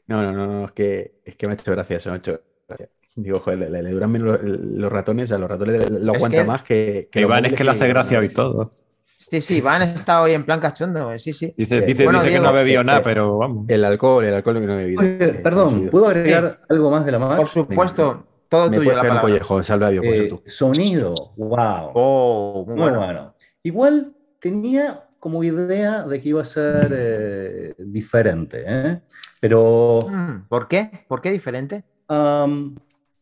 No, 0.08 0.22
no, 0.22 0.32
no, 0.32 0.46
no, 0.46 0.64
es 0.66 0.72
que, 0.72 1.20
es 1.24 1.36
que 1.36 1.46
me 1.46 1.52
ha 1.52 1.54
hecho 1.54 1.72
gracia 1.72 1.96
eso, 1.96 2.10
me 2.10 2.16
ha 2.16 2.18
hecho 2.18 2.40
gracia. 2.68 2.88
Digo, 3.16 3.40
joder, 3.40 3.70
le, 3.70 3.90
duran 3.90 4.10
menos 4.12 4.40
los, 4.42 4.58
los 4.60 4.92
ratones, 4.92 5.32
a 5.32 5.38
los 5.38 5.48
ratones 5.48 5.90
lo 5.90 6.12
aguanta 6.14 6.38
que- 6.38 6.44
más 6.44 6.62
que, 6.62 7.08
Que 7.10 7.20
Iván 7.22 7.46
es 7.46 7.54
que 7.54 7.64
le 7.64 7.70
hace 7.70 7.88
gracia 7.88 8.18
hoy 8.18 8.28
todo. 8.28 8.70
Sí, 9.16 9.40
sí, 9.40 9.56
Iván 9.56 9.82
está 9.82 10.20
hoy 10.20 10.32
en 10.32 10.44
plan 10.44 10.60
cachondo. 10.60 11.18
Sí, 11.18 11.32
sí. 11.32 11.54
Dice, 11.56 11.78
Eh, 11.78 11.80
dice, 11.80 12.04
bueno, 12.04 12.20
dice 12.20 12.32
que 12.34 12.38
no 12.38 12.48
ha 12.48 12.52
bebido 12.52 12.82
eh, 12.82 12.84
nada, 12.84 13.02
pero 13.02 13.38
vamos. 13.38 13.64
El 13.68 13.82
alcohol, 13.84 14.24
el 14.24 14.34
alcohol 14.34 14.60
que 14.60 14.66
no 14.66 14.74
he 14.74 14.76
bebido. 14.76 15.00
Oye, 15.00 15.16
Eh, 15.18 15.28
perdón. 15.42 15.88
¿puedo 15.90 16.06
agregar 16.08 16.60
algo 16.68 16.90
más 16.90 17.04
de 17.06 17.12
la 17.12 17.18
Mac? 17.18 17.36
Por 17.38 17.48
supuesto, 17.48 18.26
todo 18.48 18.70
Me 18.70 18.76
tuyo 18.76 18.90
la 18.94 18.98
palabra. 19.00 19.20
collejón, 19.22 19.64
Salvavio, 19.64 20.02
por 20.02 20.14
Eh, 20.14 20.28
tú. 20.28 20.42
sonido, 20.46 21.32
wow. 21.36 21.90
Oh, 21.94 22.64
muy 22.66 22.74
Muy 22.76 22.82
bueno. 22.82 22.98
bueno. 22.98 23.34
Igual 23.62 24.12
tenía 24.38 25.04
como 25.18 25.42
idea 25.42 26.02
de 26.02 26.20
que 26.20 26.28
iba 26.28 26.42
a 26.42 26.44
ser 26.44 26.92
eh, 26.94 27.74
diferente, 27.78 28.62
¿eh? 28.66 29.00
Pero 29.46 30.06
Mm, 30.10 30.48
¿Por 30.48 30.66
qué? 30.66 30.90
¿Por 31.08 31.20
qué 31.20 31.30
diferente? 31.30 31.84
am, 32.08 32.74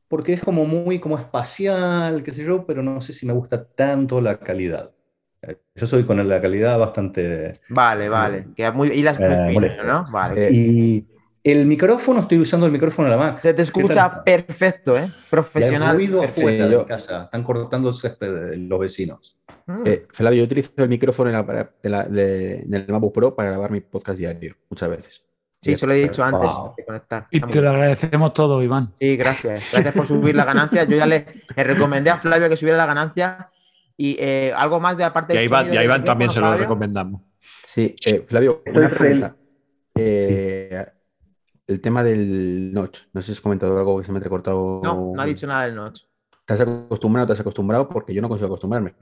porque 0.08 0.32
es 0.34 0.42
como 0.42 0.64
muy 0.64 0.98
como 1.00 1.18
espacial, 1.18 2.22
qué 2.22 2.30
sé 2.30 2.44
yo, 2.44 2.64
pero 2.66 2.82
no 2.82 3.00
sé 3.00 3.12
si 3.12 3.26
me 3.26 3.32
gusta 3.32 3.62
tanto 3.64 4.20
la 4.20 4.38
calidad. 4.38 4.90
Eh, 5.42 5.56
Yo 5.74 5.86
soy 5.86 6.04
con 6.04 6.26
la 6.26 6.40
calidad 6.40 6.78
bastante... 6.78 7.60
Vale, 7.68 8.08
vale. 8.08 8.46
Que 8.56 8.70
muy, 8.70 8.88
y 8.88 9.02
las 9.02 9.18
Eh, 9.20 9.46
fino. 9.50 9.84
¿no? 9.84 10.04
Vale. 10.10 10.48
Eh, 10.48 10.50
Y 10.52 11.06
el 11.42 11.66
micrófono, 11.66 12.20
estoy 12.20 12.38
usando 12.38 12.64
el 12.66 12.72
micrófono 12.72 13.08
de 13.10 13.16
la 13.16 13.20
Mac. 13.22 13.40
Se 13.42 13.50
te 13.52 13.56
¿Qué 13.56 13.62
escucha 13.62 14.22
perfecto, 14.24 14.96
¿eh? 14.96 15.12
Profesional. 15.28 15.94
ruido 15.96 16.20
perfecto. 16.20 16.40
afuera 16.48 16.64
Sí, 16.68 16.74
de 16.74 16.84
casa. 16.86 17.24
Están 17.24 17.42
cortando 17.42 17.88
el 17.90 17.94
césped 17.94 18.34
de 18.50 18.56
los 18.56 18.78
vecinos. 18.80 19.38
Mm. 19.66 19.82
Eh, 19.86 20.06
Flavio, 20.10 20.38
yo 20.38 20.44
utilizo 20.44 20.72
el 20.78 20.88
micrófono 20.88 21.28
en 21.30 21.36
la- 21.36 21.70
de 21.82 21.90
la- 21.90 22.04
de- 22.04 22.62
del 22.66 22.86
MacBook 22.88 23.12
Pro 23.14 23.34
para 23.34 23.50
grabar 23.50 23.70
mi 23.70 23.80
podcast 23.80 24.18
diario, 24.18 24.54
muchas 24.70 24.88
veces. 24.88 25.24
Sí, 25.64 25.76
se 25.76 25.86
lo 25.86 25.92
he 25.92 25.96
dicho 26.02 26.22
antes 26.22 26.52
Wow. 26.52 26.74
de 26.76 26.84
conectar. 26.84 27.26
Y 27.30 27.40
te 27.40 27.60
lo 27.60 27.70
agradecemos 27.70 28.32
todo, 28.34 28.62
Iván. 28.62 28.92
Sí, 29.00 29.16
gracias. 29.16 29.70
Gracias 29.72 29.94
por 29.94 30.06
subir 30.06 30.34
la 30.36 30.44
ganancia. 30.44 30.84
Yo 30.84 30.96
ya 30.96 31.06
le, 31.06 31.26
le 31.56 31.64
recomendé 31.64 32.10
a 32.10 32.18
Flavio 32.18 32.48
que 32.48 32.56
subiera 32.56 32.76
la 32.78 32.86
ganancia. 32.86 33.50
Y 33.96 34.16
eh, 34.18 34.52
algo 34.56 34.80
más 34.80 34.96
de 34.96 35.04
aparte 35.04 35.34
Y 35.34 35.36
a 35.36 35.40
del 35.40 35.46
Iván, 35.46 35.66
y 35.66 35.68
a 35.70 35.72
del 35.80 35.84
Iván 35.84 36.04
también 36.04 36.30
se 36.30 36.40
lo 36.40 36.54
recomendamos. 36.56 37.22
Sí, 37.64 37.94
eh, 38.04 38.24
Flavio, 38.26 38.62
una 38.66 38.88
pregunta. 38.88 39.36
Eh, 39.96 40.84
El 41.66 41.80
tema 41.80 42.02
del 42.04 42.72
notch, 42.72 43.04
no 43.12 43.22
sé 43.22 43.26
si 43.26 43.32
has 43.32 43.40
comentado 43.40 43.78
algo 43.78 43.98
que 43.98 44.04
se 44.04 44.12
me 44.12 44.16
ha 44.16 44.18
entrecortado. 44.18 44.80
No, 44.84 45.12
no 45.14 45.22
ha 45.22 45.24
dicho 45.24 45.46
nada 45.46 45.64
del 45.64 45.74
notch. 45.76 46.02
¿Te 46.44 46.52
has 46.52 46.60
acostumbrado 46.60 47.24
o 47.24 47.26
te 47.28 47.32
has 47.32 47.40
acostumbrado? 47.40 47.88
Porque 47.88 48.12
yo 48.12 48.20
no 48.20 48.28
consigo 48.28 48.48
acostumbrarme. 48.48 48.94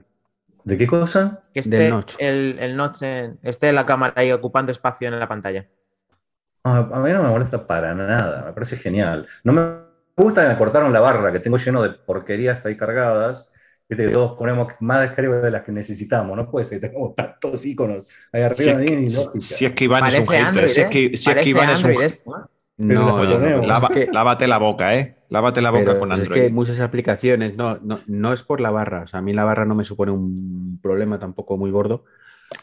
¿De 0.63 0.77
qué 0.77 0.87
cosa? 0.87 1.43
Que 1.53 1.61
Del 1.61 1.73
esté 1.73 1.89
notch. 1.89 2.15
el, 2.19 2.57
el 2.59 2.77
notch 2.77 3.01
en, 3.01 3.37
esté 3.43 3.73
la 3.73 3.85
cámara 3.85 4.13
ahí 4.15 4.31
ocupando 4.31 4.71
espacio 4.71 5.09
en 5.09 5.19
la 5.19 5.27
pantalla. 5.27 5.67
Ah, 6.63 6.89
a 6.93 6.99
mí 6.99 7.11
no 7.11 7.23
me 7.23 7.29
molesta 7.29 7.67
para 7.67 7.93
nada, 7.93 8.45
me 8.45 8.53
parece 8.53 8.77
genial. 8.77 9.27
No 9.43 9.51
me 9.53 9.63
gusta 10.15 10.43
que 10.43 10.49
me 10.49 10.57
cortaron 10.57 10.93
la 10.93 11.01
barra, 11.01 11.31
que 11.31 11.39
tengo 11.39 11.57
lleno 11.57 11.81
de 11.83 11.89
porquerías 11.91 12.65
ahí 12.65 12.77
cargadas. 12.77 13.49
Que 13.89 13.95
todos 14.09 14.37
ponemos 14.37 14.73
más 14.79 15.01
descargas 15.01 15.43
de 15.43 15.51
las 15.51 15.61
que 15.63 15.71
necesitamos. 15.73 16.35
No 16.37 16.49
puede 16.49 16.65
ser, 16.65 16.79
que 16.79 16.87
tengamos 16.87 17.15
tantos 17.15 17.65
iconos 17.65 18.09
ahí 18.31 18.41
Si 18.49 18.69
arriba. 18.69 18.71
es, 18.71 18.79
ni 18.79 19.09
que, 19.11 19.41
si 19.41 19.65
es 19.65 19.73
que 19.73 19.83
Iván 19.85 20.05
es 20.05 20.17
un 20.17 20.25
Parece 20.25 20.37
hater, 20.37 20.41
Android, 20.47 20.69
si 20.69 20.81
es 20.81 20.87
¿eh? 20.87 20.89
que, 20.89 21.17
si 21.17 21.31
es 21.31 21.37
que 21.37 21.49
Parece 21.49 21.49
Iván 21.49 21.69
es 21.69 21.83
un 21.83 21.91
Android 21.91 22.01
esto, 22.01 22.37
¿eh? 22.37 22.43
No, 22.77 23.23
no, 23.23 23.39
no. 23.39 23.61
Lava- 23.61 23.91
es 23.95 24.09
Lávate 24.11 24.47
la 24.47 24.57
boca, 24.57 24.95
¿eh? 24.95 25.17
Lávate 25.29 25.61
la 25.61 25.71
boca 25.71 25.81
Pero 25.91 25.99
con 25.99 26.11
es 26.11 26.19
Android. 26.19 26.29
que 26.29 26.49
muchas 26.49 26.79
aplicaciones, 26.79 27.55
no, 27.55 27.77
no, 27.81 27.99
no 28.07 28.33
es 28.33 28.43
por 28.43 28.61
la 28.61 28.71
barra, 28.71 29.03
o 29.03 29.07
sea, 29.07 29.19
a 29.19 29.21
mí 29.21 29.33
la 29.33 29.43
barra 29.45 29.65
no 29.65 29.75
me 29.75 29.83
supone 29.83 30.11
un 30.11 30.79
problema 30.81 31.19
tampoco 31.19 31.57
muy 31.57 31.71
gordo, 31.71 32.03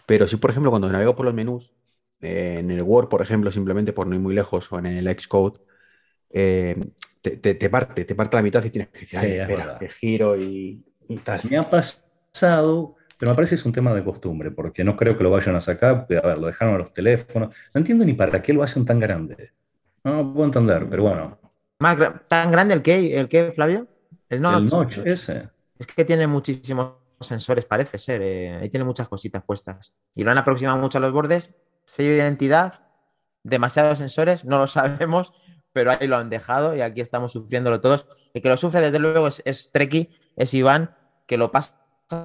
pero 0.07 0.27
sí, 0.29 0.37
por 0.37 0.51
ejemplo, 0.51 0.71
cuando 0.71 0.91
navego 0.91 1.17
por 1.17 1.27
los 1.27 1.35
menús, 1.35 1.75
eh, 2.23 2.59
en 2.61 2.71
el 2.71 2.83
Word, 2.83 3.09
por 3.09 3.23
ejemplo, 3.23 3.51
simplemente 3.51 3.93
por 3.93 4.07
no 4.07 4.15
ir 4.15 4.21
muy 4.21 4.35
lejos, 4.35 4.71
o 4.73 4.79
en 4.79 4.87
el 4.87 5.09
Xcode, 5.21 5.61
eh, 6.31 6.77
te, 7.23 7.37
te- 7.39 7.55
te 7.55 7.71
parte, 7.71 8.05
te 8.05 8.15
parte 8.15 8.37
la 8.37 8.43
mitad 8.43 8.65
y 8.65 8.71
tienes 8.71 8.91
que 8.91 9.01
decir, 9.01 9.19
Sí, 9.21 9.27
"Ay, 9.27 9.33
es 9.33 9.41
espera, 9.43 9.79
que 9.79 9.89
giro 9.91 10.37
y, 10.39 10.85
y 11.09 11.17
tal. 11.19 11.41
Me 11.51 11.59
ha 11.59 11.63
pasado, 11.63 12.97
pero 13.19 13.31
me 13.33 13.35
parece 13.37 13.51
que 13.51 13.61
es 13.61 13.67
un 13.67 13.73
tema 13.73 13.95
de 13.95 14.05
costumbre, 14.05 14.51
porque 14.51 14.85
no 14.85 14.97
creo 14.97 15.17
que 15.17 15.25
lo 15.25 15.31
vayan 15.31 15.57
a 15.57 15.61
sacar. 15.61 16.01
porque, 16.01 16.17
A 16.19 16.23
ver, 16.23 16.39
lo 16.39 16.47
dejaron 16.47 16.75
a 16.75 16.79
los 16.79 16.93
teléfonos. 16.93 17.55
No 17.75 17.79
entiendo 17.81 18.05
ni 18.05 18.15
para 18.15 18.41
qué 18.43 18.53
lo 18.53 18.63
hacen 18.63 18.85
tan 18.87 18.99
grande. 19.01 19.51
No, 20.05 20.17
no 20.23 20.33
puedo 20.33 20.47
entender, 20.47 20.89
pero 20.89 21.03
bueno. 21.05 21.39
Más 21.81 21.97
gra- 21.99 22.23
¿Tan 22.29 22.51
grande 22.51 22.75
el 22.75 22.83
que, 22.83 23.19
el 23.19 23.29
que 23.29 23.53
Flavio? 23.53 23.87
El 24.29 24.41
notch. 24.43 24.63
el 24.63 24.71
notch 24.71 24.99
ese. 25.05 25.49
Es 25.79 25.87
que 25.87 26.05
tiene 26.05 26.27
muchísimos 26.27 26.95
sensores, 27.21 27.65
parece 27.65 27.99
ser. 27.99 28.23
eh, 28.23 28.55
ahí 28.63 28.71
tiene 28.71 28.85
muchas 28.85 29.09
cositas 29.09 29.43
puestas. 29.45 29.95
Y 30.15 30.25
lo 30.25 30.31
han 30.31 30.39
aproximado 30.39 30.79
mucho 30.79 30.99
a 30.99 31.01
los 31.01 31.13
bordes. 31.13 31.55
Sello 31.91 32.11
de 32.11 32.17
identidad, 32.19 32.81
demasiados 33.43 33.99
sensores, 33.99 34.45
no 34.45 34.59
lo 34.59 34.67
sabemos, 34.69 35.33
pero 35.73 35.91
ahí 35.91 36.07
lo 36.07 36.17
han 36.17 36.31
dejado 36.31 36.77
y 36.77 36.81
aquí 36.83 37.01
estamos 37.01 37.33
sufriéndolo 37.33 37.81
todos. 37.81 38.07
El 38.33 38.43
que 38.43 38.49
lo 38.49 38.57
sufre, 38.57 38.81
desde 38.81 38.99
luego, 39.01 39.27
es, 39.27 39.43
es 39.45 39.73
Treki, 39.73 40.09
es 40.37 40.55
Iván, 40.55 40.95
que 41.27 41.37
lo 41.37 41.51
pasa 41.51 41.75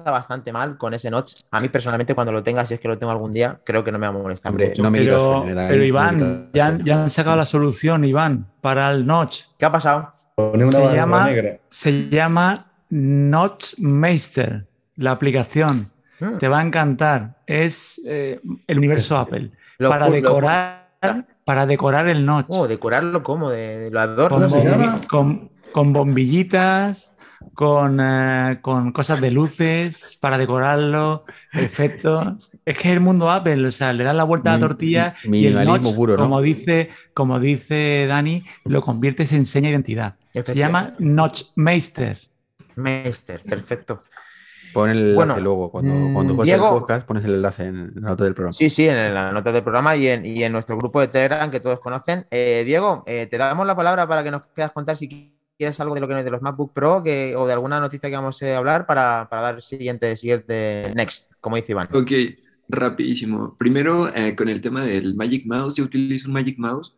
bastante 0.04 0.52
mal 0.52 0.78
con 0.78 0.94
ese 0.94 1.10
notch. 1.10 1.40
A 1.50 1.60
mí 1.60 1.68
personalmente, 1.68 2.14
cuando 2.14 2.32
lo 2.32 2.42
tenga, 2.44 2.64
si 2.64 2.74
es 2.74 2.80
que 2.80 2.86
lo 2.88 2.96
tengo 2.98 3.10
algún 3.12 3.32
día, 3.32 3.60
creo 3.64 3.82
que 3.82 3.90
no 3.92 3.98
me 3.98 4.06
va 4.08 4.14
a 4.14 4.22
molestar 4.22 4.50
Hombre, 4.50 4.68
mucho. 4.70 4.82
no 4.84 4.90
me 4.90 5.00
quitas 5.00 5.22
Pero, 5.68 5.84
Iván, 5.84 6.50
ya, 6.52 6.66
han- 6.66 6.72
sueño. 6.78 6.84
ya 6.86 7.02
han 7.02 7.08
sacado 7.10 7.36
la 7.36 7.44
solución, 7.44 8.04
Iván, 8.04 8.46
para 8.60 8.90
el 8.92 9.04
notch. 9.06 9.42
¿Qué 9.58 9.64
ha 9.64 9.72
pasado? 9.72 10.10
Pone 10.36 10.64
una 10.64 10.72
Se 10.72 10.94
llama- 10.94 11.26
negra. 11.26 11.58
Se 11.68 12.08
llama 12.08 12.72
Notchmeister, 12.90 14.66
la 14.96 15.10
aplicación. 15.12 15.88
Mm, 16.20 16.38
Te 16.38 16.48
va 16.48 16.60
a 16.60 16.62
encantar. 16.62 17.36
Es 17.46 18.00
eh, 18.06 18.40
el 18.66 18.78
universo 18.78 19.18
Apple. 19.18 19.50
lo 19.78 19.88
Para 19.88 20.10
decorar, 20.10 20.88
para 21.44 21.66
decorar 21.66 22.08
el 22.08 22.24
notch. 22.24 22.46
Oh, 22.48 22.66
decorarlo 22.66 23.22
como, 23.22 23.50
de, 23.50 23.78
de 23.78 23.90
lo 23.90 24.00
con, 25.08 25.92
bombillitas, 25.92 27.14
con, 27.54 27.98
eh, 28.00 28.58
con 28.62 28.92
cosas 28.92 29.20
de 29.20 29.30
luces 29.30 30.18
para 30.20 30.38
decorarlo, 30.38 31.24
efectos. 31.52 32.50
Es 32.64 32.78
que 32.78 32.88
es 32.88 32.94
el 32.94 33.00
mundo 33.00 33.30
Apple, 33.30 33.66
o 33.66 33.70
sea, 33.70 33.92
le 33.92 34.02
das 34.04 34.14
la 34.16 34.24
vuelta 34.24 34.50
a 34.50 34.54
la 34.54 34.60
tortilla 34.60 35.14
mi- 35.26 35.40
y 35.40 35.46
el 35.46 35.54
minimalismo 35.54 35.88
notch, 35.88 35.96
puro, 35.96 36.16
¿no? 36.16 36.22
como, 36.22 36.40
dice, 36.40 36.88
como 37.14 37.38
dice 37.38 38.06
Dani, 38.08 38.42
lo 38.64 38.80
conviertes 38.82 39.32
en 39.32 39.44
seña 39.44 39.66
de 39.68 39.72
identidad. 39.72 40.14
Se 40.42 40.54
llama 40.54 40.94
Notchmeister. 40.98 42.18
Meister, 42.76 43.42
perfecto. 43.42 44.02
Pon 44.76 44.90
el 44.90 44.98
enlace 44.98 45.14
Bueno, 45.16 45.40
luego, 45.40 45.70
cuando, 45.70 45.94
mm, 45.94 46.12
cuando 46.14 46.36
pones 46.36 46.46
Diego- 46.54 46.66
el 46.74 46.80
podcast, 46.80 47.06
pones 47.06 47.24
el 47.24 47.34
enlace 47.34 47.64
en 47.66 47.92
la 47.94 48.10
nota 48.10 48.24
del 48.24 48.34
programa. 48.34 48.52
Sí, 48.52 48.70
sí, 48.70 48.88
en 48.88 49.14
la 49.14 49.32
nota 49.32 49.50
del 49.52 49.62
programa 49.62 49.96
y 49.96 50.06
en, 50.08 50.24
y 50.26 50.42
en 50.44 50.52
nuestro 50.52 50.76
grupo 50.76 51.00
de 51.00 51.08
Telegram 51.08 51.50
que 51.50 51.60
todos 51.60 51.80
conocen. 51.80 52.26
Eh, 52.30 52.62
Diego, 52.66 53.02
eh, 53.06 53.26
te 53.30 53.38
damos 53.38 53.66
la 53.66 53.74
palabra 53.74 54.06
para 54.06 54.22
que 54.22 54.30
nos 54.30 54.42
quieras 54.54 54.72
contar 54.72 54.96
si 54.96 55.32
quieres 55.58 55.80
algo 55.80 55.94
de 55.94 56.00
lo 56.02 56.08
que 56.08 56.14
de 56.14 56.30
los 56.30 56.42
MacBook 56.42 56.72
Pro 56.74 57.02
que, 57.02 57.34
o 57.34 57.46
de 57.46 57.52
alguna 57.54 57.80
noticia 57.80 58.10
que 58.10 58.16
vamos 58.16 58.42
a 58.42 58.56
hablar 58.58 58.86
para, 58.86 59.26
para 59.30 59.42
dar 59.42 59.62
siguiente, 59.62 60.14
siguiente 60.16 60.92
next, 60.94 61.32
como 61.40 61.56
dice 61.56 61.72
Iván. 61.72 61.88
Ok, 61.94 62.12
rapidísimo. 62.68 63.56
Primero, 63.58 64.08
eh, 64.14 64.34
con 64.36 64.48
el 64.48 64.60
tema 64.60 64.82
del 64.84 65.14
Magic 65.14 65.46
Mouse, 65.46 65.76
yo 65.76 65.84
utilizo 65.84 66.28
un 66.28 66.34
Magic 66.34 66.58
Mouse 66.58 66.94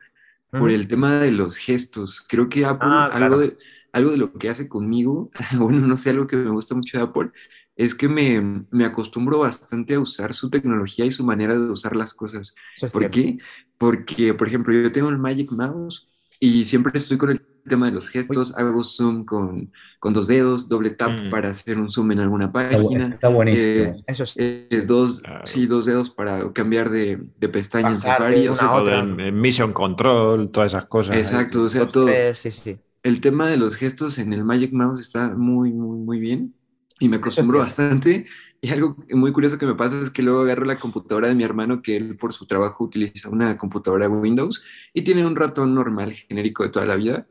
por 0.50 0.62
Ujú. 0.62 0.68
el 0.70 0.88
tema 0.88 1.18
de 1.20 1.30
los 1.30 1.56
gestos. 1.56 2.24
Creo 2.28 2.48
que 2.48 2.64
Apple, 2.64 2.88
Ah, 2.90 3.04
algo, 3.12 3.18
claro. 3.18 3.38
de, 3.38 3.58
algo 3.92 4.10
de 4.10 4.16
lo 4.16 4.32
que 4.32 4.48
hace 4.48 4.68
conmigo, 4.68 5.30
bueno, 5.58 5.86
no 5.86 5.96
sé, 5.96 6.10
algo 6.10 6.26
que 6.26 6.36
me 6.36 6.50
gusta 6.50 6.74
mucho 6.74 6.98
de 6.98 7.04
Apple, 7.04 7.30
es 7.78 7.94
que 7.94 8.08
me, 8.10 8.66
me 8.70 8.84
acostumbro 8.84 9.38
bastante 9.40 9.94
a 9.94 10.00
usar 10.00 10.34
su 10.34 10.50
tecnología 10.50 11.06
y 11.06 11.12
su 11.12 11.24
manera 11.24 11.54
de 11.54 11.70
usar 11.70 11.96
las 11.96 12.12
cosas. 12.14 12.54
Es 12.76 12.92
¿Por 12.92 13.02
cierto. 13.02 13.14
qué? 13.14 13.38
Porque, 13.78 14.34
por 14.34 14.48
ejemplo, 14.48 14.74
yo 14.74 14.92
tengo 14.92 15.08
el 15.08 15.18
Magic 15.18 15.50
Mouse 15.52 16.08
y 16.40 16.66
siempre 16.66 16.92
estoy 16.98 17.16
con 17.18 17.30
el 17.30 17.40
tema 17.68 17.86
de 17.86 17.92
los 17.92 18.08
gestos, 18.08 18.56
hago 18.56 18.82
zoom 18.84 19.24
con, 19.24 19.72
con 20.00 20.12
dos 20.14 20.26
dedos, 20.26 20.68
doble 20.68 20.90
tap 20.90 21.10
Mm. 21.26 21.28
para 21.30 21.50
hacer 21.50 21.78
un 21.78 21.88
zoom 21.90 22.12
en 22.12 22.20
alguna 22.20 22.50
página, 22.52 23.08
está 23.08 23.28
buenísimo. 23.28 23.66
eh, 23.66 23.96
Eso 24.06 24.24
es. 24.24 24.34
eh, 24.36 24.84
dos, 24.86 25.20
Claro. 25.20 25.46
sí, 25.46 25.66
dos 25.66 25.86
dedos 25.86 26.10
para 26.10 26.52
cambiar 26.52 26.90
de, 26.90 27.18
de 27.38 27.48
pestaña 27.48 27.90
en 27.90 27.96
Safari. 27.98 28.48
o 28.48 28.56
sea, 28.56 28.72
otra. 28.72 29.00
En 29.00 29.40
Mission 29.40 29.72
Control, 29.72 30.50
todas 30.50 30.72
esas 30.72 30.86
cosas. 30.86 31.16
exacto, 31.16 31.62
o 31.64 31.68
sea, 31.68 31.86
todo. 31.86 32.06
tres, 32.06 32.38
sí, 32.38 32.50
sí. 32.50 32.76
El 33.04 33.20
tema 33.20 33.46
de 33.48 33.56
los 33.58 33.76
gestos 33.76 34.18
en 34.18 34.32
el 34.32 34.44
Magic 34.44 34.72
Mouse 34.72 35.00
está 35.00 35.34
muy, 35.36 35.72
muy, 35.72 35.98
muy 35.98 36.18
bien 36.18 36.54
y 36.98 37.08
me 37.08 37.16
acostumbro 37.16 37.58
bastante. 37.60 38.26
Y 38.60 38.70
algo 38.70 38.96
muy 39.10 39.32
curioso 39.32 39.56
que 39.58 39.66
me 39.66 39.74
pasa 39.76 40.00
es 40.00 40.10
que 40.10 40.22
luego 40.22 40.40
agarro 40.42 40.64
la 40.64 40.76
computadora 40.76 41.28
de 41.28 41.34
mi 41.36 41.44
hermano, 41.44 41.80
que 41.80 41.96
él 41.96 42.16
por 42.16 42.32
su 42.32 42.46
trabajo 42.46 42.84
utiliza 42.84 43.28
una 43.28 43.56
computadora 43.56 44.08
Windows 44.08 44.62
y 44.92 45.02
tiene 45.02 45.24
un 45.24 45.36
ratón 45.36 45.74
normal, 45.74 46.12
genérico 46.12 46.64
de 46.64 46.70
toda 46.70 46.84
la 46.86 46.96
vida. 46.96 47.26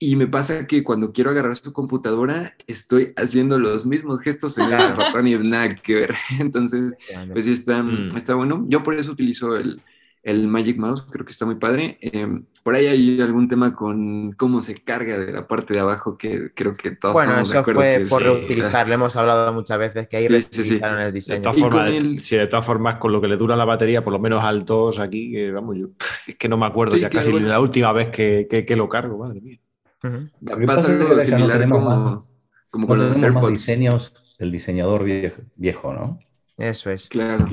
Y 0.00 0.14
me 0.14 0.28
pasa 0.28 0.68
que 0.68 0.84
cuando 0.84 1.12
quiero 1.12 1.30
agarrar 1.30 1.56
su 1.56 1.72
computadora, 1.72 2.54
estoy 2.68 3.12
haciendo 3.16 3.58
los 3.58 3.84
mismos 3.86 4.20
gestos 4.20 4.56
en 4.58 4.66
el 4.66 4.70
ratón 4.96 5.26
y 5.26 5.36
nada 5.38 5.74
que 5.74 5.94
ver. 5.96 6.14
Entonces, 6.38 6.94
pues 7.32 7.46
sí, 7.46 7.50
está, 7.52 7.82
Mm. 7.82 8.16
está 8.16 8.34
bueno. 8.36 8.64
Yo 8.68 8.84
por 8.84 8.94
eso 8.94 9.10
utilizo 9.10 9.56
el, 9.56 9.82
el 10.30 10.46
Magic 10.48 10.76
Mouse, 10.78 11.02
creo 11.10 11.24
que 11.24 11.32
está 11.32 11.46
muy 11.46 11.54
padre. 11.56 11.98
Eh, 12.00 12.26
por 12.62 12.74
ahí 12.74 12.86
hay 12.86 13.20
algún 13.22 13.48
tema 13.48 13.74
con 13.74 14.32
cómo 14.32 14.62
se 14.62 14.74
carga 14.82 15.18
de 15.18 15.32
la 15.32 15.48
parte 15.48 15.72
de 15.72 15.80
abajo 15.80 16.18
que 16.18 16.52
creo 16.54 16.76
que 16.76 16.90
todos 16.90 17.14
Bueno, 17.14 17.30
estamos 17.32 17.48
de 17.48 17.52
eso 17.54 17.60
acuerdo 17.60 17.80
fue 17.80 17.98
que 17.98 18.04
por 18.06 18.18
sí. 18.22 18.24
reutilizar, 18.28 18.88
le 18.88 18.94
hemos 18.94 19.16
hablado 19.16 19.52
muchas 19.54 19.78
veces 19.78 20.06
que 20.08 20.16
ahí 20.18 20.28
Sí, 20.28 20.62
sí, 20.64 20.74
el 20.82 20.96
De 20.98 21.12
diseño. 21.12 21.40
todas, 21.42 21.56
Y 21.56 21.60
con 21.62 21.70
formas, 21.72 21.92
el- 21.94 22.16
de 22.18 22.46
todas 22.46 22.64
formas, 22.66 22.96
con 22.96 23.12
lo 23.12 23.20
que 23.22 23.28
le 23.28 23.36
dura 23.38 23.56
la 23.56 23.64
batería, 23.64 24.04
por 24.04 24.12
lo 24.12 24.18
menos 24.18 24.42
al 24.44 24.64
2 24.66 24.98
aquí, 24.98 25.32
que 25.32 25.50
vamos, 25.50 25.76
yo 25.78 25.86
es 26.28 26.36
que 26.36 26.48
no 26.48 26.58
me 26.58 26.66
acuerdo 26.66 26.96
Sí, 26.96 27.00
ya 27.00 27.08
casi 27.10 27.30
bueno. 27.30 27.48
la 27.48 27.58
última 27.60 27.92
vez 27.92 28.08
que, 28.08 28.46
que- 28.50 28.66
que 28.66 28.76
lo 28.76 28.88
cargo, 28.88 29.16
madre 29.18 29.40
mía. 29.40 29.58
Lo 30.02 30.56
que 30.58 30.66
Pasa 30.66 30.92
algo 30.92 31.14
no 31.14 31.22
similar 31.22 31.68
como, 31.68 31.80
más- 32.14 32.28
como 32.70 32.86
No 32.86 32.94
los 32.96 33.22
AirPods. 33.22 33.50
diseños 33.50 34.12
del 34.38 34.52
diseñador 34.52 35.04
viejo, 35.04 35.40
viejo, 35.56 35.92
¿no? 35.94 36.18
Eso 36.58 36.90
es. 36.90 37.08
Claro. 37.08 37.46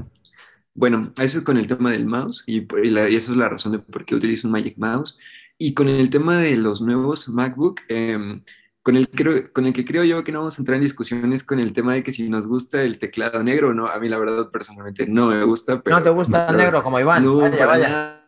Bueno, 0.76 1.12
eso 1.18 1.38
es 1.40 1.44
con 1.46 1.58
el 1.58 1.68
tema 1.68 1.92
del 1.92 2.06
mouse 2.06 2.44
y, 2.46 2.58
y 2.84 2.90
la- 2.92 3.10
y 3.10 3.16
esa 3.16 3.32
es 3.32 3.38
la 3.38 3.48
razón 3.50 3.72
de 3.72 3.80
por 3.80 4.06
qué 4.06 4.16
utilizo 4.16 4.48
un 4.48 4.52
Magic 4.52 4.78
Mouse. 4.78 5.18
Y 5.58 5.74
con 5.74 5.88
el 5.88 6.10
tema 6.10 6.38
de 6.38 6.58
los 6.58 6.82
nuevos 6.82 7.30
MacBook, 7.30 7.80
em, 7.88 8.42
con, 8.84 8.98
el, 8.98 9.08
creo, 9.10 9.52
con 9.54 9.66
el 9.66 9.74
que 9.74 9.86
creo 9.86 10.04
yo 10.04 10.22
que 10.26 10.34
no 10.34 10.40
vamos 10.40 10.58
a 10.60 10.62
entrar 10.62 10.76
en 10.76 10.82
discusiones 10.84 11.44
con 11.46 11.62
el 11.62 11.72
tema 11.72 11.94
de 11.94 12.04
que 12.04 12.12
si 12.12 12.30
nos 12.30 12.46
gusta 12.46 12.84
el 12.84 13.00
teclado 13.00 13.42
negro 13.42 13.70
o 13.70 13.74
no. 13.74 13.88
A 13.88 13.98
mí 14.00 14.10
la 14.10 14.20
verdad 14.20 14.50
personalmente 14.52 15.08
no 15.08 15.28
me 15.28 15.42
gusta, 15.46 15.82
pero... 15.82 15.98
¿No 15.98 16.04
te 16.04 16.10
gusta 16.10 16.48
el 16.50 16.58
negro 16.58 16.84
como 16.84 17.00
Iván? 17.00 17.24
No, 17.24 17.38
vaya, 17.38 17.58
para 17.66 17.78
nada. 17.78 18.26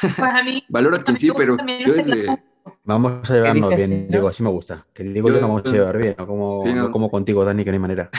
Pues 0.00 0.18
a 0.20 0.42
mí 0.44 0.64
Valoro 0.68 0.96
a 0.96 1.02
quien 1.02 1.18
sí, 1.18 1.30
pero 1.36 1.56
yo 1.84 1.92
desde... 1.92 2.26
Vamos 2.84 3.28
a 3.30 3.34
llevarnos 3.34 3.74
bien, 3.74 4.04
no? 4.06 4.10
Diego, 4.10 4.28
así 4.28 4.42
me 4.44 4.50
gusta. 4.50 4.86
Que 4.94 5.02
Diego 5.02 5.28
yo 5.28 5.34
nos 5.34 5.42
vamos 5.42 5.66
a 5.66 5.70
llevar 5.72 5.98
bien, 5.98 6.14
no 6.16 6.26
como, 6.26 6.62
Sí, 6.64 6.72
no. 6.72 6.82
no 6.84 6.90
como 6.92 7.10
contigo, 7.10 7.44
Dani, 7.44 7.64
que 7.64 7.70
no 7.70 7.74
hay 7.74 7.80
manera. 7.80 8.10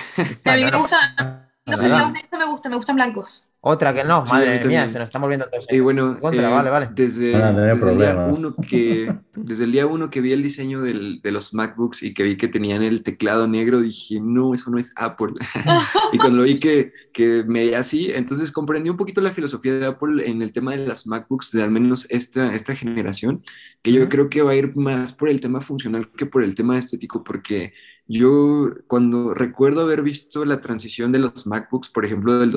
A 0.43 0.55
mí 0.57 0.63
me 0.65 0.71
Sí. 1.65 1.83
negros 1.83 2.29
no 2.31 2.37
me 2.39 2.45
gustan, 2.47 2.69
me 2.71 2.75
gustan 2.75 2.95
blancos. 2.95 3.45
Otra 3.63 3.93
que 3.93 4.03
no, 4.03 4.25
Sí, 4.25 4.33
madre 4.33 4.47
mía, 4.53 4.59
también. 4.61 4.89
se 4.89 4.97
nos 4.97 5.05
estamos 5.09 5.29
viendo 5.29 5.47
todos. 5.47 5.67
Y 5.69 5.79
bueno, 5.81 6.19
Contra, 6.19 6.49
eh, 6.49 6.51
vale, 6.51 6.69
vale. 6.71 6.89
Desde, 6.95 7.27
desde 7.37 7.91
el 7.91 7.97
día 7.99 8.25
uno 8.27 8.55
que, 8.55 9.13
desde 9.35 9.63
el 9.65 9.71
día 9.71 9.85
uno 9.85 10.09
que 10.09 10.19
vi 10.19 10.33
el 10.33 10.41
diseño 10.41 10.81
del- 10.81 11.21
de 11.21 11.31
los 11.31 11.53
MacBooks 11.53 12.01
y 12.01 12.13
que 12.15 12.23
vi 12.23 12.37
que 12.37 12.47
tenían 12.47 12.81
el 12.81 13.03
teclado 13.03 13.47
negro, 13.47 13.79
dije, 13.81 14.19
no, 14.19 14.55
eso 14.55 14.71
no 14.71 14.79
es 14.79 14.91
Apple. 14.95 15.33
y 16.11 16.17
cuando 16.17 16.39
lo 16.39 16.43
vi 16.45 16.59
que, 16.59 16.91
que 17.13 17.43
me 17.47 17.59
veía 17.65 17.79
así, 17.79 18.09
entonces 18.11 18.51
comprendí 18.51 18.89
un 18.89 18.97
poquito 18.97 19.21
la 19.21 19.31
filosofía 19.31 19.75
de 19.75 19.85
Apple 19.85 20.27
en 20.27 20.41
el 20.41 20.51
tema 20.53 20.71
de 20.71 20.87
las 20.87 21.05
MacBooks, 21.05 21.51
de 21.51 21.61
al 21.61 21.69
menos 21.69 22.07
esta, 22.09 22.55
esta 22.55 22.75
generación, 22.75 23.43
que 23.83 23.91
yo 23.91 24.01
Ujú. 24.01 24.09
creo 24.09 24.29
que 24.29 24.41
va 24.41 24.51
a 24.53 24.55
ir 24.55 24.75
más 24.75 25.13
por 25.13 25.29
el 25.29 25.39
tema 25.39 25.61
funcional 25.61 26.09
que 26.11 26.25
por 26.25 26.41
el 26.41 26.55
tema 26.55 26.79
estético, 26.79 27.23
porque 27.23 27.73
yo 28.07 28.71
cuando 28.87 29.35
recuerdo 29.35 29.81
haber 29.81 30.01
visto 30.01 30.43
la 30.45 30.61
transición 30.61 31.11
de 31.11 31.19
los 31.19 31.45
MacBooks, 31.45 31.89
por 31.89 32.05
ejemplo, 32.05 32.39
del 32.39 32.51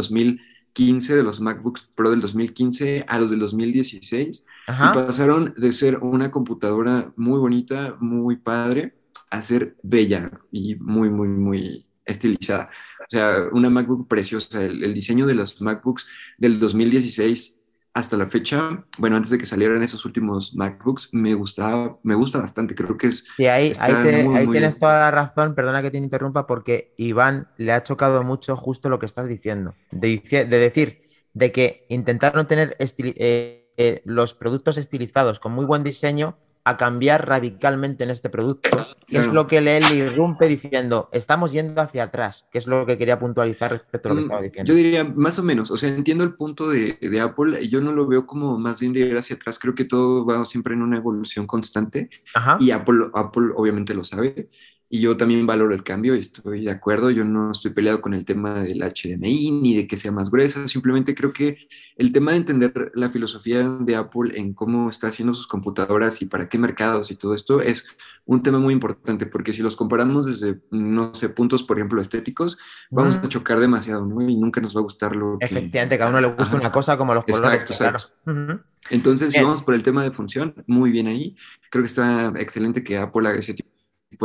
2015, 0.74 1.14
de 1.14 1.22
los 1.22 1.40
MacBooks 1.40 1.88
Pro 1.94 2.10
del 2.10 2.20
2015 2.20 3.04
a 3.06 3.18
los 3.18 3.30
del 3.30 3.38
2016, 3.40 4.44
y 4.66 4.94
pasaron 4.94 5.54
de 5.56 5.72
ser 5.72 5.98
una 5.98 6.30
computadora 6.30 7.12
muy 7.16 7.38
bonita, 7.38 7.96
muy 8.00 8.36
padre, 8.36 8.94
a 9.30 9.40
ser 9.40 9.76
bella 9.82 10.30
y 10.50 10.74
muy, 10.76 11.10
muy, 11.10 11.28
muy 11.28 11.86
estilizada. 12.04 12.70
O 13.00 13.06
sea, 13.08 13.48
una 13.52 13.70
MacBook 13.70 14.08
preciosa. 14.08 14.62
El, 14.62 14.82
el 14.82 14.94
diseño 14.94 15.26
de 15.26 15.34
los 15.34 15.60
MacBooks 15.60 16.06
del 16.38 16.58
2016 16.58 17.60
hasta 17.94 18.16
la 18.16 18.28
fecha, 18.28 18.84
bueno, 18.98 19.16
antes 19.16 19.30
de 19.30 19.38
que 19.38 19.46
salieran 19.46 19.82
esos 19.82 20.04
últimos 20.04 20.54
MacBooks, 20.54 21.10
me 21.12 21.34
gustaba, 21.34 21.98
me 22.02 22.14
gusta 22.14 22.38
bastante. 22.40 22.74
Creo 22.74 22.96
que 22.98 23.08
es 23.08 23.26
Y 23.36 23.46
ahí, 23.46 23.74
ahí, 23.80 23.96
te- 23.96 24.12
muy, 24.16 24.36
ahí 24.36 24.46
muy 24.46 24.56
tienes 24.56 24.78
bien. 24.78 24.78
toda 24.78 24.98
la 25.00 25.10
razón, 25.10 25.54
perdona 25.56 25.82
que 25.82 25.90
te 25.90 25.98
interrumpa, 25.98 26.46
porque 26.46 26.94
Iván 26.96 27.48
le 27.56 27.72
ha 27.72 27.82
chocado 27.82 28.22
mucho 28.22 28.56
justo 28.56 28.88
lo 28.88 28.98
que 29.00 29.06
estás 29.06 29.26
diciendo. 29.28 29.76
De, 29.90 30.22
de 30.30 30.44
decir, 30.46 31.00
de 31.32 31.50
que 31.50 31.84
intentaron 31.88 32.46
tener 32.46 32.76
eh, 32.78 33.66
eh, 33.76 34.02
los 34.04 34.34
productos 34.34 34.76
estilizados 34.78 35.40
con 35.40 35.50
muy 35.52 35.64
buen 35.64 35.82
diseño 35.82 36.38
a 36.64 36.76
cambiar 36.76 37.26
radicalmente 37.28 38.04
en 38.04 38.10
este 38.10 38.30
producto, 38.30 38.96
que 39.10 39.18
es 39.18 39.28
lo 39.28 39.46
que 39.46 39.58
él 39.58 39.64
le 39.66 39.94
irrumpe 39.94 40.46
diciendo, 40.48 41.08
estamos 41.12 41.52
yendo 41.52 41.80
hacia 41.82 42.04
atrás, 42.04 42.46
que 42.50 42.58
es 42.58 42.66
lo 42.66 42.86
que 42.86 42.98
quería 42.98 43.18
puntualizar 43.18 43.70
respecto 43.72 44.08
a 44.08 44.10
lo 44.10 44.16
que 44.16 44.20
Mm, 44.20 44.22
estaba 44.22 44.42
diciendo. 44.42 44.72
Yo 44.72 44.74
diría 44.74 45.04
más 45.04 45.38
o 45.38 45.42
menos, 45.42 45.70
o 45.70 45.76
sea, 45.76 45.88
entiendo 45.94 46.24
el 46.24 46.34
punto 46.34 46.68
de, 46.70 46.98
de 47.00 47.20
Apple 47.20 47.60
y 47.62 47.68
yo 47.68 47.80
no 47.80 47.92
lo 47.92 48.06
veo 48.06 48.26
como 48.26 48.58
más 48.58 48.80
bien 48.80 48.92
de 48.92 49.00
ir 49.00 49.16
hacia 49.16 49.36
atrás, 49.36 49.58
creo 49.58 49.74
que 49.74 49.84
todo 49.84 50.24
va 50.24 50.44
siempre 50.44 50.74
en 50.74 50.82
una 50.82 50.96
evolución 50.96 51.46
constante 51.46 52.10
Ajá. 52.34 52.56
y 52.60 52.70
Apple, 52.70 53.06
Apple 53.14 53.52
obviamente 53.56 53.94
lo 53.94 54.04
sabe 54.04 54.48
y 54.90 55.00
yo 55.00 55.16
también 55.16 55.46
valoro 55.46 55.74
el 55.74 55.82
cambio 55.82 56.14
y 56.14 56.20
estoy 56.20 56.64
de 56.66 56.70
acuerdo, 56.70 57.10
yo 57.10 57.24
no 57.24 57.50
estoy 57.50 57.72
peleado 57.72 58.00
con 58.00 58.14
el 58.14 58.24
tema 58.24 58.62
del 58.62 58.80
HDMI 58.82 59.50
ni 59.50 59.74
de 59.76 59.86
que 59.86 59.96
sea 59.96 60.12
más 60.12 60.30
gruesa, 60.30 60.68
simplemente 60.68 61.14
creo 61.14 61.32
que 61.32 61.56
el 61.96 62.12
tema 62.12 62.32
de 62.32 62.38
entender 62.38 62.92
la 62.94 63.08
filosofía 63.10 63.68
de 63.68 63.96
Apple 63.96 64.32
en 64.38 64.52
cómo 64.52 64.90
está 64.90 65.08
haciendo 65.08 65.34
sus 65.34 65.46
computadoras 65.48 66.20
y 66.22 66.26
para 66.26 66.48
qué 66.48 66.58
mercados 66.58 67.10
y 67.10 67.16
todo 67.16 67.34
esto 67.34 67.60
es 67.60 67.86
un 68.24 68.42
tema 68.42 68.58
muy 68.58 68.72
importante 68.72 69.26
porque 69.26 69.52
si 69.52 69.62
los 69.62 69.76
comparamos 69.76 70.26
desde, 70.26 70.60
no 70.70 71.14
sé, 71.14 71.28
puntos, 71.28 71.62
por 71.62 71.76
ejemplo, 71.78 72.00
estéticos, 72.00 72.58
vamos 72.90 73.16
Mm. 73.16 73.26
a 73.26 73.28
chocar 73.28 73.60
demasiado, 73.60 74.04
¿no? 74.06 74.20
Y 74.28 74.36
nunca 74.36 74.60
nos 74.60 74.74
va 74.76 74.80
a 74.80 74.84
gustar 74.84 75.14
lo 75.16 75.38
que... 75.38 75.46
Efectivamente, 75.46 75.98
cada 75.98 76.10
uno 76.10 76.20
le 76.20 76.28
gusta 76.28 76.44
Ajá. 76.44 76.56
una 76.56 76.72
cosa 76.72 76.96
como 76.96 77.14
los 77.14 77.24
colores. 77.24 77.60
Exacto, 77.62 77.74
claro. 77.76 77.96
exacto. 77.96 78.64
Entonces, 78.90 79.32
si 79.32 79.40
vamos 79.40 79.62
por 79.62 79.74
el 79.74 79.82
tema 79.82 80.02
de 80.02 80.10
función, 80.10 80.54
muy 80.66 80.90
bien 80.90 81.06
ahí. 81.06 81.36
Creo 81.70 81.82
que 81.82 81.86
está 81.88 82.32
excelente 82.36 82.84
que 82.84 82.98
Apple 82.98 83.28
haga 83.28 83.38
ese 83.38 83.54
tipo 83.54 83.68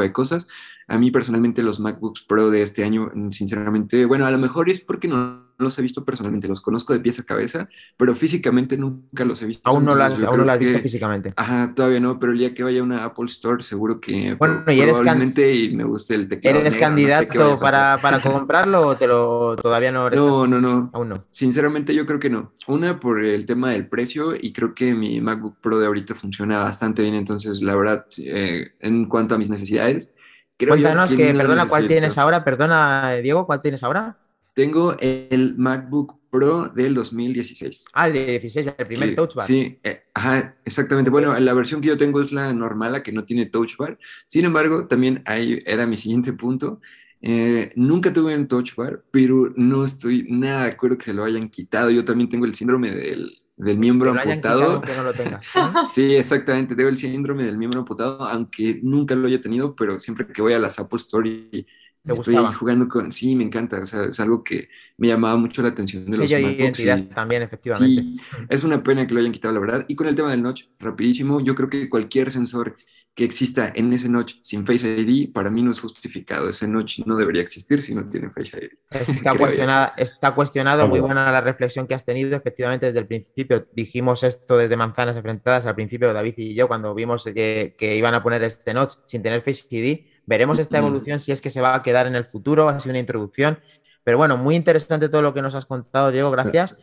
de 0.02 0.14
cosas. 0.14 0.48
A 0.90 0.98
mí 0.98 1.12
personalmente 1.12 1.64
los 1.64 1.80
MacBooks 1.80 2.24
Pro 2.24 2.50
de 2.50 2.62
este 2.64 2.84
año, 2.84 3.12
mm, 3.14 3.32
sinceramente, 3.32 4.06
bueno, 4.06 4.26
a 4.26 4.32
lo 4.32 4.38
mejor 4.38 4.70
es 4.70 4.80
porque 4.80 5.08
no 5.08 5.48
los 5.60 5.78
he 5.78 5.82
visto 5.82 6.06
personalmente, 6.06 6.48
los 6.48 6.62
conozco 6.62 6.94
de 6.94 7.02
pies 7.02 7.20
a 7.20 7.24
cabeza, 7.24 7.68
pero 7.98 8.16
físicamente 8.16 8.78
nunca 8.78 9.26
los 9.26 9.42
he 9.42 9.46
visto. 9.46 9.70
Aún 9.70 9.84
no 9.86 9.92
has, 9.92 10.24
aún 10.24 10.46
no 10.46 10.52
has 10.52 10.58
visto 10.58 10.78
que- 10.78 10.84
físicamente. 10.84 11.34
Ajá, 11.36 11.74
todavía 11.76 12.00
no, 12.00 12.18
pero 12.18 12.32
el 12.32 12.40
día 12.40 12.54
que 12.54 12.64
vaya 12.64 12.80
a 12.80 12.84
una 12.84 13.04
Apple 13.04 13.26
Store 13.26 13.62
seguro 13.62 14.00
que 14.00 14.36
Bueno, 14.36 14.64
y 14.68 14.80
eres 14.80 14.96
probablemente 14.96 15.54
y 15.54 15.76
me 15.76 15.84
guste 15.84 16.16
el 16.16 16.30
teclado 16.30 16.60
¿Eres 16.60 16.74
negro, 16.74 16.90
no 16.90 16.96
sé 16.96 17.04
qué 17.04 17.08
vaya 17.10 17.20
candidato 17.28 17.60
para, 17.60 17.98
para 18.02 18.20
comprarlo 18.22 18.88
o 18.88 18.98
te 18.98 19.08
lo 19.08 19.58
todavía 19.58 19.92
no 19.92 20.08
eres? 20.08 20.18
No, 20.20 20.48
no, 20.48 20.62
no. 20.62 20.90
Aún 20.94 21.10
no. 21.10 21.26
Sinceramente 21.30 21.94
yo 21.94 22.06
creo 22.06 22.20
que 22.20 22.30
no. 22.30 22.54
Una 22.68 23.00
por 23.00 23.24
el 23.24 23.46
tema 23.46 23.72
del 23.72 23.88
precio 23.90 24.36
y 24.40 24.54
creo 24.54 24.74
que 24.74 24.94
mi 24.94 25.20
MacBook 25.20 25.58
Pro 25.62 25.78
de 25.78 25.88
ahorita 25.88 26.16
funciona 26.16 26.60
bastante 26.60 27.02
bien. 27.02 27.16
Entonces, 27.16 27.62
la 27.62 27.76
verdad, 27.76 28.06
eh, 28.18 28.70
en 28.80 29.06
cuanto 29.08 29.36
a 29.36 29.38
mis 29.38 29.50
necesidades, 29.50 30.12
creo 30.60 30.74
Cuéntanos 30.76 31.10
que, 31.10 31.34
perdona, 31.34 31.68
¿cuál 31.68 31.88
tienes 31.88 32.18
ahora? 32.18 32.44
Perdona, 32.44 33.14
Diego, 33.16 33.46
¿cuál 33.48 33.62
tienes 33.62 33.84
ahora? 33.84 34.18
Tengo 34.54 34.96
el 35.00 35.56
MacBook 35.58 36.20
Pro 36.30 36.68
del 36.68 36.94
2016. 36.94 37.86
Ah, 37.94 38.08
el 38.08 38.14
de 38.14 38.26
16, 38.40 38.74
el 38.78 38.86
primer 38.88 39.10
que- 39.10 39.16
touch 39.16 39.34
bar. 39.36 39.48
Sí, 39.48 39.80
eh, 39.84 40.04
ajá, 40.14 40.56
exactamente. 40.66 41.10
Bueno, 41.10 41.38
la 41.40 41.54
versión 41.54 41.82
que 41.82 41.88
yo 41.88 41.98
tengo 41.98 42.22
es 42.22 42.32
la 42.32 42.54
normal, 42.54 42.92
la 42.92 43.02
que 43.04 43.12
no 43.12 43.24
tiene 43.24 43.46
touch 43.48 43.78
bar. 43.78 43.98
Sin 44.28 44.46
embargo, 44.46 44.86
también 44.86 45.24
ahí 45.26 45.60
era 45.66 45.88
mi 45.88 45.96
siguiente 45.98 46.34
punto. 46.34 46.82
Eh, 47.22 47.72
nunca 47.76 48.14
tuve 48.14 48.36
un 48.36 48.48
touch 48.48 48.76
bar, 48.76 49.04
pero 49.12 49.52
no 49.56 49.84
estoy 49.86 50.26
nada 50.30 50.66
de 50.66 50.72
acuerdo 50.72 50.98
que 50.98 51.06
se 51.06 51.14
lo 51.14 51.24
hayan 51.24 51.50
quitado. 51.50 51.90
Yo 51.90 52.06
también 52.06 52.30
tengo 52.30 52.46
el 52.46 52.56
síndrome 52.56 52.92
del, 52.92 53.39
del 53.60 53.78
miembro 53.78 54.12
Que 54.14 54.20
amputado. 54.20 54.82
que 54.82 54.96
no 54.96 55.04
lo 55.04 55.14
tengas. 55.14 55.46
Ujú. 55.56 55.88
Sí, 55.90 56.16
exactamente. 56.16 56.76
Tengo 56.76 56.90
el 56.90 56.98
síndrome 56.98 57.44
del 57.46 57.58
miembro 57.58 57.80
amputado, 57.82 58.24
aunque 58.26 58.80
nunca 58.84 59.16
lo 59.16 59.28
haya 59.28 59.42
tenido, 59.42 59.76
pero 59.76 60.00
siempre 60.02 60.28
que 60.28 60.42
voy 60.42 60.54
a 60.54 60.60
las 60.60 60.80
Apple 60.80 60.98
Store 61.00 61.30
y, 61.30 61.68
¿Te 62.06 62.14
Estoy 62.14 62.36
gustaba? 62.36 62.54
jugando 62.54 62.88
con... 62.88 63.12
Sí, 63.12 63.36
me 63.36 63.44
encanta. 63.44 63.80
O 63.82 63.86
sea, 63.86 64.06
es 64.06 64.20
algo 64.20 64.44
que 64.44 64.70
me 64.98 65.08
llamaba 65.08 65.38
mucho 65.38 65.62
la 65.62 65.70
atención 65.70 66.10
de 66.10 66.18
los 66.18 66.30
de 66.32 66.40
MacBooks 66.42 66.60
identidad 66.60 66.98
y- 66.98 67.10
también, 67.10 67.42
efectivamente. 67.44 68.02
Sí, 68.02 68.16
es 68.50 68.64
una 68.64 68.82
pena 68.84 69.06
que 69.08 69.14
lo 69.14 69.20
hayan 69.20 69.32
quitado, 69.32 69.54
la 69.54 69.60
verdad. 69.60 69.86
Y 69.88 69.96
con 69.96 70.08
el 70.08 70.16
tema 70.16 70.32
del 70.32 70.42
notch, 70.42 70.64
rapidísimo, 70.80 71.40
yo 71.42 71.56
creo 71.56 71.70
que 71.70 71.90
cualquier 71.90 72.32
sensor 72.32 72.78
que 73.16 73.26
exista 73.26 73.74
en 73.76 73.92
ese 73.92 74.08
notch 74.08 74.36
sin 74.42 74.66
Face 74.66 74.88
ID, 74.88 75.34
para 75.34 75.50
mí 75.50 75.62
no 75.62 75.72
es 75.72 75.82
justificado. 75.82 76.48
Ese 76.48 76.68
notch 76.70 77.00
no 77.06 77.18
debería 77.18 77.42
existir 77.42 77.82
si 77.82 77.94
no 77.94 78.10
tiene 78.10 78.30
Face 78.30 78.58
ID. 78.58 78.70
Está, 78.92 79.38
cuestionada, 79.38 79.94
está 79.98 80.32
cuestionado, 80.36 80.88
muy 80.88 81.02
buena 81.02 81.30
la 81.32 81.42
reflexión 81.42 81.86
que 81.86 81.94
has 81.96 82.06
tenido. 82.06 82.38
Efectivamente, 82.38 82.86
desde 82.86 83.00
el 83.00 83.08
principio 83.08 83.68
dijimos 83.74 84.24
esto 84.24 84.56
desde 84.58 84.78
manzanas 84.78 85.18
enfrentadas 85.18 85.66
al 85.66 85.76
principio, 85.76 86.14
David 86.14 86.36
y 86.38 86.56
yo, 86.56 86.68
cuando 86.70 86.96
vimos 86.96 87.26
que, 87.26 87.76
que 87.78 87.98
iban 87.98 88.14
a 88.14 88.24
poner 88.24 88.42
este 88.44 88.74
notch 88.74 88.94
sin 89.06 89.22
tener 89.22 89.42
Face 89.42 89.66
ID. 89.70 90.06
Veremos 90.26 90.58
esta 90.60 90.78
Ujú. 90.80 90.88
evolución 90.88 91.20
si 91.20 91.32
es 91.34 91.42
que 91.42 91.50
se 91.50 91.60
va 91.60 91.76
a 91.76 91.84
quedar 91.84 92.08
en 92.08 92.16
el 92.16 92.24
futuro, 92.26 92.70
ha 92.70 92.80
sido 92.80 92.92
una 92.92 93.00
introducción. 93.00 93.60
Pero 94.06 94.18
bueno, 94.18 94.38
muy 94.38 94.56
interesante 94.56 95.10
todo 95.10 95.22
lo 95.22 95.34
que 95.34 95.42
nos 95.42 95.56
has 95.56 95.66
contado, 95.66 96.12
Diego, 96.12 96.32
gracias. 96.32 96.78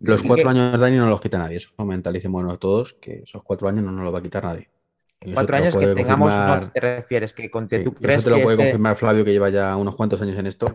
Los 0.00 0.22
cuatro 0.22 0.44
que- 0.44 0.50
años, 0.50 0.78
Dani, 0.78 0.96
no 0.96 1.08
los 1.08 1.20
quita 1.20 1.38
nadie. 1.38 1.56
Eso 1.56 1.70
mentalicémonos 1.84 2.58
todos, 2.58 2.92
que 2.94 3.20
esos 3.24 3.42
cuatro 3.42 3.68
años 3.68 3.84
no 3.84 3.92
nos 3.92 4.04
los 4.04 4.14
va 4.14 4.18
a 4.18 4.22
quitar 4.22 4.44
nadie. 4.44 4.68
Cuatro 5.34 5.56
años 5.56 5.74
que 5.74 5.80
puede 5.80 5.94
tengamos 5.96 6.28
confirmar- 6.32 6.60
notch, 6.60 6.72
te 6.72 6.80
refieres, 6.80 7.32
que 7.32 7.50
con 7.50 7.68
sí, 7.68 7.78
tú 7.84 7.90
y 7.90 7.92
eso 7.94 8.00
crees 8.00 8.24
te 8.24 8.30
lo 8.30 8.36
que 8.36 8.42
puede 8.42 8.54
este- 8.54 8.64
confirmar 8.66 8.96
Flavio, 8.96 9.24
que 9.24 9.32
lleva 9.32 9.48
ya 9.50 9.76
unos 9.76 9.96
cuantos 9.96 10.22
años 10.22 10.38
en 10.38 10.46
esto. 10.46 10.66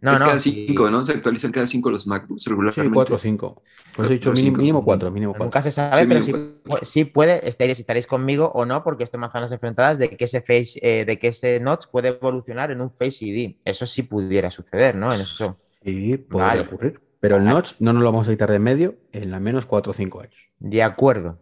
No, 0.00 0.12
es 0.12 0.18
no, 0.20 0.26
cada 0.26 0.40
sí. 0.40 0.64
cinco, 0.68 0.90
¿no? 0.90 1.04
Se 1.04 1.12
actualizan 1.12 1.52
cada 1.52 1.66
cinco 1.66 1.90
los 1.90 2.06
MacBooks 2.06 2.42
Sí, 2.42 2.50
regularmente. 2.50 2.92
cuatro 2.94 3.16
o 3.16 3.18
cinco. 3.18 3.62
Pues 3.94 4.10
he 4.10 4.14
dicho 4.14 4.32
mínimo, 4.32 4.84
cuatro, 4.84 5.10
mínimo 5.10 5.32
cuatro. 5.32 5.44
Nunca 5.46 5.62
se 5.62 5.70
sabe, 5.70 6.02
Sí, 6.02 6.06
pero 6.08 6.22
sí, 6.22 6.32
cuatro. 6.32 6.54
pu- 6.64 6.84
sí 6.84 7.04
puede, 7.04 7.48
estaréis, 7.48 7.78
estaréis 7.78 8.06
conmigo 8.06 8.50
o 8.54 8.64
no, 8.64 8.82
porque 8.82 9.04
esto 9.04 9.18
manzanas 9.18 9.52
enfrentadas 9.52 9.98
de 9.98 10.10
que 10.10 10.24
ese 10.24 10.40
face, 10.40 10.80
eh, 10.82 11.04
de 11.04 11.18
que 11.18 11.28
ese 11.28 11.60
notch 11.60 11.86
puede 11.92 12.08
evolucionar 12.08 12.70
en 12.70 12.80
un 12.80 12.90
Face 12.90 13.24
ID. 13.24 13.56
Eso 13.64 13.86
sí 13.86 14.02
pudiera 14.02 14.50
suceder, 14.50 14.96
¿no? 14.96 15.06
En 15.12 15.20
eso. 15.20 15.58
Sí, 15.84 16.16
podría 16.18 16.48
Vale. 16.48 16.60
ocurrir. 16.62 17.00
Pero 17.20 17.36
el 17.36 17.44
notch 17.44 17.74
no 17.78 17.92
nos 17.92 18.02
lo 18.02 18.10
vamos 18.10 18.28
a 18.28 18.32
quitar 18.32 18.50
de 18.50 18.56
en 18.56 18.62
medio 18.62 18.96
en 19.12 19.32
al 19.32 19.40
menos 19.40 19.64
cuatro 19.64 19.90
o 19.92 19.94
cinco 19.94 20.20
años. 20.20 20.34
De 20.58 20.82
acuerdo. 20.82 21.38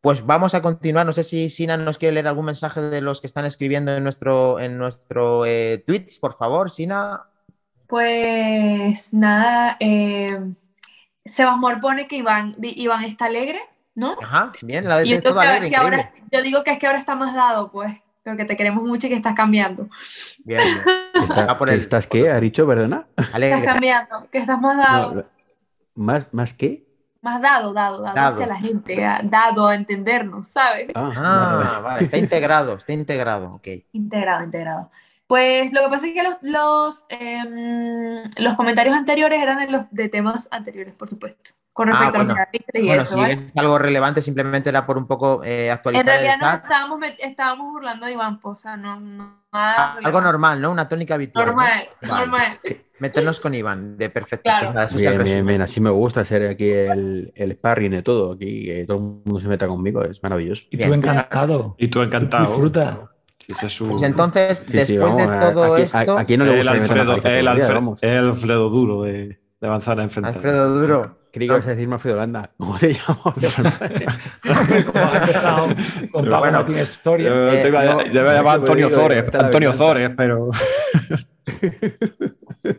Pues 0.00 0.24
vamos 0.24 0.54
a 0.54 0.62
continuar. 0.62 1.04
No 1.06 1.12
sé 1.12 1.24
si 1.24 1.50
Sina 1.50 1.76
nos 1.76 1.98
quiere 1.98 2.14
leer 2.14 2.28
algún 2.28 2.44
mensaje 2.46 2.80
de 2.80 3.00
los 3.00 3.20
que 3.20 3.26
están 3.26 3.44
escribiendo 3.44 3.94
en 3.96 4.02
nuestro, 4.04 4.60
en 4.60 4.78
nuestro 4.78 5.44
eh, 5.46 5.82
Twitch, 5.84 6.20
por 6.20 6.36
favor, 6.36 6.70
Sina. 6.70 7.22
Pues 7.88 9.12
nada, 9.14 9.76
eh, 9.80 10.38
Sebasmor 11.24 11.80
pone 11.80 12.06
que 12.08 12.16
Iván, 12.16 12.54
Iván 12.60 13.04
está 13.04 13.26
alegre, 13.26 13.60
¿no? 13.94 14.16
Ajá, 14.20 14.52
bien, 14.62 14.84
la 14.88 14.98
de 14.98 15.06
Y 15.06 15.10
yo, 15.10 15.22
todo 15.22 15.32
digo 15.34 15.40
que- 15.42 15.48
alegre, 15.48 15.68
que 15.70 15.76
ahora, 15.76 16.12
yo 16.32 16.42
digo 16.42 16.64
que 16.64 16.72
es 16.72 16.78
que 16.78 16.86
ahora 16.86 16.98
está 16.98 17.14
más 17.14 17.34
dado, 17.34 17.70
pues, 17.70 17.92
pero 18.24 18.36
que 18.36 18.44
te 18.44 18.56
queremos 18.56 18.82
mucho 18.84 19.06
y 19.06 19.10
que 19.10 19.16
estás 19.16 19.34
cambiando. 19.34 19.88
Bien, 20.44 20.60
bien. 20.62 20.82
Está- 21.30 21.46
Va 21.46 21.58
por 21.58 21.68
¿que 21.68 21.74
el- 21.74 21.80
¿Estás 21.80 22.06
qué? 22.08 22.28
¿Ha 22.30 22.40
dicho, 22.40 22.66
perdona? 22.66 23.06
Alegre. 23.32 23.58
Estás 23.58 23.72
cambiando, 23.72 24.28
que 24.30 24.38
estás 24.38 24.60
más 24.60 24.76
dado, 24.76 25.14
No, 25.14 25.24
¿Más, 25.94 26.26
¿Más 26.32 26.52
qué? 26.52 26.85
Más 27.26 27.40
dado, 27.42 27.72
dado, 27.72 28.00
dado, 28.02 28.14
Dado. 28.14 28.34
hacia 28.34 28.46
la 28.46 28.56
gente, 28.56 29.04
a- 29.04 29.20
dado 29.22 29.66
a 29.68 29.74
entendernos, 29.74 30.48
¿sabes? 30.48 30.88
Ah, 30.94 31.10
vale, 31.14 31.68
Ah, 31.76 31.80
vale, 31.82 32.04
está 32.04 32.18
integrado, 32.18 32.74
está 32.74 32.92
integrado, 32.92 33.54
ok. 33.54 33.68
Integrado, 33.92 34.44
integrado. 34.44 34.90
Pues 35.26 35.72
lo 35.72 35.82
que 35.82 35.88
pasa 35.88 36.06
es 36.06 36.14
que 36.14 36.22
los, 36.22 36.36
los, 36.42 37.04
em, 37.08 38.22
los 38.38 38.54
comentarios 38.54 38.94
anteriores 38.96 39.42
eran 39.42 39.58
de, 39.58 39.68
los, 39.70 39.90
de 39.90 40.08
temas 40.08 40.46
anteriores, 40.52 40.94
por 40.94 41.08
supuesto, 41.08 41.50
con 41.76 41.90
Ah, 41.90 41.92
respecto 41.92 42.16
a 42.16 42.20
bueno. 42.22 42.28
los 42.34 42.38
capítulos 42.46 42.82
y 42.82 42.86
Bueno, 42.86 43.02
eso, 43.02 43.14
si 43.14 43.20
¿vale? 43.20 43.32
es 43.34 43.52
algo 43.56 43.78
relevante, 43.78 44.22
simplemente 44.22 44.70
era 44.70 44.86
por 44.86 44.96
un 44.96 45.06
poco 45.06 45.42
eh, 45.44 45.70
actualizar 45.70 46.00
En 46.00 46.06
realidad 46.06 46.34
el 46.34 46.40
nos 46.40 46.54
estábamos, 46.62 47.00
estábamos 47.18 47.70
burlando 47.72 48.06
de 48.06 48.12
Iván, 48.12 48.40
pues, 48.40 48.58
o 48.58 48.62
sea, 48.62 48.76
no, 48.78 48.98
no- 48.98 49.42
nada 49.52 49.74
Ah, 49.78 49.96
Algo 50.02 50.20
normal, 50.22 50.58
¿no? 50.60 50.70
Una 50.72 50.88
tónica 50.88 51.14
habitual. 51.14 51.44
¿no? 51.46 51.52
Normal, 51.52 51.88
Vale. 52.00 52.20
normal. 52.26 52.60
Meternos 52.98 53.40
con 53.40 53.54
Iván, 53.54 53.98
de 53.98 54.08
perfecto. 54.08 54.44
Claro. 54.44 54.72
Pues 54.72 54.74
nada, 54.74 55.12
el 55.12 55.18
Bien, 55.18 55.24
bien, 55.24 55.46
bien. 55.46 55.60
Así 55.62 55.80
me 55.82 55.90
gusta 55.90 56.24
ser 56.24 56.48
aquí 56.48 56.70
el, 56.70 57.30
el 57.36 57.52
sparring 57.52 57.90
de 57.90 58.00
todo. 58.00 58.32
Aquí 58.32 58.64
que 58.64 58.84
todo 58.86 58.96
el 58.96 59.02
mundo 59.02 59.38
se 59.38 59.48
meta 59.48 59.68
conmigo. 59.68 60.02
Es 60.02 60.22
maravilloso. 60.22 60.64
Y 60.70 60.78
Bien. 60.78 60.88
tú 60.88 60.94
encantado. 60.94 61.74
Y 61.78 61.88
tú 61.88 62.00
encantado. 62.00 62.46
Disfruta. 62.46 63.10
Es 63.48 63.78
Pues 63.78 64.02
entonces, 64.02 64.64
Sí, 64.66 64.78
sí, 64.84 64.96
después 64.96 65.14
vamos, 65.14 65.28
de 65.28 65.36
a- 65.46 65.52
todo 65.52 65.74
a, 65.74 65.80
esto, 65.80 66.16
a, 66.16 66.20
a 66.20 66.24
quién 66.24 66.38
no 66.40 66.46
le 66.46 66.52
el 66.52 66.58
gusta 66.58 66.72
metan 66.72 66.98
Alfredo, 66.98 67.38
el? 67.38 67.48
Alfredo, 67.48 67.96
el 68.00 68.18
Alfredo 68.18 68.68
Duro 68.70 69.02
de, 69.02 69.38
de 69.60 69.66
avanzar 69.66 70.00
a 70.00 70.02
enfrentar. 70.02 70.34
Alfredo 70.36 70.78
Duro. 70.80 71.18
Creí 71.32 71.48
que 71.48 71.54
ibas 71.54 71.66
a 71.66 71.70
decirme 71.70 71.94
Alfredo 71.94 72.16
Landa. 72.16 72.50
¿Cómo? 72.56 72.76
Como 72.78 73.22
con 76.12 76.30
Pablo 76.30 76.64
Bueno, 76.64 76.82
Historia. 76.82 77.28
Yo 77.28 77.52
Eh, 77.52 77.62
te 77.62 77.68
iba, 77.68 77.84
no, 77.84 78.04
yo 78.06 78.20
iba 78.22 78.30
a 78.30 78.34
llamar 78.34 78.58
Antonio 78.60 78.90
Zores, 78.90 79.24
Antonio. 79.34 79.72
Zores, 79.72 80.10
pero 80.16 80.50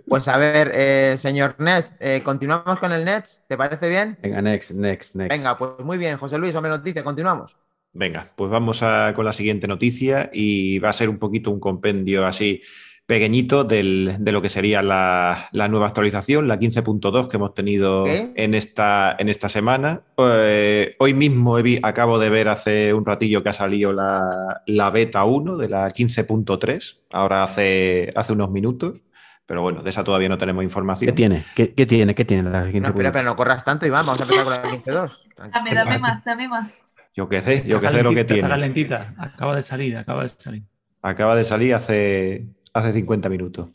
Pues 0.07 0.27
a 0.27 0.37
ver, 0.37 0.71
eh, 0.73 1.15
señor 1.17 1.55
Nest, 1.59 1.93
eh, 1.99 2.21
continuamos 2.23 2.79
con 2.79 2.91
el 2.91 3.05
Nets, 3.05 3.43
¿te 3.47 3.57
parece 3.57 3.89
bien? 3.89 4.17
Venga, 4.21 4.41
next, 4.41 4.71
next, 4.71 5.15
next. 5.15 5.29
Venga, 5.31 5.57
pues 5.57 5.71
muy 5.83 5.97
bien, 5.97 6.17
José 6.17 6.37
Luis, 6.37 6.53
hombre 6.55 6.71
noticia, 6.71 7.03
continuamos. 7.03 7.55
Venga, 7.93 8.31
pues 8.35 8.51
vamos 8.51 8.83
a- 8.83 9.13
con 9.15 9.25
la 9.25 9.31
siguiente 9.31 9.67
noticia 9.67 10.29
y 10.33 10.79
va 10.79 10.89
a 10.89 10.93
ser 10.93 11.09
un 11.09 11.17
poquito 11.19 11.51
un 11.51 11.59
compendio 11.59 12.25
así 12.25 12.61
pequeñito 13.07 13.63
del- 13.63 14.17
de 14.19 14.31
lo 14.33 14.41
que 14.41 14.49
sería 14.49 14.81
la, 14.81 15.47
la 15.53 15.67
nueva 15.69 15.87
actualización, 15.87 16.47
la 16.47 16.59
15.2 16.59 17.27
que 17.29 17.37
hemos 17.37 17.53
tenido 17.53 18.03
en, 18.05 18.53
esta, 18.53 19.15
en 19.17 19.29
esta 19.29 19.47
semana. 19.49 20.01
Eh, 20.17 20.93
hoy 20.99 21.13
mismo 21.13 21.57
he 21.57 21.61
vi- 21.63 21.79
acabo 21.81 22.19
de 22.19 22.29
ver 22.29 22.49
hace 22.49 22.93
un 22.93 23.05
ratillo 23.05 23.41
que 23.43 23.49
ha 23.49 23.53
salido 23.53 23.93
la, 23.93 24.61
la 24.67 24.89
beta 24.91 25.23
1 25.23 25.55
de 25.57 25.69
la 25.69 25.87
15.3, 25.89 26.97
ahora 27.11 27.43
hace, 27.43 28.11
hace 28.15 28.33
unos 28.33 28.51
minutos, 28.51 29.01
pero 29.45 29.61
bueno, 29.61 29.81
de 29.83 29.89
esa 29.89 30.03
todavía 30.03 30.27
no 30.27 30.37
tenemos 30.37 30.61
información. 30.65 31.07
¿Qué 31.07 31.13
tiene? 31.15 31.43
¿Qué, 31.55 31.73
qué 31.73 31.85
tiene? 31.85 32.13
¿Qué 32.13 32.25
tiene 32.25 32.49
la 32.49 32.65
siguiente 32.65 32.89
No, 32.89 32.93
espera, 32.93 33.13
pero 33.13 33.23
no 33.23 33.37
corras 33.37 33.63
tanto, 33.63 33.87
Iván, 33.87 34.05
vamos 34.05 34.19
a 34.19 34.23
empezar 34.25 34.43
con 34.43 34.53
la 34.53 34.63
15.2. 34.63 35.17
Dame, 35.53 35.73
dame 35.73 35.99
más, 35.99 36.25
dame 36.25 36.47
más. 36.49 36.83
Yo 37.15 37.29
qué 37.29 37.41
sé, 37.41 37.63
yo 37.65 37.79
qué 37.79 37.89
sé 37.89 38.03
lo 38.03 38.09
que 38.09 38.15
calentita, 38.17 38.21
está 38.21 38.33
tiene. 38.33 38.49
calentita. 38.49 39.13
Acaba 39.17 39.55
de 39.55 39.61
salir, 39.61 39.95
acaba 39.97 40.23
de 40.23 40.29
salir. 40.29 40.63
Acaba 41.01 41.35
de 41.35 41.43
salir 41.45 41.73
hace, 41.73 42.47
hace 42.73 42.93
50 42.93 43.29
minutos. 43.29 43.67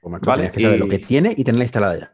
Pues, 0.00 0.12
macho, 0.12 0.30
Vale, 0.30 0.50
que 0.50 0.60
saber 0.60 0.76
y- 0.76 0.80
lo 0.80 0.88
que 0.88 0.98
tiene 0.98 1.34
y 1.36 1.44
tenerla 1.44 1.64
instalada 1.64 1.98
ya. 1.98 2.12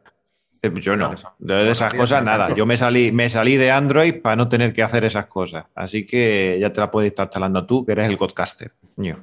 Eh, 0.65 0.71
Yo 0.81 0.97
no, 0.97 1.13
eso. 1.13 1.29
de 1.41 1.71
esas 1.73 1.93
cosas 1.93 2.23
nada. 2.23 2.55
Yo 2.55 2.65
me 2.67 2.77
salí, 2.77 3.11
me 3.11 3.29
salí 3.29 3.57
de 3.57 3.73
Android 3.73 4.21
para 4.23 4.37
no 4.37 4.49
tener 4.49 4.73
que 4.73 4.83
hacer 4.85 5.05
esas 5.05 5.27
cosas. 5.27 5.65
Así 5.75 6.07
que 6.07 6.57
ya 6.61 6.73
te 6.73 6.81
la 6.81 6.89
puedes 6.91 7.11
estar 7.11 7.27
instalando 7.27 7.67
tú, 7.67 7.85
que 7.85 7.91
eres 7.93 8.09
el 8.09 8.17
podcaster. 8.17 8.71
Ño. 8.97 9.17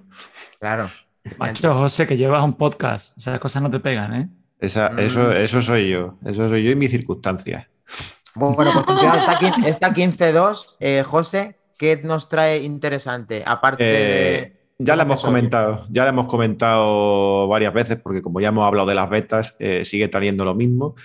Claro. 0.60 0.90
Macho, 1.38 1.74
José, 1.74 2.06
que 2.08 2.18
llevas 2.18 2.44
un 2.44 2.54
podcast. 2.58 3.18
Esas 3.18 3.40
cosas 3.40 3.62
no 3.64 3.72
te 3.72 3.80
pegan, 3.80 4.14
¿eh? 4.16 4.30
Esa- 4.60 4.90
Mm. 4.90 5.00
eso, 5.00 5.32
eso 5.32 5.62
soy 5.62 5.90
yo. 5.90 6.18
Eso 6.26 6.50
soy 6.50 6.64
yo 6.64 6.72
y 6.72 6.76
mis 6.76 6.92
circunstancias. 6.92 7.68
Bueno, 8.36 8.72
pues 8.74 8.86
quin- 9.40 9.66
esta 9.66 9.94
15.2, 9.94 10.76
eh, 10.82 11.04
José, 11.06 11.58
¿qué 11.78 12.02
nos 12.04 12.28
trae 12.28 12.58
interesante? 12.64 13.44
Aparte 13.46 13.84
de... 13.84 14.59
Ya 14.82 14.96
la 14.96 15.04
hemos 15.04 15.22
comentado, 15.22 15.86
ya 15.90 16.04
la 16.04 16.10
hemos 16.12 16.28
comentado 16.28 17.50
varias 17.50 17.74
veces, 17.74 17.98
porque 18.02 18.22
como 18.22 18.40
ya 18.40 18.48
hemos 18.48 18.66
hablado 18.66 18.88
de 18.88 18.96
las 18.96 19.10
betas, 19.10 19.56
eh, 19.60 19.84
sigue 19.84 20.08
trayendo 20.08 20.46
lo 20.46 20.56
mismo. 20.56 20.96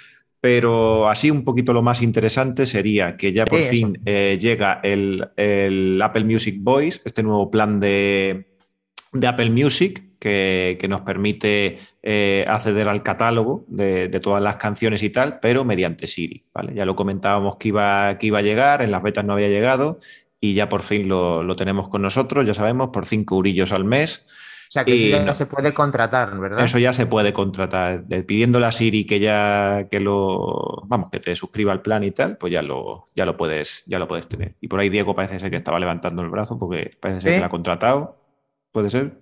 Pero 0.40 1.08
así 1.08 1.30
un 1.30 1.42
poquito 1.42 1.72
lo 1.72 1.82
más 1.82 2.00
interesante 2.00 2.66
sería 2.66 3.16
que 3.16 3.32
ya 3.32 3.44
por 3.44 3.58
Sí, 3.58 3.64
fin 3.70 3.98
eh, 4.04 4.38
llega 4.40 4.78
el, 4.82 5.26
el 5.36 6.00
Apple 6.00 6.24
Music 6.24 6.56
Voice, 6.60 7.00
este 7.04 7.22
nuevo 7.24 7.50
plan 7.50 7.80
de, 7.80 8.46
de 9.12 9.26
Apple 9.26 9.50
Music 9.50 10.18
que, 10.20 10.76
que 10.78 10.86
nos 10.86 11.00
permite 11.00 11.78
eh, 12.02 12.44
acceder 12.46 12.88
al 12.88 13.02
catálogo 13.02 13.64
de, 13.68 14.08
de 14.08 14.20
todas 14.20 14.42
las 14.42 14.56
canciones 14.58 15.02
y 15.02 15.10
tal, 15.10 15.40
pero 15.40 15.64
mediante 15.64 16.06
Siri. 16.06 16.44
¿vale? 16.54 16.74
Ya 16.74 16.84
lo 16.84 16.94
comentábamos 16.94 17.56
que 17.56 17.68
iba, 17.68 18.16
que 18.18 18.26
iba 18.28 18.38
a 18.38 18.42
llegar, 18.42 18.82
en 18.82 18.90
las 18.90 19.02
betas 19.02 19.24
no 19.24 19.32
había 19.32 19.48
llegado 19.48 19.98
y 20.51 20.55
ya 20.55 20.68
por 20.68 20.82
fin 20.82 21.09
lo, 21.09 21.42
lo 21.42 21.57
tenemos 21.57 21.88
con 21.88 22.03
nosotros, 22.03 22.47
ya 22.47 22.55
sabemos, 22.55 22.90
por 22.92 23.07
5 23.07 23.34
eurillos 23.34 23.72
al 23.72 23.84
mes. 23.84 24.24
O 24.68 24.72
sea, 24.74 24.84
que 24.84 24.97
y 24.97 25.09
eso 25.12 25.18
ya 25.18 25.24
no. 25.24 25.34
se 25.34 25.47
puede 25.47 25.72
contratar, 25.72 26.36
¿verdad? 26.38 26.64
Eso 26.64 26.78
ya 26.80 26.92
se 26.92 27.07
puede 27.07 27.32
contratar. 27.32 28.05
De- 28.07 28.24
pidiéndole 28.24 28.66
a 28.66 28.72
Siri 28.72 29.07
que 29.07 29.20
ya 29.20 29.86
que 29.90 30.01
lo 30.01 30.82
vamos, 30.86 31.11
que 31.11 31.20
te 31.20 31.34
suscriba 31.36 31.70
al 31.72 31.80
plan 31.80 32.03
y 32.03 32.11
tal, 32.11 32.36
pues 32.36 32.53
ya 32.53 32.61
lo, 32.61 33.07
ya 33.14 33.24
lo 33.24 33.36
puedes, 33.36 33.84
ya 33.86 33.99
lo 34.01 34.09
puedes 34.09 34.26
tener. 34.26 34.57
Y 34.61 34.66
por 34.68 34.80
ahí 34.80 34.88
Diego 34.88 35.14
parece 35.14 35.38
ser 35.38 35.51
que 35.51 35.57
estaba 35.57 35.78
levantando 35.78 36.22
el 36.22 36.28
brazo 36.30 36.59
porque 36.59 36.97
parece 37.01 37.20
ser 37.20 37.30
¿Sí? 37.30 37.36
que 37.36 37.40
la 37.40 37.47
ha 37.47 37.51
contratado. 37.51 38.16
¿Puede 38.72 38.88
ser? 38.88 39.20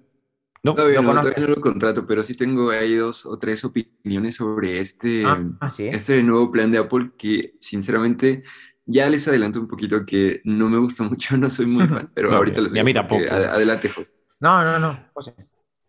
No. 0.65 0.75
Todavía 0.75 1.03
no, 1.03 1.11
todavía 1.11 1.35
no 1.39 1.47
lo 1.49 1.61
contrato, 1.61 2.07
pero 2.07 2.23
sí 2.23 2.35
tengo 2.37 2.71
ahí 2.71 2.95
dos 2.95 3.27
o 3.27 3.37
tres 3.39 3.63
opiniones 3.65 4.37
sobre 4.37 4.81
este, 4.81 5.25
Ah, 5.27 5.43
ah, 5.61 5.71
sí. 5.71 5.87
este 5.89 6.23
nuevo 6.23 6.51
plan 6.51 6.71
de 6.71 6.79
Apple 6.79 7.11
que 7.19 7.55
sinceramente 7.59 8.45
ya 8.87 9.09
les 9.09 9.27
adelanto 9.29 9.61
un 9.61 9.69
poquito 9.69 10.05
que 10.05 10.41
no 10.45 10.69
me 10.69 10.79
gusta 10.79 11.03
mucho, 11.05 11.37
no 11.39 11.51
soy 11.51 11.67
muy 11.67 11.87
fan, 11.87 12.11
pero 12.15 12.31
No, 12.31 12.37
ahorita 12.37 12.61
les 12.61 12.73
ni 12.73 12.81
a 12.81 12.85
mí 12.85 12.93
digo 12.93 13.01
tampoco. 13.07 13.23
ad- 13.31 13.45
Adelante, 13.55 13.89
José. 13.89 14.11
No, 14.41 14.65
no, 14.65 14.79
no, 14.79 14.99
José. 15.15 15.35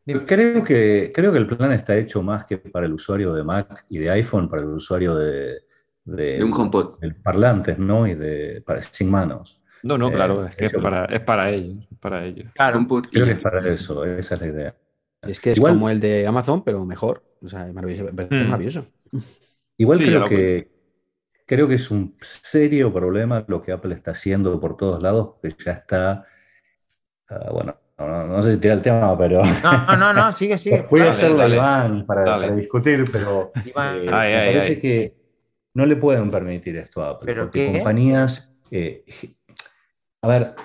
Dime. 0.05 0.25
Creo 0.25 0.63
que, 0.63 1.11
creo 1.15 1.31
que 1.31 1.37
el 1.37 1.47
plan 1.47 1.71
está 1.71 1.95
hecho 1.97 2.21
más 2.21 2.43
que 2.45 2.57
para 2.57 2.85
el 2.85 2.93
usuario 2.93 3.33
de 3.33 3.43
Mac 3.43 3.85
y 3.89 3.99
de 3.99 4.09
iPhone, 4.11 4.49
para 4.49 4.61
el 4.61 4.67
usuario 4.67 5.15
de, 5.15 5.61
de, 6.03 6.37
De 6.37 6.43
un 6.43 6.53
HomePod. 6.53 6.99
de 6.99 7.11
parlantes, 7.13 7.79
¿no? 7.79 8.05
Y 8.05 8.15
de 8.15 8.61
para, 8.65 8.81
sin 8.81 9.09
manos. 9.09 9.61
No, 9.81 9.97
no, 9.97 10.09
Eh, 10.09 10.13
claro, 10.13 10.45
es 10.45 10.55
que 10.55 10.65
es 10.65 10.73
para, 10.73 11.05
es 11.05 11.21
para 11.21 11.49
ellos, 11.51 11.87
para 12.01 12.25
ellos. 12.25 12.51
Claro. 12.53 12.77
HomePod 12.79 13.05
y 13.07 13.09
Creo 13.11 13.25
que 13.25 13.31
es 13.31 13.39
para 13.39 13.67
eso, 13.73 14.03
esa 14.05 14.35
es 14.35 14.41
la 14.41 14.47
idea. 14.47 14.75
Es 15.21 15.39
que 15.39 15.51
es 15.53 15.57
Igual- 15.57 15.73
como 15.73 15.89
el 15.89 16.01
de 16.01 16.27
Amazon, 16.27 16.63
pero 16.65 16.83
mejor. 16.85 17.23
O 17.41 17.47
sea, 17.47 17.65
es 17.67 17.73
maravilloso. 17.73 18.11
Mm. 18.11 18.35
maravilloso. 18.49 18.85
Igual 19.77 19.99
Sí, 19.99 20.05
creo 20.05 20.25
que 20.27 20.69
creo 21.45 21.67
que 21.67 21.75
es 21.75 21.91
un 21.91 22.15
serio 22.21 22.91
problema 22.93 23.43
lo 23.47 23.61
que 23.61 23.71
Apple 23.71 23.93
está 23.95 24.11
haciendo 24.11 24.59
por 24.59 24.77
todos 24.77 25.01
lados, 25.01 25.35
que 25.41 25.55
ya 25.63 25.71
está, 25.73 26.25
ah, 27.29 27.49
bueno, 27.51 27.77
no, 27.97 28.27
no 28.27 28.43
sé 28.43 28.53
si 28.53 28.59
tirar 28.59 28.77
el 28.77 28.83
tema, 28.83 29.17
pero 29.17 29.41
No, 29.63 29.95
no, 29.97 30.13
no, 30.13 30.31
sigue, 30.33 30.57
sigue. 30.57 30.85
voy 30.89 31.01
a 31.01 31.05
Dale, 31.05 31.11
hacerle 31.15 31.37
dale. 31.37 31.55
Iván 31.55 32.05
para, 32.05 32.21
Dale. 32.23 32.47
para 32.47 32.55
discutir, 32.59 33.05
pero 33.11 33.51
Iván, 33.65 33.97
eh, 33.97 34.09
Ay, 34.11 34.31
me 34.31 34.37
ay, 34.37 34.53
parece 34.55 34.73
ay. 34.73 34.79
que 34.79 35.15
no 35.75 35.85
le 35.85 35.95
pueden 35.95 36.29
permitir 36.31 36.77
esto 36.77 37.01
a 37.03 37.11
Apple, 37.11 37.25
¿Pero 37.25 37.43
porque 37.45 37.65
qué? 37.67 37.73
compañías, 37.77 38.55
eh, 38.71 39.03
a 40.21 40.27
ver, 40.27 40.55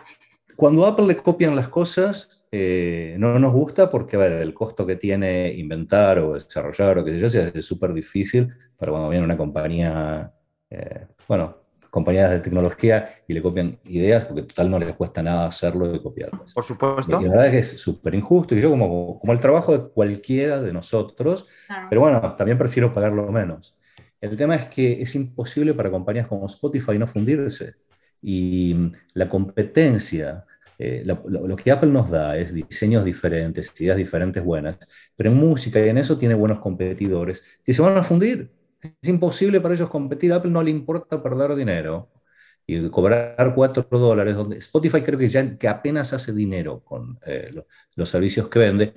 cuando 0.57 0.85
a 0.85 0.91
Apple 0.91 1.07
le 1.07 1.16
copian 1.16 1.55
las 1.57 1.68
cosas, 1.68 2.47
eh, 2.51 3.14
no 3.18 3.39
nos 3.39 3.53
gusta 3.53 3.91
porque, 3.91 4.16
a 4.16 4.20
ver, 4.20 4.33
el 4.33 4.55
costo 4.55 4.87
que 4.87 4.97
tiene 4.97 5.53
inventar 5.53 6.18
o 6.18 6.35
desarrollar 6.35 6.99
o 6.99 7.05
qué 7.05 7.12
sé 7.12 7.29
yo, 7.29 7.41
es 7.55 7.64
súper 7.64 7.93
difícil 7.93 8.53
para 8.76 8.91
cuando 8.91 9.11
viene 9.11 9.24
una 9.24 9.37
compañía, 9.37 10.33
eh, 10.71 11.07
bueno, 11.27 11.57
compañías 11.91 12.31
de 12.31 12.41
tecnología 12.41 13.14
y 13.27 13.33
le 13.35 13.43
copian 13.43 13.79
ideas, 13.85 14.27
porque 14.27 14.43
total 14.43 14.71
no 14.71 14.79
les 14.79 14.95
cuesta 14.95 15.23
nada 15.23 15.47
hacerlo 15.47 15.95
y 15.95 16.03
copiarlas. 16.03 16.53
por 16.55 16.64
Y 16.64 16.66
supuesto. 16.66 17.19
la 17.21 17.31
verdad 17.31 17.47
es 17.47 17.53
que 17.53 17.59
es 17.77 17.81
súper 17.81 18.14
injusto 18.14 18.55
y 18.55 18.61
yo 18.61 18.71
como, 18.71 19.19
como 19.19 19.33
el 19.33 19.41
trabajo 19.41 19.77
de 19.77 19.89
cualquiera 19.91 20.61
de 20.61 20.73
nosotros, 20.73 21.47
Claro. 21.66 21.87
pero 21.91 22.01
bueno, 22.03 22.35
también 22.37 22.59
prefiero 22.59 22.93
pagarlo 22.93 23.31
menos. 23.33 23.77
El 24.21 24.37
tema 24.37 24.57
es 24.57 24.66
que 24.66 25.01
es 25.03 25.14
imposible 25.14 25.75
para 25.75 25.91
compañías 25.91 26.27
como 26.27 26.47
Spotify 26.47 26.99
no 26.99 27.07
fundirse. 27.07 27.75
Y 28.21 28.75
mm, 28.75 28.93
la 29.14 29.29
competencia, 29.29 30.45
eh, 30.79 31.03
la- 31.05 31.21
lo, 31.27 31.47
lo 31.47 31.57
que 31.57 31.71
Apple 31.71 31.91
nos 31.91 32.11
da 32.11 32.37
es 32.37 32.53
diseños 32.53 33.05
diferentes, 33.05 33.73
ideas 33.81 33.97
diferentes 33.97 34.43
buenas, 34.45 34.79
pero 35.16 35.31
en 35.31 35.37
música 35.37 35.81
y 35.85 35.89
en 35.89 35.99
eso 35.99 36.19
tiene 36.19 36.35
buenos 36.35 36.61
competidores. 36.61 37.45
Y 37.64 37.73
se 37.73 37.83
van 37.83 37.97
a 37.97 38.03
fundir. 38.03 38.51
Es 39.01 39.09
imposible 39.09 39.61
para 39.61 39.74
ellos 39.74 39.89
competir. 39.91 40.32
A 40.32 40.36
Apple 40.36 40.51
no 40.51 40.62
le 40.62 40.70
importa 40.70 41.22
perder 41.22 41.55
dinero 41.55 42.09
y 42.66 42.89
cobrar 42.91 43.53
4 43.55 43.86
dólares. 43.91 44.36
Donde 44.36 44.59
Spotify 44.59 45.03
creo 45.03 45.18
que 45.18 45.28
ya 45.28 45.57
que 45.59 45.68
apenas 45.68 46.12
hace 46.12 46.32
dinero 46.32 46.80
con 46.84 47.18
eh, 47.26 47.51
lo- 47.53 47.66
los 47.97 48.09
servicios 48.09 48.49
que 48.49 48.59
vende. 48.59 48.95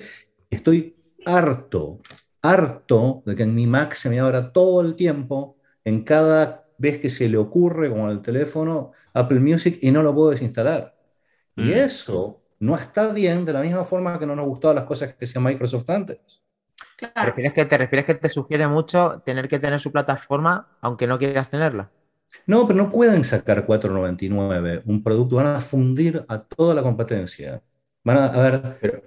Estoy 0.49 0.95
harto, 1.25 2.01
harto 2.41 3.23
de 3.25 3.35
que 3.35 3.43
en 3.43 3.55
mi 3.55 3.67
Mac 3.67 3.93
se 3.93 4.09
me 4.09 4.19
abra 4.19 4.51
todo 4.51 4.81
el 4.81 4.95
tiempo, 4.95 5.57
en 5.85 6.03
cada 6.03 6.65
vez 6.77 6.99
que 6.99 7.09
se 7.09 7.29
le 7.29 7.37
ocurre, 7.37 7.89
como 7.89 8.05
en 8.05 8.11
el 8.17 8.21
teléfono, 8.21 8.91
Apple 9.13 9.39
Music 9.39 9.77
y 9.81 9.91
no 9.91 10.01
lo 10.03 10.13
puedo 10.13 10.31
desinstalar. 10.31 10.95
Y 11.55 11.69
Mm. 11.69 11.73
eso 11.73 12.41
no 12.59 12.75
está 12.75 13.11
bien 13.13 13.45
de 13.45 13.53
la 13.53 13.61
misma 13.61 13.83
forma 13.83 14.19
que 14.19 14.25
no 14.25 14.35
nos 14.35 14.45
gustaban 14.47 14.75
las 14.77 14.85
cosas 14.85 15.13
que 15.15 15.25
hacía 15.25 15.41
Microsoft 15.41 15.89
antes. 15.89 16.40
¿Te 17.01 17.11
Claro. 17.11 17.29
refieres, 17.29 17.53
que, 17.53 17.65
¿Te 17.65 17.77
refieres 17.77 18.05
que 18.05 18.15
te 18.15 18.29
sugiere 18.29 18.67
mucho 18.67 19.21
tener 19.25 19.47
que 19.49 19.59
tener 19.59 19.79
su 19.79 19.91
plataforma 19.91 20.77
aunque 20.81 21.07
no 21.07 21.17
quieras 21.19 21.49
tenerla? 21.49 21.89
No, 22.47 22.65
pero 22.67 22.77
no 22.77 22.89
pueden 22.89 23.23
sacar 23.23 23.65
4.99 23.65 24.83
un 24.85 25.03
producto, 25.03 25.35
van 25.35 25.47
a 25.47 25.59
fundir 25.59 26.23
a 26.27 26.39
toda 26.43 26.73
la 26.73 26.81
competencia. 26.83 27.61
Van 28.03 28.17
a, 28.17 28.25
a 28.27 28.41
ver, 28.41 28.77
Pero, 28.79 29.01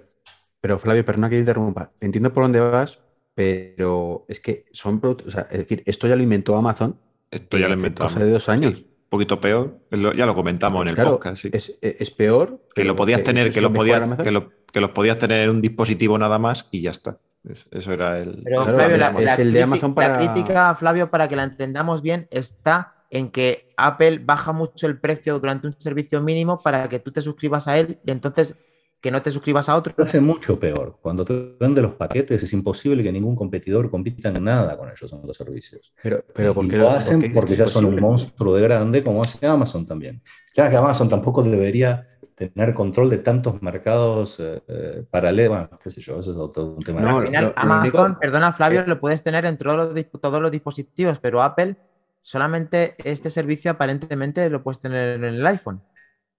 pero 0.61 0.77
Flavio, 0.79 1.03
perdona 1.05 1.29
que 1.29 1.35
te 1.35 1.39
interrumpa. 1.39 1.91
Entiendo 1.99 2.31
por 2.31 2.43
dónde 2.43 2.59
vas, 2.59 2.99
pero 3.33 4.25
es 4.27 4.39
que 4.39 4.65
son 4.71 4.99
productos. 4.99 5.27
O 5.27 5.31
sea, 5.31 5.47
es 5.51 5.57
decir, 5.59 5.83
esto 5.85 6.07
ya 6.07 6.15
lo 6.15 6.23
inventó 6.23 6.55
Amazon. 6.55 6.99
Esto 7.31 7.57
ya 7.57 7.67
lo 7.67 7.75
hace 7.75 7.93
cosa 7.93 8.19
de 8.19 8.29
dos 8.31 8.47
años. 8.49 8.77
Sí, 8.77 8.83
un 8.87 9.09
poquito 9.09 9.39
peor. 9.41 9.79
Lo- 9.91 10.13
Ya 10.13 10.25
lo 10.25 10.35
comentamos 10.35 10.81
en 10.83 10.89
el 10.89 10.95
Claro, 10.95 11.11
podcast. 11.11 11.41
sí. 11.41 11.49
es, 11.51 11.77
es 11.81 12.11
peor. 12.11 12.61
que 12.73 12.83
lo 12.83 12.95
podías 12.95 13.23
tener, 13.23 13.51
que 13.51 13.61
lo 13.61 13.69
lo 13.69 13.73
podías, 13.73 14.17
que 14.17 14.31
lo, 14.31 14.51
que 14.71 14.79
los 14.81 14.91
podías 14.91 15.17
tener 15.17 15.43
en 15.43 15.49
un 15.49 15.61
dispositivo 15.61 16.17
nada 16.17 16.37
más 16.39 16.67
y 16.71 16.81
ya 16.81 16.91
está. 16.91 17.17
Es- 17.49 17.67
Eso 17.71 17.93
era 17.93 18.19
el. 18.19 18.41
Pero 18.43 18.63
Claro, 18.63 18.77
Flavio, 18.77 18.97
la, 18.97 19.07
es 19.09 19.25
la 19.25 19.35
el 19.35 19.53
de 19.53 19.61
Amazon 19.63 19.91
la 19.91 19.95
para- 19.95 20.17
crítica, 20.17 20.75
Flavio, 20.75 21.09
para 21.11 21.27
que 21.27 21.35
la 21.35 21.43
entendamos 21.43 22.01
bien, 22.01 22.27
está 22.31 22.93
en 23.11 23.29
que 23.29 23.69
Apple 23.77 24.19
baja 24.23 24.51
mucho 24.51 24.87
el 24.87 24.99
precio 24.99 25.39
durante 25.39 25.67
un 25.67 25.73
servicio 25.79 26.21
mínimo 26.21 26.61
para 26.61 26.89
que 26.89 26.99
tú 26.99 27.11
te 27.11 27.21
suscribas 27.21 27.67
a 27.67 27.77
él 27.77 27.99
y 28.05 28.11
entonces 28.11 28.55
que 28.99 29.11
no 29.11 29.21
te 29.21 29.29
suscribas 29.29 29.69
a 29.69 29.75
otro. 29.75 29.93
lo 29.95 30.03
hace 30.03 30.19
mucho 30.19 30.59
peor. 30.59 30.97
Cuando 30.99 31.23
te 31.23 31.55
vende 31.59 31.79
los 31.79 31.93
paquetes 31.93 32.41
es 32.41 32.51
imposible 32.53 33.03
que 33.03 33.11
ningún 33.11 33.35
competidor 33.35 33.91
compita 33.91 34.29
en 34.29 34.43
nada 34.43 34.75
con 34.75 34.89
ellos 34.89 35.13
en 35.13 35.21
los 35.27 35.37
servicios. 35.37 35.93
Pero, 36.01 36.25
pero 36.33 36.51
y 36.51 36.53
¿por 36.55 36.67
qué 36.67 36.77
lo 36.77 36.89
hacen 36.89 37.31
porque 37.31 37.53
es 37.53 37.59
ya 37.59 37.67
son 37.67 37.85
un 37.85 37.99
monstruo 37.99 38.55
de 38.55 38.63
grande 38.63 39.03
como 39.03 39.21
hace 39.21 39.45
Amazon 39.45 39.85
también. 39.85 40.23
Claro 40.55 40.71
que 40.71 40.77
Amazon 40.77 41.07
tampoco 41.07 41.43
debería 41.43 42.07
tener 42.35 42.73
control 42.73 43.09
de 43.09 43.19
tantos 43.19 43.61
mercados 43.61 44.39
eh, 44.39 44.61
eh, 44.67 45.03
paralelos, 45.09 45.57
bueno, 45.57 45.79
qué 45.81 45.89
sé 45.89 46.01
yo, 46.01 46.19
eso 46.19 46.31
es 46.31 46.37
otro 46.37 46.65
un 46.65 46.83
tema. 46.83 46.99
No, 47.01 47.19
Al 47.19 47.25
final, 47.27 47.43
lo- 47.45 47.49
lo 47.49 47.53
Amazon, 47.57 47.81
único- 48.05 48.19
perdona 48.19 48.51
Flavio, 48.53 48.83
lo 48.85 48.99
puedes 48.99 49.23
tener 49.23 49.45
en 49.45 49.57
todos 49.57 49.75
los, 49.95 50.05
todos 50.21 50.41
los 50.41 50.51
dispositivos, 50.51 51.17
pero 51.19 51.41
Apple 51.41 51.77
solamente 52.19 52.95
este 53.03 53.29
servicio 53.29 53.71
aparentemente 53.71 54.49
lo 54.49 54.61
puedes 54.63 54.79
tener 54.79 55.15
en 55.15 55.23
el 55.23 55.47
iPhone. 55.47 55.81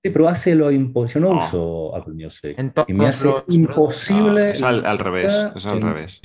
Sí, 0.03 0.11
pero 0.11 0.29
hace 0.29 0.55
lo 0.55 0.71
imposible. 0.71 1.27
Yo 1.29 1.35
no 1.35 1.41
No. 1.41 1.47
uso 1.47 1.97
Apple 1.97 2.15
Music. 2.15 2.55
En 2.59 2.71
todos 2.73 2.89
Y 2.89 2.93
me 2.93 3.07
hace 3.07 3.25
los- 3.25 3.45
imposible. 3.49 4.43
No, 4.43 4.49
es 4.51 4.63
al, 4.63 4.85
al 4.87 4.99
revés. 4.99 5.33
Es 5.57 5.67
al 5.67 5.79
en- 5.79 5.83
revés. 5.83 6.21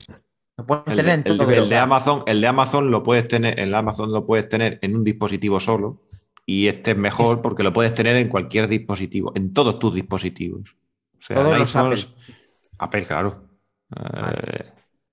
Lo 0.57 0.65
puedes 0.67 0.84
El, 0.88 0.95
tener 0.97 1.13
en 1.26 1.41
el 1.41 1.53
el 1.53 1.69
de 1.69 1.78
Amazon, 1.78 2.24
el 2.28 2.41
de 2.41 2.47
Amazon 2.47 2.91
lo 2.91 3.01
puedes 3.03 3.28
tener, 3.28 3.59
el 3.59 3.74
Amazon 3.74 4.11
lo 4.11 4.26
puedes 4.26 4.47
tener 4.49 4.78
en 4.82 4.95
un 4.95 5.03
dispositivo 5.03 5.59
solo. 5.59 6.01
Y 6.46 6.68
este 6.68 6.92
es 6.92 6.98
mejor 6.98 7.42
porque 7.42 7.64
lo 7.64 7.72
puedes 7.72 7.94
tener 7.94 8.16
en 8.18 8.28
cualquier 8.28 8.68
dispositivo, 8.68 9.32
en 9.36 9.54
todos 9.54 9.80
tus 9.80 9.94
dispositivos. 9.96 10.76
O 11.18 11.22
sea, 11.22 11.36
Todos 11.38 11.54
en 11.54 11.60
los 11.60 11.76
iPhones- 11.76 12.08
Apple, 12.80 13.06
claro. 13.06 13.44
Eh, 13.96 14.66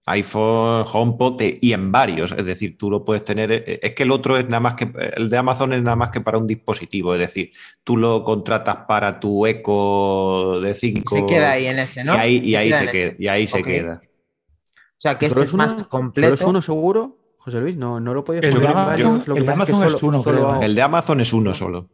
iPhone, 0.07 0.85
HomePod 0.91 1.41
eh, 1.43 1.59
y 1.61 1.72
en 1.74 1.93
varios. 1.93 2.33
Es 2.33 2.45
decir, 2.47 2.79
tú 2.79 2.91
lo 2.91 3.05
puedes 3.05 3.22
tener. 3.24 3.53
eh, 3.53 3.79
Es 3.83 3.93
que 3.95 4.05
el 4.05 4.11
otro 4.11 4.39
es 4.39 4.47
nada 4.47 4.61
más 4.61 4.74
que. 4.74 4.91
El 5.16 5.29
de 5.29 5.37
Amazon 5.37 5.74
es 5.74 5.83
nada 5.83 5.97
más 5.97 6.09
que 6.09 6.22
para 6.22 6.39
un 6.39 6.47
dispositivo. 6.47 7.12
Es 7.14 7.20
decir, 7.20 7.53
tú 7.85 7.97
lo 7.99 8.24
contratas 8.24 8.76
para 8.89 9.20
tu 9.20 9.47
Eco 9.47 10.61
de 10.62 10.72
5. 10.72 11.14
Se 11.14 11.26
queda 11.26 11.51
ahí 11.53 11.66
en 11.66 11.79
ese, 11.79 12.05
¿no? 12.05 12.14
Y 12.14 12.18
ahí, 12.18 12.37
y 12.43 12.55
ahí 12.55 12.68
queda 12.70 12.79
se 12.79 12.87
queda. 12.91 13.14
Y 13.18 13.29
ahí 13.29 13.47
se 13.47 13.62
queda. 13.62 14.01
O 14.03 15.01
sea, 15.01 15.18
que 15.18 15.26
este 15.26 15.35
¿Solo 15.35 15.45
es 15.45 15.53
uno? 15.53 15.62
más 15.64 15.72
¿Solo 15.74 15.89
completo. 15.91 16.35
es 16.35 16.41
uno 16.43 16.62
seguro? 16.62 17.18
José 17.51 17.61
Luis, 17.61 17.76
no, 17.76 18.01
no 18.01 18.14
lo 18.14 18.24
podías 18.24 18.44
El 18.44 18.51
de 18.51 18.57
poner 18.57 18.70
en 18.70 18.76
Amazon- 18.76 18.88
varios, 19.05 19.28
lo 19.28 19.34
que 19.34 19.40
el 19.40 19.46
de 19.46 19.53
pasa 19.53 19.62
es 19.62 19.66
que 19.68 19.72
Amazon 19.74 19.86
es 19.94 20.01
solo- 20.01 20.09
uno, 20.09 20.22
solo 20.22 20.62
El 20.62 20.74
de 20.74 20.82
Amazon 20.82 21.20
es 21.20 21.32
uno 21.32 21.55
solo. 21.55 21.88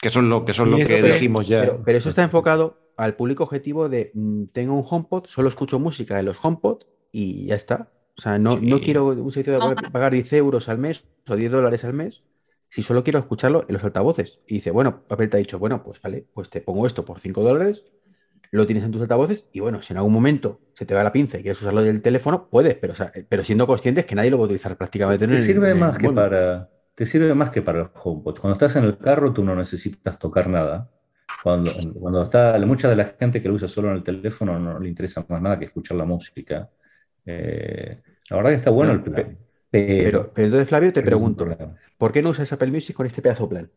Que 0.00 0.10
son 0.10 0.28
lo 0.30 0.44
que, 0.44 0.52
son 0.52 0.70
lo 0.70 0.76
que 0.86 1.02
dijimos 1.02 1.48
ya. 1.48 1.60
Pero, 1.60 1.82
pero 1.84 1.98
eso 1.98 2.08
está 2.08 2.22
enfocado 2.22 2.78
al 2.96 3.14
público 3.16 3.42
objetivo 3.44 3.88
de 3.88 4.10
mm, 4.14 4.44
tengo 4.52 4.74
un 4.74 4.84
HomePod, 4.88 5.26
solo 5.26 5.48
escucho 5.48 5.78
música 5.78 6.18
en 6.20 6.26
los 6.26 6.38
HomePod 6.42 6.82
y 7.10 7.46
ya 7.46 7.54
está. 7.56 7.90
O 8.16 8.20
sea, 8.20 8.38
no, 8.38 8.54
Sí. 8.58 8.66
no 8.66 8.80
quiero 8.80 9.06
un 9.06 9.30
servicio 9.32 9.58
de 9.58 9.90
pagar 9.90 10.12
10 10.12 10.32
euros 10.34 10.68
al 10.68 10.78
mes 10.78 11.04
o 11.28 11.36
10 11.36 11.50
dólares 11.52 11.84
al 11.84 11.94
mes 11.94 12.22
si 12.70 12.82
solo 12.82 13.02
quiero 13.02 13.18
escucharlo 13.18 13.64
en 13.66 13.72
los 13.72 13.82
altavoces. 13.84 14.40
Y 14.46 14.54
dice, 14.56 14.70
bueno, 14.70 15.02
Apple 15.08 15.28
te 15.28 15.36
ha 15.36 15.40
dicho, 15.40 15.58
bueno, 15.58 15.82
pues 15.82 16.02
vale, 16.02 16.26
pues 16.34 16.50
te 16.50 16.60
pongo 16.60 16.86
esto 16.86 17.04
por 17.04 17.18
5 17.18 17.42
dólares, 17.42 17.84
lo 18.50 18.66
tienes 18.66 18.84
en 18.84 18.92
tus 18.92 19.02
altavoces 19.02 19.44
y 19.52 19.60
bueno, 19.60 19.82
si 19.82 19.92
en 19.92 19.98
algún 19.98 20.12
momento 20.12 20.60
se 20.74 20.86
te 20.86 20.94
va 20.94 21.02
la 21.04 21.12
pinza 21.12 21.38
y 21.38 21.42
quieres 21.42 21.60
usarlo 21.60 21.82
del 21.82 22.02
teléfono, 22.02 22.48
puedes, 22.50 22.74
pero, 22.76 22.92
o 22.92 22.96
sea, 22.96 23.12
pero 23.28 23.44
siendo 23.44 23.66
conscientes 23.66 24.06
que 24.06 24.14
nadie 24.14 24.30
lo 24.30 24.36
puede 24.36 24.46
utilizar 24.48 24.76
prácticamente 24.76 25.24
en 25.24 25.32
Te 25.32 25.36
el- 25.36 25.44
sirve 25.46 25.70
en 25.70 25.76
el 25.76 25.80
más 25.80 25.98
que 25.98 26.08
para. 26.10 26.68
Te 26.94 27.06
sirve 27.06 27.32
más 27.34 27.50
que 27.50 27.62
para 27.62 27.78
los 27.78 27.90
HomePods. 27.94 28.40
Cuando 28.40 28.54
estás 28.54 28.74
en 28.76 28.84
el 28.84 28.98
carro, 28.98 29.32
tú 29.32 29.44
no 29.44 29.54
necesitas 29.54 30.18
tocar 30.18 30.48
nada. 30.48 30.90
Cuando, 31.44 31.70
cuando 32.00 32.24
está, 32.24 32.58
mucha 32.60 32.88
de 32.88 32.96
la 32.96 33.04
gente 33.18 33.40
que 33.40 33.48
lo 33.48 33.54
usa 33.54 33.68
solo 33.68 33.90
en 33.90 33.96
el 33.96 34.02
teléfono 34.02 34.58
no 34.58 34.80
le 34.80 34.88
interesa 34.88 35.24
más 35.28 35.40
nada 35.40 35.58
que 35.58 35.66
escuchar 35.66 35.96
la 35.96 36.04
música. 36.04 36.68
Eh, 37.24 38.00
la 38.30 38.36
verdad 38.36 38.50
que 38.50 38.56
está 38.56 38.70
bueno 38.70 38.92
el 38.92 39.02
plan. 39.02 39.38
Pero, 39.70 40.32
pero 40.32 40.46
entonces, 40.46 40.68
Flavio, 40.68 40.92
te 40.92 41.02
pregunto. 41.02 41.46
¿por 41.98 42.12
qué 42.12 42.22
no 42.22 42.30
usas 42.30 42.52
Apple 42.52 42.70
Music 42.72 42.96
con 42.96 43.06
este 43.06 43.22
pedazo 43.22 43.48
plan? 43.48 43.70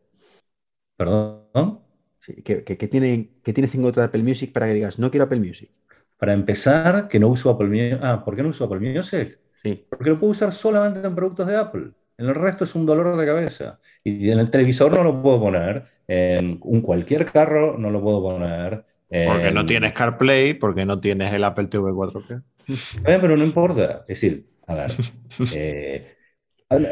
Perdón. 0.96 1.82
Sí, 2.24 2.42
¿qué, 2.44 2.62
qué- 2.64 2.78
qué 2.78 2.88
tiene, 2.88 3.30
qué 3.42 3.52
tienes 3.52 3.74
en 3.74 3.82
contra 3.82 4.02
de 4.04 4.06
Apple 4.08 4.22
Music 4.22 4.52
para 4.52 4.66
que 4.66 4.74
digas, 4.74 4.98
no 4.98 5.10
quiero 5.10 5.24
Apple 5.24 5.40
Music? 5.40 5.70
Para 6.18 6.32
empezar, 6.34 7.08
que 7.08 7.18
no 7.18 7.28
uso 7.28 7.50
Apple 7.50 7.66
Music. 7.68 7.98
Ah, 8.02 8.24
¿por 8.24 8.36
qué 8.36 8.42
no 8.42 8.50
uso 8.50 8.64
Apple 8.64 8.78
Music? 8.80 9.38
Sí. 9.62 9.84
Porque 9.88 10.10
lo 10.10 10.18
puedo 10.20 10.30
usar 10.32 10.52
solamente 10.52 11.06
en 11.06 11.14
productos 11.14 11.46
de 11.46 11.56
Apple. 11.56 11.90
En 12.16 12.26
el 12.26 12.34
resto 12.34 12.64
es 12.64 12.74
un 12.74 12.86
dolor 12.86 13.16
de 13.16 13.26
cabeza. 13.26 13.80
Y 14.04 14.30
en 14.30 14.38
el 14.38 14.50
televisor 14.50 14.92
no 14.92 15.02
lo 15.02 15.20
puedo 15.20 15.40
poner. 15.40 15.84
En 16.06 16.58
un 16.62 16.80
cualquier 16.80 17.24
carro 17.26 17.76
no 17.76 17.90
lo 17.90 18.00
puedo 18.00 18.22
poner. 18.22 18.84
Porque 19.08 19.50
no 19.50 19.66
tienes 19.66 19.92
CarPlay, 19.92 20.54
porque 20.54 20.86
no 20.86 21.00
tienes 21.00 21.32
el 21.32 21.44
Apple 21.44 21.66
TV 21.66 21.92
4K. 21.92 22.42
Eh, 23.04 23.18
pero 23.20 23.36
no 23.36 23.44
importa. 23.44 24.04
Es 24.08 24.20
decir, 24.20 24.46
a 24.66 24.74
ver. 24.74 24.92
eh, 25.50 26.16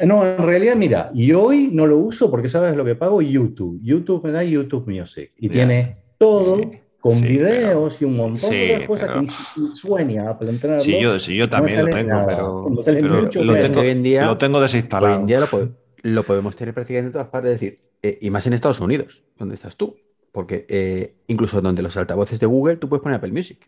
no, 0.07 0.25
en 0.27 0.39
realidad, 0.39 0.77
mira, 0.77 1.11
y 1.15 1.33
hoy 1.33 1.69
no 1.73 1.87
lo 1.87 1.99
uso 1.99 2.31
porque 2.31 2.49
sabes 2.49 2.77
lo 2.77 2.85
que 2.85 2.95
pago 2.95 3.21
YouTube. 3.23 3.79
YouTube 3.83 4.25
me 4.25 4.33
da 4.33 4.43
YouTube 4.45 4.87
Music. 4.89 5.31
Y 5.39 5.49
Ya. 5.49 5.53
tiene 5.53 5.95
todo 6.19 6.59
Sí, 6.59 6.69
con 6.99 7.15
sí, 7.15 7.27
videos 7.27 8.01
y 8.03 8.05
un 8.05 8.17
montón 8.17 8.51
sí, 8.51 8.57
de 8.57 8.73
otras 8.75 8.87
cosas 8.89 9.09
pero- 9.09 9.21
que 9.23 9.73
sueña 9.75 10.31
Apple 10.31 10.51
en 10.51 10.61
tenerlo. 10.61 10.83
Sí, 10.85 10.99
yo, 11.01 11.19
sí, 11.19 11.35
yo 11.37 11.45
No 11.45 11.51
también 11.51 11.79
lo 11.79 11.85
sale 11.87 11.97
tengo, 11.97 12.09
nada. 12.15 12.27
pero, 12.27 12.67
No 12.71 12.81
pero 12.85 13.23
mucho, 13.23 13.45
lo, 13.45 13.53
pero- 13.55 13.67
tengo, 13.67 13.81
Hoy 13.81 13.89
en 13.89 14.03
día- 14.03 14.27
lo 14.27 14.37
tengo 14.39 14.59
Hoy 14.59 14.63
desinstalado. 14.63 15.15
en 15.21 15.27
día 15.27 15.41
lo, 15.41 15.47
po- 15.47 15.69
lo 16.03 16.23
podemos 16.25 16.57
tener 16.57 16.75
prácticamente 16.75 17.07
en 17.09 17.13
todas 17.13 17.29
partes, 17.29 17.53
es 17.55 17.61
decir, 17.61 17.81
eh, 18.03 18.19
y 18.21 18.31
más 18.31 18.47
en 18.47 18.53
Estados 18.53 18.81
Unidos, 18.81 19.23
donde 19.39 19.55
estás 19.55 19.77
tú. 19.77 19.97
Porque 20.33 20.65
eh, 20.69 21.15
incluso 21.27 21.61
donde 21.61 21.83
los 21.83 21.97
altavoces 21.97 22.39
de 22.39 22.47
Google 22.47 22.77
tú 22.77 22.89
puedes 22.89 23.03
poner 23.03 23.17
Apple 23.17 23.33
Music. 23.33 23.59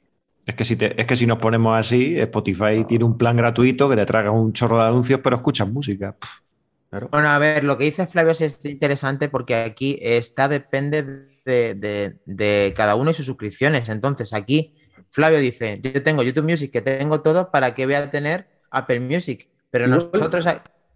Es 0.44 0.54
que, 0.56 0.64
si 0.64 0.76
te- 0.76 1.00
es 1.00 1.06
que 1.06 1.16
si 1.16 1.26
nos 1.26 1.38
ponemos 1.38 1.78
así, 1.78 2.18
Spotify 2.18 2.84
tiene 2.86 3.04
un 3.04 3.16
plan 3.16 3.36
gratuito 3.36 3.88
que 3.88 3.96
te 3.96 4.04
traga 4.06 4.30
un 4.30 4.52
chorro 4.52 4.78
de 4.78 4.88
anuncios, 4.88 5.20
pero 5.22 5.36
escuchas 5.36 5.70
música. 5.70 6.16
Pff, 6.18 6.40
Claro. 6.90 7.08
Bueno, 7.10 7.28
a 7.28 7.38
ver, 7.38 7.64
lo 7.64 7.78
que 7.78 7.84
dice 7.84 8.06
Flavio 8.06 8.32
es 8.32 8.64
interesante 8.66 9.30
porque 9.30 9.54
aquí 9.54 9.98
está, 10.02 10.46
depende 10.48 11.02
de, 11.44 11.74
de- 11.74 12.16
de 12.26 12.74
cada 12.76 12.96
uno 12.96 13.10
y 13.10 13.14
sus 13.14 13.24
suscripciones. 13.24 13.88
Entonces, 13.88 14.34
aquí 14.34 14.74
Flavio 15.10 15.38
dice, 15.38 15.80
yo 15.82 16.02
tengo 16.02 16.22
YouTube 16.22 16.44
Music, 16.44 16.70
que 16.70 16.82
tengo 16.82 17.22
todo, 17.22 17.50
¿para 17.50 17.74
qué 17.74 17.86
voy 17.86 17.94
a 17.94 18.10
tener 18.10 18.46
Apple 18.70 19.00
Music? 19.00 19.48
Pero 19.70 19.86
nosotros, 19.86 20.44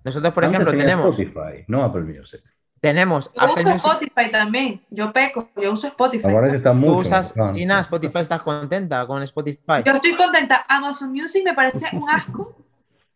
nosotros 0.05 0.35
por 0.35 0.45
Antes 0.45 0.59
ejemplo, 0.59 0.71
tenemos, 0.79 1.19
Spotify, 1.19 1.65
no 1.69 1.83
Apple 1.83 2.03
Music. 2.03 2.43
Tenemos 2.89 3.33
Yo 3.35 3.41
Apple 3.43 3.55
uso 3.63 3.69
Music. 3.71 3.85
Spotify 3.85 4.31
también. 4.31 4.81
Yo 4.91 5.13
peco, 5.13 5.49
yo 5.57 5.73
uso 5.73 5.87
Spotify. 5.89 6.29
Ahora 6.29 6.55
está 6.55 6.71
Tú 6.73 6.77
mucho. 6.79 7.09
usas 7.09 7.37
más 7.37 7.53
sin 7.53 7.69
nada, 7.69 7.81
Spotify, 7.81 8.19
¿estás 8.19 8.43
contenta 8.43 9.07
con 9.07 9.23
Spotify? 9.23 9.83
Yo 9.85 9.93
estoy 9.93 10.15
contenta. 10.15 10.65
Amazon 10.69 11.13
Music 11.13 11.43
me 11.45 11.55
parece 11.55 11.87
un 11.93 12.09
asco. 12.09 12.57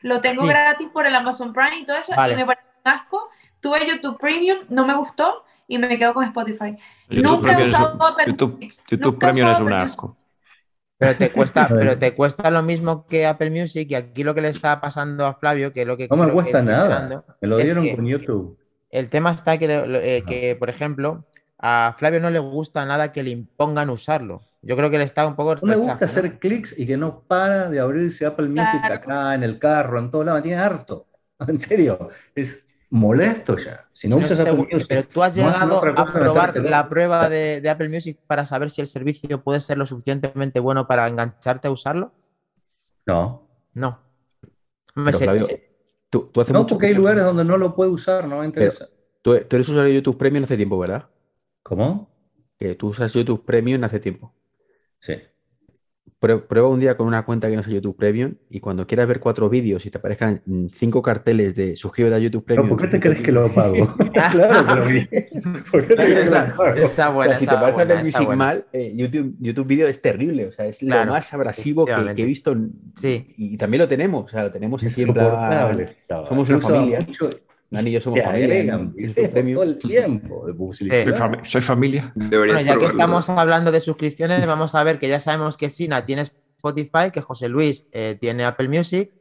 Lo 0.01 0.21
tengo 0.21 0.43
Sí. 0.43 0.49
gratis 0.49 0.89
por 0.89 1.07
el 1.07 1.15
Amazon 1.15 1.53
Prime 1.53 1.79
y 1.79 1.85
todo 1.87 1.97
eso. 1.99 2.15
Vale. 2.17 2.33
Y 2.33 2.37
me 2.37 2.47
parece 2.47 2.65
un 2.85 2.93
asco. 2.93 3.29
Tuve 3.61 3.87
YouTube 3.87 4.19
Premium, 4.19 4.59
no 4.71 4.87
me 4.87 4.95
gustó 4.97 5.45
y 5.69 5.79
me 5.79 5.99
quedo 5.99 6.15
con 6.15 6.25
Spotify. 6.25 6.77
YouTube 7.09 7.23
Nunca 7.25 7.53
he 7.53 7.55
Premium 7.55 7.69
es 7.69 7.79
un- 7.79 7.85
usado 7.85 8.07
Apple 8.07 8.25
YouTube, 8.89 9.19
Premium 9.19 9.49
es 9.49 9.53
usado 9.53 9.67
un 9.67 9.73
asco. 9.75 10.17
Pero 10.99 11.17
te 11.17 11.31
cuesta, 11.31 11.67
pero 11.69 11.99
te 11.99 12.15
cuesta 12.15 12.51
lo 12.51 12.63
mismo 12.63 13.07
que 13.07 13.27
Apple 13.27 13.51
Music 13.51 13.89
y 13.91 13.95
aquí 13.95 14.23
lo 14.23 14.35
que 14.35 14.43
le 14.43 14.49
está 14.49 14.81
pasando 14.81 15.25
a 15.27 15.35
Flavio, 15.35 15.73
que 15.73 15.83
es 15.83 15.87
lo 15.87 15.97
que 15.97 16.09
No 16.09 16.17
me 16.17 16.31
cuesta 16.31 16.61
nada. 16.63 17.25
Me 17.41 17.49
lo 17.49 17.57
dieron 17.59 17.85
que 17.85 17.97
con 17.97 18.07
YouTube. 18.07 18.59
El 18.91 19.09
tema 19.09 19.31
está 19.31 19.57
que, 19.59 19.67
eh, 19.67 20.25
que, 20.27 20.57
por 20.57 20.69
ejemplo, 20.69 21.25
a 21.59 21.95
Flavio 21.99 22.21
no 22.21 22.31
le 22.31 22.39
gusta 22.39 22.85
nada 22.85 23.13
que 23.13 23.23
le 23.23 23.31
impongan 23.31 23.91
usarlo. 23.91 24.43
Yo 24.63 24.77
creo 24.77 24.91
que 24.91 24.99
le 24.99 25.05
está 25.05 25.27
un 25.27 25.37
poco 25.37 25.55
No 25.57 25.61
me 25.63 25.77
gusta 25.77 26.05
hacer 26.05 26.39
clics 26.39 26.79
y 26.79 26.87
que 26.87 26.97
no 26.97 27.21
para 27.27 27.71
de 27.71 27.81
abrirse 27.81 28.27
Apple 28.27 28.49
Music 28.49 28.81
Claro. 28.81 28.95
acá, 28.97 29.35
en 29.35 29.43
el 29.43 29.59
carro, 29.59 29.99
en 29.99 30.11
todo 30.11 30.25
lado. 30.25 30.39
Me 30.39 30.43
tiene 30.43 30.59
harto. 30.59 31.07
En 31.49 31.59
serio. 31.59 32.11
Es 32.35 32.67
molesto 32.91 33.57
ya. 33.57 33.87
Si 33.93 34.09
no 34.09 34.17
No 34.17 34.25
usas 34.25 34.41
Apple 34.41 34.69
Music. 34.71 34.87
pero 34.89 35.05
tú 35.05 35.23
has 35.23 35.35
no 35.37 35.45
llegado 35.45 35.79
a 35.79 36.13
probar 36.13 36.57
la 36.59 36.89
prueba 36.89 37.29
de, 37.31 37.61
de 37.61 37.71
Apple 37.71 37.89
Music 37.89 38.19
para 38.27 38.45
saber 38.45 38.71
si 38.71 38.81
el 38.81 38.89
servicio 38.89 39.43
puede 39.43 39.61
ser 39.61 39.79
lo 39.79 39.87
suficientemente 39.87 40.61
bueno 40.61 40.87
para 40.87 41.07
engancharte 41.09 41.69
a 41.69 41.71
usarlo. 41.71 42.13
No. 43.07 43.49
No. 43.73 44.01
Pero, 44.95 45.19
Flavio, 45.19 45.47
Tú, 46.11 46.29
tú 46.33 46.41
hace 46.41 46.53
No, 46.53 46.61
mucho 46.61 46.75
porque 46.75 46.87
hay 46.89 46.95
lugares 46.95 47.25
donde 47.25 47.45
no 47.45 47.57
lo 47.57 47.75
puedo 47.75 47.93
usar, 47.93 48.27
no 48.29 48.39
me 48.41 48.47
interesa. 48.47 48.89
tú, 49.23 49.39
tú 49.49 49.57
eres 49.57 49.69
usuario 49.69 49.91
de 49.91 49.95
YouTube 49.97 50.19
Premium 50.19 50.45
hace 50.45 50.57
tiempo, 50.57 50.79
¿verdad? 50.79 51.09
¿Cómo? 51.63 52.11
Que 52.61 52.77
tú 52.77 52.87
usas 52.91 53.13
YouTube 53.13 53.45
Premium 53.45 53.83
hace 53.83 53.99
tiempo. 53.99 54.33
Sí. 55.01 55.15
Prue- 56.21 56.43
Prueba 56.47 56.69
un 56.69 56.79
día 56.81 56.97
con 56.97 57.07
una 57.07 57.25
cuenta 57.25 57.49
que 57.49 57.57
no 57.57 57.63
sea 57.63 57.73
YouTube 57.73 57.97
Premium 57.97 58.35
y 58.51 58.61
cuando 58.61 58.87
quieras 58.87 59.09
ver 59.09 59.21
cuatro 59.21 59.49
vídeos 59.49 59.87
y 59.87 59.91
te 59.91 59.99
aparezcan 59.99 60.43
cinco 60.75 61.01
carteles 61.03 61.55
de 61.55 61.77
suscríbete 61.77 62.15
a 62.17 62.19
YouTube 62.19 62.45
Pero 62.47 62.63
Premium. 62.63 62.79
¿por 62.79 62.91
qué 62.91 62.97
te 62.97 63.01
crees 63.01 63.21
que 63.23 63.33
lo 63.33 63.49
pago? 63.53 63.95
claro 64.31 64.67
que 64.67 64.75
lo 64.75 64.85
vi. 64.87 65.09
¿Por 65.71 65.87
qué 65.87 65.95
te 65.97 66.05
crees 66.05 66.25
que 66.29 66.35
lo 66.35 66.57
pago? 66.57 66.75
está 66.75 67.11
O 67.11 67.15
buena, 67.15 67.33
sea, 67.33 67.39
si 67.41 67.47
te 67.47 67.55
está 67.55 67.61
parece 67.61 67.75
buena, 67.75 67.95
Apple 67.95 68.09
está 68.09 68.19
Music 68.19 68.27
buena. 68.27 68.45
mal, 68.45 68.65
eh, 68.73 68.93
YouTube, 68.95 69.35
YouTube 69.41 69.67
Video 69.67 69.89
es 69.89 70.03
terrible. 70.03 70.47
O 70.47 70.53
sea, 70.53 70.67
es 70.67 70.79
Claro, 70.79 71.07
lo 71.07 71.13
más 71.13 71.33
abrasivo 71.33 71.85
que, 71.87 71.95
que 72.15 72.23
he 72.23 72.27
visto. 72.27 72.55
Sí. 72.97 73.33
Y 73.39 73.57
también 73.57 73.81
lo 73.83 73.89
tenemos. 73.89 74.25
O 74.27 74.29
sea, 74.29 74.45
lo 74.45 74.53
tenemos 74.53 74.83
aquí 74.85 75.03
en 75.03 75.13
plan. 75.15 75.89
Somos 76.29 76.49
una 76.51 76.61
familia. 76.61 77.01
mucho 77.01 77.31
Nani 77.71 77.91
y 77.91 77.93
yo 77.93 78.01
somos 78.01 78.19
Te 78.19 78.25
familia. 78.27 78.47
agregan 78.47 78.95
en 78.99 79.15
todo 79.55 79.63
el 79.63 79.79
tiempo 79.79 80.47
de 80.47 80.55
publicidad. 80.55 81.05
Soy, 81.05 81.13
fami- 81.13 81.45
soy 81.45 81.61
familia. 81.61 82.13
Deberías 82.17 82.57
Bueno, 82.59 82.73
ya 82.75 82.79
que 82.79 82.87
estamos 82.87 83.29
hablando 83.29 83.71
de 83.71 83.81
suscripciones, 83.81 84.45
vamos 84.47 84.75
a 84.75 84.83
ver 84.83 84.99
que 84.99 85.09
ya 85.09 85.21
sabemos 85.21 85.57
que 85.57 85.71
Sina 85.71 86.05
tiene 86.05 86.23
Spotify, 86.23 87.11
que 87.13 87.21
José 87.21 87.49
Luis 87.49 87.89
eh, 87.93 88.17
tiene 88.21 88.45
Apple 88.45 88.69
Music, 88.69 89.13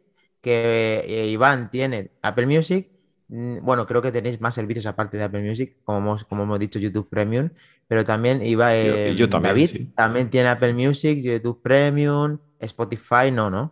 que 0.42 1.04
eh, 1.08 1.28
Iván 1.30 1.70
tiene 1.70 2.12
Apple 2.24 2.48
Music. 2.48 2.90
Mm, 3.28 3.60
Bueno, 3.64 3.86
creo 3.86 4.02
que 4.02 4.12
tenéis 4.12 4.42
más 4.42 4.56
servicios 4.56 4.88
aparte 4.88 5.18
de 5.18 5.26
Apple 5.26 5.48
Music, 5.48 5.76
como 5.84 6.00
hemos, 6.00 6.24
como 6.24 6.44
hemos 6.44 6.58
dicho, 6.60 6.80
YouTube 6.80 7.08
Premium, 7.08 7.50
pero 7.88 8.04
también 8.04 8.42
Iba, 8.44 8.72
Yo- 8.74 8.96
eh, 8.96 9.16
yo 9.16 9.30
también, 9.30 9.54
David 9.54 9.70
sí. 9.70 9.92
también 9.96 10.30
tiene 10.32 10.50
Apple 10.50 10.74
Music, 10.74 11.22
YouTube 11.22 11.62
Premium, 11.62 12.40
Spotify, 12.60 13.30
no, 13.32 13.50
¿no? 13.52 13.70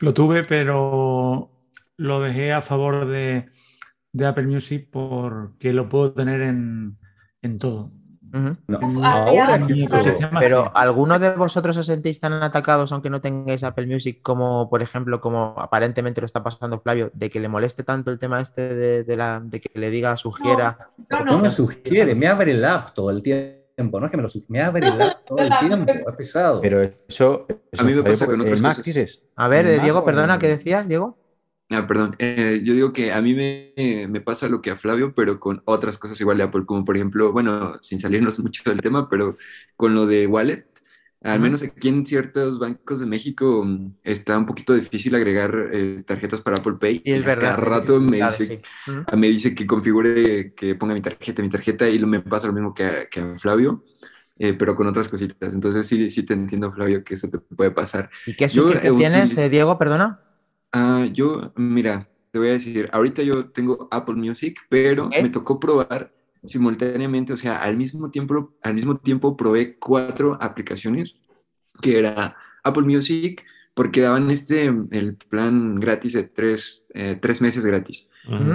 Lo 0.00 0.12
tuve, 0.14 0.44
pero 0.44 1.50
lo 1.98 2.20
dejé 2.22 2.52
a 2.52 2.62
favor 2.62 3.06
de, 3.06 3.46
de 4.12 4.26
Apple 4.26 4.46
Music 4.46 4.88
porque 4.90 5.72
lo 5.72 5.88
puedo 5.88 6.12
tener 6.12 6.40
en, 6.40 6.96
en 7.42 7.58
todo. 7.58 7.92
No, 8.30 8.50
En- 8.82 9.02
ahora 9.04 9.56
en 9.56 9.66
mi 9.66 9.86
Pero 9.88 10.64
sí. 10.64 10.70
¿alguno 10.74 11.18
de 11.18 11.30
vosotros 11.30 11.76
os 11.78 11.86
sentís 11.86 12.20
tan 12.20 12.34
atacados 12.34 12.92
aunque 12.92 13.08
no 13.08 13.22
tengáis 13.22 13.64
Apple 13.64 13.86
Music 13.86 14.20
como, 14.22 14.68
por 14.68 14.82
ejemplo, 14.82 15.18
como 15.20 15.54
aparentemente 15.56 16.20
lo 16.20 16.26
está 16.26 16.42
pasando 16.42 16.78
Flavio, 16.80 17.10
de 17.14 17.30
que 17.30 17.40
le 17.40 17.48
moleste 17.48 17.84
tanto 17.84 18.10
el 18.10 18.18
tema 18.18 18.40
este 18.40 18.74
de, 18.74 19.04
de 19.04 19.16
la, 19.16 19.40
de 19.40 19.60
que 19.60 19.78
le 19.78 19.90
diga, 19.90 20.14
sugiera? 20.16 20.90
No 21.08 21.24
no. 21.24 21.38
me 21.40 21.50
sugiere, 21.50 22.14
me 22.14 22.26
abre 22.28 22.50
el 22.52 22.64
app 22.64 22.92
todo 22.94 23.10
el 23.10 23.22
tiempo. 23.22 23.98
No 23.98 24.04
es 24.06 24.10
que 24.10 24.16
me 24.18 24.24
lo 24.24 24.28
sugiere, 24.28 24.52
me 24.52 24.60
abre 24.60 24.86
el 24.88 25.00
app 25.00 25.24
todo 25.26 25.38
el 25.38 25.52
tiempo. 25.60 25.90
Es 25.92 26.16
pesado. 26.16 26.60
Pero 26.60 26.82
eso. 26.82 27.46
eso 27.72 27.82
A 27.82 27.84
mí 27.84 27.94
me 27.94 28.02
pasa 28.02 28.26
con 28.26 28.40
otras 28.42 28.60
¿en 28.60 28.62
Mac 28.62 28.76
cosas. 28.76 29.22
A 29.36 29.48
ver, 29.48 29.66
¿En 29.66 29.80
eh, 29.80 29.82
Diego, 29.82 30.04
perdona, 30.04 30.38
¿qué 30.38 30.48
decías, 30.48 30.86
Diego? 30.86 31.16
Ah, 31.70 31.86
perdón. 31.86 32.16
Eh, 32.18 32.62
yo 32.64 32.72
digo 32.72 32.92
que 32.94 33.12
a 33.12 33.20
mí 33.20 33.34
me, 33.34 33.74
me 34.08 34.20
pasa 34.22 34.48
lo 34.48 34.62
que 34.62 34.70
a 34.70 34.76
Flavio, 34.78 35.12
pero 35.14 35.38
con 35.38 35.60
otras 35.66 35.98
cosas 35.98 36.18
igual 36.20 36.38
de 36.38 36.44
Apple, 36.44 36.64
como 36.64 36.82
por 36.84 36.96
ejemplo, 36.96 37.30
bueno, 37.32 37.74
sin 37.82 38.00
salirnos 38.00 38.38
mucho 38.40 38.62
del 38.70 38.80
tema, 38.80 39.08
pero 39.10 39.36
con 39.76 39.94
lo 39.94 40.06
de 40.06 40.26
Wallet, 40.26 40.66
al 41.22 41.40
menos 41.40 41.62
aquí 41.62 41.88
en 41.88 42.06
ciertos 42.06 42.58
bancos 42.58 43.00
de 43.00 43.06
México 43.06 43.64
mm, 43.66 43.96
está 44.02 44.38
un 44.38 44.46
poquito 44.46 44.72
difícil 44.74 45.14
agregar 45.14 45.54
eh, 45.72 46.02
tarjetas 46.06 46.40
para 46.40 46.56
Apple 46.56 46.74
Pay. 46.80 47.02
Es 47.04 47.24
y 47.24 47.26
a 47.26 47.34
verdad. 47.34 47.36
Cada 47.36 47.56
rato 47.56 48.00
me 48.00 48.16
Claro, 48.16 48.22
dice, 48.22 48.54
sí. 48.56 48.64
Ujú. 48.86 49.06
ah, 49.06 49.16
me 49.16 49.26
dice 49.28 49.54
que 49.54 49.66
configure, 49.66 50.54
que 50.54 50.74
ponga 50.74 50.94
mi 50.94 51.02
tarjeta, 51.02 51.42
mi 51.42 51.50
tarjeta, 51.50 51.86
y 51.88 51.98
me 52.06 52.20
pasa 52.20 52.46
lo 52.46 52.54
mismo 52.54 52.72
que 52.74 52.84
a, 52.84 53.06
que 53.10 53.20
a 53.20 53.38
Flavio. 53.38 53.84
eh, 54.38 54.54
pero 54.54 54.74
con 54.76 54.86
otras 54.88 55.08
cositas. 55.08 55.54
Entonces 55.54 55.86
sí, 55.88 56.10
sí 56.10 56.24
te 56.24 56.34
entiendo, 56.34 56.72
Flavio, 56.72 57.04
que 57.04 57.14
eso 57.14 57.28
te 57.30 57.38
puede 57.40 57.72
pasar. 57.72 58.10
¿Y 58.24 58.36
qué 58.36 58.48
Yo, 58.50 58.72
suscripción 58.72 58.94
eh, 58.94 58.94
tienes, 58.96 59.36
eh, 59.38 59.48
Diego, 59.48 59.78
perdona? 59.78 60.27
Ah, 60.72 61.06
yo, 61.12 61.52
mira, 61.56 62.08
te 62.30 62.38
voy 62.38 62.48
a 62.48 62.52
decir, 62.52 62.88
ahorita 62.92 63.22
yo 63.22 63.50
tengo 63.50 63.88
Apple 63.90 64.16
Music, 64.16 64.58
pero 64.68 65.08
me 65.08 65.30
tocó 65.30 65.58
probar 65.58 66.12
simultáneamente, 66.44 67.32
o 67.32 67.36
sea, 67.36 67.58
al 67.58 67.76
mismo 67.76 68.10
tiempo, 68.10 68.54
al 68.62 68.74
mismo 68.74 68.98
tiempo 68.98 69.36
probé 69.36 69.78
cuatro 69.78 70.36
aplicaciones, 70.40 71.16
que 71.80 71.98
era 71.98 72.36
Apple 72.62 72.82
Music, 72.82 73.44
porque 73.74 74.00
daban 74.00 74.30
este, 74.30 74.66
el 74.90 75.16
plan 75.16 75.78
gratis 75.80 76.12
de 76.12 76.24
tres, 76.24 76.88
eh, 76.94 77.18
tres 77.20 77.40
meses 77.40 77.64
gratis. 77.64 78.08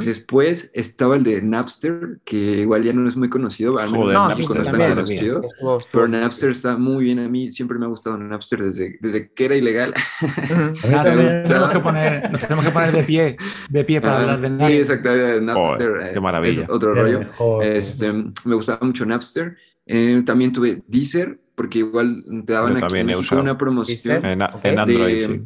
Después 0.05 0.69
estaba 0.74 1.15
el 1.15 1.24
de 1.24 1.41
Napster, 1.41 2.19
que 2.24 2.36
igual 2.61 2.84
ya 2.84 2.93
no 2.93 3.09
es 3.09 3.15
muy 3.17 3.28
conocido, 3.30 3.80
al 3.80 3.91
menos 3.91 4.05
Joder, 4.13 4.17
No, 4.17 4.36
sí, 4.36 4.43
sí, 4.43 4.47
no 4.53 4.61
es 4.61 4.63
tan 4.69 4.78
también. 4.78 4.95
conocido. 4.95 5.41
Estuvo- 5.41 5.78
estuvo- 5.78 5.88
Pero 5.91 6.07
Napster 6.07 6.49
está 6.51 6.78
muy 6.78 7.03
bien 7.05 7.19
a 7.19 7.28
mí, 7.28 7.51
siempre 7.51 7.80
me 7.80 7.86
ha 7.86 7.88
gustado 7.89 8.17
Napster 8.17 8.61
desde, 8.61 8.97
desde 9.01 9.32
que 9.32 9.45
era 9.45 9.55
ilegal. 9.55 9.93
Tenemos 10.82 11.71
que 11.71 11.80
poner, 11.80 12.32
nos 12.32 12.41
tenemos 12.41 12.65
que 12.65 12.71
poner 12.71 12.91
de 12.91 13.03
pie, 13.03 13.38
de 13.69 13.84
pie 13.84 14.01
para 14.01 14.13
Ah, 14.17 14.21
hablar 14.21 14.41
de 14.41 14.47
Sí, 14.47 14.53
Napster. 14.53 14.80
exacto, 14.80 15.09
eh, 15.15 15.41
Napster. 15.41 15.88
Joder, 15.89 16.11
qué 16.13 16.17
eh, 16.17 16.21
maravilla. 16.21 16.63
Es 16.63 16.69
otro 16.69 16.93
rollo. 16.93 17.19
mejor. 17.19 17.63
Este, 17.65 18.13
me 18.13 18.55
gustaba 18.55 18.86
mucho 18.86 19.05
Napster. 19.05 19.57
Eh, 19.86 20.21
también 20.26 20.51
tuve 20.51 20.82
Deezer, 20.88 21.39
porque 21.55 21.80
igual 21.80 22.24
te 22.45 22.53
daban 22.53 22.78
Yo 22.78 22.86
aquí 22.86 22.97
en 22.97 23.39
una 23.39 23.57
promoción. 23.57 24.26
En, 24.26 24.41
en 24.41 24.80
Android, 24.80 25.13
de, 25.13 25.19
sí. 25.19 25.41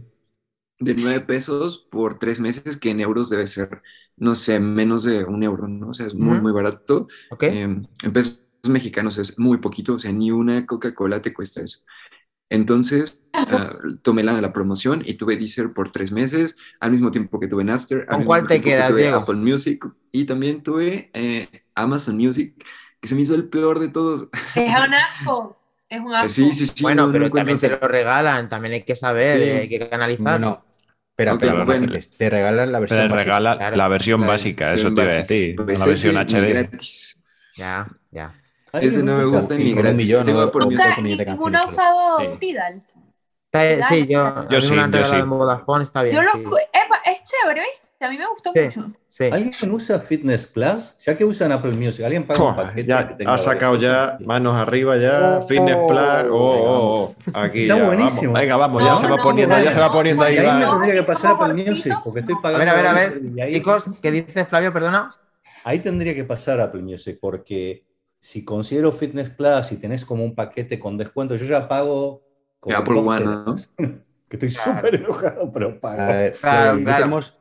De 0.80 0.94
9 0.96 1.22
pesos 1.22 1.88
por 1.92 2.20
tres 2.20 2.40
meses, 2.40 2.78
que 2.78 2.92
en 2.92 3.00
euros 3.00 3.30
debe 3.30 3.48
ser, 3.48 3.82
no 4.16 4.36
sé, 4.36 4.60
menos 4.60 5.04
de 5.04 5.24
un 5.26 5.44
euro, 5.44 5.68
¿no? 5.68 5.90
O 5.90 5.94
sea, 5.94 6.06
es 6.08 6.16
muy, 6.16 6.40
muy 6.42 6.52
barato. 6.52 7.08
¿Ok? 7.30 7.44
Eh, 7.44 7.62
en 7.64 8.14
pesos 8.14 8.42
mexicanos 8.64 9.18
es 9.18 9.40
muy 9.40 9.58
poquito, 9.60 9.94
o 9.96 10.00
sea, 10.00 10.12
ni 10.12 10.32
una 10.32 10.66
Coca-Cola 10.66 11.22
te 11.22 11.34
cuesta 11.34 11.62
eso. 11.62 11.80
Entonces, 12.50 13.20
ah, 13.34 13.76
tomé 14.04 14.24
la, 14.24 14.40
la 14.42 14.54
promoción 14.54 15.04
y 15.06 15.16
tuve 15.16 15.36
Deezer 15.38 15.74
por 15.74 15.92
tres 15.92 16.12
meses, 16.14 16.56
al 16.80 16.92
mismo 16.92 17.12
tiempo 17.12 17.40
que 17.40 17.48
tuve 17.48 17.64
Napster. 17.66 18.06
¿Con 18.08 18.24
cuál 18.24 18.48
te 18.48 18.62
que 18.62 18.72
quedas, 18.72 18.90
tuve 18.90 19.02
Diego? 19.02 19.18
Apple 19.18 19.36
Music 19.36 19.86
y 20.12 20.26
también 20.26 20.64
tuve 20.64 21.10
eh, 21.14 21.50
Amazon 21.76 22.18
Music, 22.18 22.56
que 23.02 23.08
se 23.08 23.16
me 23.16 23.22
hizo 23.22 23.36
el 23.36 23.50
peor 23.50 23.80
de 23.80 23.90
todos. 23.90 24.30
Es 24.54 24.70
un 24.76 24.94
asco. 24.94 25.58
Es 25.90 26.00
un 26.02 26.14
asco. 26.14 26.30
Sí, 26.30 26.54
sí, 26.54 26.68
sí. 26.68 26.84
bueno, 26.84 27.08
no- 27.08 27.08
no 27.08 27.12
pero 27.12 27.32
también 27.32 27.60
te 27.60 27.68
sen- 27.68 27.80
lo 27.82 27.88
regalan, 27.88 28.50
también 28.50 28.74
hay 28.76 28.84
que 28.84 28.96
saber, 28.96 29.32
Sí. 29.32 29.40
eh, 29.44 29.58
hay 29.62 29.70
que 29.70 29.90
canalizar. 29.90 30.40
Bueno, 30.40 30.66
espera, 31.18 31.34
Ok, 31.34 31.44
espera, 31.44 31.64
bueno. 31.66 31.94
Te 32.18 32.30
regalan 32.30 32.72
la 32.72 32.80
versión. 32.80 33.00
Pero 33.00 33.10
básica. 33.16 33.24
regala 33.24 33.58
claro. 33.58 33.76
la 33.76 33.88
versión 33.88 34.28
básica, 34.28 34.74
eso 34.74 34.94
te 34.94 35.02
iba 35.02 35.12
a 35.12 35.16
decir. 35.16 35.56
Pues 35.56 35.80
la 35.80 35.86
versión 35.88 36.16
HD. 36.18 36.50
gratis. 36.50 37.18
Ya, 37.56 37.88
ya. 38.12 38.34
Ay, 38.72 38.88
ese 38.88 39.02
no 39.02 39.18
me 39.18 39.26
gusta. 39.26 39.56
ni 39.56 39.74
un 39.74 39.96
millón, 39.96 40.26
¿no? 40.28 40.42
Apple 40.42 40.66
Nunca- 40.66 40.96
ninguno 41.02 41.58
ha 41.58 41.66
usado 41.68 42.20
Sí. 42.20 42.28
Tidal. 42.40 42.84
Sí, 43.90 44.08
yo, 44.08 44.48
Yo 44.50 44.62
sí, 44.62 44.76
yo 44.76 45.06
sí. 45.06 45.16
en 45.16 45.30
Vodafone, 45.30 45.84
está 45.84 46.04
bien. 46.04 46.16
Yo 46.16 46.22
lo, 46.22 46.32
sí. 46.34 46.40
epa, 46.74 46.98
es 47.06 47.17
chévere, 47.30 47.62
¿viste? 47.62 48.06
A 48.06 48.10
mí 48.10 48.18
me 48.18 48.28
gustó 48.28 48.52
Sí. 48.54 48.62
mucho. 48.62 48.92
Sí. 49.08 49.24
¿Alguien 49.26 49.72
usa 49.72 50.00
Fitness 50.00 50.46
Plus? 50.48 50.98
Ya 51.00 51.16
que 51.16 51.26
usan 51.26 51.52
Apple 51.52 51.72
Music, 51.72 52.06
¿alguien 52.06 52.26
paga 52.26 52.44
un 52.44 52.54
Pua, 52.56 52.64
paquete? 52.66 52.88
ya 52.88 53.08
que 53.18 53.24
ha 53.26 53.38
sacado 53.38 53.76
ya 53.76 54.18
manos 54.26 54.56
arriba 54.56 54.98
ya, 54.98 55.40
Oh, 55.40 55.42
Fitness 55.48 55.78
Plus, 55.88 56.32
oh, 56.32 56.36
oh, 56.36 56.94
oh, 57.10 57.16
Está 57.26 57.44
aquí 57.44 57.66
ya, 57.68 57.76
buenísimo. 57.84 58.34
vamos, 58.34 58.40
venga, 58.42 58.56
vamos, 58.58 58.84
ya 58.84 58.90
No, 58.92 58.98
se 58.98 59.08
va 59.08 59.18
no, 59.18 59.24
poniendo, 59.24 59.58
no, 59.58 59.64
ya 59.64 59.72
se 59.72 59.80
va 59.80 59.88
no, 59.88 59.94
poniendo 59.94 60.24
ahí, 60.24 60.38
ahí 60.38 60.46
me 60.60 60.66
tendría 60.66 60.94
que 60.94 61.00
¿Viste 61.00 61.14
pasar 61.14 61.36
Apple? 61.36 61.54
Music, 61.54 61.94
porque 62.04 62.20
estoy 62.20 62.36
A 62.36 62.42
pagando. 62.42 62.66
ver, 62.66 62.70
a 62.70 62.76
ver, 62.76 62.86
a 62.88 62.94
ver. 62.94 63.42
ahí- 63.44 63.50
Chicos, 63.52 63.86
¿qué 64.02 64.12
dice 64.12 64.46
Flavio? 64.46 64.72
Perdona. 64.72 65.16
Ahí 65.64 65.80
tendría 65.80 66.14
que 66.14 66.24
pasar 66.24 66.60
Apple 66.62 66.82
Music, 66.82 67.18
porque 67.20 67.86
si 68.22 68.46
considero 68.46 68.92
Fitness 68.92 69.30
Plus 69.32 69.72
y 69.72 69.78
tenés 69.78 70.06
como 70.06 70.24
un 70.24 70.36
paquete 70.36 70.80
con 70.80 70.98
descuento, 70.98 71.36
yo 71.36 71.46
ya 71.46 71.68
pago. 71.68 72.24
Apple 72.74 73.00
One, 73.00 73.20
telas. 73.20 73.72
que 74.30 74.36
estoy 74.38 74.50
Claro. 74.50 74.78
súper 74.78 74.96
enojado, 74.96 75.52
pero 75.52 75.80
pago. 75.80 76.02
A 76.02 76.06
ver, 76.14 76.40
Claro, 76.40 76.72
aquí, 76.74 76.84
claro. 76.84 76.98
Tenemos, 76.98 77.40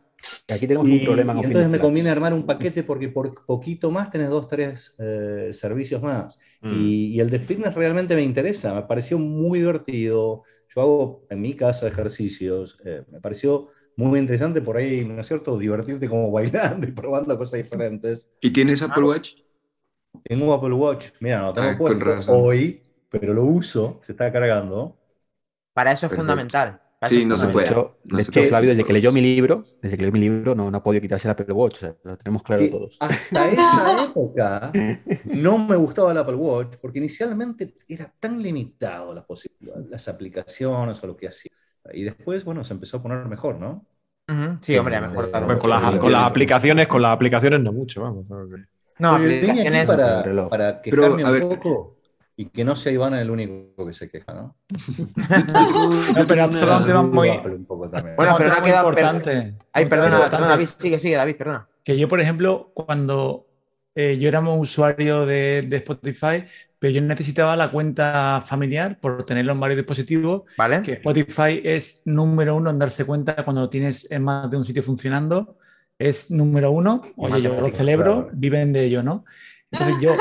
aquí 0.48 0.66
tenemos 0.66 0.88
Y, 0.88 0.92
un 0.98 1.04
problema 1.04 1.34
con 1.34 1.42
y 1.42 1.46
entonces 1.46 1.70
me 1.70 1.78
conviene 1.78 2.10
armar 2.10 2.32
un 2.34 2.46
paquete 2.46 2.82
porque 2.84 3.08
por 3.08 3.44
poquito 3.46 3.90
más 3.90 4.10
tenés 4.10 4.28
dos, 4.28 4.48
tres 4.48 4.94
eh, 4.98 5.50
servicios 5.52 6.02
más. 6.02 6.38
Mm. 6.62 6.72
Y, 6.74 7.06
y 7.16 7.20
el 7.20 7.30
de 7.30 7.38
fitness 7.38 7.74
realmente 7.74 8.14
me 8.16 8.22
interesa, 8.22 8.74
me 8.74 8.82
pareció 8.82 9.18
muy 9.18 9.60
divertido. 9.60 10.42
Yo 10.74 10.80
hago 10.82 11.26
en 11.30 11.40
mi 11.40 11.54
casa 11.54 11.86
ejercicios, 11.88 12.78
eh, 12.84 13.04
me 13.10 13.20
pareció 13.20 13.68
muy 13.96 14.18
interesante 14.20 14.60
por 14.60 14.76
ahí, 14.76 15.04
¿no 15.04 15.20
es 15.20 15.26
cierto? 15.26 15.58
Divertirte 15.58 16.08
como 16.08 16.30
bailando 16.32 16.86
y 16.86 16.92
probando 16.92 17.36
cosas 17.38 17.62
diferentes. 17.62 18.28
¿Y 18.40 18.50
tienes 18.52 18.82
Apple 18.82 19.04
Watch? 19.04 19.34
Tengo 20.24 20.52
Apple 20.54 20.72
Watch, 20.74 21.08
mira, 21.20 21.40
no 21.40 21.52
tengo 21.52 21.68
Ah, 21.68 21.76
puesto 21.78 22.32
hoy, 22.32 22.82
pero 23.10 23.32
lo 23.34 23.44
uso, 23.44 23.98
se 24.02 24.12
está 24.12 24.32
cargando. 24.32 24.98
Para 25.76 25.92
eso 25.92 26.06
es 26.06 26.10
Perfecto. 26.10 26.16
fundamental. 26.20 26.80
Para 26.98 27.08
Sí, 27.08 27.16
eso 27.16 27.20
es 27.20 27.28
no 27.28 27.36
se 27.36 27.46
De 27.46 27.52
puede. 27.52 27.66
fundamental. 27.66 27.76
hecho, 27.84 27.98
No 28.10 28.16
de 28.16 28.22
se 28.22 28.30
hecho, 28.30 28.32
puede. 28.32 28.48
Flavio, 28.48 28.70
desde 28.70 28.84
que 28.84 28.92
leyó 28.92 29.12
mi 29.12 29.20
libro, 29.20 29.64
desde 29.82 29.96
que 29.96 30.02
leyó 30.02 30.12
mi 30.12 30.20
libro, 30.20 30.54
no, 30.54 30.70
no 30.70 30.78
ha 30.78 30.82
podido 30.82 31.02
quitarse 31.02 31.28
el 31.28 31.32
Apple 31.32 31.52
Watch. 31.54 31.74
o 31.76 31.78
sea, 31.78 31.96
lo 32.04 32.16
tenemos 32.18 32.42
claro 32.42 32.62
Que 32.62 32.68
todos. 32.68 32.98
hasta 32.98 33.48
esa 33.50 33.92
época 33.92 34.80
no 35.22 35.58
me 35.58 35.76
gustaba 35.76 36.12
el 36.12 36.18
Apple 36.18 36.34
Watch 36.36 36.76
porque 36.80 36.98
inicialmente 36.98 37.74
era 37.88 38.12
tan 38.18 38.42
limitado 38.42 39.14
las, 39.14 39.24
posibilidades, 39.24 39.86
las 39.88 40.08
aplicaciones 40.08 41.02
o 41.02 41.06
lo 41.06 41.16
que 41.16 41.28
hacía. 41.28 41.52
Y 41.92 42.02
después, 42.04 42.44
bueno, 42.44 42.64
se 42.64 42.74
empezó 42.74 42.96
a 42.98 43.02
poner 43.02 43.24
mejor, 43.26 43.56
¿no? 43.58 43.86
Ujú, 44.28 44.58
Sí, 44.62 44.72
Sí, 44.72 44.78
hombre, 44.78 44.96
ha 44.96 45.00
eh, 45.00 45.08
mejorado. 45.08 45.46
Pues 45.46 45.58
con, 45.58 45.70
las, 45.70 45.82
Sí, 45.82 45.98
con 45.98 46.12
las 46.12 46.22
sí. 46.22 46.30
aplicaciones, 46.30 46.86
con 46.88 47.02
las 47.02 47.12
aplicaciones 47.12 47.60
no 47.60 47.72
mucho, 47.72 48.02
vamos. 48.02 48.26
No, 48.98 49.10
aplicaciones. 49.10 49.86
para, 49.86 50.48
para 50.48 50.80
Pero, 50.88 51.02
quejarme 51.02 51.22
a 51.22 51.26
un 51.26 51.32
ver. 51.32 51.42
poco 51.48 51.95
y 52.36 52.46
que 52.50 52.64
no 52.64 52.76
sea 52.76 52.92
Iván 52.92 53.14
el 53.14 53.30
único 53.30 53.86
que 53.86 53.94
se 53.94 54.10
queja, 54.10 54.34
¿no? 54.34 54.56
No, 56.14 56.26
pero 56.26 56.50
perdón, 56.50 56.84
te 56.86 56.92
va 56.92 57.02
muy- 57.02 57.30
un 57.30 57.64
poco 57.64 57.88
también. 57.88 58.16
Bueno, 58.16 58.34
pero 58.36 58.50
no 58.50 58.56
ha 58.56 58.62
quedado- 58.62 58.88
importante. 58.90 59.54
Ay, 59.72 59.86
perdona, 59.86 60.06
importante, 60.16 60.30
perdona, 60.30 60.48
David, 60.50 60.68
sigue, 60.78 60.98
sigue, 60.98 61.16
David, 61.16 61.36
perdona. 61.36 61.68
Que 61.84 61.96
yo, 61.96 62.08
por 62.08 62.20
ejemplo, 62.20 62.70
cuando 62.74 63.46
eh, 63.94 64.18
yo 64.18 64.28
era 64.28 64.40
un 64.40 64.48
usuario 64.58 65.24
de, 65.24 65.64
de 65.68 65.76
Spotify, 65.78 66.44
pero 66.78 66.92
yo 66.92 67.00
necesitaba 67.00 67.56
la 67.56 67.70
cuenta 67.70 68.42
familiar 68.44 68.98
por 69.00 69.24
tenerlo 69.24 69.52
en 69.52 69.60
varios 69.60 69.78
dispositivos, 69.78 70.42
¿Vale? 70.58 70.82
que 70.82 70.92
Spotify 70.94 71.60
es 71.64 72.02
número 72.04 72.54
uno 72.56 72.70
en 72.70 72.78
darse 72.78 73.04
cuenta 73.06 73.42
cuando 73.44 73.62
lo 73.62 73.70
tienes 73.70 74.10
en 74.10 74.22
más 74.24 74.50
de 74.50 74.56
un 74.58 74.64
sitio 74.64 74.82
funcionando. 74.82 75.56
Es 75.98 76.30
número 76.30 76.70
uno. 76.72 77.00
Oye, 77.16 77.40
yo 77.40 77.58
lo 77.58 77.68
celebro, 77.70 78.24
claro. 78.24 78.28
viven 78.34 78.74
de 78.74 78.84
ello, 78.84 79.02
¿no? 79.02 79.24
Entonces 79.70 79.96
yo, 80.00 80.14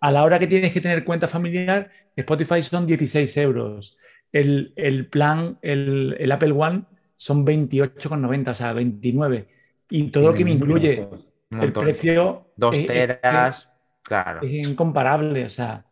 a 0.00 0.10
la 0.10 0.24
hora 0.24 0.38
que 0.38 0.46
tienes 0.46 0.72
que 0.72 0.80
tener 0.80 1.04
cuenta 1.04 1.28
familiar, 1.28 1.90
Spotify 2.16 2.62
son 2.62 2.86
16 2.86 3.36
euros. 3.38 3.96
El, 4.32 4.72
el 4.76 5.08
plan, 5.08 5.58
el, 5.62 6.16
el 6.18 6.32
Apple 6.32 6.52
One 6.52 6.84
son 7.16 7.46
28,90, 7.46 8.50
o 8.50 8.54
sea, 8.54 8.72
29. 8.72 9.48
Y 9.90 10.10
todo 10.10 10.28
lo 10.28 10.34
que 10.34 10.44
me 10.44 10.52
incluye 10.52 11.06
Un 11.50 11.62
el 11.62 11.72
precio 11.72 12.52
Dos 12.56 12.74
es- 12.74 12.80
es- 12.80 12.86
teras. 12.86 13.68
Claro. 14.02 14.40
es 14.42 14.50
incomparable, 14.52 15.44
o 15.44 15.50
sea, 15.50 15.86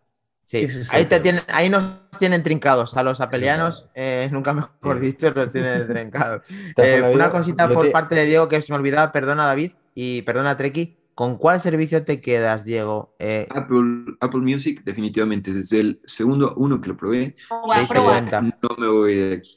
Sí. 0.44 0.66
Ahí, 0.90 1.04
te 1.04 1.20
tienen, 1.20 1.44
ahí 1.46 1.68
nos 1.70 2.11
tienen 2.18 2.42
trincados. 2.42 2.96
A 2.96 3.04
los 3.04 3.20
apelianos, 3.20 3.88
eh, 3.94 4.28
nunca 4.32 4.52
mejor 4.52 4.98
dicho, 4.98 5.30
los 5.30 5.52
tienen 5.52 5.86
trincados. 5.86 6.42
Eh, 6.76 7.08
una 7.14 7.30
cosita 7.30 7.68
por 7.68 7.84
te- 7.86 7.92
parte 7.92 8.16
de 8.16 8.24
Diego 8.26 8.48
que 8.48 8.61
se 8.61 8.72
me 8.72 8.78
olvidaba, 8.80 9.12
perdona 9.12 9.46
David 9.46 9.70
y 9.94 10.22
perdona 10.22 10.56
Treki. 10.56 10.96
¿Con 11.14 11.36
cuál 11.36 11.61
servicio 11.61 12.04
te 12.04 12.20
quedas, 12.20 12.64
Diego? 12.64 13.14
Eh, 13.18 13.46
Apple, 13.50 14.16
Apple 14.20 14.40
Music, 14.40 14.82
definitivamente, 14.84 15.52
desde 15.52 15.80
el 15.80 16.00
segundo 16.04 16.54
uno 16.56 16.80
que 16.80 16.88
lo 16.88 16.96
probé, 16.96 17.36
No 17.50 18.76
me 18.78 18.88
voy 18.88 19.14
de 19.16 19.34
aquí. 19.34 19.56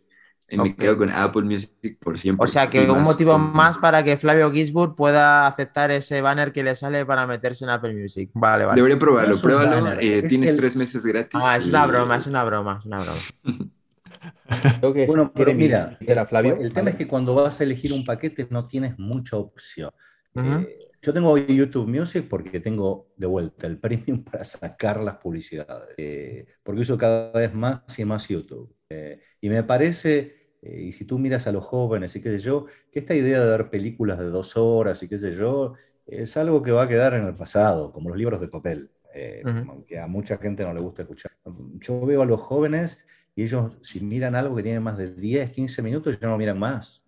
Y 0.50 0.58
Me 0.58 0.76
quedo 0.76 0.98
con 0.98 1.10
Apple 1.10 1.44
Music 1.44 1.98
por 2.00 2.20
siempre. 2.20 2.44
O 2.44 2.48
sea 2.48 2.70
que 2.70 2.88
un 2.90 3.02
motivo 3.02 3.32
con- 3.32 3.54
más 3.54 3.78
para 3.80 4.04
que 4.04 4.18
Flavio 4.18 4.52
Gisburg 4.52 4.96
pueda 4.96 5.48
aceptar 5.48 5.90
ese 5.90 6.22
banner 6.22 6.52
que 6.52 6.62
le 6.64 6.76
sale 6.76 7.06
para 7.08 7.26
meterse 7.26 7.64
en 7.64 7.72
Apple 7.72 7.94
Music. 7.96 8.30
Vale, 8.36 8.66
vale. 8.66 8.76
Debería 8.76 9.00
probarlo, 9.00 9.36
No 9.36 9.42
pruébalo. 9.42 9.94
eh, 9.94 10.20
es 10.20 10.28
tienes 10.28 10.52
el- 10.52 10.58
tres 10.58 10.76
meses 10.76 11.04
gratis. 11.06 11.40
Ah, 11.44 11.58
es 11.58 11.66
y- 11.66 11.70
una 11.70 11.88
broma, 11.88 12.18
es 12.18 12.28
una 12.28 12.44
broma, 12.44 12.78
es 12.80 12.86
una 12.86 13.00
broma. 13.00 13.20
Creo 14.80 14.94
que 14.94 15.06
Bueno, 15.08 15.32
pero 15.34 15.54
mira, 15.54 15.98
invitar 16.00 16.20
a 16.20 16.26
Flavio. 16.28 16.58
el 16.60 16.72
tema 16.74 16.92
es 16.92 16.98
que 16.98 17.08
cuando 17.08 17.34
vas 17.36 17.60
a 17.60 17.64
elegir 17.64 17.92
un 17.94 18.04
paquete 18.06 18.46
no 18.52 18.66
tienes 18.66 19.00
mucha 19.00 19.38
opción. 19.38 19.92
Eh, 20.36 20.78
yo 21.04 21.14
tengo 21.14 21.38
YouTube 21.38 21.88
Music 21.88 22.28
porque 22.30 22.60
tengo 22.62 23.10
de 23.18 23.28
vuelta 23.28 23.68
el 23.68 23.78
premium 23.80 24.24
para 24.26 24.44
sacar 24.44 25.04
las 25.04 25.18
publicidades, 25.18 25.96
eh, 25.98 26.48
porque 26.64 26.82
uso 26.82 26.98
cada 26.98 27.32
vez 27.32 27.54
más 27.54 27.82
y 28.00 28.06
más 28.06 28.28
YouTube. 28.28 28.76
Eh, 28.90 29.22
y 29.42 29.50
me 29.50 29.64
parece, 29.64 30.56
eh, 30.62 30.82
y 30.84 30.92
si 30.94 31.06
tú 31.06 31.20
miras 31.20 31.48
a 31.48 31.52
los 31.52 31.66
jóvenes 31.66 32.16
y 32.16 32.22
qué 32.22 32.32
sé 32.32 32.40
yo, 32.40 32.66
que 32.92 33.00
esta 33.00 33.16
idea 33.16 33.42
de 33.44 33.50
ver 33.52 33.70
películas 33.70 34.20
de 34.20 34.26
dos 34.26 34.58
horas 34.58 35.04
y 35.04 35.10
qué 35.10 35.18
sé 35.18 35.34
yo, 35.34 35.74
es 36.06 36.38
algo 36.38 36.64
que 36.64 36.72
va 36.72 36.84
a 36.84 36.88
quedar 36.88 37.14
en 37.14 37.26
el 37.28 37.36
pasado, 37.36 37.92
como 37.92 38.10
los 38.10 38.18
libros 38.18 38.40
de 38.42 38.48
papel, 38.48 38.92
eh, 39.14 39.46
Ujú. 39.46 39.72
aunque 39.72 40.00
a 40.00 40.08
mucha 40.08 40.38
gente 40.38 40.64
no 40.64 40.74
le 40.74 40.80
gusta 40.82 41.04
escuchar. 41.04 41.32
Yo 41.80 42.06
veo 42.06 42.22
a 42.22 42.26
los 42.26 42.42
jóvenes 42.42 43.04
y 43.36 43.44
ellos, 43.44 43.78
si 43.82 44.04
miran 44.06 44.36
algo 44.36 44.56
que 44.56 44.64
tiene 44.64 44.80
más 44.80 44.98
de 44.98 45.14
10, 45.14 45.52
15 45.52 45.82
minutos, 45.82 46.20
ya 46.20 46.28
no 46.28 46.38
miran 46.38 46.60
más. 46.60 47.04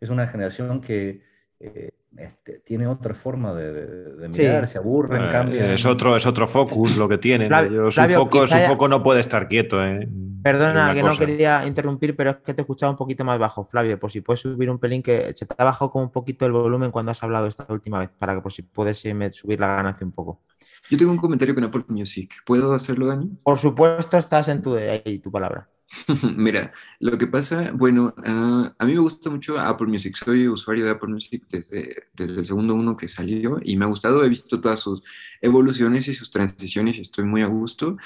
Es 0.00 0.10
una 0.10 0.26
generación 0.26 0.80
que 0.80 1.22
eh, 1.60 1.89
este, 2.16 2.60
tiene 2.60 2.86
otra 2.86 3.14
forma 3.14 3.54
de, 3.54 3.72
de- 3.72 4.14
de 4.16 4.32
Sí. 4.32 4.42
mirar, 4.42 4.66
se 4.66 4.78
aburren, 4.78 5.22
Eh, 5.24 5.28
cambian. 5.30 5.70
es, 5.70 5.86
otro, 5.86 6.16
es 6.16 6.26
otro 6.26 6.46
focus 6.48 6.96
lo 6.96 7.08
que. 7.08 7.18
Flavio- 7.18 7.70
Yo- 7.70 7.90
su, 7.90 7.94
Flavio, 8.00 8.18
foco, 8.18 8.46
su 8.46 8.56
foco 8.56 8.88
no 8.88 9.02
puede 9.02 9.20
estar 9.20 9.48
quieto. 9.48 9.84
¿eh? 9.84 10.08
Perdona 10.42 10.94
que 10.94 11.02
no 11.02 11.16
quería 11.16 11.66
interrumpir, 11.66 12.16
pero 12.16 12.30
es 12.30 12.36
que 12.38 12.54
te 12.54 12.60
he 12.60 12.62
escuchado 12.62 12.90
un 12.92 12.96
poquito 12.96 13.24
más 13.24 13.38
bajo, 13.38 13.64
Flavio. 13.66 13.98
Por 14.00 14.10
si 14.10 14.22
puedes 14.22 14.40
subir 14.40 14.70
un 14.70 14.78
pelín, 14.78 15.02
que 15.02 15.32
se 15.34 15.44
te 15.46 15.54
ha 15.58 15.64
bajado 15.64 15.90
como 15.90 16.04
un 16.04 16.10
poquito 16.12 16.46
el 16.46 16.52
volumen 16.52 16.90
cuando 16.90 17.10
has 17.12 17.22
hablado 17.22 17.46
esta 17.46 17.66
última 17.68 17.98
vez, 18.00 18.10
para 18.18 18.34
que 18.34 18.40
por 18.40 18.52
si 18.52 18.62
puedes 18.62 19.04
eh, 19.04 19.30
subir 19.32 19.60
la 19.60 19.66
ganancia 19.68 20.04
un 20.06 20.12
poco. 20.12 20.40
Yo 20.88 20.96
tengo 20.98 21.12
un 21.12 21.18
comentario 21.18 21.54
con 21.54 21.62
Apple 21.64 21.84
Music. 21.88 22.32
¿Puedo 22.44 22.72
hacerlo, 22.72 23.06
Dani? 23.06 23.30
Por 23.42 23.58
supuesto, 23.58 24.16
estás 24.16 24.48
en 24.48 24.62
tu, 24.62 24.74
ahí, 24.74 25.18
tu 25.20 25.30
palabra. 25.30 25.68
Mira, 26.36 26.72
lo 27.00 27.18
que 27.18 27.26
pasa, 27.26 27.72
bueno, 27.74 28.14
ah, 28.24 28.72
a 28.78 28.86
mí 28.86 28.92
me 28.94 29.00
gusta 29.00 29.28
mucho 29.30 29.58
Apple 29.58 29.88
Music. 29.88 30.16
Soy 30.16 30.46
usuario 30.48 30.84
de 30.84 30.92
Apple 30.92 31.08
Music 31.12 31.44
desde, 31.50 32.04
desde 32.14 32.40
el 32.40 32.46
segundo 32.46 32.74
uno 32.74 32.96
que 32.96 33.08
salió 33.08 33.58
y 33.62 33.76
me 33.76 33.84
ha 33.84 33.88
gustado. 33.88 34.22
He 34.24 34.28
visto 34.28 34.60
todas 34.60 34.80
sus 34.80 35.02
evoluciones 35.40 36.06
y 36.08 36.14
sus 36.14 36.30
transiciones 36.30 36.98
y 36.98 37.02
estoy 37.02 37.24
muy 37.24 37.42
a 37.42 37.46
gusto. 37.46 37.96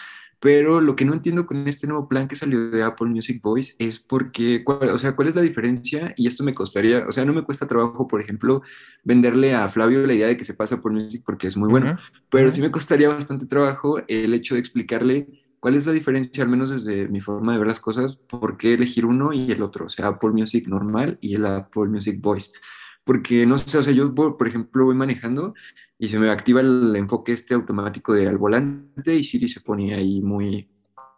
Pero 0.40 0.80
lo 0.80 0.94
que 0.96 1.04
no 1.06 1.14
entiendo 1.14 1.46
con 1.46 1.66
este 1.68 1.86
nuevo 1.86 2.06
plan 2.08 2.28
que 2.28 2.36
salió 2.36 2.70
de 2.70 2.82
Apple 2.82 3.08
Music 3.08 3.40
Voice 3.42 3.74
es 3.78 3.98
porque, 3.98 4.62
cuál- 4.64 4.90
o 4.90 4.98
sea, 4.98 5.16
¿cuál 5.16 5.28
es 5.28 5.34
la 5.34 5.40
diferencia? 5.42 6.12
Y 6.16 6.26
esto 6.26 6.44
me 6.44 6.52
costaría, 6.54 7.06
o 7.06 7.12
sea, 7.12 7.24
no 7.24 7.32
me 7.32 7.42
cuesta 7.44 7.66
trabajo, 7.66 8.06
por 8.08 8.20
ejemplo, 8.20 8.60
venderle 9.04 9.54
a 9.54 9.68
Flavio 9.70 10.06
la 10.06 10.12
idea 10.14 10.26
de 10.26 10.36
que 10.36 10.44
se 10.44 10.54
pasa 10.54 10.80
por 10.82 10.92
Music 10.92 11.22
porque 11.24 11.46
es 11.48 11.56
muy 11.56 11.68
bueno. 11.68 11.92
Pero 12.30 12.50
sí 12.50 12.60
me 12.60 12.70
costaría 12.70 13.08
bastante 13.08 13.46
trabajo 13.46 13.98
el 14.08 14.34
hecho 14.34 14.54
de 14.54 14.60
explicarle 14.60 15.43
cuál 15.64 15.76
es 15.76 15.86
la 15.86 15.92
diferencia, 15.92 16.44
al 16.44 16.50
menos 16.50 16.70
desde 16.70 17.08
mi 17.08 17.20
forma 17.20 17.52
de 17.52 17.58
ver 17.58 17.68
las 17.68 17.80
cosas, 17.80 18.16
por 18.28 18.56
qué 18.58 18.74
elegir 18.74 19.06
uno 19.06 19.32
y 19.32 19.50
el 19.50 19.62
otro, 19.62 19.86
o 19.86 19.88
sea, 19.88 20.08
Apple 20.08 20.30
Music 20.30 20.68
normal 20.68 21.18
y 21.20 21.34
el 21.34 21.46
Apple 21.46 21.86
Music 21.88 22.20
Voice. 22.20 22.52
Porque 23.04 23.46
no 23.46 23.58
sé, 23.58 23.78
o 23.78 23.82
sea, 23.82 23.92
yo, 23.92 24.14
por 24.14 24.46
ejemplo, 24.48 24.84
voy 24.86 24.94
manejando 24.94 25.54
y 25.98 26.08
se 26.08 26.18
me 26.18 26.30
activa 26.30 26.60
el 26.60 26.94
enfoque 26.96 27.32
este 27.32 27.54
automático 27.54 28.14
de 28.14 28.28
al 28.28 28.38
volante 28.38 29.14
y 29.14 29.24
Siri 29.24 29.48
se 29.48 29.60
pone 29.60 29.94
ahí 29.94 30.22
muy, 30.22 30.68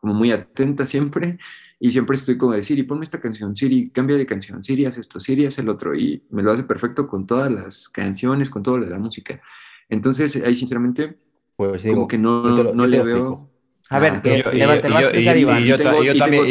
como 0.00 0.14
muy 0.14 0.30
atenta 0.32 0.86
siempre. 0.86 1.38
Y 1.78 1.92
siempre 1.92 2.16
estoy 2.16 2.38
como 2.38 2.54
de 2.54 2.62
Siri, 2.62 2.84
ponme 2.84 3.04
esta 3.04 3.20
canción, 3.20 3.54
Siri, 3.54 3.90
cambia 3.90 4.16
de 4.16 4.26
canción, 4.26 4.62
Siri, 4.62 4.86
haz 4.86 4.96
esto, 4.98 5.20
Siri, 5.20 5.46
haz 5.46 5.58
el 5.58 5.68
otro. 5.68 5.94
Y 5.94 6.22
me 6.30 6.42
lo 6.42 6.52
hace 6.52 6.62
perfecto 6.64 7.06
con 7.06 7.26
todas 7.26 7.52
las 7.52 7.88
canciones, 7.90 8.48
con 8.50 8.62
todo 8.62 8.78
lo 8.78 8.84
de 8.86 8.90
la 8.92 8.98
música. 8.98 9.40
Entonces, 9.88 10.36
ahí 10.44 10.56
sinceramente, 10.56 11.18
Pues 11.56 11.82
como 11.84 12.08
que 12.08 12.18
no, 12.18 12.42
lo- 12.48 12.74
no 12.74 12.86
le 12.86 13.00
veo. 13.02 13.50
A 13.90 13.98
ver, 13.98 14.22
que 14.22 14.38
Y 14.38 14.42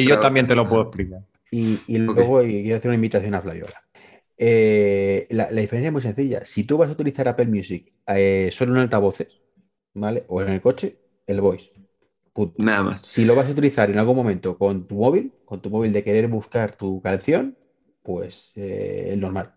yo- 0.06 0.20
también- 0.20 0.48
te 0.48 0.56
lo 0.56 0.68
puedo 0.68 0.84
explicar. 0.84 1.22
Y, 1.52 1.98
luego 1.98 2.44
y 2.44 2.64
quiero 2.64 2.78
hacer 2.78 2.90
una 2.90 2.96
invitación 2.96 3.34
a 3.34 3.42
Flavio 3.42 3.64
ahora. 3.66 3.82
Eh, 4.38 5.28
la, 5.30 5.50
la 5.52 5.62
diferencia 5.62 5.88
es 5.88 5.94
muy 5.94 6.02
sencilla. 6.02 6.46
Si 6.46 6.64
tú 6.66 6.78
vas 6.78 6.90
a 6.90 6.94
utilizar 6.94 7.28
Apple 7.28 7.46
Music 7.48 7.92
eh, 8.08 8.50
solo 8.52 8.74
en 8.74 8.80
altavoces, 8.82 9.28
¿vale? 9.94 10.26
O 10.28 10.42
en 10.42 10.50
el 10.50 10.62
coche, 10.62 10.98
el 11.26 11.40
voice. 11.42 11.72
Punto. 12.34 12.62
Nada 12.62 12.84
más. 12.84 13.02
Si 13.02 13.24
lo 13.24 13.34
vas 13.36 13.48
a 13.48 13.52
utilizar 13.52 13.90
en 13.90 13.98
algún 13.98 14.16
momento 14.18 14.58
con 14.58 14.88
tu 14.88 14.96
móvil, 14.96 15.32
con 15.46 15.62
tu 15.62 15.70
móvil 15.70 15.94
de 15.94 16.04
querer 16.04 16.28
buscar 16.28 16.76
tu 16.76 17.02
canción, 17.02 17.58
pues 18.04 18.52
eh, 18.56 19.10
el 19.14 19.22
normal. 19.22 19.54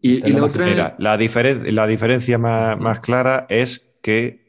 Y, 0.00 0.28
y 0.28 0.32
la 0.32 0.44
otra, 0.44 0.66
Mira, 0.66 0.94
la, 0.98 1.18
diferen- 1.18 1.68
la 1.72 1.86
diferencia 1.88 2.38
más, 2.38 2.78
más 2.78 3.00
clara 3.00 3.46
es 3.48 3.88
que 4.02 4.41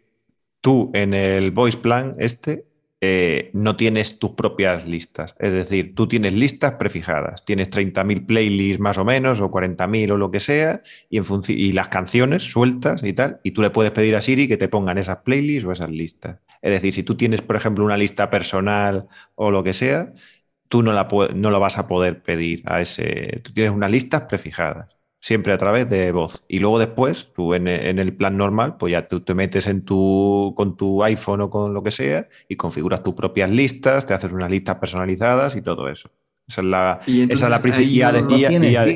tú 0.64 0.92
en 0.94 1.14
el 1.14 1.52
voice 1.52 1.78
plan 1.78 2.16
este 2.20 2.66
eh, 3.02 3.52
no 3.54 3.76
tienes 3.76 4.18
tus 4.18 4.32
propias 4.32 4.88
listas. 4.88 5.36
Es 5.38 5.52
decir, 5.52 5.94
tú 5.94 6.08
tienes 6.08 6.32
listas 6.32 6.76
prefijadas. 6.80 7.44
Tienes 7.44 7.70
30.000 7.70 8.26
playlists 8.26 8.80
más 8.80 8.98
o 8.98 9.04
menos, 9.04 9.42
o 9.42 9.52
40.000 9.52 10.12
o 10.12 10.18
lo 10.18 10.32
que 10.32 10.40
sea, 10.40 10.82
y, 11.10 11.20
y 11.50 11.74
las 11.74 11.90
canciones 11.90 12.44
sueltas 12.44 13.04
y 13.04 13.12
tal, 13.12 13.42
y 13.44 13.52
tú 13.52 13.62
le 13.62 13.72
puedes 13.72 13.92
pedir 13.92 14.16
a 14.16 14.22
Siri 14.22 14.48
que 14.48 14.56
te 14.56 14.70
pongan 14.70 14.98
esas 14.98 15.18
playlists 15.18 15.66
o 15.66 15.74
esas 15.74 15.90
listas. 15.90 16.40
Es 16.62 16.72
decir, 16.72 16.94
si 16.94 17.04
tú 17.04 17.18
tienes, 17.18 17.42
por 17.42 17.58
ejemplo, 17.58 17.84
una 17.84 17.98
lista 17.98 18.30
personal 18.30 19.08
o 19.36 19.52
lo 19.52 19.64
que 19.66 19.74
sea, 19.74 20.14
tú 20.70 20.82
no 20.82 20.94
la, 20.94 21.10
no 21.36 21.52
lo 21.52 21.60
vas 21.60 21.78
a 21.78 21.88
poder 21.88 22.24
pedir 22.24 22.64
a 22.66 22.80
ese. 22.80 23.42
Tú 23.44 23.52
tienes 23.52 23.74
unas 23.74 23.92
listas 23.92 24.22
prefijadas 24.30 24.88
siempre 25.24 25.54
a 25.54 25.58
través 25.58 25.90
de 25.90 26.12
voz. 26.12 26.44
Y 26.50 26.60
luego 26.60 26.80
después, 26.80 27.30
tú 27.34 27.54
en, 27.54 27.70
en 27.70 27.98
el 27.98 28.14
plan 28.14 28.36
normal, 28.36 28.76
pues 28.78 28.92
ya 28.92 29.08
tú 29.08 29.22
te 29.22 29.34
metes 29.34 29.68
en 29.68 29.84
tu, 29.86 30.54
con 30.58 30.76
tu 30.76 31.02
iPhone 31.02 31.40
o 31.40 31.50
con 31.50 31.74
lo 31.74 31.82
que 31.82 31.92
sea 31.92 32.28
y 32.50 32.58
configuras 32.58 33.02
tus 33.04 33.14
propias 33.14 33.50
listas, 33.50 34.06
te 34.06 34.14
haces 34.14 34.34
unas 34.34 34.52
listas 34.52 34.76
personalizadas 34.76 35.56
y 35.56 35.62
todo 35.62 35.88
eso. 35.88 36.10
Esa 36.46 36.60
es 36.60 36.68
la, 36.68 37.00
Y 37.08 37.22
esa 37.32 37.46
es 37.46 37.50
la 37.52 37.62
y, 37.96 37.98
no- 38.22 38.38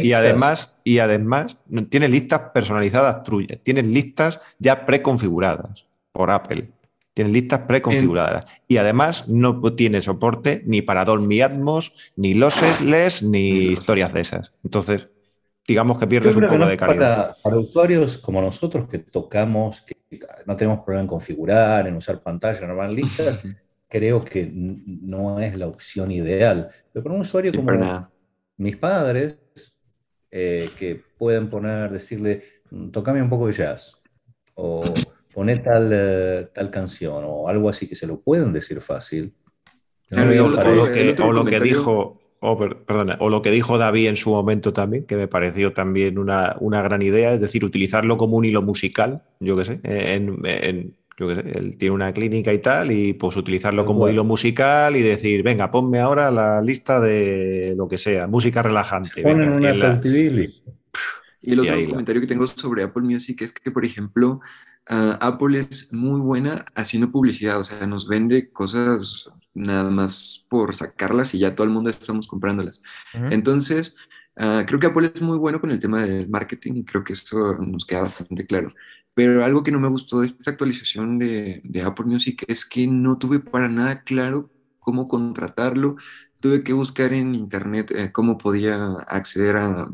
y- 0.03 0.11
además, 0.13 0.77
y 0.83 0.99
además, 0.99 1.57
tienes 1.89 2.09
listas 2.09 2.41
personalizadas 2.53 3.23
tuyas, 3.23 3.59
tienes 3.63 3.85
listas 3.87 4.41
ya 4.59 4.85
preconfiguradas 4.85 5.85
por 6.11 6.29
Apple. 6.29 6.67
Tienes 7.13 7.31
listas 7.33 7.61
preconfiguradas. 7.61 8.45
Y 8.67 8.75
además 8.77 9.29
no 9.29 9.61
tiene 9.75 10.01
soporte 10.01 10.61
ni 10.65 10.81
para 10.81 11.05
Dolby 11.05 11.41
Atmos, 11.41 11.93
ni 12.17 12.33
lossless, 12.33 13.23
ni 13.23 13.49
historias 13.71 14.11
de 14.13 14.19
esas. 14.21 14.51
Entonces, 14.65 15.07
digamos 15.67 15.97
que 15.99 16.07
pierdes 16.07 16.35
un 16.35 16.43
poco 16.43 16.57
no 16.57 16.67
de 16.67 16.77
calidad. 16.77 17.27
para, 17.27 17.35
para 17.43 17.57
usuarios 17.57 18.17
como 18.17 18.41
nosotros 18.41 18.87
que 18.89 18.99
tocamos, 18.99 19.81
que 19.81 19.97
no 20.45 20.55
tenemos 20.55 20.79
problema 20.79 21.01
en 21.01 21.07
configurar, 21.07 21.87
en 21.87 21.95
usar 21.95 22.21
pantalla, 22.21 22.59
en 22.59 22.69
armar 22.69 22.89
listas, 22.89 23.43
creo 23.89 24.23
que 24.23 24.49
no 24.53 25.39
es 25.41 25.55
la 25.57 25.67
opción 25.67 26.11
ideal. 26.11 26.69
Pero 26.93 27.03
para 27.03 27.15
un 27.15 27.21
usuario 27.21 27.51
sí, 27.51 27.57
como 27.57 28.09
mis 28.57 28.77
padres, 28.77 29.37
eh, 30.31 30.69
que 30.77 31.01
pueden 31.17 31.49
poner, 31.49 31.91
decirle, 31.91 32.43
"Mm, 32.71 32.89
tocame 32.89 33.21
un 33.21 33.29
poco 33.29 33.47
de 33.47 33.53
jazz, 33.53 34.01
o 34.55 34.81
poné 35.33 35.57
tal, 35.57 35.89
eh, 35.93 36.49
tal 36.53 36.71
canción, 36.71 37.23
o 37.25 37.47
algo 37.47 37.69
así, 37.69 37.87
que 37.87 37.95
se 37.95 38.07
lo 38.07 38.21
pueden 38.21 38.53
decir 38.53 38.81
fácil. 38.81 39.33
No 40.09 40.21
o 40.21 40.25
lo 40.25 40.91
que, 40.91 41.15
o 41.21 41.31
lo 41.31 41.45
que 41.45 41.59
dijo, 41.59 42.19
o 42.39 42.57
per- 42.57 42.77
perdona, 42.85 43.15
o 43.19 43.29
lo 43.29 43.41
que 43.41 43.51
dijo 43.51 43.77
David 43.77 44.07
en 44.07 44.15
su 44.15 44.29
momento 44.31 44.73
también, 44.73 45.05
que 45.05 45.15
me 45.15 45.27
pareció 45.27 45.73
también 45.73 46.17
una, 46.19 46.55
una 46.59 46.81
gran 46.81 47.01
idea, 47.01 47.33
es 47.33 47.41
decir, 47.41 47.65
utilizarlo 47.65 48.17
como 48.17 48.37
un 48.37 48.45
hilo 48.45 48.61
musical, 48.61 49.23
yo 49.39 49.57
qué 49.57 49.65
sé, 49.65 49.79
en, 49.83 50.39
en- 50.45 50.95
yo 51.19 51.27
qué 51.27 51.35
sé, 51.35 51.51
él 51.59 51.77
tiene 51.77 51.95
una 51.95 52.13
clínica 52.13 52.53
y 52.53 52.59
tal, 52.59 52.91
y 52.91 53.13
pues 53.13 53.35
utilizarlo 53.37 53.85
como 53.85 54.07
hilo 54.07 54.23
musical 54.23 54.95
y 54.95 55.01
decir, 55.01 55.41
venga, 55.41 55.71
ponme 55.71 55.99
ahora 55.99 56.29
la 56.29 56.61
lista 56.61 56.99
de 56.99 57.73
lo 57.75 57.87
que 57.87 57.97
sea, 57.97 58.27
música 58.27 58.61
relajante. 58.61 59.23
ponen 59.23 59.49
y 59.53 59.57
una 59.57 59.73
la- 59.73 60.01
y. 60.03 60.63
Y 61.41 61.53
el 61.53 61.59
Y 61.59 61.61
otro 61.61 61.79
la- 61.79 61.87
comentario 61.89 62.21
que 62.21 62.27
tengo 62.27 62.45
sobre 62.47 62.83
Apple 62.83 63.03
Music 63.03 63.41
es 63.41 63.53
que, 63.53 63.71
por 63.71 63.85
ejemplo, 63.85 64.39
ah, 64.87 65.17
Apple 65.21 65.59
es 65.59 65.91
muy 65.93 66.19
buena 66.19 66.65
haciendo 66.75 67.11
publicidad, 67.11 67.59
o 67.59 67.63
sea, 67.63 67.85
nos 67.87 68.07
vende 68.07 68.51
cosas 68.51 69.29
nada 69.57 69.89
más 69.91 70.45
por 70.49 70.75
sacarlas 70.75 71.33
y 71.35 71.39
ya 71.39 71.55
todo 71.55 71.65
el 71.67 71.73
mundo 71.73 71.89
estamos 71.89 72.27
comprándolas. 72.27 72.81
Ujú. 73.13 73.25
Entonces, 73.29 73.95
ah, 74.37 74.63
creo 74.67 74.79
que 74.79 74.87
Apple 74.87 75.11
es 75.13 75.21
muy 75.21 75.37
bueno 75.37 75.59
con 75.61 75.71
el 75.71 75.79
tema 75.79 76.03
del 76.05 76.29
marketing 76.29 76.73
y 76.77 76.85
creo 76.85 77.03
que 77.03 77.13
eso 77.13 77.55
nos 77.59 77.85
queda 77.85 78.01
bastante 78.01 78.45
claro. 78.45 78.73
Pero 79.13 79.43
algo 79.43 79.63
que 79.63 79.71
no 79.71 79.79
me 79.79 79.87
gustó 79.89 80.21
de 80.21 80.27
esta 80.27 80.51
actualización 80.51 81.17
de, 81.19 81.61
de 81.63 81.81
Apple 81.81 82.05
Music 82.05 82.43
es 82.47 82.65
que 82.65 82.87
no 82.87 83.17
tuve 83.17 83.39
para 83.39 83.67
nada 83.67 84.03
claro 84.03 84.51
cómo 84.79 85.07
contratarlo. 85.07 85.95
Tuve 86.39 86.63
que 86.63 86.73
buscar 86.73 87.13
en 87.13 87.33
internet 87.35 87.91
eh, 87.91 88.11
cómo 88.11 88.37
podía 88.37 88.93
acceder 89.07 89.55
a, 89.57 89.89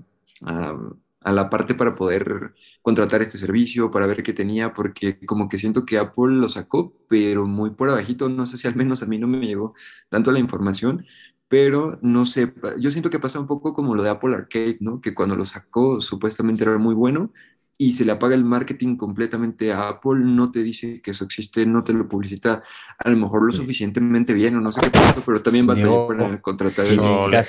a- 0.45 0.77
a 1.23 1.31
la 1.31 1.49
parte 1.49 1.73
para 1.75 1.95
poder 1.95 2.53
contratar 2.81 3.21
este 3.21 3.37
servicio, 3.37 3.89
para 3.91 4.07
ver 4.07 4.23
qué 4.23 4.33
tenía, 4.33 4.73
porque 4.73 5.19
como 5.25 5.47
que 5.47 5.57
siento 5.57 5.85
que 5.85 5.97
Apple 5.97 6.35
lo 6.35 6.49
sacó, 6.49 6.93
pero 7.09 7.45
muy 7.45 7.71
por 7.71 7.89
abajito. 7.89 8.29
No 8.29 8.45
sé 8.45 8.57
si 8.57 8.67
al 8.67 8.75
menos 8.75 9.01
a 9.03 9.05
mí 9.05 9.17
no 9.19 9.27
me 9.27 9.45
llegó 9.45 9.73
tanto 10.09 10.31
la 10.31 10.39
información 10.39 11.05
pero 11.49 11.99
no 12.01 12.25
sé, 12.25 12.51
yo 12.79 12.89
siento 12.89 13.11
que 13.11 13.19
pasa 13.19 13.39
un 13.39 13.45
poco 13.45 13.75
como 13.75 13.93
lo 13.93 14.01
de 14.01 14.09
Apple 14.09 14.33
Arcade, 14.33 14.77
¿no? 14.79 14.99
Que 15.01 15.13
cuando 15.13 15.35
lo 15.35 15.45
sacó 15.45 16.01
supuestamente 16.01 16.63
era 16.63 16.79
muy 16.79 16.95
bueno 16.95 17.31
y 17.77 17.93
se 17.93 18.05
le 18.05 18.11
apaga 18.11 18.33
el 18.33 18.43
marketing 18.43 18.95
completamente 18.95 19.71
a 19.71 19.89
Apple, 19.89 20.21
no 20.21 20.49
te 20.49 20.63
dice 20.63 20.99
que 21.03 21.11
eso 21.11 21.25
existe, 21.25 21.63
no 21.67 21.83
te 21.83 21.93
lo 21.93 22.07
publicita 22.09 22.63
a 22.97 23.09
lo 23.11 23.17
mejor 23.17 23.45
lo 23.45 23.51
Sí. 23.51 23.59
suficientemente 23.59 24.33
bien 24.33 24.55
o 24.55 24.61
no 24.61 24.71
sé 24.71 24.81
qué 24.81 24.89
pasó, 24.89 25.21
pero 25.23 25.43
también 25.43 25.67
batalló 25.67 25.85
Yo- 25.85 26.17
para 26.17 26.41
contratar 26.41 26.85
Sí, 26.87 26.97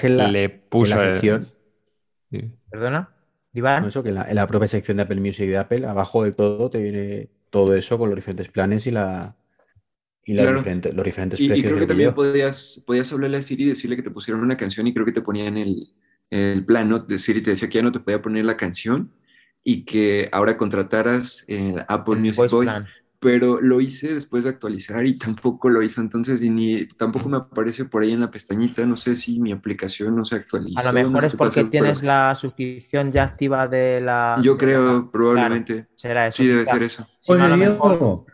el... 0.02 0.16
Le, 0.18 0.28
le 0.32 0.48
puso 0.50 0.96
la 0.96 1.04
el- 1.06 1.12
sección, 1.14 1.46
sí. 2.30 2.52
¿Perdona? 2.70 3.08
¿Iván? 3.54 3.82
no, 3.82 3.88
eso, 3.88 4.02
que 4.02 4.10
en 4.10 4.16
la, 4.16 4.28
en 4.28 4.34
la 4.36 4.46
propia 4.46 4.68
sección 4.68 4.96
de 4.98 5.04
Apple 5.04 5.20
Music 5.20 5.48
de 5.48 5.58
Apple, 5.58 5.86
abajo 5.86 6.24
del 6.24 6.34
todo 6.34 6.70
te 6.70 6.82
viene 6.82 7.30
todo 7.50 7.74
eso 7.74 7.98
con 7.98 8.10
los 8.10 8.16
diferentes 8.16 8.48
planes 8.48 8.86
y 8.86 8.90
la 8.90 9.36
y 10.24 10.36
Claro. 10.36 10.62
los 10.62 11.04
diferentes 11.04 11.40
Y, 11.40 11.52
y 11.52 11.62
creo 11.62 11.78
que 11.78 11.86
también 11.86 12.14
podías, 12.14 12.82
podías 12.86 13.12
hablarle 13.12 13.36
a 13.38 13.42
Siri 13.42 13.64
y 13.64 13.68
decirle 13.68 13.96
que 13.96 14.02
te 14.02 14.10
pusieran 14.10 14.42
una 14.42 14.56
canción 14.56 14.86
y 14.86 14.94
creo 14.94 15.06
que 15.06 15.12
te 15.12 15.22
ponían 15.22 15.56
el, 15.58 15.88
el 16.30 16.64
plan, 16.64 16.88
¿no? 16.88 16.98
De 17.00 17.18
Siri 17.18 17.42
te 17.42 17.50
decía 17.50 17.68
que 17.68 17.76
ya 17.78 17.82
no 17.82 17.92
te 17.92 18.00
podía 18.00 18.22
poner 18.22 18.44
la 18.44 18.56
canción 18.56 19.12
y 19.62 19.84
que 19.84 20.28
ahora 20.32 20.56
contrataras 20.56 21.44
el 21.48 21.76
Apple 21.88 22.14
El 22.14 22.20
Music 22.20 22.36
voice 22.36 22.50
Voice. 22.50 22.80
Pero 23.24 23.58
lo 23.58 23.80
hice 23.80 24.12
después 24.12 24.44
de 24.44 24.50
actualizar 24.50 25.06
y 25.06 25.16
tampoco 25.18 25.70
lo 25.70 25.82
hizo 25.82 26.02
entonces 26.02 26.42
y 26.42 26.50
ni 26.50 26.86
tampoco 26.86 27.30
me 27.30 27.38
aparece 27.38 27.86
por 27.86 28.02
ahí 28.02 28.12
en 28.12 28.20
la 28.20 28.30
pestañita, 28.30 28.84
no 28.84 28.98
sé 28.98 29.16
si 29.16 29.40
mi 29.40 29.50
aplicación 29.50 30.14
no 30.14 30.26
se 30.26 30.36
actualizó. 30.36 30.78
A 30.78 30.84
lo 30.84 30.92
mejor 30.92 31.12
no 31.12 31.20
sé 31.22 31.26
es 31.28 31.34
porque 31.34 31.60
pasó, 31.62 31.70
pero 31.70 31.70
tienes 31.70 32.02
la 32.02 32.34
suscripción 32.34 33.10
ya 33.10 33.24
activa 33.24 33.66
de 33.66 34.02
la. 34.02 34.38
Yo 34.42 34.58
creo 34.58 35.10
probablemente, 35.10 35.88
Será 35.96 36.26
eso. 36.26 36.36
sí 36.36 36.46
debe 36.48 36.66
ser 36.66 36.82
eso. 36.82 37.08
Si 37.18 37.32
no, 37.32 37.56
mejor- 37.56 37.98
Diego, 37.98 38.26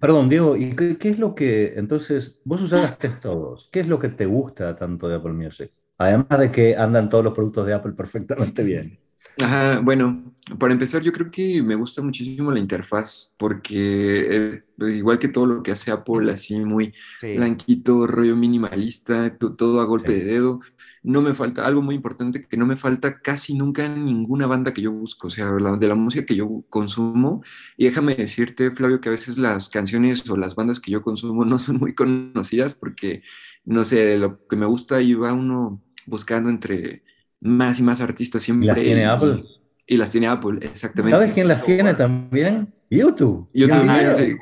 perdón, 0.00 0.28
Diego, 0.28 0.56
¿y 0.56 0.74
qué, 0.74 0.98
qué 0.98 1.10
es 1.10 1.18
lo 1.20 1.36
que, 1.36 1.74
entonces, 1.76 2.40
vos 2.44 2.60
usaste 2.60 3.10
todos, 3.22 3.68
¿qué 3.70 3.80
es 3.80 3.86
lo 3.86 4.00
que 4.00 4.08
te 4.08 4.26
gusta 4.26 4.74
tanto 4.74 5.08
de 5.08 5.14
Apple 5.14 5.32
Music? 5.32 5.70
Además 5.96 6.40
de 6.40 6.50
que 6.50 6.76
andan 6.76 7.08
todos 7.08 7.22
los 7.22 7.34
productos 7.34 7.68
de 7.68 7.74
Apple 7.74 7.92
perfectamente 7.96 8.64
bien. 8.64 8.98
Ajá, 9.40 9.78
bueno, 9.80 10.34
para 10.58 10.72
empezar 10.72 11.02
yo 11.02 11.12
creo 11.12 11.30
que 11.30 11.62
me 11.62 11.76
gusta 11.76 12.02
muchísimo 12.02 12.50
la 12.50 12.58
interfaz 12.58 13.36
porque 13.38 14.56
eh, 14.56 14.64
igual 14.96 15.18
que 15.20 15.28
todo 15.28 15.46
lo 15.46 15.62
que 15.62 15.70
hace 15.70 15.92
Apple, 15.92 16.32
así 16.32 16.58
muy 16.58 16.92
sí. 17.20 17.26
blanquito, 17.34 18.06
rollo 18.08 18.34
minimalista, 18.34 19.36
to- 19.38 19.54
todo 19.54 19.80
a 19.80 19.84
golpe 19.84 20.12
Sí. 20.12 20.18
de 20.18 20.24
dedo. 20.24 20.60
No 21.04 21.22
me 21.22 21.34
falta, 21.34 21.64
algo 21.64 21.82
muy 21.82 21.94
importante 21.94 22.46
que 22.48 22.56
no 22.56 22.66
me 22.66 22.76
falta 22.76 23.20
casi 23.20 23.54
nunca 23.54 23.84
en 23.84 24.04
ninguna 24.04 24.48
banda 24.48 24.74
que 24.74 24.82
yo 24.82 24.90
busco, 24.92 25.28
o 25.28 25.30
sea, 25.30 25.50
la- 25.52 25.76
de 25.76 25.86
la 25.86 25.94
música 25.94 26.26
que 26.26 26.34
yo 26.34 26.64
consumo. 26.68 27.42
Y 27.76 27.84
déjame 27.84 28.16
decirte, 28.16 28.72
Flavio, 28.72 29.00
que 29.00 29.08
a 29.08 29.12
veces 29.12 29.38
las 29.38 29.68
canciones 29.68 30.28
o 30.28 30.36
las 30.36 30.56
bandas 30.56 30.80
que 30.80 30.90
yo 30.90 31.02
consumo 31.02 31.44
no 31.44 31.58
son 31.60 31.76
muy 31.78 31.94
conocidas 31.94 32.74
porque, 32.74 33.22
no 33.64 33.84
sé, 33.84 34.16
lo 34.18 34.44
que 34.48 34.56
me 34.56 34.66
gusta 34.66 35.00
y 35.00 35.14
va 35.14 35.32
uno 35.32 35.80
buscando 36.06 36.50
entre 36.50 37.04
más 37.40 37.78
y 37.78 37.82
más 37.82 38.00
artistas 38.00 38.42
siempre. 38.42 38.66
las 38.68 38.76
tiene 38.76 39.00
y- 39.02 39.04
Apple? 39.04 39.44
Y 39.90 39.96
las 39.96 40.10
tiene 40.10 40.26
Apple, 40.26 40.58
exactamente. 40.62 41.12
¿Sabes 41.16 41.32
quién 41.32 41.48
las 41.48 41.64
tiene 41.64 41.94
también? 41.94 42.74
YouTube. 42.90 43.48
YouTube, 43.54 43.84
Ah, 43.88 44.14
sí. 44.14 44.32
Lo 44.32 44.38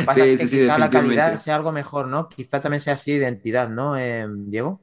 que 0.00 0.02
pasa 0.06 0.14
Sí, 0.14 0.20
es 0.30 0.40
que 0.40 0.48
sí, 0.48 0.56
sí, 0.56 0.62
quizá 0.62 0.78
la 0.78 0.90
calidad 0.90 1.36
sea 1.38 1.56
algo 1.56 1.70
mejor, 1.72 2.08
¿no? 2.08 2.28
Quizá 2.28 2.60
también 2.60 2.80
sea 2.80 2.94
así 2.94 3.12
identidad, 3.12 3.68
¿no, 3.68 3.96
eh, 3.96 4.26
Diego? 4.28 4.80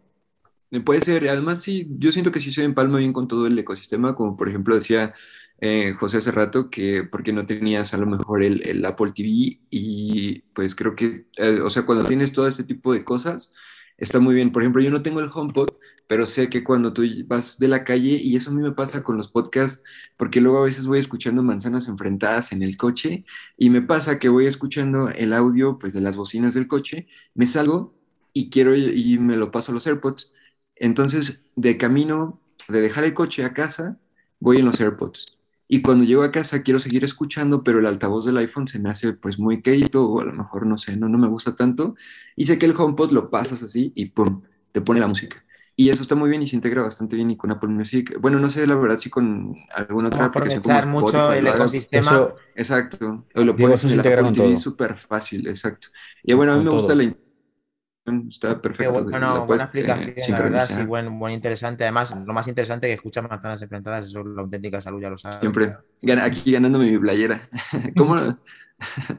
Eh, 0.71 0.79
Puede 0.81 1.01
ser, 1.01 1.27
además 1.29 1.61
sí, 1.61 1.87
yo 1.99 2.11
siento 2.11 2.31
que 2.31 2.39
sí 2.39 2.51
se 2.51 2.63
empalma 2.63 2.97
bien 2.99 3.13
con 3.13 3.27
todo 3.27 3.45
el 3.47 3.57
ecosistema, 3.59 4.15
como 4.15 4.35
por 4.37 4.47
ejemplo 4.49 4.75
decía 4.75 5.13
eh, 5.59 5.93
José 5.97 6.17
hace 6.17 6.31
rato, 6.31 6.69
que 6.69 7.03
porque 7.09 7.31
no 7.33 7.45
tenías 7.45 7.93
a 7.93 7.97
lo 7.97 8.05
mejor 8.05 8.43
el, 8.43 8.61
el 8.67 8.85
Apple 8.85 9.11
TV 9.13 9.59
y 9.69 10.39
pues 10.53 10.75
creo 10.75 10.95
que, 10.95 11.27
eh, 11.37 11.59
o 11.61 11.69
sea, 11.69 11.85
cuando 11.85 12.05
tienes 12.05 12.31
todo 12.31 12.47
este 12.47 12.63
tipo 12.63 12.93
de 12.93 13.03
cosas, 13.05 13.53
está 13.97 14.19
muy 14.19 14.35
bien. 14.35 14.51
Por 14.51 14.61
ejemplo, 14.63 14.81
yo 14.81 14.91
no 14.91 15.01
tengo 15.01 15.19
el 15.21 15.29
HomePod, 15.33 15.69
pero 16.07 16.25
sé 16.25 16.49
que 16.49 16.63
cuando 16.63 16.93
tú 16.93 17.03
vas 17.27 17.57
de 17.59 17.67
la 17.67 17.83
calle, 17.83 18.11
y 18.21 18.35
eso 18.35 18.51
a 18.51 18.53
mí 18.53 18.61
me 18.61 18.71
pasa 18.71 19.03
con 19.03 19.17
los 19.17 19.27
podcasts, 19.29 19.83
porque 20.17 20.41
luego 20.41 20.59
a 20.59 20.63
veces 20.65 20.87
voy 20.87 20.99
escuchando 20.99 21.43
manzanas 21.43 21.87
enfrentadas 21.87 22.51
en 22.51 22.63
el 22.63 22.77
coche 22.77 23.25
y 23.57 23.69
me 23.69 23.81
pasa 23.81 24.19
que 24.19 24.29
voy 24.29 24.45
escuchando 24.47 25.09
el 25.09 25.33
audio 25.33 25.79
pues 25.79 25.93
de 25.93 26.01
las 26.01 26.17
bocinas 26.17 26.53
del 26.53 26.67
coche, 26.67 27.07
me 27.33 27.47
salgo 27.47 27.95
y 28.33 28.49
quiero 28.49 28.75
y 28.75 29.17
me 29.19 29.37
lo 29.37 29.51
paso 29.51 29.71
a 29.71 29.73
los 29.75 29.87
AirPods. 29.87 30.33
Entonces, 30.75 31.43
de 31.55 31.77
camino 31.77 32.41
de 32.67 32.81
dejar 32.81 33.03
el 33.03 33.13
coche 33.13 33.43
a 33.43 33.53
casa, 33.53 33.99
voy 34.39 34.57
en 34.57 34.65
los 34.65 34.79
AirPods. 34.81 35.37
Y 35.67 35.81
cuando 35.81 36.03
llego 36.05 36.23
a 36.23 36.31
casa 36.31 36.61
quiero 36.63 36.79
seguir 36.79 37.03
escuchando, 37.03 37.63
pero 37.63 37.79
el 37.79 37.87
altavoz 37.87 38.25
del 38.25 38.37
iPhone 38.37 38.67
se 38.67 38.79
me 38.79 38.89
hace 38.89 39.13
pues 39.13 39.39
muy 39.39 39.61
quedito 39.61 40.05
o 40.07 40.21
a 40.21 40.25
lo 40.25 40.33
mejor 40.33 40.65
no 40.67 40.77
sé, 40.77 40.95
no, 40.97 41.09
no 41.09 41.17
me 41.17 41.27
gusta 41.27 41.55
tanto. 41.55 41.95
Y 42.35 42.45
sé 42.45 42.59
que 42.59 42.65
el 42.67 42.75
HomePod 42.77 43.11
lo 43.11 43.29
pasas 43.31 43.63
así 43.63 43.91
y 43.95 44.07
pum, 44.07 44.43
te 44.71 44.81
pone 44.81 44.99
la 44.99 45.07
música. 45.07 45.44
Y 45.77 45.89
eso 45.89 46.03
está 46.03 46.15
muy 46.15 46.29
bien 46.29 46.41
y 46.41 46.47
se 46.47 46.55
integra 46.55 46.81
bastante 46.81 47.15
bien 47.17 47.31
y 47.31 47.37
con 47.37 47.51
Apple 47.51 47.69
Music. 47.69 48.17
Bueno, 48.21 48.39
no 48.39 48.49
sé 48.49 48.65
la 48.67 48.75
verdad 48.75 48.97
si 48.97 49.09
con 49.09 49.55
alguna 49.75 50.07
otra 50.09 50.25
Vamos 50.25 50.25
a 50.27 50.27
aplicación 50.27 50.61
como 50.63 50.81
mucho 50.85 51.17
Spotify 51.17 51.39
el 51.39 51.47
ecosistema. 51.47 51.91
Eso, 51.91 52.35
Exacto. 52.55 53.25
O 53.35 53.43
lo 53.43 53.53
Diego, 53.55 53.57
pones 53.57 53.75
eso 53.75 53.87
en 53.87 53.89
se 53.89 53.95
el 53.95 53.99
integra 53.99 54.21
Apple 54.21 54.23
con 54.23 54.33
TV 54.33 54.57
todo. 54.57 54.57
súper 54.57 54.97
fácil, 54.97 55.47
exacto. 55.47 55.87
Y 56.23 56.33
bueno, 56.33 56.53
a 56.53 56.57
mí 56.57 56.63
Con 56.63 56.65
me 56.65 56.71
gusta 56.71 56.93
todo. 56.93 56.95
la 56.95 57.03
integración, 57.03 58.29
está 58.29 58.61
perfecto. 58.61 59.03
bueno, 59.03 59.33
la 59.33 59.41
buena 59.41 59.71
puedes, 59.71 59.73
eh, 59.83 60.15
explicación, 60.17 60.25
la 60.27 60.41
verdad, 60.41 60.69
sí, 60.69 60.83
sincronizar. 60.83 60.85
buen, 60.85 61.19
buen 61.19 61.33
interesante. 61.33 61.83
Además, 61.83 62.15
lo 62.25 62.33
más 62.33 62.47
interesante 62.47 62.87
que 62.87 62.93
escucha 62.93 63.21
manzanas 63.21 63.61
enfrentadas, 63.61 64.05
eso 64.07 64.21
es 64.21 64.25
la 64.27 64.41
auténtica 64.41 64.81
salud, 64.81 65.01
ya 65.01 65.09
lo 65.09 65.17
sabes. 65.17 65.39
Siempre. 65.39 65.75
Gana- 66.01 66.23
Aquí 66.25 66.51
ganándome 66.51 66.91
mi 66.91 66.97
playera. 66.97 67.41
¿Cómo? 67.97 68.37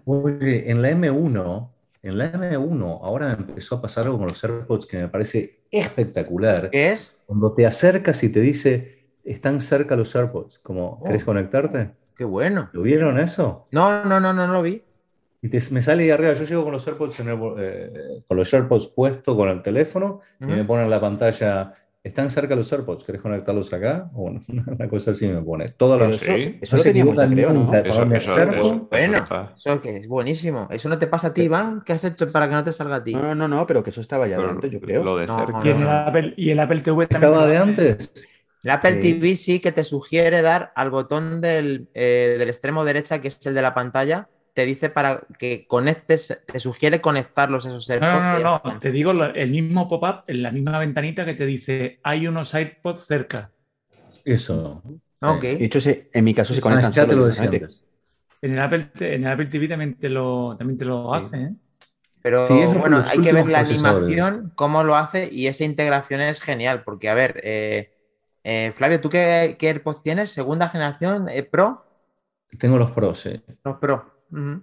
Oye, 0.05 0.71
en 0.71 0.83
la 0.83 0.91
M1, 0.91 1.73
en 2.03 2.19
la 2.19 2.33
M1 2.33 3.01
ahora 3.03 3.29
me 3.29 3.35
empezó 3.35 3.77
a 3.77 3.83
pasar 3.83 4.05
algo 4.07 4.19
con 4.19 4.29
los 4.29 4.43
AirPods 4.45 4.87
que 4.87 4.99
me 4.99 5.09
parece 5.09 5.56
espectacular. 5.71 6.71
¿Qué 6.71 6.93
es? 6.93 7.17
Cuando 7.27 7.53
te 7.55 7.67
acercas 7.67 8.23
y 8.23 8.31
te 8.31 8.41
dice, 8.41 9.09
están 9.25 9.61
cerca 9.61 9.97
los 9.97 10.15
AirPods, 10.15 10.59
como, 10.61 11.03
¿querés 11.05 11.23
Oh. 11.23 11.27
conectarte? 11.27 11.91
Qué 12.17 12.25
bueno. 12.25 12.71
¿Lo 12.73 12.83
vieron 12.83 13.19
eso? 13.19 13.67
No, 13.73 14.05
no, 14.05 14.21
no, 14.21 14.33
no, 14.33 14.47
no 14.47 14.53
lo 14.53 14.63
vi. 14.63 14.83
Y 15.43 15.49
te- 15.49 15.61
me 15.71 15.83
sale 15.83 16.05
ahí 16.05 16.11
arriba, 16.11 16.33
yo 16.33 16.45
llego 16.45 16.65
con 16.65 16.73
los 16.73 16.87
AirPods, 16.87 17.21
en 17.21 17.29
el 17.29 17.37
bo- 17.37 17.57
eh, 17.59 17.93
con 18.27 18.37
los 18.37 18.53
AirPods 18.53 18.89
puestos 18.89 19.37
con 19.37 19.49
el 19.49 19.63
teléfono 19.63 20.21
y 20.41 20.47
me 20.47 20.59
Ujú. 20.61 20.67
pone 20.67 20.85
en 20.85 20.91
la 20.91 21.01
pantalla, 21.01 21.73
están 22.07 22.31
cerca 22.31 22.55
los 22.55 22.73
AirPods, 22.73 23.05
¿querés 23.05 23.21
conectarlos 23.21 23.73
acá? 23.73 24.11
O 24.15 24.23
bueno, 24.23 24.43
una 24.49 24.89
cosa 24.89 25.11
así 25.11 25.27
me 25.27 25.41
pone. 25.43 25.75
Los... 25.79 26.17
eso, 26.23 26.25
Sí. 26.25 26.59
eso 26.61 26.77
no 26.77 26.79
lo 26.79 26.83
teníamos 26.85 27.15
equivocan 27.15 27.33
creo, 27.33 27.53
¿no? 27.53 27.75
Eso, 27.75 28.03
eso, 28.03 28.15
eso, 28.15 28.51
eso 28.53 28.89
Bueno. 28.91 29.25
Eso 29.57 29.81
que 29.81 29.97
es 29.97 30.09
buenísimo. 30.09 30.69
Eso 30.71 30.89
no 30.89 30.99
te 30.99 31.07
pasa 31.07 31.29
a 31.29 31.35
ti, 31.35 31.43
Iván. 31.43 31.83
¿Qué 31.85 31.93
has 31.93 32.05
hecho 32.05 32.31
para 32.31 32.49
que 32.49 32.55
no 32.55 32.65
te 32.65 32.73
salga 32.73 32.97
a 32.97 33.05
ti? 33.05 33.15
No, 33.15 33.23
no, 33.23 33.35
no, 33.35 33.49
no, 33.49 33.67
pero 33.67 33.83
que 33.83 33.91
eso 33.91 34.01
estaba 34.01 34.27
ya 34.27 34.37
de 34.37 34.43
Pero 34.43 34.51
antes, 34.55 34.71
yo 34.71 34.81
creo. 34.81 35.03
Lo 35.05 35.17
de 35.17 35.27
No, 35.27 35.39
cerca. 35.39 35.61
Y, 35.65 35.69
en 35.71 35.83
el. 35.83 35.89
Apple, 35.89 36.35
y 36.37 36.51
el 36.51 36.61
Apple 36.61 36.81
TV 36.81 37.07
también. 37.07 37.33
¿Estaba 37.33 37.47
te 37.47 37.53
de 37.53 37.59
lo 37.59 37.63
antes? 37.65 38.13
El 38.63 38.71
Apple 38.71 39.01
Sí. 39.01 39.13
TV 39.15 39.37
sí 39.37 39.61
que 39.61 39.73
te 39.73 39.85
sugiere 39.85 40.43
dar 40.43 40.73
al 40.75 40.91
botón 40.91 41.41
del, 41.41 41.89
eh, 41.95 42.37
del 42.39 42.49
extremo 42.49 42.85
derecha, 42.85 43.21
que 43.21 43.29
es 43.29 43.39
el 43.47 43.55
de 43.55 43.63
la 43.63 43.75
pantalla, 43.75 44.29
te 44.57 44.65
dice 44.65 44.89
para 44.91 45.21
que 45.39 45.67
conectes, 45.69 46.43
te 46.51 46.59
sugiere 46.61 47.03
conectarlos 47.03 47.67
esos 47.67 47.89
AirPods. 47.91 48.11
No, 48.11 48.41
no, 48.41 48.61
no. 48.65 48.81
Te 48.81 48.91
digo 48.91 49.13
lo- 49.13 49.35
el 49.35 49.51
mismo 49.51 49.87
pop-up 49.89 50.25
en 50.27 50.43
la 50.43 50.51
misma 50.51 50.79
ventanita 50.79 51.27
que 51.27 51.35
te 51.35 51.45
dice 51.47 52.01
hay 52.03 52.27
unos 52.27 52.55
iPods 52.55 53.05
cerca. 53.07 53.53
Eso. 54.25 54.83
Ok. 55.23 55.43
De 55.43 55.65
hecho, 55.65 55.81
se- 55.81 56.09
en 56.13 56.25
mi 56.25 56.35
caso 56.35 56.55
se 56.55 56.61
Ah, 56.61 56.63
conectan 56.63 56.91
ya 56.93 57.07
te 57.07 57.15
solo. 57.15 57.29
En 58.43 58.53
el 58.53 58.61
Apple, 58.61 58.87
en 59.01 59.25
el 59.25 59.33
Apple 59.33 59.47
TV 59.47 59.69
también 59.69 59.95
te 59.99 60.09
lo, 60.09 60.55
también 60.57 60.79
te 60.79 60.85
lo 60.85 61.13
Sí. 61.13 61.15
hace. 61.15 61.37
¿eh? 61.37 61.51
Pero 62.23 62.47
Sí, 62.47 62.67
bueno, 62.79 63.03
hay 63.07 63.21
que 63.21 63.33
ver 63.33 63.47
la 63.47 63.61
animación, 63.61 64.53
cómo 64.57 64.85
lo 64.85 64.97
hace 64.97 65.29
y 65.33 65.47
esa 65.49 65.65
integración 65.65 66.21
es 66.21 66.41
genial. 66.41 66.83
Porque, 66.85 67.09
a 67.09 67.15
ver, 67.15 67.41
eh, 67.45 67.93
eh, 68.45 68.73
Flavio, 68.77 69.01
¿tú 69.01 69.11
qué, 69.11 69.57
qué 69.59 69.69
AirPods 69.69 70.03
tienes? 70.03 70.33
¿Segunda 70.33 70.69
generación? 70.69 71.29
eh, 71.29 71.43
¿Pro? 71.45 71.85
Tengo 72.59 72.77
los 72.79 72.91
pros, 72.91 73.21
sí. 73.21 73.41
Los 73.65 73.77
Pro. 73.79 74.16
Ujú. 74.29 74.61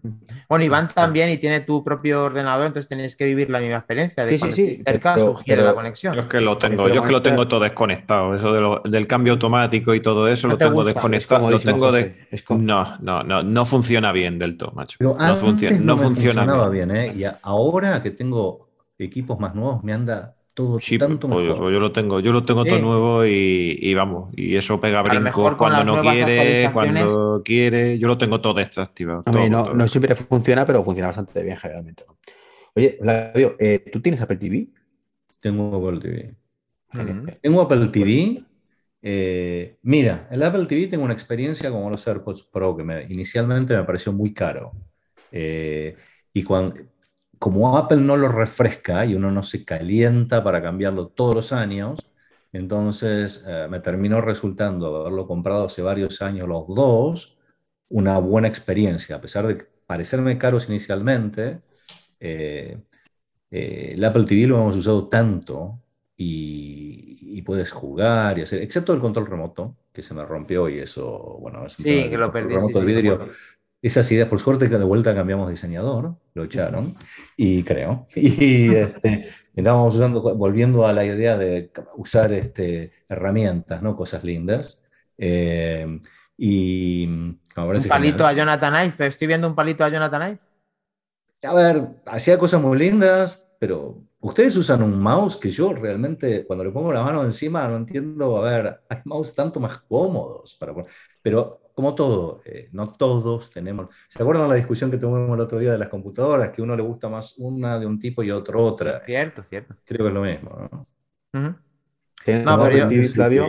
Bueno, 0.50 0.66
Iván 0.66 0.90
también 0.94 1.30
y 1.30 1.38
tiene 1.38 1.62
tu 1.62 1.84
propio 1.84 2.24
ordenador, 2.26 2.68
entonces 2.68 2.90
tenéis 2.90 3.16
que 3.16 3.24
vivir 3.26 3.50
la 3.50 3.60
misma 3.60 3.78
experiencia. 3.78 4.26
De 4.26 4.38
Sí, 4.38 4.38
sí, 4.38 4.52
sí, 4.52 4.84
cerca 4.86 5.14
pero- 5.16 5.28
sugiere 5.28 5.62
pero- 5.62 5.70
la 5.70 5.76
conexión. 5.76 6.14
Yo 6.16 6.22
es 6.22 6.28
que 6.28 6.42
lo 6.42 6.58
tengo, 6.58 6.90
yo 6.90 6.96
es 6.96 7.02
que 7.08 7.12
lo 7.14 7.22
tengo 7.22 7.48
todo 7.48 7.62
desconectado. 7.62 8.36
Eso 8.36 8.52
de 8.52 8.60
lo- 8.60 8.82
del 8.84 9.08
cambio 9.08 9.34
automático 9.34 9.94
y 9.96 10.02
todo 10.02 10.28
eso 10.28 10.48
¿No 10.48 10.54
lo 10.54 10.58
te 10.58 10.66
tengo 10.66 10.76
gusta? 10.84 10.94
Desconectado. 10.94 11.50
Lo 11.50 11.60
tengo 11.60 11.92
de. 11.94 12.28
No, 12.60 12.98
no, 13.00 13.24
no, 13.24 13.42
no 13.44 13.66
funciona 13.66 14.12
bien 14.12 14.38
del 14.38 14.58
todo, 14.58 14.72
macho. 14.74 14.98
Pero 15.00 15.16
No, 15.18 15.24
antes 15.24 15.40
funciona, 15.40 15.78
no 15.78 15.84
no 15.86 15.96
me 15.96 16.04
funciona 16.04 16.42
funcionaba 16.42 16.70
bien. 16.70 16.90
bien, 16.90 17.02
¿eh? 17.02 17.14
Y 17.16 17.24
ahora 17.42 18.04
que 18.04 18.12
tengo 18.12 18.70
equipos 19.00 19.40
más 19.40 19.56
nuevos, 19.56 19.84
me 19.84 19.94
anda 19.94 20.36
todo 20.54 20.80
Sí, 20.80 20.98
tanto 20.98 21.28
pues 21.28 21.48
yo, 21.48 21.54
mejor. 21.54 21.72
yo 21.74 21.80
lo 21.80 21.92
tengo, 21.92 22.20
yo 22.20 22.32
lo 22.32 22.44
tengo 22.46 22.64
todo 22.66 22.76
Sí. 22.78 22.82
nuevo 22.86 23.26
y, 23.26 23.78
y 23.80 23.94
vamos, 23.94 24.32
y 24.36 24.56
eso 24.56 24.80
pega 24.80 25.02
brincos 25.02 25.56
cuando 25.56 25.84
no 25.84 26.00
quiere, 26.02 26.72
cuando 26.74 27.42
quiere, 27.44 27.98
yo 28.00 28.08
lo 28.08 28.18
tengo 28.18 28.42
todo 28.42 28.54
desactivado. 28.56 29.24
A 29.26 29.32
mí 29.32 29.32
todo, 29.32 29.50
no, 29.50 29.64
todo. 29.66 29.74
no 29.76 29.88
siempre 29.88 30.16
funciona, 30.16 30.66
pero 30.66 30.84
funciona 30.84 31.08
bastante 31.08 31.42
bien 31.44 31.58
generalmente. 31.58 32.04
Oye, 32.76 32.98
Flavio, 33.02 33.56
eh, 33.60 33.84
¿tú 33.92 34.02
tienes 34.02 34.22
Apple 34.22 34.38
TV? 34.38 34.68
Tengo 35.40 35.76
Apple 35.88 36.00
TV. 36.02 36.36
Ujú. 36.94 37.26
Tengo 37.42 37.62
Apple 37.62 37.88
TV. 37.88 38.44
eh, 39.02 39.78
mira, 39.84 40.28
el 40.32 40.44
Apple 40.44 40.66
TV 40.66 40.88
tengo 40.88 41.04
una 41.04 41.14
experiencia 41.14 41.70
como 41.70 41.90
los 41.90 42.08
AirPods 42.08 42.44
Pro 42.44 42.76
que 42.78 42.84
me, 42.84 43.04
inicialmente 43.04 43.76
me 43.76 43.84
pareció 43.84 44.14
muy 44.14 44.34
caro. 44.34 44.72
Eh, 45.32 45.96
y 46.34 46.44
cuando, 46.44 46.76
como 47.44 47.78
Apple 47.78 47.98
no 48.02 48.18
lo 48.18 48.30
refresca 48.30 49.06
y 49.06 49.16
uno 49.16 49.32
no 49.32 49.44
se 49.44 49.66
calienta 49.66 50.44
para 50.44 50.62
cambiarlo 50.62 51.10
todos 51.10 51.36
los 51.36 51.54
años, 51.54 52.00
entonces 52.54 53.44
eh, 53.48 53.68
me 53.70 53.80
terminó 53.82 54.22
resultando 54.22 54.96
haberlo 55.02 55.28
comprado 55.28 55.66
hace 55.66 55.82
varios 55.82 56.22
años 56.22 56.48
los 56.48 56.68
dos, 56.68 57.38
una 57.90 58.18
buena 58.20 58.48
experiencia, 58.48 59.18
a 59.18 59.22
pesar 59.22 59.48
de 59.48 59.56
parecerme 59.88 60.38
caros 60.38 60.70
inicialmente. 60.70 61.62
eh, 62.20 62.82
eh, 63.52 63.92
el 63.94 64.04
Apple 64.06 64.24
TV 64.26 64.48
lo 64.48 64.58
hemos 64.62 64.76
usado 64.78 65.08
tanto 65.10 65.82
y, 66.18 67.38
y 67.40 67.42
puedes 67.44 67.72
jugar 67.72 68.40
y 68.40 68.44
hacer, 68.44 68.62
excepto 68.62 68.94
el 68.94 69.02
control 69.02 69.28
remoto, 69.28 69.78
que 69.94 70.04
se 70.04 70.14
me 70.14 70.26
rompió 70.26 70.70
y 70.70 70.80
eso, 70.80 71.38
bueno, 71.42 71.66
es 71.66 71.80
un 71.80 71.86
Sí, 71.86 72.10
que 72.10 72.18
lo 72.18 72.32
perdí. 72.32 72.60
remoto 72.60 72.80
sí, 72.80 72.82
de 72.82 72.86
vidrio. 72.86 73.28
Esas 73.84 74.10
ideas, 74.14 74.30
por 74.30 74.40
suerte, 74.40 74.70
que 74.70 74.78
de 74.78 74.86
vuelta 74.86 75.14
cambiamos 75.14 75.50
diseñador, 75.50 76.16
lo 76.34 76.44
echaron, 76.46 76.96
y 77.36 77.64
creo. 77.64 78.08
Y 78.16 78.74
este, 78.74 79.28
estábamos 79.54 79.94
usando, 79.94 80.22
volviendo 80.38 80.88
a 80.88 80.94
la 80.94 81.04
idea 81.04 81.38
de 81.38 81.70
usar 81.98 82.32
este, 82.32 82.94
herramientas, 83.10 83.82
¿no? 83.82 83.94
Cosas 83.98 84.24
lindas. 84.24 84.82
Eh, 85.18 86.00
y 86.38 87.06
Un 87.08 87.40
palito 87.90 88.24
genial. 88.24 88.24
a 88.24 88.34
Jonathan 88.34 88.86
Ive. 88.86 89.08
Estoy 89.08 89.28
viendo 89.28 89.50
un 89.50 89.56
palito 89.56 89.84
a 89.84 89.90
Jonathan 89.90 90.30
Ive. 90.30 90.40
A 91.44 91.54
ver, 91.54 91.88
hacía 92.06 92.38
cosas 92.40 92.62
muy 92.62 92.78
lindas, 92.78 93.50
pero 93.60 94.02
ustedes 94.22 94.56
usan 94.56 94.82
un 94.82 94.98
mouse 94.98 95.36
que 95.36 95.50
yo 95.50 95.74
realmente, 95.74 96.46
cuando 96.46 96.64
le 96.64 96.72
pongo 96.72 96.94
la 96.94 97.04
mano 97.04 97.22
encima, 97.26 97.68
no 97.68 97.76
entiendo. 97.76 98.38
A 98.38 98.50
ver, 98.50 98.80
hay 98.88 99.00
mouse 99.04 99.36
tanto 99.36 99.60
más 99.60 99.78
cómodos 99.80 100.56
para 100.56 100.74
poner. 100.74 100.90
Pero 101.22 101.63
como 101.74 101.96
todo, 101.96 102.42
eh, 102.46 102.70
no 102.72 102.94
todos 102.94 103.50
tenemos. 103.50 103.88
¿Se 104.08 104.22
acuerdan 104.22 104.48
la 104.50 104.56
discusión 104.56 104.92
que 104.92 104.98
tuvimos 104.98 105.32
el 105.34 105.40
otro 105.42 105.58
día 105.60 105.72
de 105.72 105.78
las 105.78 105.88
computadoras? 105.90 106.50
Que 106.52 106.62
a 106.62 106.66
uno 106.66 106.76
le 106.76 106.84
gusta 106.84 107.10
más 107.10 107.36
una 107.38 107.80
de 107.80 107.86
un 107.86 108.00
tipo 108.00 108.22
y 108.24 108.32
otro 108.32 108.64
otra. 108.64 109.02
Cierto, 109.06 109.44
cierto. 109.50 109.76
Creo 109.86 110.00
que 110.06 110.08
es 110.08 110.14
lo 110.14 110.22
mismo, 110.22 110.70
¿no? 110.72 110.86
Ujú. 111.40 111.56
Tengo 112.26 112.46
No, 112.52 112.64
pero 112.64 112.78
yo- 112.78 112.88
TV, 112.88 113.08
Flavio. 113.10 113.48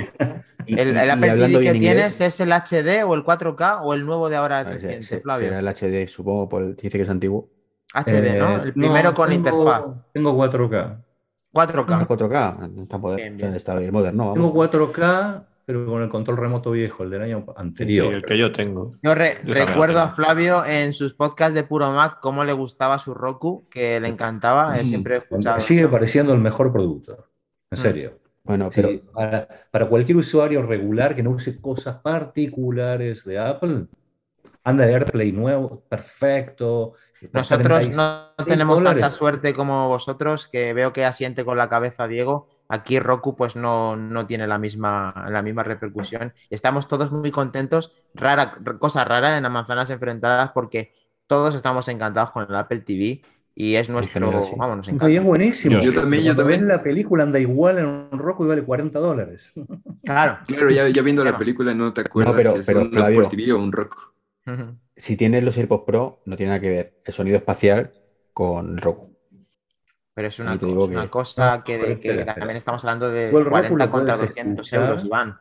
y- 0.67 0.79
El, 0.79 0.97
el 0.97 1.11
Apple 1.11 1.31
TV 1.33 1.41
que 1.47 1.59
tienes 1.73 1.77
inglés, 1.77 2.21
es 2.21 2.41
el 2.41 2.51
HD 2.53 3.05
o 3.05 3.15
el 3.15 3.23
4K 3.25 3.83
o 3.83 3.95
el 3.95 4.05
nuevo 4.07 4.29
de 4.29 4.37
ahora 4.37 4.63
es 4.63 4.71
reciente, 4.71 5.03
se- 5.03 5.21
Flavio. 5.21 5.49
será 5.49 5.61
el 5.61 5.69
HD, 5.69 6.09
supongo, 6.09 6.49
por 6.49 6.63
el, 6.63 6.75
dice 6.75 6.97
que 6.99 7.03
es 7.03 7.09
antiguo. 7.11 7.51
HD, 7.95 8.39
¿no? 8.39 8.57
Eh, 8.59 8.63
El 8.65 8.73
primero 8.73 9.11
no, 9.11 9.15
con 9.15 9.29
tengo- 9.29 9.37
interfaz. 9.49 9.85
Tengo 10.13 10.33
4K. 10.35 11.05
4K. 11.53 12.07
4K, 12.09 12.83
está, 12.83 12.99
poder, 13.01 13.17
Bien, 13.21 13.37
bien. 13.37 13.55
está 13.55 13.77
bien 13.77 13.93
moderno. 13.93 14.33
vamos. 14.33 14.35
Tengo 14.35 14.53
4K, 14.53 15.45
pero 15.67 15.87
con 15.87 16.03
el 16.03 16.09
control 16.09 16.37
remoto 16.37 16.71
viejo, 16.73 17.03
el 17.05 17.11
del 17.11 17.23
año 17.23 17.45
Sí, 17.47 17.53
anterior. 17.57 18.15
el 18.15 18.23
que 18.25 18.37
yo 18.39 18.53
tengo. 18.53 18.91
Yo 19.03 19.15
re- 19.15 19.39
Yo 19.45 19.49
también 19.55 19.67
recuerdo 19.69 20.01
a. 20.01 20.09
Flavio 20.15 20.65
en 20.65 20.93
sus 20.93 21.15
podcasts 21.15 21.55
de 21.55 21.65
Puro 21.65 21.91
Mac 21.93 22.19
cómo 22.21 22.45
le 22.45 22.53
gustaba 22.53 22.99
su 22.99 23.15
Roku, 23.15 23.69
que 23.71 23.99
le 24.01 24.09
encantaba. 24.09 24.77
eh, 24.77 24.81
Sí. 24.81 24.87
Siempre 24.91 25.15
he 25.15 25.19
escuchado. 25.19 25.61
Sigue 25.61 25.89
pareciendo 25.89 26.33
el 26.33 26.41
mejor 26.41 26.73
producto. 26.73 27.29
En 27.71 27.79
Mm. 27.79 27.83
serio. 27.83 28.19
Bueno, 28.45 28.71
Sí, 28.71 28.83
pero 28.83 29.11
para, 29.13 29.49
para 29.71 29.87
cualquier 29.89 30.19
usuario 30.19 30.63
regular 30.63 31.17
que 31.17 31.23
no 31.23 31.31
use 31.31 31.59
cosas 31.63 31.97
particulares 32.03 33.25
de 33.25 33.39
Apple, 33.39 33.87
anda 34.63 34.85
de 34.87 34.95
AirPlay 34.95 35.33
nuevo, 35.33 35.83
perfecto. 35.89 36.93
Nosotros 37.33 37.67
36 37.81 37.97
no 37.97 38.45
tenemos 38.45 38.79
dólares. 38.81 39.01
tanta 39.01 39.17
suerte 39.17 39.55
como 39.55 39.89
vosotros, 39.89 40.47
que 40.47 40.75
veo 40.75 40.93
que 40.93 41.07
asiente 41.07 41.43
con 41.45 41.57
la 41.57 41.71
cabeza 41.71 42.07
Diego. 42.07 42.49
Aquí 42.69 42.99
Roku 42.99 43.37
pues 43.37 43.57
no, 43.57 43.95
no 43.97 44.27
tiene 44.27 44.47
la 44.47 44.59
misma, 44.59 45.27
la 45.31 45.43
misma 45.43 45.63
repercusión. 45.63 46.33
Estamos 46.51 46.89
todos 46.89 47.13
muy 47.13 47.31
contentos. 47.31 47.93
Rara, 48.15 48.57
cosa 48.79 49.05
rara 49.05 49.37
en 49.37 49.43
las 49.43 49.53
manzanas 49.53 49.91
enfrentadas 49.91 50.51
porque 50.53 50.93
todos 51.27 51.55
estamos 51.55 51.89
encantados 51.89 52.31
con 52.31 52.47
el 52.49 52.57
Apple 52.57 52.81
TV 52.81 53.23
y 53.55 53.77
es 53.77 53.89
nuestro, 53.89 54.21
también, 54.27 54.45
sí. 54.45 54.53
vamos, 54.57 54.79
nos 54.79 54.89
No, 54.89 54.95
encanta. 54.95 55.15
es 55.15 55.23
buenísimo. 55.23 55.81
Yo 55.81 55.93
también, 55.93 56.25
yo 56.25 56.35
también. 56.35 56.67
La 56.67 56.83
película 56.83 57.23
anda 57.23 57.39
igual 57.39 57.79
en 57.79 57.87
un 57.87 58.19
Roku 58.19 58.45
y 58.45 58.49
vale 58.49 58.63
40 58.65 58.99
dólares. 58.99 59.53
Claro. 60.05 60.39
Claro, 60.47 60.71
ya, 60.71 60.89
ya 60.89 61.03
viendo 61.03 61.23
la 61.23 61.39
película 61.39 61.73
no 61.75 61.93
te 61.93 62.01
acuerdas 62.01 62.35
pero- 62.37 62.53
si 62.55 62.59
es 62.59 62.67
pero, 62.67 62.81
un 62.81 62.91
Flavio. 62.93 63.27
Apple 63.27 63.37
TV 63.37 63.53
o 63.53 63.59
un 63.59 63.71
Roku. 63.73 63.97
Si 64.97 65.17
tienes 65.17 65.43
los 65.45 65.57
AirPods 65.57 65.85
Pro, 65.87 66.21
no 66.27 66.37
tiene 66.37 66.51
nada 66.51 66.61
que 66.61 66.69
ver 66.71 67.01
el 67.05 67.13
sonido 67.15 67.37
espacial 67.37 67.93
con 68.33 68.77
Roku. 68.79 69.14
Pero 70.15 70.29
es 70.29 70.39
una, 70.39 70.59
cosa, 70.59 70.77
una 70.85 71.03
que- 71.03 71.11
cosa 71.11 71.63
que, 71.65 71.79
pero 71.79 72.01
que 72.01 72.09
espera. 72.11 72.35
también 72.35 72.57
estamos 72.57 72.85
hablando 72.85 73.11
de 73.11 73.31
Tú 73.31 73.39
el 73.39 73.45
Roku 73.45 73.51
40 73.51 73.85
lo 73.87 73.91
contra 73.91 74.17
puedes 74.17 74.29
200 74.29 74.67
escuchar. 74.67 74.89
euros, 74.91 75.05
Iván. 75.05 75.39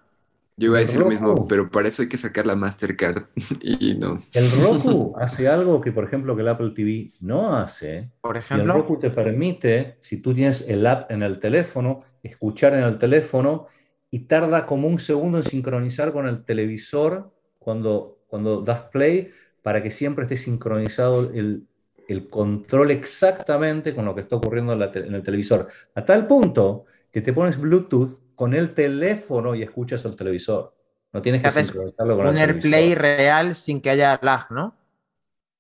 Yo 0.56 0.68
iba 0.68 0.78
a 0.78 0.82
decir 0.82 1.00
lo 1.00 1.08
mismo, 1.08 1.48
pero 1.48 1.70
para 1.72 1.88
eso 1.88 2.04
hay 2.04 2.10
que 2.10 2.18
sacar 2.18 2.45
la 2.45 2.56
Mastercard 2.56 3.26
y 3.62 3.95
no. 3.95 4.24
El 4.34 4.50
Roku 4.52 5.16
hace 5.18 5.48
algo 5.48 5.82
que, 5.82 5.91
por 5.91 6.04
ejemplo, 6.04 6.36
que 6.36 6.41
el 6.44 6.48
Apple 6.48 6.72
TV 6.76 7.14
no 7.22 7.56
hace. 7.56 8.12
Por 8.22 8.36
Y 8.36 8.38
el 8.38 8.44
ejemplo, 8.45 8.74
Roku 8.74 9.00
te 9.00 9.10
permite, 9.10 9.98
si 10.02 10.22
tú 10.22 10.34
tienes 10.34 10.68
el 10.70 10.86
app 10.86 11.12
en 11.12 11.24
el 11.24 11.40
teléfono, 11.40 12.04
escuchar 12.22 12.74
en 12.74 12.84
el 12.84 13.00
teléfono 13.00 13.68
y 14.12 14.20
tarda 14.22 14.66
como 14.66 14.88
un 14.88 15.00
segundo 15.00 15.40
en 15.40 15.44
sincronizar 15.44 16.14
con 16.14 16.28
el 16.28 16.45
televisor 16.45 17.34
cuando, 17.60 18.20
cuando 18.28 18.62
das 18.62 18.82
play 18.91 19.32
para 19.64 19.82
que 19.82 19.91
siempre 19.91 20.26
esté 20.26 20.38
sincronizado 20.38 21.32
el, 21.34 21.68
el 22.14 22.30
control 22.30 22.91
exactamente 22.91 23.94
con 23.94 24.06
lo 24.06 24.15
que 24.15 24.22
está 24.22 24.38
ocurriendo 24.38 24.73
en, 24.73 24.80
la 24.80 24.91
en 24.94 25.14
el 25.14 25.23
televisor. 25.23 25.68
A 25.95 26.06
tal 26.06 26.27
punto 26.27 26.85
que 27.11 27.22
te 27.22 27.34
pones 27.34 27.60
Bluetooth 27.60 28.19
con 28.35 28.53
el 28.53 28.73
teléfono 28.73 29.56
y 29.56 29.64
escuchas 29.64 30.03
el 30.06 30.15
televisor. 30.15 30.73
No 31.11 31.22
tienes 31.22 31.44
que 31.44 31.52
sincronizarlo 31.52 32.15
con 32.15 32.27
Un 32.27 32.38
el 32.38 32.49
AirPlay 32.49 32.94
televisor. 32.94 33.02
real 33.02 33.56
sin 33.56 33.81
que 33.81 33.90
haya 33.90 34.19
lag, 34.22 34.52
¿no? 34.52 34.76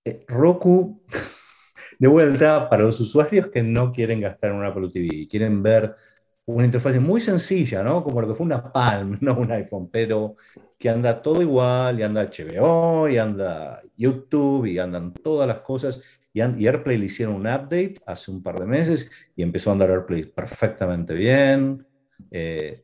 Eh, 0.03 0.25
Roku, 0.27 1.01
de 1.99 2.07
vuelta, 2.07 2.69
para 2.69 2.83
los 2.83 2.99
usuarios 2.99 3.47
que 3.47 3.61
no 3.61 3.91
quieren 3.91 4.21
gastar 4.21 4.51
en 4.51 4.57
un 4.57 4.65
Apple 4.65 4.89
TV 4.91 5.07
y 5.11 5.27
quieren 5.27 5.61
ver 5.61 5.95
una 6.45 6.65
interfaz 6.65 6.99
muy 6.99 7.21
sencilla, 7.21 7.83
¿no? 7.83 8.03
Como 8.03 8.21
lo 8.21 8.27
que 8.27 8.35
fue 8.35 8.45
una 8.45 8.71
Palm, 8.71 9.17
no 9.21 9.35
un 9.35 9.51
iPhone, 9.51 9.89
pero 9.91 10.35
que 10.77 10.89
anda 10.89 11.21
todo 11.21 11.41
igual, 11.41 11.99
y 11.99 12.03
anda 12.03 12.23
HBO, 12.25 13.07
y 13.07 13.17
anda 13.17 13.81
YouTube, 13.95 14.65
y 14.65 14.79
andan 14.79 15.13
todas 15.13 15.47
las 15.47 15.59
cosas. 15.59 16.01
Y, 16.33 16.41
AirPlay 16.41 16.97
le 16.97 17.05
hicieron 17.05 17.35
un 17.35 17.41
update 17.47 17.95
hace 18.07 18.31
un 18.31 18.41
par 18.41 18.59
de 18.59 18.65
meses 18.65 19.11
y 19.35 19.43
empezó 19.43 19.69
a 19.69 19.73
andar 19.73 19.91
AirPlay 19.91 20.25
perfectamente 20.25 21.13
bien, 21.13 21.85
eh, 22.31 22.83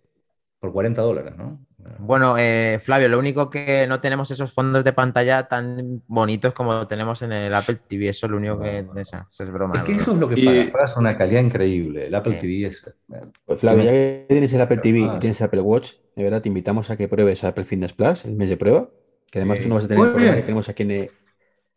por 0.59 0.71
40 0.71 1.01
dólares, 1.01 1.34
¿no? 1.38 1.65
Bueno, 1.99 2.35
eh, 2.38 2.77
Flavio, 2.84 3.07
lo 3.07 3.17
único 3.17 3.49
que 3.49 3.88
no 3.88 4.01
tenemos 4.01 4.30
esos 4.30 4.53
fondos 4.53 4.84
de 4.84 4.91
pantalla 4.91 5.47
tan 5.47 6.03
bonitos 6.07 6.53
como 6.53 6.85
tenemos 6.88 7.21
en 7.21 7.31
el 7.31 7.53
Apple 7.55 7.80
TV. 7.88 8.09
Eso 8.09 8.26
es 8.26 8.31
lo 8.31 8.38
único 8.38 8.59
que. 8.59 8.85
Esa, 8.97 9.26
esa 9.30 9.43
es 9.45 9.49
broma. 9.49 9.77
Es 9.77 9.84
que 9.84 9.93
eso 9.93 10.11
es 10.11 10.17
lo 10.17 10.27
que 10.27 10.39
Y- 10.39 10.69
pagas, 10.71 10.97
una 10.97 11.17
calidad 11.17 11.41
increíble. 11.41 12.07
El 12.07 12.15
Apple. 12.15 12.34
TV 12.34 12.67
es... 12.67 12.85
eh, 12.85 13.21
Pues 13.45 13.61
Flavio, 13.61 13.85
ya 13.85 13.91
que 13.91 14.26
tienes 14.27 14.51
el 14.51 14.61
Apple 14.61 14.77
TV 14.77 14.99
y 14.99 15.19
tienes 15.19 15.39
el 15.39 15.45
Apple 15.45 15.61
Watch, 15.61 15.93
de 16.17 16.23
verdad 16.23 16.41
te 16.41 16.49
invitamos 16.49 16.89
a 16.89 16.97
que 16.97 17.07
pruebes 17.07 17.43
Apple 17.45 17.63
Fitness 17.63 17.93
Plus, 17.93 18.26
el 18.26 18.35
mes 18.35 18.49
de 18.49 18.57
prueba, 18.57 18.89
que 19.31 19.39
además 19.39 19.61
tú 19.61 19.69
no 19.69 19.76
vas 19.76 19.85
a 19.85 19.88
tener 19.88 19.99
Muy 19.99 20.07
el 20.07 20.11
problema 20.13 20.34
bien. 20.34 20.43
que 20.43 20.45
tenemos 20.45 20.67
aquí 20.69 20.84
en... 20.84 21.09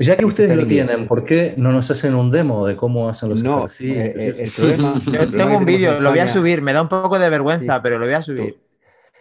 eh, 0.03 0.07
Ya 0.07 0.17
que 0.17 0.25
ustedes 0.25 0.57
lo 0.57 0.67
tienen, 0.67 1.07
¿por 1.07 1.25
qué 1.25 1.55
no 1.57 1.73
nos 1.73 1.91
hacen 1.91 2.15
un 2.15 2.31
demo 2.31 2.67
de 2.67 2.77
cómo 2.77 3.09
hacen 3.09 3.29
los 3.31 3.43
No, 3.43 3.59
ejercicios? 3.59 3.97
eh, 3.99 4.15
eh, 4.17 4.35
el 4.45 4.51
problema... 4.51 4.95
el 4.95 5.01
Yo 5.01 5.11
problema 5.13 5.45
tengo 5.45 5.59
un 5.59 5.65
vídeo, 5.65 6.01
lo 6.01 6.11
voy 6.11 6.19
a 6.19 6.29
subir. 6.29 6.63
Me 6.63 6.73
da 6.73 6.83
un 6.83 6.89
poco 6.89 7.19
de 7.19 7.31
vergüenza, 7.31 7.77
Sí. 7.77 7.81
pero 7.83 7.99
lo 7.99 8.05
voy 8.07 8.15
a 8.15 8.23
subir. 8.23 8.59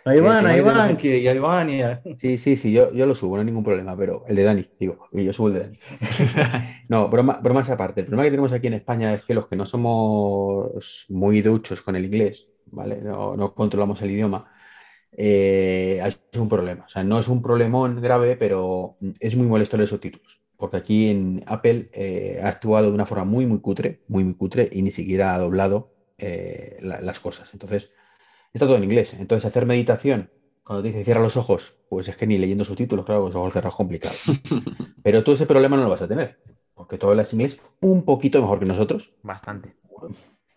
Ahí 0.04 0.20
van, 0.20 0.48
ahí 0.48 0.62
van, 0.62 0.98
que 0.98 1.20
y 1.20 1.28
ahí 1.28 1.38
van. 1.38 1.70
y 1.70 1.84
ahí- 1.84 1.98
Sí, 2.20 2.38
sí, 2.40 2.58
sí, 2.58 2.72
yo, 2.72 2.92
yo 2.92 3.06
lo 3.06 3.14
subo, 3.14 3.36
no 3.36 3.42
hay 3.42 3.46
ningún 3.46 3.64
problema, 3.64 3.96
pero 3.96 4.24
el 4.28 4.36
de 4.36 4.44
Dani, 4.44 4.68
digo, 4.80 5.08
yo 5.12 5.32
subo 5.32 5.50
el 5.50 5.54
de 5.54 5.60
Dani. 5.60 5.78
No, 6.90 7.08
broma, 7.08 7.40
bromas 7.42 7.70
aparte. 7.70 8.02
El 8.02 8.08
problema 8.08 8.24
que 8.26 8.32
tenemos 8.32 8.52
aquí 8.52 8.66
en 8.68 8.74
España 8.74 9.14
es 9.14 9.22
que 9.24 9.36
los 9.36 9.48
que 9.48 9.56
no 9.56 9.66
somos 9.66 11.06
muy 11.10 11.42
duchos 11.42 11.84
con 11.84 11.96
el 11.96 12.06
inglés, 12.06 12.48
¿vale? 12.66 13.00
No, 13.02 13.38
no 13.38 13.54
controlamos 13.54 14.02
el 14.02 14.10
idioma, 14.12 14.52
eh, 15.16 16.02
es 16.04 16.20
un 16.40 16.50
problema. 16.50 16.86
O 16.86 16.90
sea, 16.90 17.04
no 17.04 17.20
es 17.20 17.28
un 17.28 17.42
problemón 17.42 18.02
grave, 18.02 18.36
pero 18.38 18.98
es 19.20 19.36
muy 19.36 19.46
molesto 19.48 19.78
leer 19.78 19.88
subtítulos. 19.88 20.41
Porque 20.62 20.78
aquí 20.78 21.10
en 21.10 21.44
Apple 21.48 21.90
eh, 21.94 22.40
ha 22.44 22.50
actuado 22.50 22.88
de 22.90 22.94
una 22.96 23.08
forma 23.08 23.26
muy, 23.26 23.48
muy 23.48 23.60
cutre, 23.62 24.04
muy, 24.08 24.24
muy 24.24 24.36
cutre, 24.36 24.70
y 24.72 24.84
ni 24.84 24.92
siquiera 24.92 25.36
ha 25.36 25.40
doblado 25.40 25.92
eh, 26.20 26.78
la- 26.82 27.02
las 27.02 27.20
cosas. 27.20 27.52
Entonces, 27.54 27.92
está 28.54 28.68
todo 28.68 28.78
en 28.78 28.86
inglés. 28.86 29.14
Entonces, 29.16 29.46
hacer 29.46 29.66
meditación, 29.66 30.32
cuando 30.64 30.84
te 30.84 30.90
dice 30.90 31.06
cierra 31.06 31.22
los 31.22 31.38
ojos, 31.38 31.78
pues 31.90 32.08
es 32.10 32.18
que 32.18 32.28
ni 32.28 32.38
leyendo 32.38 32.64
subtítulos, 32.66 33.06
claro, 33.06 33.22
con 33.22 33.30
los 33.30 33.38
ojos 33.38 33.54
cerrados 33.54 33.76
es 33.76 33.78
complicado. 33.78 34.16
Pero 35.04 35.24
tú 35.24 35.34
ese 35.34 35.48
problema 35.48 35.78
no 35.78 35.84
lo 35.84 35.90
vas 35.90 36.04
a 36.04 36.10
tener, 36.10 36.40
porque 36.76 36.98
tú 36.98 37.10
hablas 37.10 37.34
inglés 37.34 37.60
un 37.82 38.06
poquito 38.06 38.42
mejor 38.42 38.60
que 38.60 38.66
nosotros. 38.66 39.14
Bastante. 39.24 39.76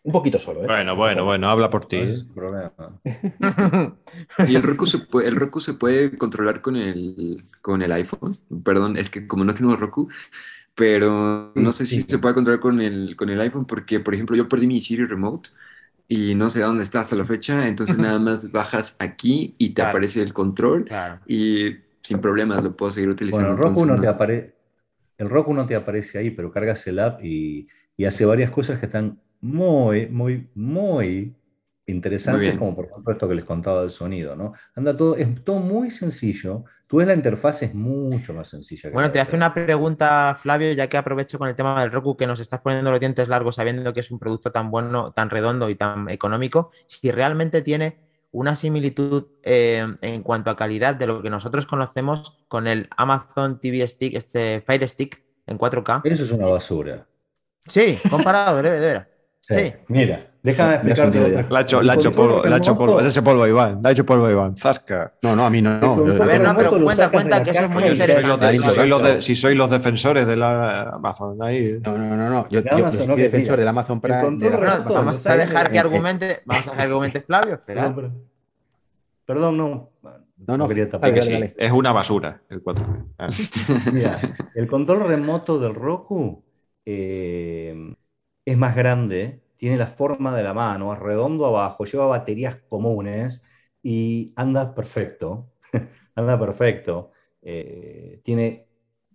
Un 0.05 0.13
poquito 0.13 0.39
solo, 0.39 0.65
¿eh? 0.65 0.69
Bueno, 0.69 0.97
bueno, 0.97 1.25
bueno, 1.25 1.49
habla 1.51 1.69
por 1.71 1.87
ti. 1.87 1.99
No 1.99 2.11
es 2.11 2.25
problema. 2.25 2.73
Y 4.43 4.55
el 4.57 4.63
Roku 4.63 4.87
se 4.87 4.99
puede, 4.99 5.29
el 5.29 5.37
Roku 5.37 5.61
se 5.61 5.75
puede 5.75 6.17
controlar 6.17 6.61
con 6.63 6.77
el, 6.77 7.47
con 7.63 7.83
el 7.83 7.93
iPhone. 7.93 8.39
Perdón, 8.65 8.97
es 8.99 9.11
que 9.11 9.27
como 9.27 9.45
no 9.45 9.55
tengo 9.55 9.77
Roku, 9.77 10.09
pero 10.75 11.53
no 11.57 11.73
sé 11.73 11.87
si 11.87 12.01
sí. 12.01 12.09
se 12.09 12.19
puede 12.19 12.35
controlar 12.35 12.61
con 12.61 12.81
el, 12.81 13.17
con 13.17 13.31
el 13.31 13.41
iPhone 13.41 13.67
porque, 13.67 14.01
por 14.01 14.15
ejemplo, 14.15 14.37
yo 14.37 14.49
perdí 14.49 14.67
mi 14.67 14.81
Siri 14.83 15.07
Remote 15.07 15.51
y 16.09 16.35
no 16.37 16.51
sé 16.51 16.61
dónde 16.63 16.83
está 16.85 17.01
hasta 17.01 17.17
la 17.17 17.27
fecha, 17.27 17.69
entonces 17.69 17.99
nada 17.99 18.19
más 18.21 18.53
bajas 18.53 18.97
aquí 19.01 19.55
y 19.59 19.71
te 19.71 19.83
Claro. 19.83 19.91
aparece 19.91 20.23
el 20.23 20.33
control 20.35 20.87
Claro. 20.87 21.21
y 21.27 21.77
sin 22.03 22.21
problemas 22.21 22.63
lo 22.65 22.77
puedo 22.77 22.93
seguir 22.93 23.11
utilizando. 23.11 23.39
Bueno, 23.39 23.53
el 23.53 23.59
Roku, 23.59 23.85
entonces 23.85 23.87
no 23.87 23.99
te 23.99 24.07
no. 24.07 24.09
apare- 24.09 24.55
el 25.19 25.31
Roku 25.31 25.55
no 25.55 25.67
te 25.67 25.77
aparece 25.77 26.19
ahí, 26.19 26.31
pero 26.31 26.53
cargas 26.53 26.87
el 26.89 26.99
app 27.01 27.25
y, 27.25 27.69
y 27.97 28.07
hace 28.07 28.27
varias 28.27 28.51
cosas 28.51 28.81
que 28.81 28.87
están 28.87 29.21
muy, 29.45 30.07
muy, 30.07 30.49
muy 30.55 31.37
interesantes, 31.87 32.57
como 32.57 32.75
por 32.75 32.87
ejemplo 32.87 33.13
esto 33.13 33.29
que 33.29 33.35
les 33.35 33.45
contaba 33.45 33.83
del 33.83 33.91
sonido, 33.91 34.35
¿no? 34.35 34.55
Anda 34.75 34.97
todo, 34.97 35.17
es 35.17 35.45
todo 35.45 35.59
muy 35.59 35.91
sencillo. 35.91 36.65
Tú 36.87 36.97
ves 36.97 37.07
la 37.07 37.15
interfaz, 37.15 37.63
es 37.63 37.75
mucho 37.75 38.33
más 38.33 38.49
sencilla. 38.49 38.89
Bueno, 38.91 39.13
te 39.13 39.21
hace 39.21 39.37
una 39.37 39.53
pregunta, 39.53 40.39
Flavio, 40.41 40.73
ya 40.73 40.89
que 40.89 40.97
aprovecho 40.97 41.39
con 41.39 41.49
el 41.49 41.55
tema 41.55 41.79
del 41.83 41.93
Roku, 41.93 42.17
que 42.17 42.27
nos 42.27 42.41
estás 42.41 42.61
poniendo 42.61 42.91
los 42.91 43.01
dientes 43.01 43.29
largos 43.29 43.57
sabiendo 43.57 43.93
que 43.93 44.01
es 44.01 44.11
un 44.11 44.19
producto 44.19 44.51
tan 44.51 44.71
bueno, 44.71 45.13
tan 45.13 45.29
redondo 45.29 45.69
y 45.69 45.75
tan 45.75 46.09
económico, 46.09 46.71
si 46.87 47.11
realmente 47.11 47.61
tiene 47.61 47.99
una 48.33 48.57
similitud 48.57 49.27
eh, 49.43 49.87
en 50.01 50.23
cuanto 50.23 50.51
a 50.51 50.57
calidad 50.57 50.95
de 50.95 51.07
lo 51.07 51.21
que 51.21 51.29
nosotros 51.29 51.67
conocemos 51.67 52.39
con 52.49 52.67
el 52.67 52.89
Amazon 52.97 53.61
TV 53.61 53.87
Stick, 53.87 54.15
este 54.15 54.63
Fire 54.67 54.89
Stick 54.89 55.23
en 55.47 55.59
4K. 55.59 56.01
Eso 56.05 56.25
es 56.25 56.33
una 56.33 56.47
basura. 56.47 57.07
Sí, 57.67 57.95
comparado, 58.11 58.63
de 58.63 58.71
veras. 58.71 59.14
Sí. 59.47 59.55
Sí. 59.59 59.73
Mira, 59.89 60.27
déjame 60.43 60.75
explicarte. 60.77 61.47
La 61.51 61.59
ha 61.59 61.63
hecho, 61.63 61.81
polvo, 62.13 62.43
la 62.45 62.55
ha 62.55 62.59
hecho 62.59 63.23
polvo, 63.23 63.47
Iván, 63.47 63.81
la 63.83 63.91
ha 63.91 63.93
hecho 63.93 64.07
polvo 64.07 64.25
a 64.27 64.31
Iván. 64.31 64.57
Zasca. 64.57 65.13
No, 65.21 65.37
no, 65.37 65.45
a 65.45 65.51
mí 65.51 65.61
no. 65.61 65.79
no, 65.79 66.07
yo- 66.15 66.23
A 66.23 66.27
ver, 66.27 66.41
no, 66.41 66.55
pero 66.57 66.71
cuenta, 66.83 67.11
cuenta 67.11 67.43
que 67.43 67.51
eso 67.51 67.61
es 67.65 67.69
muy 67.71 67.85
interesante. 67.85 68.57
si 68.57 68.69
sois 68.71 68.89
los 68.89 69.03
de- 69.03 69.21
si 69.23 69.37
sois 69.37 69.55
los 69.57 69.71
defensores 69.71 70.27
de 70.27 70.37
la 70.37 70.83
Amazon, 70.95 71.43
ahí. 71.43 71.79
No, 71.85 71.99
no, 71.99 72.17
no, 72.17 72.31
no. 72.31 72.49
Yo, 72.49 72.61
yo- 72.61 72.71
yo 72.71 72.73
Amazon, 72.87 73.05
soy 73.07 73.11
ok, 73.13 73.19
defensor 73.19 73.59
del 73.59 73.69
Amazon 73.69 74.01
Prime. 74.01 74.17
de 74.17 74.23
la- 74.23 74.57
Bueno, 74.57 74.73
remoto, 74.73 74.95
vamos 74.95 75.27
a 75.27 75.37
dejar 75.37 75.71
que 75.71 75.77
eh, 75.77 75.81
argumente, 75.81 76.43
vamos 76.47 76.67
a 76.69 76.71
dejar 76.71 76.77
que 76.77 76.83
argumente 76.93 77.21
Flavio, 77.21 77.55
espera. 77.67 77.95
Perdón, 79.27 79.57
no. 79.57 79.91
No, 80.47 80.59
no, 80.59 80.69
quería 80.69 80.85
dale, 80.85 80.93
tapar. 80.93 81.13
Que 81.15 81.21
dale, 81.21 81.27
sí, 81.27 81.33
dale. 81.35 81.55
es 81.57 81.73
una 81.73 81.93
basura 81.93 82.41
el 82.51 82.61
4 82.63 82.85
Ah. 83.19 83.29
Mira, 83.93 84.19
el 84.55 84.67
control 84.67 85.07
remoto 85.07 85.59
del 85.59 85.75
Roku 85.75 86.43
eh, 86.85 87.95
es 88.45 88.57
más 88.57 88.77
grande, 88.77 89.43
tiene 89.57 89.77
la 89.77 89.87
forma 89.87 90.35
de 90.37 90.43
la 90.43 90.55
mano, 90.55 90.93
es 90.93 91.01
redondo 91.01 91.47
abajo, 91.47 91.85
lleva 91.85 92.07
baterías 92.07 92.57
comunes 92.69 93.43
y 93.83 94.33
anda 94.37 94.75
perfecto. 94.75 95.53
anda 96.15 96.39
perfecto. 96.39 97.13
Eh, 97.43 98.21
tiene 98.25 98.69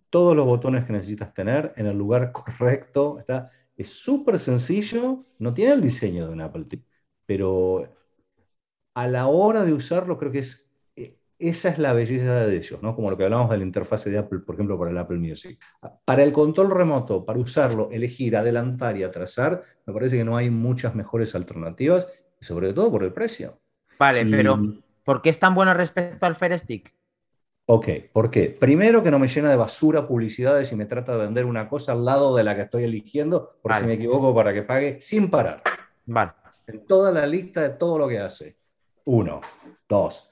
todos 0.10 0.36
los 0.36 0.46
botones 0.46 0.86
que 0.86 0.94
necesitas 0.94 1.34
tener 1.34 1.74
en 1.78 1.88
el 1.88 1.98
lugar 1.98 2.32
correcto. 2.32 3.20
Está, 3.20 3.52
es 3.78 3.90
súper 3.90 4.40
sencillo, 4.40 5.26
no 5.40 5.54
tiene 5.54 5.74
el 5.74 5.82
diseño 5.82 6.28
de 6.28 6.34
un 6.34 6.42
Apple 6.42 6.66
TV, 6.66 6.84
pero 7.26 7.96
a 8.94 9.08
la 9.08 9.28
hora 9.28 9.64
de 9.64 9.74
usarlo 9.74 10.18
creo 10.18 10.32
que 10.32 10.40
es 10.40 10.69
esa 11.40 11.70
es 11.70 11.78
la 11.80 11.94
belleza 11.94 12.46
de 12.46 12.58
ellos, 12.58 12.82
¿no? 12.84 12.96
Como 12.96 13.10
lo 13.10 13.18
que 13.18 13.24
hablamos 13.24 13.50
de 13.50 13.58
la 13.58 13.64
interfase 13.64 14.10
de 14.10 14.18
Apple, 14.18 14.40
por 14.40 14.56
ejemplo, 14.56 14.78
para 14.78 14.92
el 14.92 14.98
Apple 14.98 15.18
Music. 15.18 15.60
Para 16.06 16.24
el 16.24 16.32
control 16.34 16.70
remoto, 16.70 17.26
para 17.26 17.40
usarlo, 17.40 17.90
elegir, 17.92 18.36
adelantar 18.36 18.98
y 18.98 19.04
atrasar, 19.04 19.62
me 19.86 19.94
parece 19.94 20.18
que 20.18 20.24
no 20.26 20.36
hay 20.38 20.50
muchas 20.50 20.96
mejores 20.96 21.34
alternativas, 21.36 22.08
y 22.42 22.46
sobre 22.46 22.74
todo 22.74 22.92
por 22.92 23.04
el 23.04 23.14
precio. 23.14 23.60
Vale, 23.98 24.22
Y- 24.22 24.32
pero 24.32 24.60
¿por 25.04 25.22
qué 25.22 25.30
es 25.30 25.40
tan 25.40 25.56
bueno 25.56 25.74
respecto 25.74 26.26
al 26.26 26.36
Fire 26.36 26.58
Stick? 26.60 26.94
Ok, 27.72 27.88
¿por 28.12 28.32
qué? 28.32 28.50
Primero 28.50 29.04
que 29.04 29.12
no 29.12 29.20
me 29.20 29.28
llena 29.28 29.50
de 29.52 29.56
basura 29.56 30.08
publicidades 30.08 30.72
y 30.72 30.76
me 30.76 30.86
trata 30.86 31.12
de 31.14 31.20
vender 31.26 31.46
una 31.46 31.70
cosa 31.70 31.92
al 31.92 32.04
lado 32.04 32.36
de 32.36 32.44
la 32.44 32.56
que 32.56 32.64
estoy 32.64 32.84
eligiendo, 32.84 33.58
por 33.62 33.72
Vale. 33.72 33.82
si 33.84 33.88
me 33.88 33.94
equivoco, 33.94 34.34
para 34.34 34.54
que 34.54 34.64
pague 34.64 35.00
sin 35.02 35.30
parar. 35.30 35.62
Vale. 36.06 36.32
en 36.66 36.86
toda 36.86 37.12
la 37.12 37.26
lista 37.26 37.62
de 37.62 37.70
todo 37.70 37.98
lo 37.98 38.08
que 38.08 38.20
hace. 38.20 38.56
Uno. 39.06 39.42
Dos. 39.88 40.29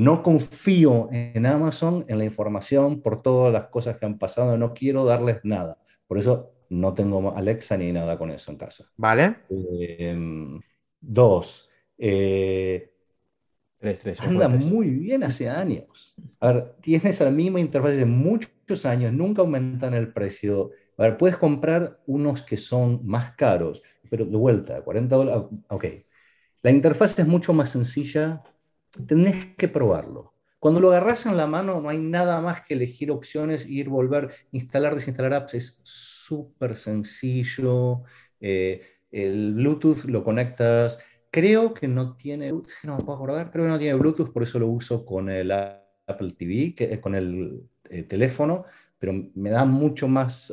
No 0.00 0.22
confío 0.22 1.08
en 1.12 1.44
Amazon, 1.46 2.04
en 2.08 2.18
la 2.18 2.24
información, 2.24 3.00
por 3.02 3.22
todas 3.22 3.52
las 3.52 3.66
cosas 3.66 3.98
que 3.98 4.06
han 4.06 4.18
pasado. 4.18 4.56
No 4.56 4.72
quiero 4.72 5.04
darles 5.04 5.40
nada. 5.44 5.78
Por 6.06 6.18
eso 6.18 6.52
no 6.70 6.94
tengo 6.94 7.36
Alexa 7.36 7.76
ni 7.76 7.92
nada 7.92 8.16
con 8.18 8.30
eso 8.30 8.50
en 8.50 8.56
casa. 8.58 8.84
¿Vale? 8.96 9.36
Eh, 9.50 10.16
dos. 11.00 11.68
eh, 11.98 12.86
Tres, 13.78 14.00
tres. 14.00 14.20
anda 14.20 14.48
tres. 14.48 14.64
muy 14.66 14.90
bien 14.90 15.24
hace 15.24 15.48
años. 15.48 16.14
A 16.40 16.52
ver, 16.52 16.74
tienes 16.82 17.18
la 17.20 17.30
misma 17.30 17.60
interfaz 17.60 17.94
de 17.94 18.04
muchos 18.04 18.84
años, 18.84 19.12
nunca 19.12 19.40
aumentan 19.42 19.94
el 19.94 20.12
precio. 20.12 20.70
A 20.98 21.04
ver, 21.04 21.16
puedes 21.16 21.38
comprar 21.38 21.98
unos 22.06 22.42
que 22.42 22.58
son 22.58 23.00
más 23.06 23.32
caros, 23.36 23.82
pero 24.10 24.26
de 24.26 24.36
vuelta, 24.36 24.82
40 24.82 25.16
dólares. 25.16 25.44
Ok. 25.68 25.84
La 26.62 26.70
interfaz 26.70 27.18
es 27.18 27.26
mucho 27.26 27.54
más 27.54 27.70
sencilla, 27.70 28.42
tenés 29.06 29.46
que 29.56 29.68
probarlo. 29.68 30.34
Cuando 30.58 30.80
lo 30.80 30.90
agarras 30.90 31.26
en 31.26 31.36
la 31.36 31.46
mano, 31.46 31.80
no 31.80 31.88
hay 31.88 31.98
nada 31.98 32.40
más 32.40 32.62
que 32.62 32.74
elegir 32.74 33.10
opciones, 33.10 33.66
ir, 33.66 33.88
volver, 33.88 34.30
instalar, 34.52 34.94
desinstalar 34.94 35.32
apps. 35.32 35.54
Es 35.54 35.80
súper 35.84 36.76
sencillo. 36.76 38.02
Eh, 38.40 38.82
el 39.10 39.54
Bluetooth 39.54 40.04
lo 40.04 40.22
conectas, 40.22 40.98
creo 41.30 41.74
que 41.74 41.88
no 41.88 42.16
tiene, 42.16 42.52
no 42.52 42.96
me 42.96 43.04
puedo 43.04 43.14
acordar, 43.14 43.50
creo 43.50 43.64
que 43.64 43.70
no 43.70 43.78
tiene 43.78 43.98
Bluetooth, 43.98 44.32
por 44.32 44.42
eso 44.42 44.58
lo 44.58 44.68
uso 44.68 45.04
con 45.04 45.28
el 45.30 45.50
Apple 45.50 46.32
TV, 46.36 46.74
que, 46.74 47.00
con 47.00 47.14
el 47.14 47.68
eh, 47.88 48.02
teléfono, 48.04 48.64
pero 48.98 49.12
me 49.34 49.50
da 49.50 49.64
mucho 49.64 50.08
más... 50.08 50.52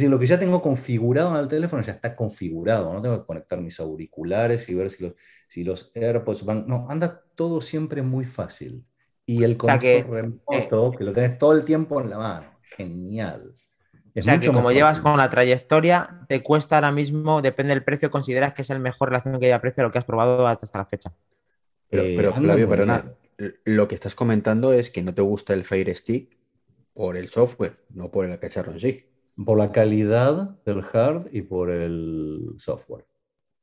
decir, 0.00 0.10
lo 0.10 0.18
que 0.18 0.26
ya 0.26 0.38
tengo 0.38 0.62
configurado 0.62 1.30
en 1.34 1.40
el 1.40 1.48
teléfono 1.48 1.82
ya 1.82 1.92
está 1.92 2.16
configurado, 2.16 2.92
no 2.92 3.02
tengo 3.02 3.20
que 3.20 3.26
conectar 3.26 3.60
mis 3.60 3.78
auriculares 3.80 4.68
y 4.68 4.74
ver 4.74 4.90
si 4.90 5.04
los, 5.04 5.14
si 5.48 5.64
los 5.64 5.92
AirPods 5.94 6.44
van... 6.44 6.66
No, 6.66 6.86
anda 6.88 7.22
todo 7.34 7.60
siempre 7.60 8.02
muy 8.02 8.24
fácil. 8.24 8.84
Y 9.26 9.44
el 9.44 9.52
sea 9.52 9.56
control 9.56 9.80
que, 9.80 10.02
remoto, 10.02 10.92
que 10.92 11.04
lo 11.04 11.12
tenés 11.12 11.38
todo 11.38 11.52
el 11.52 11.64
tiempo 11.64 12.00
en 12.00 12.10
la 12.10 12.18
mano, 12.18 12.46
genial. 12.62 13.52
Es 14.14 14.24
O 14.24 14.28
sea 14.28 14.40
que 14.40 14.46
como 14.48 14.58
mejor 14.58 14.74
llevas 14.74 15.00
con 15.00 15.16
la 15.16 15.28
trayectoria, 15.28 16.24
te 16.28 16.42
cuesta 16.42 16.76
ahora 16.76 16.90
mismo, 16.90 17.40
depende 17.40 17.74
del 17.74 17.84
precio, 17.84 18.10
consideras 18.10 18.54
que 18.54 18.62
es 18.62 18.70
el 18.70 18.80
mejor 18.80 19.10
relación 19.10 19.38
que 19.38 19.46
haya 19.46 19.60
precio 19.60 19.82
de 19.82 19.88
lo 19.88 19.92
que 19.92 19.98
has 19.98 20.04
probado 20.04 20.46
hasta 20.46 20.78
la 20.78 20.86
fecha. 20.86 21.12
Pero, 21.88 22.02
Eh, 22.02 22.14
pero 22.16 22.34
Flavio, 22.34 22.68
perdona, 22.68 23.14
lo 23.64 23.88
que 23.88 23.94
estás 23.94 24.14
comentando 24.14 24.72
es 24.72 24.90
que 24.90 25.02
no 25.02 25.14
te 25.14 25.22
gusta 25.22 25.54
el 25.54 25.64
Fire 25.64 25.94
Stick 25.94 26.36
por 26.92 27.16
el 27.16 27.28
software, 27.28 27.76
no 27.90 28.10
por 28.10 28.26
el 28.26 28.38
cacharro 28.38 28.72
en 28.72 28.80
sí. 28.80 29.09
Por 29.44 29.58
la 29.58 29.72
calidad 29.72 30.58
del 30.64 30.84
hard 30.92 31.28
y 31.32 31.42
por 31.42 31.70
el 31.70 32.54
software. 32.58 33.06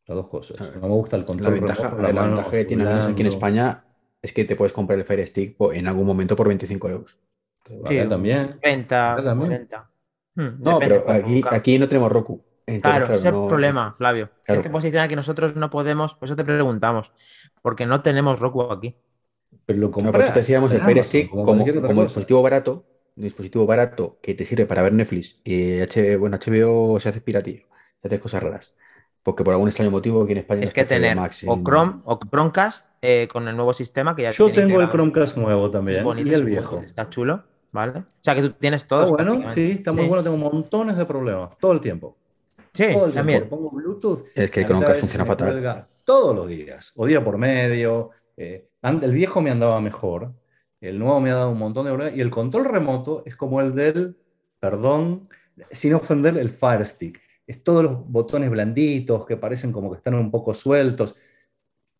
Las 0.08 0.16
dos 0.16 0.28
cosas. 0.28 0.74
No 0.76 0.88
me 0.88 0.94
gusta 0.94 1.16
el 1.18 1.22
La 1.24 1.28
control 1.28 1.54
ventaja, 1.56 1.84
remoto, 1.84 2.02
la 2.02 2.08
la 2.10 2.14
mano 2.22 2.36
ventaja 2.36 2.52
que 2.58 2.66
tiene 2.66 2.84
al 2.84 2.90
menos 2.90 3.06
aquí 3.08 3.22
en. 3.22 3.28
España 3.28 3.84
es 4.22 4.34
que 4.34 4.46
te 4.46 4.56
puedes 4.56 4.74
comprar 4.74 4.98
el 4.98 5.06
Fire 5.06 5.28
Stick 5.28 5.56
en 5.74 5.88
algún 5.88 6.06
momento 6.08 6.36
por 6.36 6.48
25 6.48 6.90
euros. 6.90 7.20
Sí, 7.88 8.00
también. 8.10 8.58
30, 8.62 9.14
Acá 9.14 9.24
también. 9.24 9.50
40. 9.50 9.90
Hmm, 10.36 10.48
No, 10.60 10.80
pero 10.80 11.04
aquí, 11.10 11.44
aquí 11.50 11.78
no 11.78 11.88
tenemos 11.90 12.12
Roku. 12.12 12.42
Entonces, 12.66 12.82
Claro, 12.82 13.06
claro, 13.06 13.14
ese 13.14 13.28
es 13.28 13.34
el 13.34 13.40
no- 13.42 13.48
problema, 13.48 13.96
Flavio. 13.98 14.30
Claro. 14.44 14.62
Es 14.62 14.66
que 14.68 14.72
posiciona 14.72 15.08
que 15.08 15.16
nosotros 15.16 15.56
no 15.56 15.70
podemos, 15.70 16.14
por 16.16 16.26
eso 16.28 16.36
te 16.36 16.44
preguntamos, 16.46 17.12
porque 17.62 17.86
no 17.86 18.02
tenemos 18.02 18.40
Roku 18.40 18.62
aquí. 18.72 18.96
Pero 19.66 19.80
lo 19.80 19.88
No, 19.88 19.92
compras 19.92 20.34
te 20.34 20.40
decíamos 20.40 20.72
el 20.72 20.82
Fire 20.82 21.04
Stick 21.04 21.30
como 21.30 21.44
como, 21.46 21.64
dispositivo 22.04 22.42
barato, 22.42 22.86
dispositivo 23.24 23.66
barato 23.66 24.18
que 24.22 24.34
te 24.34 24.46
sirve 24.46 24.66
para 24.66 24.82
ver 24.82 24.94
Netflix 24.94 25.40
y 25.44 25.80
HBO, 25.80 26.20
bueno, 26.20 26.38
HBO 26.38 27.00
se 27.00 27.10
hace 27.10 27.22
piratillo, 27.22 27.66
se 28.02 28.08
hace 28.08 28.20
cosas 28.20 28.44
raras. 28.44 28.74
Porque 29.24 29.44
por 29.44 29.54
algún 29.54 29.68
extraño 29.68 29.92
motivo 29.92 30.24
aquí 30.24 30.32
en 30.32 30.38
España 30.38 30.62
Es 30.64 30.72
que 30.72 30.86
tener 30.86 31.16
Max 31.18 31.44
o 31.46 31.62
Chrome 31.62 32.02
o 32.06 32.18
Chromecast 32.18 32.86
eh, 33.02 33.28
con 33.30 33.46
el 33.50 33.58
nuevo 33.58 33.74
sistema 33.74 34.16
que 34.16 34.22
ya 34.22 34.32
Yo 34.32 34.46
tiene 34.52 34.70
tengo 34.70 34.82
el. 34.82 34.90
Chromecast 34.90 35.36
nuevo 35.36 35.66
Es 35.66 35.72
también 35.74 36.04
bonito, 36.04 36.30
y 36.30 36.34
el 36.34 36.46
viejo. 36.46 36.80
Está 36.80 37.10
chulo, 37.10 37.44
¿vale? 37.74 38.00
O 38.00 38.06
sea 38.22 38.36
que 38.36 38.42
tú 38.42 38.52
tienes 38.52 38.84
Está 38.84 38.96
todos. 38.96 39.10
bueno, 39.10 39.54
sí, 39.54 39.72
está 39.72 39.92
muy 39.92 40.04
Sí. 40.04 40.08
bueno. 40.08 40.24
Tengo 40.24 40.38
montones 40.38 40.96
de 40.96 41.06
problemas 41.06 41.58
todo 41.60 41.74
el 41.74 41.82
tiempo. 41.82 42.16
Sí, 42.74 42.84
todo 42.94 43.08
el 43.08 43.12
tiempo. 43.12 43.14
también. 43.16 43.50
Pongo 43.50 43.70
Bluetooth. 43.72 44.28
Es 44.34 44.50
que 44.50 44.62
el 44.62 44.66
Chromecast 44.66 45.00
funciona 45.02 45.26
fatal. 45.26 45.88
Todos 46.06 46.34
los 46.34 46.48
días, 46.48 46.94
o 46.96 47.06
día 47.06 47.22
por 47.22 47.38
medio. 47.38 48.12
eh, 48.38 48.70
el 48.82 49.12
viejo 49.12 49.42
me 49.42 49.50
andaba 49.50 49.82
mejor, 49.82 50.32
el 50.82 51.00
nuevo 51.00 51.20
me 51.20 51.32
ha 51.32 51.36
dado 51.36 51.52
un 51.52 51.58
montón 51.60 51.86
de 51.86 51.92
problemas. 51.92 52.18
Y 52.18 52.22
el 52.22 52.30
control 52.30 52.66
remoto 52.66 53.24
es 53.26 53.36
como 53.36 53.62
el 53.62 53.74
del, 53.76 54.18
perdón, 54.60 55.30
sin 55.72 55.94
ofender, 55.94 56.38
el 56.38 56.50
Fire 56.50 56.86
Stick. 56.86 57.22
Es 57.46 57.64
todos 57.64 57.84
los 57.84 58.08
botones 58.10 58.50
blanditos 58.50 59.26
que 59.26 59.38
parecen 59.38 59.72
como 59.72 59.92
que 59.92 59.98
están 59.98 60.16
un 60.16 60.32
poco 60.32 60.54
sueltos. 60.54 61.16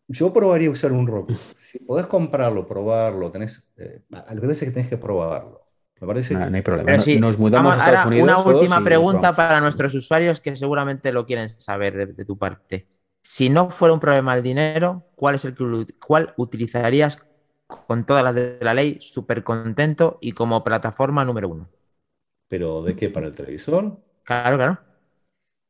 Yo 0.08 0.32
probaría 0.32 0.70
usar 0.70 0.92
un 0.92 1.06
Roku. 1.06 1.34
Si 1.58 1.78
podés 1.80 2.06
comprarlo, 2.06 2.66
probarlo, 2.66 3.30
tenés, 3.30 3.70
eh, 3.76 4.00
a 4.12 4.34
las 4.34 4.40
veces 4.40 4.68
que 4.68 4.72
tenés 4.74 4.88
que 4.88 4.96
probarlo. 4.96 5.62
Me 6.00 6.06
parece 6.06 6.34
No, 6.34 6.48
no 6.48 6.56
hay 6.56 6.62
problema. 6.62 7.02
Sí, 7.02 7.18
Nos 7.18 7.38
mudamos 7.38 7.72
vamos, 7.72 7.84
a 7.84 7.90
Estados 7.90 8.04
ahora 8.06 8.22
Unidos. 8.24 8.44
una 8.44 8.58
última 8.60 8.84
pregunta 8.84 9.32
para 9.32 9.60
nuestros 9.60 9.94
usuarios 9.94 10.40
que 10.40 10.54
seguramente 10.56 11.12
lo 11.12 11.26
quieren 11.26 11.48
saber 11.60 11.96
de, 11.96 12.06
de 12.06 12.24
tu 12.24 12.38
parte. 12.38 12.86
Si 13.22 13.50
no 13.50 13.68
fuera 13.68 13.92
un 13.92 14.00
problema 14.00 14.34
el 14.34 14.42
dinero, 14.42 15.04
¿cuál 15.16 15.34
es 15.34 15.44
el 15.44 15.54
que 15.54 15.64
lu- 15.64 15.86
cuál 16.06 16.32
utilizarías 16.36 17.16
con 17.68 18.04
todas 18.04 18.24
las 18.24 18.34
de 18.34 18.58
la 18.60 18.74
ley, 18.74 18.98
súper 19.00 19.44
contento 19.44 20.18
y 20.20 20.32
como 20.32 20.64
plataforma 20.64 21.24
número 21.24 21.48
uno? 21.48 21.68
Pero 22.48 22.82
¿de 22.82 22.96
qué? 22.96 23.10
¿Para 23.10 23.26
el 23.26 23.34
televisor? 23.36 23.98
Claro, 24.24 24.56
claro. 24.56 24.78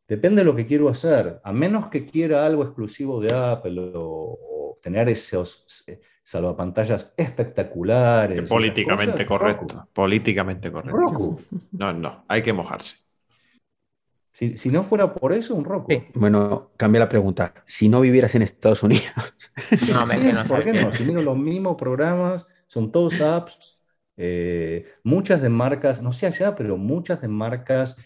Depende 0.08 0.40
de 0.40 0.46
lo 0.46 0.56
que 0.56 0.66
quiero 0.66 0.88
hacer. 0.88 1.40
A 1.44 1.52
menos 1.52 1.88
que 1.88 2.06
quiera 2.06 2.46
algo 2.46 2.62
exclusivo 2.62 3.20
de 3.20 3.32
Apple 3.32 3.78
o, 3.94 4.38
o 4.40 4.78
tener 4.82 5.08
esos 5.08 5.84
eh, 5.86 6.00
salvapantallas 6.22 7.12
espectaculares. 7.16 8.48
Políticamente 8.48 9.24
cosas, 9.24 9.26
correcto. 9.26 9.74
Roku. 9.74 9.88
Políticamente 9.92 10.72
correcto. 10.72 10.98
Roku. 10.98 11.40
No, 11.72 11.92
no, 11.92 12.24
hay 12.28 12.42
que 12.42 12.52
mojarse. 12.52 12.96
Si, 14.38 14.56
si 14.56 14.70
no 14.70 14.84
fuera 14.84 15.12
por 15.12 15.32
eso, 15.32 15.56
un 15.56 15.64
Roku. 15.64 15.90
Sí. 15.90 16.00
Bueno, 16.14 16.70
cambia 16.76 17.00
la 17.00 17.08
pregunta. 17.08 17.52
Si 17.66 17.88
no 17.88 18.00
vivieras 18.00 18.36
en 18.36 18.42
Estados 18.42 18.84
Unidos, 18.84 19.12
No, 19.92 20.06
me, 20.06 20.20
que 20.20 20.32
no 20.32 20.44
¿Por 20.46 20.62
qué 20.62 20.72
no? 20.74 20.92
Si 20.92 21.04
miro 21.04 21.22
los 21.22 21.36
mismos 21.36 21.74
programas, 21.76 22.46
son 22.68 22.92
todos 22.92 23.20
apps, 23.20 23.80
eh, 24.16 24.86
muchas 25.02 25.42
de 25.42 25.48
marcas, 25.48 26.00
no 26.00 26.12
sé 26.12 26.28
allá, 26.28 26.54
pero 26.54 26.76
muchas 26.76 27.20
de 27.20 27.26
marcas, 27.26 27.96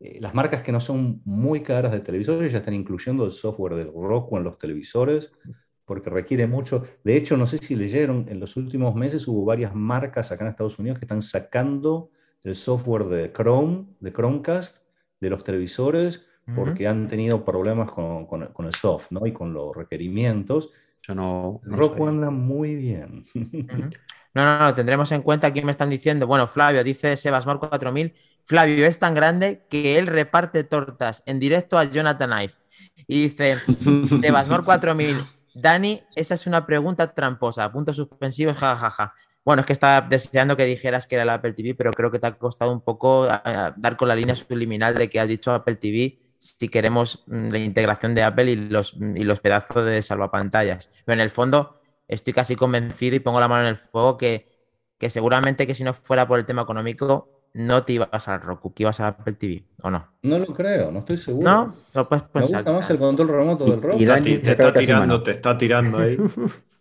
eh, 0.00 0.16
las 0.18 0.32
marcas 0.32 0.62
que 0.62 0.72
no 0.72 0.80
son 0.80 1.20
muy 1.26 1.62
caras 1.62 1.92
de 1.92 2.00
televisores 2.00 2.52
ya 2.52 2.60
están 2.60 2.72
incluyendo 2.72 3.26
el 3.26 3.30
software 3.30 3.74
del 3.74 3.92
Roku 3.92 4.38
en 4.38 4.44
los 4.44 4.56
televisores, 4.56 5.30
porque 5.84 6.08
requiere 6.08 6.46
mucho. 6.46 6.84
De 7.04 7.16
hecho, 7.18 7.36
no 7.36 7.46
sé 7.46 7.58
si 7.58 7.76
leyeron, 7.76 8.24
en 8.30 8.40
los 8.40 8.56
últimos 8.56 8.94
meses 8.94 9.28
hubo 9.28 9.44
varias 9.44 9.74
marcas 9.74 10.32
acá 10.32 10.44
en 10.44 10.52
Estados 10.52 10.78
Unidos 10.78 10.98
que 10.98 11.04
están 11.04 11.20
sacando 11.20 12.12
el 12.44 12.56
software 12.56 13.04
de 13.04 13.30
Chrome, 13.30 13.88
de 14.00 14.10
Chromecast, 14.10 14.81
de 15.22 15.30
los 15.30 15.44
televisores, 15.44 16.26
porque 16.54 16.86
han 16.88 17.08
tenido 17.08 17.44
problemas 17.44 17.90
con, 17.90 18.26
con- 18.26 18.46
con 18.52 18.66
el 18.66 18.74
soft, 18.74 19.10
¿no? 19.12 19.26
Y 19.26 19.32
con 19.32 19.54
los 19.54 19.74
requerimientos. 19.74 20.70
yo 21.06 21.14
no. 21.14 21.60
No 21.64 21.76
Roku 21.76 22.06
anda 22.08 22.30
muy 22.30 22.74
bien. 22.74 23.24
No, 24.34 24.44
no, 24.46 24.58
no, 24.60 24.74
tendremos 24.74 25.12
en 25.12 25.20
cuenta 25.20 25.46
aquí 25.48 25.60
me 25.62 25.70
están 25.72 25.90
diciendo, 25.90 26.26
bueno, 26.26 26.48
Flavio, 26.48 26.82
dice 26.82 27.16
Sebasmor 27.16 27.58
4000, 27.58 28.14
Flavio 28.46 28.86
es 28.86 28.98
tan 28.98 29.14
grande 29.14 29.66
que 29.68 29.98
él 29.98 30.06
reparte 30.06 30.64
tortas 30.64 31.22
en 31.26 31.38
directo 31.38 31.76
a 31.78 31.84
Jonathan 31.84 32.30
Ive. 32.44 32.54
Y 33.06 33.28
dice, 33.28 33.58
Sebasmor 34.22 34.64
4000, 34.64 35.18
Dani, 35.54 36.00
esa 36.16 36.32
es 36.34 36.46
una 36.46 36.64
pregunta 36.64 37.12
tramposa, 37.14 37.70
puntos 37.70 37.96
suspensivos, 37.96 38.56
jajaja. 38.56 39.12
Bueno, 39.44 39.60
es 39.60 39.66
que 39.66 39.72
estaba 39.72 40.06
deseando 40.06 40.56
que 40.56 40.64
dijeras 40.64 41.06
que 41.06 41.16
era 41.16 41.24
el 41.24 41.30
Apple 41.30 41.52
TV, 41.52 41.74
pero 41.74 41.90
creo 41.92 42.10
que 42.10 42.18
te 42.20 42.26
ha 42.28 42.38
costado 42.38 42.72
un 42.72 42.80
poco 42.80 43.24
a- 43.24 43.42
a 43.44 43.74
dar 43.76 43.96
con 43.96 44.06
la 44.08 44.14
línea 44.14 44.34
subliminal 44.36 44.94
de 44.94 45.10
que 45.10 45.18
has 45.18 45.28
dicho 45.28 45.52
Apple 45.52 45.76
TV 45.76 46.18
si 46.38 46.68
queremos 46.68 47.24
mm, 47.26 47.48
la 47.50 47.58
integración 47.58 48.14
de 48.14 48.22
Apple 48.22 48.50
y 48.52 48.56
los, 48.56 48.94
y 48.94 49.24
los 49.24 49.40
pedazos 49.40 49.84
de 49.84 50.00
salvapantallas. 50.02 50.90
Pero 51.04 51.14
en 51.14 51.20
el 51.20 51.30
fondo 51.30 51.80
estoy 52.08 52.32
casi 52.32 52.54
convencido 52.56 53.16
y 53.16 53.20
pongo 53.20 53.40
la 53.40 53.48
mano 53.48 53.62
en 53.62 53.68
el 53.70 53.78
fuego 53.78 54.16
que, 54.16 54.46
que 54.98 55.10
seguramente 55.10 55.66
que 55.66 55.74
si 55.74 55.82
no 55.84 55.94
fuera 55.94 56.26
por 56.28 56.38
el 56.38 56.46
tema 56.46 56.62
económico 56.62 57.28
no 57.54 57.84
te 57.84 57.94
ibas 57.94 58.28
al 58.28 58.40
Roku, 58.40 58.72
que 58.72 58.84
ibas 58.84 58.98
a 59.00 59.08
Apple 59.08 59.34
TV, 59.34 59.64
¿o 59.82 59.90
no? 59.90 60.08
No 60.22 60.38
lo 60.38 60.46
creo, 60.46 60.90
no 60.90 61.00
estoy 61.00 61.18
seguro. 61.18 61.50
¿No? 61.50 61.74
Lo 61.92 62.08
puedes 62.08 62.24
Me 62.24 62.40
pensar. 62.40 62.62
gusta 62.64 62.72
más 62.78 62.90
el 62.90 62.98
control 62.98 63.28
remoto 63.28 63.64
del 63.66 63.82
Roku. 63.82 63.98
Y 63.98 64.04
Dani 64.06 64.38
te 64.38 64.52
acaba 64.52 64.68
está 64.70 64.80
tirando, 64.80 65.22
te 65.22 65.30
está 65.32 65.58
tirando 65.58 65.98
ahí. 65.98 66.16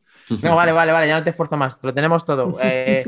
No, 0.41 0.55
vale, 0.55 0.71
vale, 0.71 0.91
vale, 0.91 1.07
ya 1.07 1.17
no 1.17 1.23
te 1.23 1.31
esfuerzo 1.31 1.57
más, 1.57 1.79
lo 1.81 1.93
tenemos 1.93 2.25
todo. 2.25 2.57
Eh, 2.63 3.05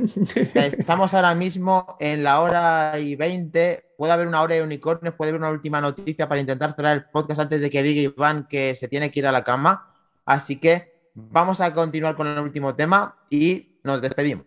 estamos 0.55 1.13
ahora 1.13 1.35
mismo 1.35 1.95
en 1.99 2.23
la 2.23 2.41
hora 2.41 2.99
y 2.99 3.15
20. 3.15 3.93
Puede 3.97 4.13
haber 4.13 4.27
una 4.27 4.41
hora 4.41 4.55
de 4.55 4.63
unicornios, 4.63 5.15
puede 5.15 5.29
haber 5.29 5.39
una 5.39 5.51
última 5.51 5.79
noticia 5.79 6.27
para 6.27 6.41
intentar 6.41 6.75
cerrar 6.75 6.97
el 6.97 7.05
podcast 7.05 7.41
antes 7.41 7.61
de 7.61 7.69
que 7.69 7.83
diga 7.83 8.01
Iván 8.01 8.47
que 8.49 8.75
se 8.75 8.87
tiene 8.87 9.11
que 9.11 9.19
ir 9.19 9.27
a 9.27 9.31
la 9.31 9.43
cama. 9.43 9.93
Así 10.25 10.57
que 10.57 10.93
vamos 11.13 11.61
a 11.61 11.73
continuar 11.73 12.15
con 12.15 12.27
el 12.27 12.39
último 12.39 12.75
tema 12.75 13.15
y 13.29 13.77
nos 13.83 14.01
despedimos. 14.01 14.45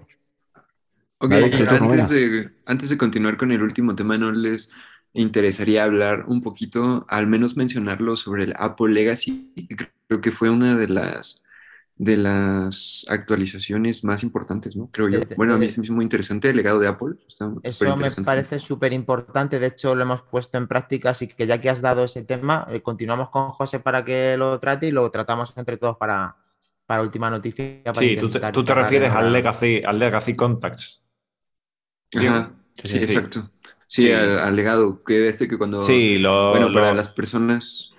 Ok, 1.19 1.33
antes 1.33 2.11
de, 2.11 2.51
antes 2.67 2.91
de 2.91 2.99
continuar 2.99 3.37
con 3.37 3.51
el 3.51 3.63
último 3.63 3.95
tema, 3.95 4.19
¿no 4.19 4.33
les 4.33 4.71
interesaría 5.15 5.85
hablar 5.85 6.25
un 6.27 6.43
poquito, 6.43 7.07
al 7.09 7.27
menos 7.27 7.57
mencionarlo 7.57 8.17
sobre 8.17 8.45
el 8.45 8.55
Apple 8.57 8.93
Legacy? 8.93 9.69
Creo 10.09 10.21
que 10.21 10.33
fue 10.33 10.51
una 10.51 10.75
de 10.75 10.89
las 10.89 11.43
de 11.99 12.19
las 12.19 13.07
actualizaciones 13.09 14.05
más 14.05 14.23
importantes, 14.23 14.77
¿no? 14.77 14.91
Creo 14.93 15.09
yo. 15.09 15.21
Bueno, 15.37 15.55
a 15.55 15.59
mí 15.59 15.69
se 15.69 15.81
me 15.81 15.85
hizo 15.85 15.95
muy 15.95 16.05
interesante 16.05 16.51
el 16.51 16.57
legado 16.57 16.79
de 16.79 16.89
Apple. 16.89 17.15
Está 17.27 17.51
Eso 17.63 17.97
me 17.97 18.11
parece 18.23 18.61
súper 18.61 18.93
importante. 18.93 19.59
De 19.59 19.69
hecho, 19.69 19.95
lo 19.95 20.03
hemos 20.03 20.21
puesto 20.23 20.59
en 20.59 20.69
práctica. 20.69 21.11
Así 21.11 21.27
que 21.27 21.47
ya 21.47 21.59
que 21.59 21.71
has 21.71 21.81
dado 21.81 22.05
ese 22.05 22.23
tema, 22.23 22.67
eh, 22.71 22.83
continuamos 22.83 23.31
con 23.31 23.51
José 23.51 23.81
para 23.81 24.05
que 24.05 24.37
lo 24.37 24.61
trate 24.61 24.89
y 24.89 24.91
lo 24.91 25.11
tratamos 25.11 25.55
entre 25.57 25.79
todos 25.79 25.97
para, 25.97 26.37
para 26.85 27.01
última 27.01 27.31
noticia. 27.31 27.83
para 27.85 27.99
Sí, 27.99 28.17
tú 28.19 28.29
te, 28.29 28.41
tú 28.53 28.63
te 28.63 28.75
refieres 28.75 29.13
al 29.13 29.33
Legacy, 29.33 29.83
al 29.85 29.99
Legacy 29.99 30.37
Contacts. 30.37 31.03
Ajá, 32.15 32.53
Sí, 32.77 32.89
sí, 32.89 32.99
sí, 32.99 32.99
sí. 32.99 33.05
exacto. 33.05 33.51
Sí, 33.87 34.03
Sí. 34.03 34.13
Al, 34.13 34.39
al 34.41 34.57
legado, 34.57 35.03
que 35.03 35.29
este 35.29 35.49
que 35.49 35.57
cuando... 35.57 35.83
Sí, 35.83 36.19
lo, 36.19 36.51
Bueno, 36.51 36.73
para 36.73 36.93
las 36.93 37.09
personas... 37.09 37.93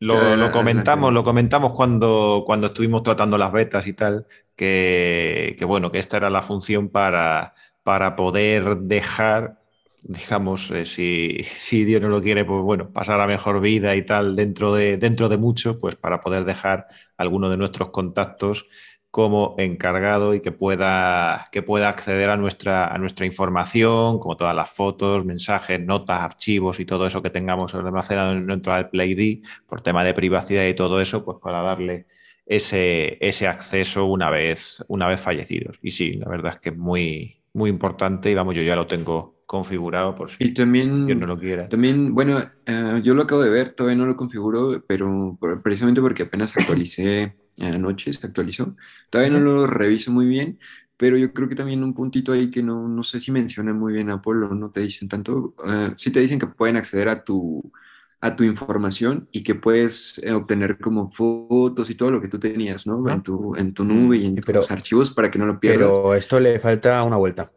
Lo, 0.00 0.50
comentamos, 0.50 1.12
lo 1.12 1.22
comentamos 1.22 1.74
cuando, 1.74 2.42
cuando 2.46 2.68
estuvimos 2.68 3.02
tratando 3.02 3.36
las 3.36 3.52
betas 3.52 3.86
y 3.86 3.92
tal, 3.92 4.26
que, 4.56 5.54
que 5.58 5.64
bueno, 5.66 5.92
que 5.92 5.98
esta 5.98 6.16
era 6.16 6.30
la 6.30 6.40
función 6.40 6.88
para, 6.88 7.52
para 7.82 8.16
poder 8.16 8.78
dejar 8.78 9.60
digamos, 10.02 10.70
eh, 10.70 10.84
si, 10.84 11.38
si, 11.44 11.84
Dios 11.84 12.00
no 12.00 12.08
lo 12.08 12.22
quiere, 12.22 12.44
pues 12.44 12.62
bueno, 12.62 12.90
pasar 12.90 13.20
a 13.20 13.26
mejor 13.26 13.60
vida 13.60 13.94
y 13.94 14.04
tal 14.04 14.34
dentro 14.36 14.74
de, 14.74 14.96
dentro 14.96 15.28
de 15.28 15.36
mucho, 15.36 15.78
pues 15.78 15.96
para 15.96 16.20
poder 16.20 16.44
dejar 16.44 16.86
alguno 17.16 17.50
de 17.50 17.56
nuestros 17.56 17.90
contactos 17.90 18.66
como 19.10 19.56
encargado 19.58 20.34
y 20.34 20.40
que 20.40 20.52
pueda, 20.52 21.48
que 21.50 21.62
pueda 21.62 21.88
acceder 21.88 22.30
a 22.30 22.36
nuestra, 22.36 22.86
a 22.86 22.98
nuestra 22.98 23.26
información, 23.26 24.20
como 24.20 24.36
todas 24.36 24.54
las 24.54 24.70
fotos, 24.70 25.24
mensajes, 25.24 25.80
notas, 25.80 26.20
archivos 26.20 26.78
y 26.78 26.84
todo 26.84 27.06
eso 27.06 27.20
que 27.20 27.30
tengamos 27.30 27.74
almacenado 27.74 28.34
dentro 28.34 28.74
del 28.74 28.88
PlayD, 28.88 29.42
por 29.66 29.80
tema 29.80 30.04
de 30.04 30.14
privacidad 30.14 30.66
y 30.66 30.74
todo 30.74 31.00
eso, 31.00 31.24
pues 31.24 31.38
para 31.42 31.62
darle 31.62 32.06
ese, 32.46 33.18
ese 33.20 33.48
acceso 33.48 34.04
una 34.04 34.30
vez, 34.30 34.84
una 34.86 35.08
vez 35.08 35.20
fallecidos. 35.20 35.78
Y 35.82 35.90
sí, 35.90 36.12
la 36.12 36.28
verdad 36.28 36.52
es 36.54 36.60
que 36.60 36.68
es 36.68 36.76
muy, 36.76 37.42
muy 37.52 37.68
importante 37.68 38.30
y 38.30 38.34
vamos, 38.34 38.54
yo 38.54 38.62
ya 38.62 38.76
lo 38.76 38.86
tengo 38.86 39.40
configurado 39.44 40.14
por 40.14 40.30
si 40.30 40.36
y 40.38 40.54
también, 40.54 41.06
Dios 41.06 41.18
no 41.18 41.26
lo 41.26 41.36
quiera. 41.36 41.68
También, 41.68 42.14
bueno, 42.14 42.40
eh, 42.66 43.00
yo 43.02 43.14
lo 43.14 43.24
acabo 43.24 43.42
de 43.42 43.50
ver, 43.50 43.74
todavía 43.74 43.96
no 43.96 44.06
lo 44.06 44.16
configuro, 44.16 44.84
pero 44.86 45.36
precisamente 45.64 46.00
porque 46.00 46.22
apenas 46.22 46.56
actualicé 46.56 47.34
anoche, 47.58 48.12
se 48.12 48.26
actualizó. 48.26 48.76
Todavía 49.10 49.38
no 49.38 49.40
lo 49.40 49.66
reviso 49.66 50.10
muy 50.10 50.26
bien, 50.26 50.58
pero 50.96 51.16
yo 51.16 51.32
creo 51.32 51.48
que 51.48 51.54
también 51.54 51.82
un 51.82 51.94
puntito 51.94 52.32
ahí 52.32 52.50
que 52.50 52.62
no, 52.62 52.86
no 52.86 53.02
sé 53.02 53.20
si 53.20 53.32
mencionan 53.32 53.78
muy 53.78 53.94
bien 53.94 54.10
Apple 54.10 54.44
o 54.44 54.54
no 54.54 54.70
te 54.70 54.80
dicen 54.80 55.08
tanto, 55.08 55.54
uh, 55.58 55.94
sí 55.96 56.10
te 56.10 56.20
dicen 56.20 56.38
que 56.38 56.46
pueden 56.46 56.76
acceder 56.76 57.08
a 57.08 57.24
tu, 57.24 57.72
a 58.20 58.36
tu 58.36 58.44
información 58.44 59.26
y 59.32 59.42
que 59.42 59.54
puedes 59.54 60.20
eh, 60.22 60.32
obtener 60.32 60.78
como 60.78 61.10
fotos 61.10 61.88
y 61.88 61.94
todo 61.94 62.10
lo 62.10 62.20
que 62.20 62.28
tú 62.28 62.38
tenías, 62.38 62.86
¿no? 62.86 63.08
En, 63.08 63.22
tu, 63.22 63.56
en 63.56 63.72
tu 63.72 63.84
nube 63.84 64.18
y 64.18 64.26
en 64.26 64.34
pero, 64.36 64.60
tus 64.60 64.70
archivos 64.70 65.10
para 65.10 65.30
que 65.30 65.38
no 65.38 65.46
lo 65.46 65.58
pierdas. 65.58 65.88
Pero 65.88 66.14
esto 66.14 66.38
le 66.38 66.58
falta 66.58 67.02
una 67.02 67.16
vuelta. 67.16 67.50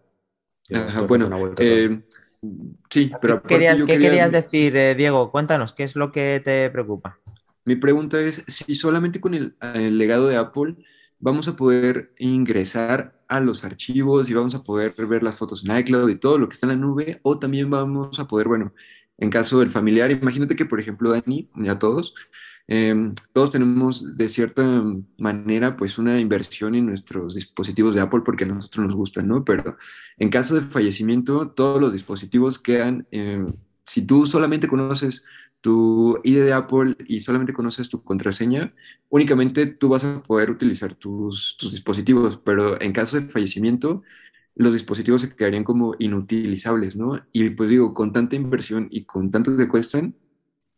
Ajá, 0.73 1.01
bueno, 1.01 1.27
una 1.27 1.35
vuelta 1.35 1.61
eh, 1.61 2.01
sí, 2.89 3.11
pero... 3.21 3.41
¿Qué, 3.41 3.55
querías, 3.55 3.79
¿qué 3.79 3.85
quería... 3.85 4.09
querías 4.09 4.31
decir, 4.31 4.75
eh, 4.77 4.95
Diego? 4.95 5.31
Cuéntanos, 5.31 5.73
¿qué 5.73 5.83
es 5.83 5.97
lo 5.97 6.13
que 6.13 6.41
te 6.41 6.69
preocupa? 6.69 7.19
Mi 7.65 7.76
pregunta 7.76 8.19
es 8.19 8.44
si 8.48 8.76
solamente 8.76 9.22
con 9.22 9.34
el, 9.34 9.56
legado 9.98 10.27
de 10.27 10.35
Apple 10.35 10.76
vamos 11.19 11.48
a 11.48 11.56
poder 11.56 12.14
ingresar 12.19 13.23
a 13.27 13.40
los 13.40 13.64
archivos 13.64 14.30
y 14.30 14.34
vamos 14.34 14.56
a 14.56 14.64
poder 14.64 14.94
ver 15.07 15.23
las 15.23 15.38
fotos 15.38 15.64
en 15.65 15.77
iCloud 15.77 16.10
y 16.10 16.15
todo 16.18 16.38
lo 16.38 16.49
que 16.49 16.53
está 16.53 16.68
en 16.68 16.73
la 16.73 16.88
nube, 16.88 17.19
o 17.23 17.40
también 17.40 17.69
vamos 17.69 18.19
a 18.19 18.27
poder, 18.27 18.48
bueno, 18.48 18.73
en 19.18 19.30
caso 19.30 19.60
del 19.60 19.72
familiar, 19.72 20.11
imagínate 20.11 20.56
que, 20.56 20.65
por 20.65 20.80
ejemplo, 20.80 21.11
Dani, 21.11 21.49
ya 21.56 21.80
todos, 21.80 22.14
eh, 22.68 23.14
todos 23.34 23.52
tenemos 23.52 24.18
de 24.18 24.30
cierta 24.30 24.64
manera 25.18 25.76
pues 25.76 25.98
una 25.98 26.19
inversión 26.19 26.76
en 26.76 26.85
nuestros 26.85 27.35
dispositivos 27.35 27.95
de 27.95 28.02
Apple 28.02 28.22
porque 28.26 28.45
a 28.45 28.48
nosotros 28.48 28.88
nos 28.88 28.95
gustan, 28.95 29.27
¿no? 29.27 29.44
Pero 29.44 29.77
en 30.18 30.30
caso 30.30 30.56
de 30.56 30.61
fallecimiento, 30.61 31.49
todos 31.49 31.81
los 31.81 31.91
dispositivos 31.94 32.60
quedan, 32.60 33.07
eh, 33.11 33.45
si 33.85 34.06
tú 34.06 34.27
solamente 34.27 34.68
conoces 34.68 35.26
tu 35.64 36.19
ID 36.26 36.44
de 36.44 36.52
Apple 36.52 36.98
y 37.07 37.22
solamente 37.22 37.53
conoces 37.53 37.88
tu 37.88 38.03
contraseña, 38.03 38.73
únicamente 39.07 39.65
tú 39.65 39.88
vas 39.88 40.03
a 40.03 40.22
poder 40.22 40.52
utilizar 40.52 40.94
tus, 40.94 41.57
dispositivos, 41.72 42.35
pero 42.35 42.80
en 42.81 42.91
caso 42.91 43.18
de 43.18 43.30
fallecimiento, 43.30 44.03
los 44.56 44.73
dispositivos 44.73 45.22
se 45.22 45.34
quedarían 45.34 45.64
como 45.64 45.95
inutilizables, 45.99 46.98
¿no? 46.98 47.18
Y 47.31 47.52
pues 47.52 47.69
digo, 47.69 47.94
con 47.94 48.11
tanta 48.11 48.35
inversión 48.35 48.90
y 48.91 49.06
con 49.06 49.31
tanto 49.31 49.56
que 49.56 49.69
cuestan, 49.69 50.15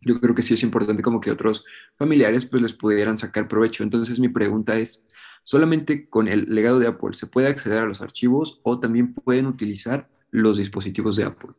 yo 0.02 0.22
creo 0.22 0.36
que 0.36 0.44
sí 0.44 0.54
es 0.54 0.62
importante 0.62 1.02
como 1.02 1.20
que 1.20 1.32
otros 1.32 1.66
familiares 1.98 2.46
pues 2.46 2.62
les 2.62 2.74
pudieran 2.74 3.18
sacar 3.18 3.48
provecho. 3.48 3.82
Entonces 3.82 4.20
mi 4.20 4.30
pregunta 4.30 4.78
es, 4.78 5.04
¿solamente 5.42 6.08
con 6.08 6.28
el 6.28 6.46
legado 6.54 6.78
de 6.78 6.86
Apple 6.86 7.16
se 7.16 7.26
puede 7.26 7.48
acceder 7.48 7.80
a 7.80 7.88
los 7.88 8.04
archivos 8.04 8.60
o 8.62 8.80
también 8.80 9.16
pueden 9.16 9.48
utilizar 9.48 10.10
los 10.30 10.60
dispositivos 10.60 11.16
de 11.16 11.24
Apple? 11.24 11.54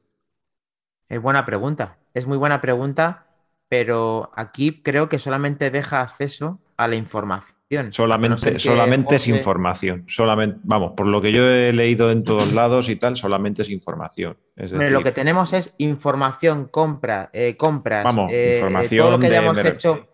Es 1.09 1.20
buena 1.20 1.44
pregunta, 1.44 1.98
es 2.16 2.26
muy 2.26 2.38
buena 2.38 2.62
pregunta, 2.62 3.26
pero 3.68 4.30
aquí 4.34 4.80
creo 4.82 5.10
que 5.10 5.18
solamente 5.18 5.70
deja 5.70 6.01
acceso 6.01 6.59
a 6.78 6.88
la 6.88 6.97
información. 6.97 7.93
Solamente, 7.93 8.52
no 8.52 8.59
solamente 8.59 9.16
es 9.16 9.28
información. 9.28 10.05
Solamente, 10.09 10.59
vamos, 10.62 10.93
por 10.97 11.06
lo 11.06 11.20
que 11.20 11.30
yo 11.30 11.47
he 11.47 11.74
leído 11.74 12.10
en 12.10 12.24
todos 12.24 12.55
lados 12.55 12.88
y 12.88 12.97
tal, 12.97 13.16
solamente 13.16 13.62
es 13.62 13.70
información. 13.70 14.38
Es 14.56 14.70
decir, 14.70 14.90
lo 14.93 15.02
que 15.02 15.12
tenemos 15.12 15.52
es 15.52 15.74
información, 15.76 16.68
compra, 16.68 17.28
eh, 17.34 17.55
compras, 17.56 18.05
vamos, 18.05 18.32
eh, 18.32 18.55
información 18.55 19.02
todo 19.02 19.10
lo 19.10 19.18
que 19.18 19.28
de, 19.28 19.36
hayamos 19.36 19.62
me, 19.62 19.68
hecho. 19.68 20.09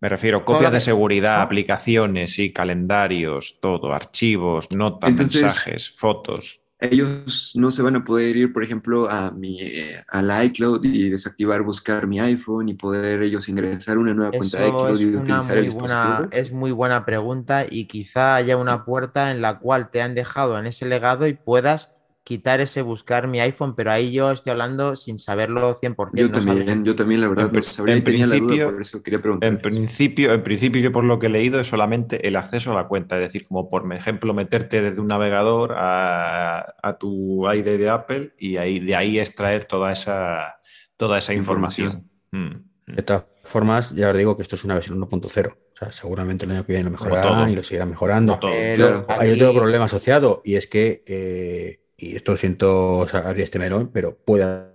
Me 0.00 0.08
refiero, 0.08 0.44
copias 0.44 0.72
de 0.72 0.80
seguridad, 0.80 1.36
¿no? 1.36 1.42
aplicaciones 1.42 2.40
y 2.40 2.52
calendarios, 2.52 3.58
todo, 3.60 3.92
archivos, 3.92 4.72
notas, 4.72 5.10
Entonces, 5.10 5.42
mensajes, 5.42 5.90
fotos. 5.90 6.60
Ellos 6.78 7.52
no 7.54 7.70
se 7.70 7.82
van 7.82 7.96
a 7.96 8.04
poder 8.04 8.36
ir, 8.36 8.52
por 8.52 8.62
ejemplo, 8.62 9.08
a 9.10 9.30
mi, 9.30 9.60
eh, 9.62 10.04
al 10.08 10.44
iCloud 10.46 10.84
y 10.84 11.08
desactivar, 11.08 11.62
buscar 11.62 12.06
mi 12.06 12.20
iPhone 12.20 12.68
y 12.68 12.74
poder 12.74 13.22
ellos 13.22 13.48
ingresar 13.48 13.96
una 13.96 14.12
nueva 14.12 14.32
cuenta 14.32 14.60
de 14.60 14.68
iCloud 14.68 15.00
y 15.00 15.16
utilizar 15.16 15.56
el 15.56 15.70
buena, 15.70 16.20
dispositivo. 16.20 16.28
es 16.32 16.52
muy 16.52 16.72
buena 16.72 17.06
pregunta 17.06 17.64
y 17.68 17.86
quizá 17.86 18.36
haya 18.36 18.58
una 18.58 18.84
puerta 18.84 19.30
en 19.30 19.40
la 19.40 19.58
cual 19.58 19.90
te 19.90 20.02
han 20.02 20.14
dejado 20.14 20.58
en 20.58 20.66
ese 20.66 20.84
legado 20.84 21.26
y 21.26 21.34
puedas 21.34 21.95
quitar 22.28 22.60
ese 22.60 22.82
buscar 22.82 23.28
mi 23.28 23.38
iPhone, 23.38 23.76
pero 23.76 23.92
ahí 23.92 24.10
yo 24.10 24.32
estoy 24.32 24.50
hablando 24.50 24.96
sin 24.96 25.16
saberlo 25.16 25.76
100%. 25.76 26.10
Yo 26.20 26.26
no 26.26 26.32
también, 26.32 26.66
sabía. 26.66 26.82
yo 26.82 26.96
también, 26.96 27.20
la 27.20 27.28
verdad, 27.28 27.54
En 27.54 27.62
sabría 27.62 27.94
en 27.94 28.02
tenía 28.02 28.26
la 28.26 28.34
duda, 28.34 28.46
principio- 28.48 28.70
por 28.72 28.80
eso 28.80 29.02
quería 29.04 29.20
preguntar. 29.22 29.48
En 29.48 29.58
principio, 29.58 30.32
en 30.34 30.42
principio, 30.42 30.82
yo 30.82 30.90
por 30.90 31.04
lo 31.04 31.20
que 31.20 31.26
he 31.26 31.30
leído 31.30 31.60
es 31.60 31.68
solamente 31.68 32.26
el 32.26 32.34
acceso 32.34 32.72
a 32.72 32.74
la 32.74 32.88
cuenta, 32.88 33.14
es 33.14 33.22
decir, 33.22 33.46
como 33.46 33.68
por 33.68 33.90
ejemplo 33.94 34.34
meterte 34.34 34.82
desde 34.82 35.00
un 35.00 35.06
navegador 35.06 35.74
a, 35.76 36.74
a 36.82 36.98
tu 36.98 37.48
ID 37.48 37.64
de 37.78 37.88
Apple 37.88 38.32
y 38.40 38.56
ahí, 38.56 38.80
de 38.80 38.96
ahí 38.96 39.20
extraer 39.20 39.64
toda 39.64 39.92
esa, 39.92 40.56
toda 40.96 41.18
esa 41.18 41.32
información. 41.32 42.02
Información. 42.32 42.60
Mm. 42.88 42.92
De 42.96 43.02
todas 43.02 43.24
formas, 43.44 43.94
ya 43.94 44.10
os 44.10 44.16
digo 44.16 44.34
que 44.36 44.42
esto 44.42 44.56
es 44.56 44.64
una 44.64 44.74
versión 44.74 44.98
1.0. 45.00 45.52
O 45.52 45.76
sea, 45.78 45.92
seguramente 45.92 46.44
el 46.44 46.50
año 46.50 46.66
que 46.66 46.72
viene 46.72 46.84
lo 46.86 46.90
mejorarán 46.90 47.50
y 47.50 47.54
lo 47.54 47.62
seguirán 47.62 47.90
mejorando. 47.90 48.36
Todo. 48.40 48.50
Claro. 48.74 49.06
Hay 49.08 49.30
aquí- 49.30 49.40
otro 49.42 49.54
problema 49.60 49.84
asociado 49.84 50.42
y 50.44 50.56
es 50.56 50.66
que, 50.66 51.04
eh, 51.06 51.82
y 51.96 52.16
esto 52.16 52.32
lo 52.32 52.36
siento 52.38 53.06
abrir 53.12 53.44
este 53.44 53.58
melón, 53.58 53.90
pero 53.92 54.16
puede, 54.16 54.72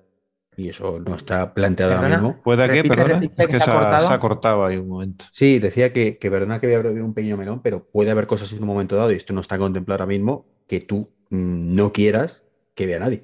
y 0.57 0.69
eso 0.69 0.99
no 0.99 1.15
está 1.15 1.53
planteado 1.53 1.93
ahora 1.95 2.09
mismo. 2.09 2.41
¿Puede 2.43 2.69
que, 2.71 2.83
Repite, 2.83 2.95
perdona? 2.95 3.19
repite, 3.19 3.43
Es 3.43 3.47
que 3.47 3.53
que 3.53 3.59
se 3.59 3.63
se 3.65 3.71
ha 3.71 3.99
se 3.99 4.13
ha 4.13 4.19
cortado 4.19 4.65
ahí 4.65 4.77
un 4.77 4.87
momento. 4.89 5.25
Sí, 5.31 5.59
decía 5.59 5.93
que, 5.93 6.17
que 6.17 6.29
perdona 6.29 6.59
que 6.59 6.67
voy 6.67 6.75
a 6.75 6.79
abrir 6.79 7.01
un 7.01 7.13
pequeño 7.13 7.37
melón, 7.37 7.61
pero 7.61 7.87
puede 7.89 8.11
haber 8.11 8.27
cosas 8.27 8.51
en 8.53 8.61
un 8.61 8.67
momento 8.67 8.95
dado, 8.95 9.11
y 9.11 9.15
esto 9.15 9.33
no 9.33 9.41
está 9.41 9.57
contemplado 9.57 10.03
ahora 10.03 10.09
mismo, 10.13 10.45
que 10.67 10.81
tú 10.81 11.09
mm, 11.29 11.75
no 11.75 11.93
quieras 11.93 12.43
que 12.75 12.85
vea 12.85 12.99
nadie. 12.99 13.23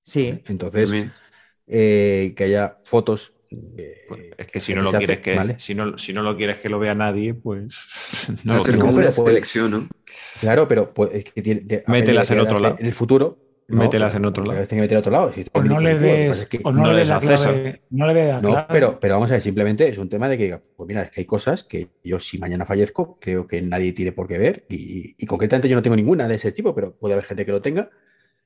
Sí, 0.00 0.42
Entonces, 0.46 0.92
eh, 1.66 2.34
que 2.36 2.44
haya 2.44 2.78
fotos. 2.84 3.34
Eh, 3.76 3.94
Pues 4.08 4.20
es 4.38 4.46
que 4.48 4.60
si 4.60 4.74
no 4.74 4.82
lo 4.82 4.88
hace, 4.88 4.98
quieres 4.98 5.18
que, 5.20 5.36
¿vale? 5.36 5.58
si 5.58 5.74
no, 5.74 5.98
si 5.98 6.12
no 6.12 6.22
lo 6.22 6.36
quieres 6.36 6.58
que 6.58 6.68
lo 6.68 6.78
vea 6.78 6.94
nadie, 6.94 7.34
pues 7.34 8.28
no 8.44 8.54
lo 8.54 8.60
Hacer 8.60 8.78
como 8.78 8.92
una 8.92 9.10
selección, 9.10 9.70
¿no? 9.70 9.88
Claro, 10.40 10.68
pero 10.68 10.92
pues, 10.92 11.10
es 11.14 11.24
que 11.24 11.42
tiene, 11.42 11.60
de- 11.62 11.84
Mételas 11.86 12.30
en 12.30 12.40
otro 12.40 12.58
lado. 12.58 12.76
En 12.78 12.86
el 12.86 12.92
futuro. 12.92 13.38
Mételas 13.68 14.14
en 14.14 14.24
otro 14.26 14.44
lado. 14.44 14.58
las 14.58 14.68
tiene 14.68 14.80
que 14.80 14.84
meter 14.84 14.96
a 14.96 15.00
otro 15.00 15.12
lado. 15.12 15.32
Si 15.32 15.44
O 15.52 15.62
no 15.62 15.80
le 15.80 15.98
des, 15.98 16.50
no 16.62 16.72
no 16.72 16.92
le 16.92 17.02
acceso. 17.02 17.54
No 17.90 18.06
le 18.06 18.14
des 18.14 18.42
No, 18.42 18.66
pero, 18.68 19.00
pero 19.00 19.14
vamos 19.14 19.30
a 19.30 19.34
ver, 19.34 19.42
simplemente 19.42 19.88
es 19.88 19.96
un 19.98 20.08
tema 20.08 20.28
de 20.28 20.36
que, 20.36 20.60
pues 20.76 20.86
mira, 20.86 21.02
es 21.02 21.10
que 21.10 21.20
hay 21.22 21.26
cosas 21.26 21.64
que 21.64 21.88
yo 22.04 22.18
si 22.18 22.38
mañana 22.38 22.66
fallezco, 22.66 23.18
creo 23.20 23.46
que 23.46 23.62
nadie 23.62 23.92
tiene 23.92 24.12
por 24.12 24.28
qué 24.28 24.36
ver, 24.36 24.66
y, 24.68 25.14
y 25.16 25.26
concretamente 25.26 25.68
yo 25.68 25.76
no 25.76 25.82
tengo 25.82 25.96
ninguna 25.96 26.28
de 26.28 26.34
ese 26.34 26.52
tipo, 26.52 26.74
pero 26.74 26.94
puede 26.96 27.14
haber 27.14 27.24
gente 27.24 27.46
que 27.46 27.52
lo 27.52 27.60
tenga. 27.60 27.88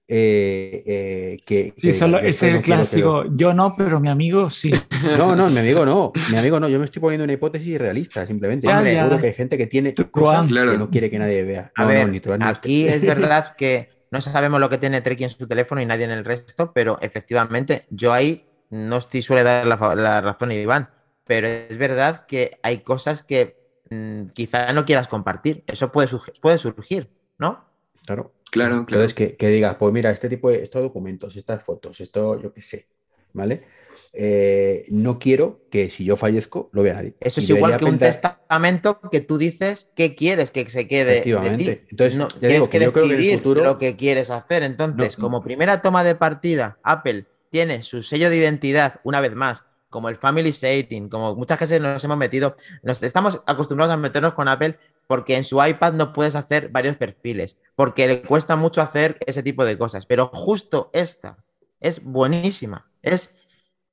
Eh, 0.09 0.83
eh, 0.87 1.37
que, 1.45 1.73
Sí, 1.77 1.89
que 1.89 1.93
solo 1.93 2.19
ese 2.19 2.53
no 2.53 2.63
clásico. 2.63 3.25
Yo 3.35 3.53
no, 3.53 3.75
pero 3.77 4.01
mi 4.01 4.09
amigo 4.09 4.49
sí. 4.51 4.71
No, 5.19 5.35
no, 5.35 5.51
mi 5.51 5.59
amigo 5.59 5.85
no, 5.85 6.13
mi 6.31 6.37
amigo 6.37 6.61
no, 6.61 6.69
yo 6.69 6.79
me 6.79 6.85
estoy 6.85 7.01
poniendo 7.01 7.25
una 7.25 7.33
hipótesis 7.33 7.79
realista, 7.79 8.25
simplemente. 8.25 8.67
Yo 8.67 8.81
seguro 8.83 9.21
que 9.21 9.27
hay 9.29 9.35
gente 9.35 9.59
que 9.59 9.67
tiene 9.67 9.95
cosas 10.11 10.47
Claro. 10.47 10.73
que 10.73 10.79
no 10.79 10.91
quiere 10.91 11.11
que 11.11 11.19
nadie 11.19 11.43
vea. 11.43 11.73
A 11.75 11.83
No, 11.83 11.89
ver, 11.89 12.23
aquí 12.43 12.87
es 12.87 13.05
verdad 13.05 13.57
que 13.57 13.89
no 14.11 14.21
sabemos 14.21 14.61
lo 14.61 14.71
que 14.71 14.79
tiene 14.79 15.01
Treki 15.01 15.25
en 15.25 15.31
su 15.31 15.47
teléfono 15.47 15.81
y 15.81 15.87
nadie 15.87 16.05
en 16.05 16.13
el 16.13 16.25
resto, 16.25 16.73
pero 16.73 16.99
efectivamente, 17.01 17.87
yo 17.91 18.13
ahí 18.13 18.45
no 18.71 18.97
estoy 18.99 19.23
suele 19.23 19.43
dar 19.43 19.67
la, 19.67 20.21
razón 20.21 20.51
a 20.51 20.55
Iván, 20.55 20.89
pero 21.25 21.49
es 21.49 21.77
verdad 21.77 22.27
que 22.27 22.59
hay 22.63 22.79
cosas 22.79 23.23
que 23.25 23.57
mm, 23.91 24.29
quizá 24.29 24.73
no 24.73 24.85
quieras 24.85 25.09
compartir. 25.09 25.65
Eso 25.67 25.91
puede, 25.91 26.09
puede 26.41 26.59
surgir, 26.59 27.11
¿no? 27.39 27.65
Claro. 28.07 28.33
Claro, 28.51 28.87
claro. 28.87 29.03
Entonces, 29.03 29.15
que, 29.15 29.37
que 29.37 29.49
digas, 29.49 29.77
pues 29.77 29.93
mira, 29.93 30.11
este 30.11 30.29
tipo 30.29 30.51
de 30.51 30.63
estos 30.63 30.83
documentos, 30.83 31.37
estas 31.37 31.63
fotos, 31.63 32.01
esto, 32.01 32.41
yo 32.41 32.53
qué 32.53 32.63
sé, 32.63 32.89
¿vale? 33.33 33.65
Eh, 34.13 34.87
no 34.91 35.19
quiero 35.19 35.63
que 35.71 35.91
si 35.91 36.05
yo 36.05 36.17
fallezco 36.17 36.71
lo 36.73 36.83
vea 36.83 36.95
nadie. 36.95 37.15
Eso 37.21 37.41
es 37.41 37.51
igual 37.51 37.77
que 37.77 37.85
un 37.85 37.99
testamento 37.99 39.01
que 39.11 39.21
tú 39.21 39.37
dices 39.37 39.93
que 39.95 40.15
quieres 40.15 40.51
que 40.51 40.69
se 40.71 40.87
quede 40.89 41.05
de 41.05 41.13
Efectivamente. 41.19 41.77
ti. 41.77 41.87
Entonces, 41.91 42.17
No, 42.19 42.29
ya 42.29 42.39
tienes 42.39 42.55
digo 42.55 42.71
que 42.71 42.79
que 42.79 42.85
yo 42.85 42.93
creo 42.93 43.05
que 43.05 43.09
en 43.09 43.11
el 43.13 43.17
decidir 43.19 43.39
futuro- 43.39 43.65
lo 43.65 43.79
que 43.79 43.97
quieres 43.97 44.31
hacer. 44.31 44.63
Entonces, 44.63 45.19
No. 45.19 45.23
como 45.25 45.43
primera 45.43 45.83
toma 45.83 46.03
de 46.05 46.15
partida, 46.15 46.79
Apple 46.83 47.27
tiene 47.51 47.83
su 47.83 48.03
sello 48.03 48.31
de 48.31 48.37
identidad, 48.37 49.01
una 49.05 49.21
vez 49.21 49.35
más, 49.35 49.65
como 49.91 50.09
el 50.09 50.17
Family 50.17 50.53
Setting, 50.53 51.09
como 51.09 51.35
muchas 51.35 51.59
veces 51.59 51.81
nos 51.81 52.03
hemos 52.05 52.17
metido, 52.19 52.57
nos 52.83 53.03
estamos 53.03 53.43
acostumbrados 53.47 53.93
a 53.95 53.97
meternos 53.97 54.35
con 54.35 54.49
Apple 54.49 54.79
porque 55.07 55.37
en 55.37 55.45
su 55.45 55.63
iPad 55.65 55.93
no 55.93 56.13
puedes 56.13 56.35
hacer 56.35 56.71
varios 56.71 56.97
perfiles, 56.97 57.59
porque 57.75 58.07
le 58.07 58.23
cuesta 58.23 58.57
mucho 58.57 58.83
hacer 58.83 59.19
ese 59.27 59.43
tipo 59.43 59.65
de 59.65 59.79
cosas. 59.79 60.07
Pero 60.07 60.31
justo 60.33 60.91
esta, 60.93 61.39
es 61.81 62.03
buenísima. 62.03 62.91
Es 63.03 63.31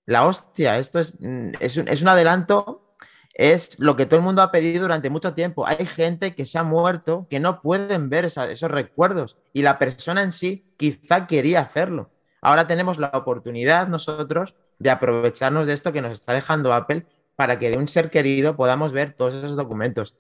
la 0.06 0.26
hostia. 0.26 0.78
Esto 0.78 1.00
es, 1.00 1.16
mm, 1.20 1.52
es, 1.60 1.78
un, 1.78 1.88
es 1.88 2.02
un 2.02 2.08
adelanto, 2.08 2.96
es 3.34 3.80
lo 3.80 3.96
que 3.96 4.06
todo 4.06 4.18
el 4.18 4.26
mundo 4.26 4.42
ha 4.42 4.52
pedido 4.52 4.84
durante 4.84 5.10
mucho 5.10 5.34
tiempo. 5.34 5.66
Hay 5.66 5.86
gente 5.86 6.36
que 6.36 6.46
se 6.46 6.58
ha 6.58 6.64
muerto 6.64 7.28
que 7.30 7.40
no 7.40 7.62
pueden 7.62 8.10
ver 8.10 8.26
esos 8.26 8.72
recuerdos 8.72 9.38
y 9.54 9.62
la 9.64 9.80
persona 9.80 10.24
en 10.24 10.32
sí 10.32 10.74
quizá 10.78 11.28
quería 11.28 11.62
hacerlo. 11.62 12.12
Ahora 12.42 12.68
tenemos 12.68 12.98
la 12.98 13.10
oportunidad 13.14 13.88
nosotros 13.88 14.56
de 14.80 14.90
aprovecharnos 14.90 15.66
de 15.66 15.74
esto 15.74 15.94
que 15.94 16.02
nos 16.02 16.12
está 16.12 16.34
dejando 16.34 16.74
Apple 16.74 17.06
para 17.36 17.58
que 17.58 17.70
de 17.70 17.78
un 17.78 17.88
ser 17.88 18.10
querido 18.10 18.56
podamos 18.56 18.92
ver 18.92 19.14
todos 19.14 19.34
esos 19.34 19.56
documentos. 19.56 20.16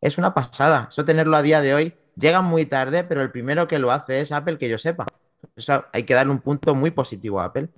Es 0.00 0.18
una 0.18 0.34
pasada. 0.34 0.86
Eso 0.90 1.04
tenerlo 1.04 1.36
a 1.36 1.42
día 1.42 1.60
de 1.60 1.74
hoy 1.74 1.94
llega 2.16 2.40
muy 2.40 2.66
tarde, 2.66 3.04
pero 3.04 3.22
el 3.22 3.30
primero 3.30 3.68
que 3.68 3.78
lo 3.78 3.90
hace 3.90 4.20
es 4.20 4.32
Apple, 4.32 4.58
que 4.58 4.68
yo 4.68 4.78
sepa. 4.78 5.06
Eso 5.54 5.84
hay 5.92 6.02
que 6.04 6.14
darle 6.14 6.32
un 6.32 6.40
punto 6.40 6.74
muy 6.74 6.90
positivo 6.90 7.40
a 7.40 7.46
Apple. 7.46 7.68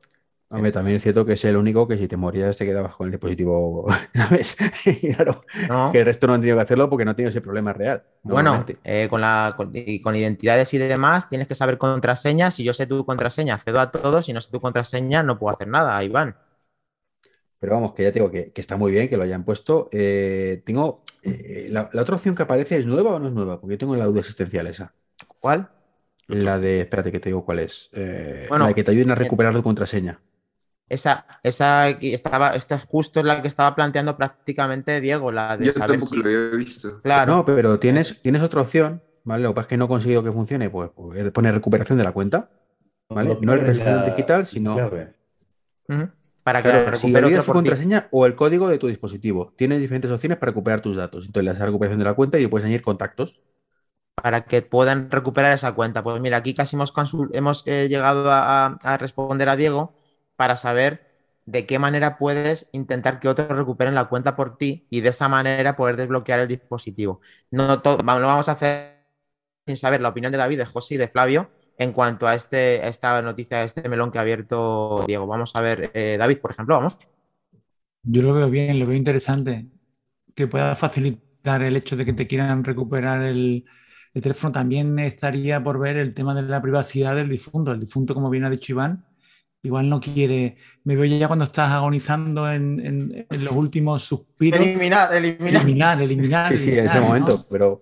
Hombre, 0.51 0.73
también 0.73 0.97
es 0.97 1.03
cierto 1.03 1.27
que 1.27 1.35
es 1.35 1.45
el 1.45 1.59
único 1.59 1.87
que 1.87 1.99
si 1.99 2.09
te 2.09 2.17
morías 2.17 2.57
te 2.57 2.65
quedabas 2.65 2.97
con 2.97 3.07
el 3.07 3.11
dispositivo, 3.11 3.87
¿sabes? 4.15 4.57
Claro, 5.15 5.45
¿no? 5.69 5.93
que 5.93 5.99
el 5.99 6.07
resto 6.07 6.27
no 6.27 6.33
han 6.33 6.41
tenido 6.41 6.57
que 6.57 6.63
hacerlo 6.63 6.89
porque 6.89 7.05
no 7.05 7.11
han 7.11 7.17
tenido 7.17 7.29
ese 7.29 7.43
problema 7.43 7.75
real. 7.75 8.03
Bueno, 8.23 8.65
eh, 8.83 9.09
con, 9.11 9.21
la, 9.21 9.53
con, 9.57 9.71
y 9.75 10.01
con 10.01 10.17
identidades 10.17 10.73
y 10.73 10.79
demás, 10.79 11.29
tienes 11.29 11.47
que 11.49 11.55
saber 11.55 11.77
contraseñas. 11.77 12.55
Si 12.55 12.65
yo 12.65 12.73
sé 12.73 12.87
tu 12.87 13.05
contraseña, 13.05 13.55
accedo 13.55 13.79
a 13.79 13.91
todos. 13.91 14.25
Si 14.25 14.33
no 14.33 14.41
sé 14.41 14.51
tu 14.51 14.61
contraseña, 14.61 15.23
no 15.23 15.39
puedo 15.39 15.55
hacer 15.55 15.69
nada, 15.69 16.03
Iván. 16.03 16.35
Pero 17.61 17.75
vamos, 17.75 17.93
que 17.95 18.05
ya 18.05 18.13
te 18.13 18.21
digo 18.21 18.31
que, 18.31 18.53
que 18.53 18.61
está 18.61 18.77
muy 18.77 18.93
bien 18.93 19.09
que 19.09 19.17
lo 19.17 19.25
hayan 19.25 19.45
puesto. 19.45 19.89
Eh, 19.93 20.63
tengo 20.65 21.03
eh, 21.23 21.69
la, 21.71 21.91
la 21.93 22.03
otra 22.03 22.15
opción 22.17 22.35
que 22.35 22.43
aparece 22.45 22.79
es 22.79 22.87
nueva 22.87 23.15
o 23.15 23.19
no 23.19 23.27
es 23.29 23.35
nueva, 23.35 23.61
porque 23.61 23.75
yo 23.75 23.79
tengo 23.79 23.97
la 23.97 24.05
duda 24.07 24.21
existencial 24.21 24.67
esa. 24.69 24.95
¿Cuál? 25.41 25.69
La 26.29 26.59
de, 26.61 26.83
espérate 26.83 27.11
que 27.11 27.21
te 27.21 27.31
digo 27.31 27.45
cuál 27.45 27.59
es. 27.61 27.89
Eh, 27.93 28.47
Bueno, 28.49 28.65
la 28.65 28.69
de 28.69 28.75
que 28.75 28.85
te 28.85 28.91
ayuden 28.93 29.11
a 29.11 29.15
recuperar 29.15 29.55
tu 29.55 29.63
contraseña. 29.63 30.21
Esa, 30.89 31.27
esa 31.43 31.89
estaba, 31.91 32.51
esta 32.51 32.77
es 32.77 32.85
justo 32.85 33.23
la 33.23 33.43
que 33.43 33.49
estaba 33.49 33.75
planteando 33.75 34.17
prácticamente 34.17 35.01
Diego, 35.01 35.33
la 35.33 35.57
de 35.57 35.67
Yo 35.67 35.73
saber 35.73 35.99
tampoco 35.99 36.15
si- 36.15 36.23
lo 36.23 36.29
había 36.29 36.57
visto. 36.57 37.01
Claro. 37.03 37.37
No, 37.37 37.45
pero 37.45 37.79
tienes, 37.79 38.23
tienes 38.23 38.43
otra 38.43 38.63
opción, 38.63 39.03
¿vale? 39.25 39.43
Lo 39.43 39.51
que 39.51 39.55
pasa 39.57 39.65
es 39.67 39.69
que 39.69 39.77
no 39.77 39.85
he 39.87 39.89
conseguido 39.89 40.23
que 40.23 40.33
funcione, 40.33 40.71
pues, 40.71 40.91
pues 40.95 41.31
pone 41.33 41.51
recuperación 41.53 41.99
de 41.99 42.05
la 42.05 42.13
cuenta, 42.13 42.51
¿vale? 43.09 43.37
No 43.41 43.53
es 43.55 43.61
representación 43.61 44.05
digital, 44.05 44.47
sino. 44.47 44.77
Para 46.49 46.63
que 46.63 46.71
Claro, 46.71 46.97
si 46.97 47.15
olvidas 47.15 47.45
tu 47.45 47.53
contraseña 47.53 48.09
o 48.11 48.25
el 48.25 48.35
código 48.35 48.69
de 48.69 48.79
tu 48.79 48.87
dispositivo. 48.87 49.53
Tienes 49.55 49.83
diferentes 49.83 50.11
opciones 50.11 50.39
para 50.39 50.49
recuperar 50.49 50.81
tus 50.81 50.97
datos. 50.97 51.27
Entonces 51.27 51.45
le 51.45 51.53
das 51.53 51.61
a 51.61 51.67
recuperación 51.67 51.99
de 51.99 52.07
la 52.07 52.15
cuenta 52.15 52.39
y 52.39 52.47
puedes 52.47 52.65
añadir 52.65 52.81
contactos. 52.81 53.43
para 54.15 54.47
que 54.47 54.63
puedan 54.63 55.11
recuperar 55.11 55.53
esa 55.53 55.75
cuenta. 55.75 56.03
Pues 56.03 56.19
mira, 56.23 56.39
aquí 56.39 56.55
casi 56.55 56.75
hemos, 56.75 56.95
hemos 57.35 57.67
eh, 57.67 57.89
llegado 57.91 58.31
a, 58.33 58.97
responder 58.99 59.51
a 59.51 59.57
Diego 59.57 59.93
para 60.37 60.57
saber 60.57 61.07
de 61.45 61.67
qué 61.67 61.79
manera 61.79 62.17
puedes 62.17 62.71
intentar 62.73 63.21
que 63.21 63.29
otros 63.29 63.49
recuperen 63.49 63.95
la 63.95 64.07
cuenta 64.07 64.35
por 64.35 64.57
ti 64.57 64.87
y 64.89 65.03
de 65.03 65.11
esa 65.11 65.29
manera 65.29 65.77
poder 65.77 65.99
desbloquear 65.99 66.41
el 66.41 66.49
dispositivo. 66.49 67.21
No 67.51 67.83
todo, 67.83 67.99
lo 67.99 68.27
vamos 68.27 68.49
a 68.49 68.53
hacer 68.53 69.05
sin 69.67 69.77
saber 69.77 70.01
la 70.01 70.09
opinión 70.09 70.33
de 70.33 70.39
David, 70.39 70.57
de 70.57 70.65
José 70.65 70.95
y 70.95 70.97
de 70.97 71.09
Flavio 71.09 71.51
en 71.79 71.93
cuanto 71.93 72.27
a, 72.27 72.35
este, 72.35 72.83
a 72.83 72.89
esta 72.89 73.23
noticia, 73.23 73.59
a 73.59 73.65
este 73.65 73.89
melón 73.89 74.11
que 74.11 74.19
ha 74.19 74.23
abierto 74.23 75.05
Diego. 75.07 75.27
Vamos 75.27 75.55
a 75.57 75.61
ver, 75.61 75.91
eh, 75.95 76.17
David, 76.19 76.39
por 76.39 76.51
ejemplo, 76.53 76.75
vamos. 76.77 76.99
Yo 78.03 78.23
lo 78.23 78.33
veo 78.35 78.51
bien, 78.51 78.79
lo 78.79 78.87
veo 78.87 78.97
interesante. 78.97 79.67
Que 80.35 80.47
pueda 80.47 80.75
facilitar 80.77 81.63
el 81.63 81.77
hecho 81.77 81.97
de 81.97 82.05
que 82.05 82.13
te 82.13 82.27
quieran 82.27 82.65
recuperar 82.65 83.23
el, 83.23 83.65
el 84.15 84.23
teléfono. 84.23 84.53
También 84.53 84.99
estaría 84.99 85.63
por 85.63 85.79
ver 85.79 85.97
el 85.97 86.15
tema 86.15 86.35
de 86.35 86.43
la 86.43 86.63
privacidad 86.63 87.17
del 87.17 87.29
difunto. 87.29 87.73
El 87.73 87.81
difunto, 87.81 88.15
como 88.15 88.31
bien 88.31 88.45
ha 88.45 88.51
dicho 88.51 88.73
Iván, 88.73 89.05
igual 89.63 89.89
no 89.89 90.01
quiere. 90.01 90.57
Me 90.85 90.97
veo 90.97 91.05
ya 91.07 91.27
cuando 91.29 91.45
estás 91.47 91.71
agonizando 91.73 92.51
en, 92.51 92.81
en- 92.85 93.27
en 93.31 93.45
los 93.45 93.53
últimos 93.55 94.05
suspiros. 94.05 94.61
Eliminar, 94.61 95.15
eliminar. 95.15 95.63
Eliminar, 95.63 96.03
eliminar. 96.03 96.49
Sí, 96.59 96.59
sí, 96.59 96.79
en 96.79 96.87
ese 96.87 97.01
momento. 97.01 97.47
Pero, 97.51 97.81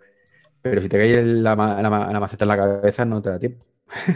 pero 0.62 0.80
si 0.80 0.88
te 0.88 0.96
cae 0.98 1.22
la 1.24 1.56
maceta 1.56 2.44
en 2.44 2.48
la 2.48 2.56
cabeza, 2.56 3.04
no 3.04 3.22
te 3.22 3.30
da 3.30 3.38
tiempo. 3.38 3.64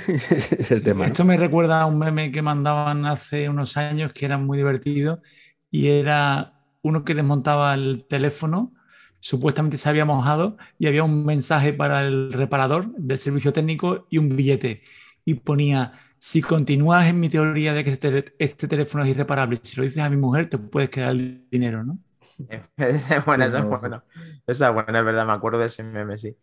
Es 0.09 0.71
el 0.71 0.83
tema. 0.83 1.07
¿no? 1.07 1.13
Esto 1.13 1.25
me 1.25 1.37
recuerda 1.37 1.83
a 1.83 1.87
un 1.87 1.99
meme 1.99 2.33
que 2.33 2.43
mandaban 2.43 3.07
hace 3.07 3.49
unos 3.49 3.77
años 3.77 4.13
que 4.13 4.27
era 4.27 4.39
muy 4.39 4.59
divertido 4.59 5.23
y 5.71 5.89
era 5.89 6.55
uno 6.83 7.05
que 7.05 7.15
desmontaba 7.15 7.75
el 7.75 8.07
teléfono, 8.09 8.73
supuestamente 9.21 9.77
se 9.77 9.89
había 9.89 10.05
mojado 10.05 10.57
y 10.79 10.87
había 10.87 11.05
un 11.05 11.25
mensaje 11.25 11.73
para 11.73 12.03
el 12.07 12.33
reparador 12.33 12.91
del 12.97 13.19
servicio 13.19 13.53
técnico 13.53 14.07
y 14.11 14.19
un 14.19 14.35
billete. 14.37 14.83
Y 15.25 15.35
ponía, 15.35 15.93
si 16.19 16.43
continúas 16.43 17.07
en 17.09 17.21
mi 17.21 17.29
teoría 17.29 17.73
de 17.75 17.85
que 17.85 17.91
este, 17.93 18.35
este 18.39 18.69
teléfono 18.69 19.05
es 19.05 19.11
irreparable, 19.11 19.59
si 19.63 19.77
lo 19.77 19.85
dices 19.85 19.99
a 20.01 20.11
mi 20.11 20.17
mujer, 20.17 20.49
te 20.49 20.59
puedes 20.59 20.91
quedar 20.91 21.11
el 21.11 21.47
dinero, 21.51 21.85
¿no? 21.85 21.99
bueno, 23.27 23.45
eso 23.45 23.59
es 23.59 23.65
No. 23.65 23.69
bueno. 23.81 24.05
Esa 24.47 24.69
es 24.69 24.75
buena, 24.75 24.99
es 25.01 25.05
verdad, 25.05 25.27
me 25.27 25.33
acuerdo 25.33 25.59
de 25.59 25.67
ese 25.67 25.83
meme, 25.85 26.19
sí. 26.19 26.37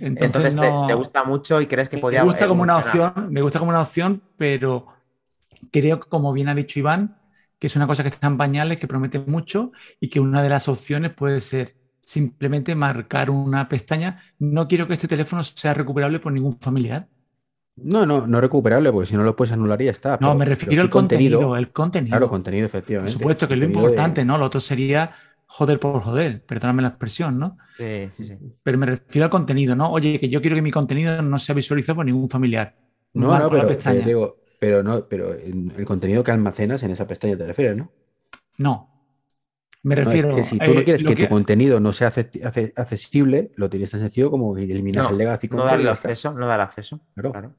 Entonces, 0.00 0.56
no- 0.56 0.86
te 0.86 0.94
gusta 0.94 1.24
mucho 1.24 1.60
y 1.60 1.66
crees 1.66 1.88
que 1.88 1.96
Me 1.96 2.02
podía 2.02 2.22
gusta 2.22 2.46
como 2.46 2.62
una 2.62 2.78
opción, 2.78 3.12
me 3.30 3.42
gusta 3.42 3.58
como 3.58 3.70
una 3.70 3.82
opción, 3.82 4.22
pero 4.36 4.86
creo 5.70 6.00
que, 6.00 6.08
como 6.08 6.32
bien 6.32 6.48
ha 6.48 6.54
dicho 6.54 6.78
Iván, 6.78 7.16
que 7.58 7.66
es 7.66 7.76
una 7.76 7.86
cosa 7.86 8.02
que 8.02 8.08
está 8.10 8.26
en 8.28 8.36
pañales, 8.36 8.78
que 8.78 8.86
promete 8.86 9.18
mucho 9.18 9.72
y 10.00 10.08
que 10.08 10.20
una 10.20 10.42
de 10.42 10.48
las 10.50 10.68
opciones 10.68 11.12
puede 11.12 11.40
ser 11.40 11.74
simplemente 12.02 12.74
marcar 12.74 13.30
una 13.30 13.68
pestaña. 13.68 14.22
No 14.38 14.68
quiero 14.68 14.86
que 14.86 14.94
este 14.94 15.08
teléfono 15.08 15.42
sea 15.44 15.74
recuperable 15.74 16.20
por 16.20 16.32
ningún 16.32 16.58
familiar. 16.60 17.08
No, 17.76 18.04
no, 18.06 18.26
no 18.26 18.40
recuperable, 18.40 18.90
porque 18.90 19.06
si 19.06 19.16
no 19.16 19.22
lo 19.22 19.36
puedes 19.36 19.52
anular 19.52 19.80
y 19.82 19.84
ya 19.86 19.90
está. 19.92 20.12
No, 20.12 20.18
pero- 20.18 20.34
me 20.34 20.44
refiero 20.46 20.72
sí 20.72 20.78
al 20.80 20.90
contenido, 20.90 21.56
el 21.56 21.70
contenido. 21.70 22.10
Claro, 22.10 22.28
contenido, 22.28 22.62
Por 22.68 22.76
efectivamente. 22.78 23.12
supuesto 23.12 23.46
que 23.46 23.54
es 23.54 23.60
lo 23.60 23.66
Contenido 23.66 23.82
de- 23.82 23.90
importante, 23.92 24.24
¿no? 24.24 24.36
Lo 24.38 24.46
otro 24.46 24.60
sería 24.60 25.12
joder 25.48 25.80
por 25.80 26.00
joder, 26.00 26.44
perdóname 26.46 26.82
la 26.82 26.88
expresión, 26.88 27.38
¿no? 27.38 27.58
Sí, 27.76 28.08
sí, 28.16 28.24
sí. 28.24 28.34
Pero 28.62 28.78
me 28.78 28.86
refiero 28.86 29.24
al 29.24 29.30
contenido, 29.30 29.74
¿no? 29.74 29.90
Oye, 29.90 30.18
que 30.20 30.28
yo 30.28 30.40
quiero 30.40 30.56
que 30.56 30.62
mi 30.62 30.70
contenido 30.70 31.22
no 31.22 31.38
sea 31.38 31.54
visualizado 31.54 31.96
por 31.96 32.06
ningún 32.06 32.28
familiar. 32.28 32.74
No, 33.14 33.28
no, 33.38 33.38
la 33.38 33.48
pero, 33.48 33.66
pestaña. 33.66 34.04
pero 34.04 34.06
digo, 34.06 34.36
pero 34.60 34.82
no, 34.82 35.06
pero 35.08 35.34
en 35.34 35.72
el 35.76 35.84
contenido 35.84 36.22
que 36.22 36.30
almacenas 36.32 36.82
en 36.82 36.90
esa 36.92 37.06
pestaña 37.06 37.36
te 37.36 37.46
refieres, 37.46 37.76
¿no? 37.76 37.90
No. 38.58 38.88
Me 39.82 39.94
No, 39.94 40.02
es 40.02 40.06
refiero. 40.08 40.36
que 40.36 40.42
si 40.42 40.58
tú 40.58 40.74
no 40.74 40.80
eh, 40.80 40.84
quieres 40.84 41.04
que, 41.04 41.16
tu 41.16 41.28
contenido 41.28 41.80
no 41.80 41.92
sea 41.92 42.08
accesible, 42.08 43.52
lo 43.56 43.70
tienes 43.70 43.90
tan 43.90 44.00
sencillo 44.00 44.30
como 44.30 44.56
eliminas 44.56 45.04
No, 45.04 45.10
el 45.10 45.18
legacy 45.18 45.48
no 45.48 45.64
darle 45.64 45.88
acceso, 45.90 46.32
no 46.34 46.46
dar 46.46 46.60
acceso. 46.60 47.00
Claro. 47.14 47.32
Claro. 47.32 47.54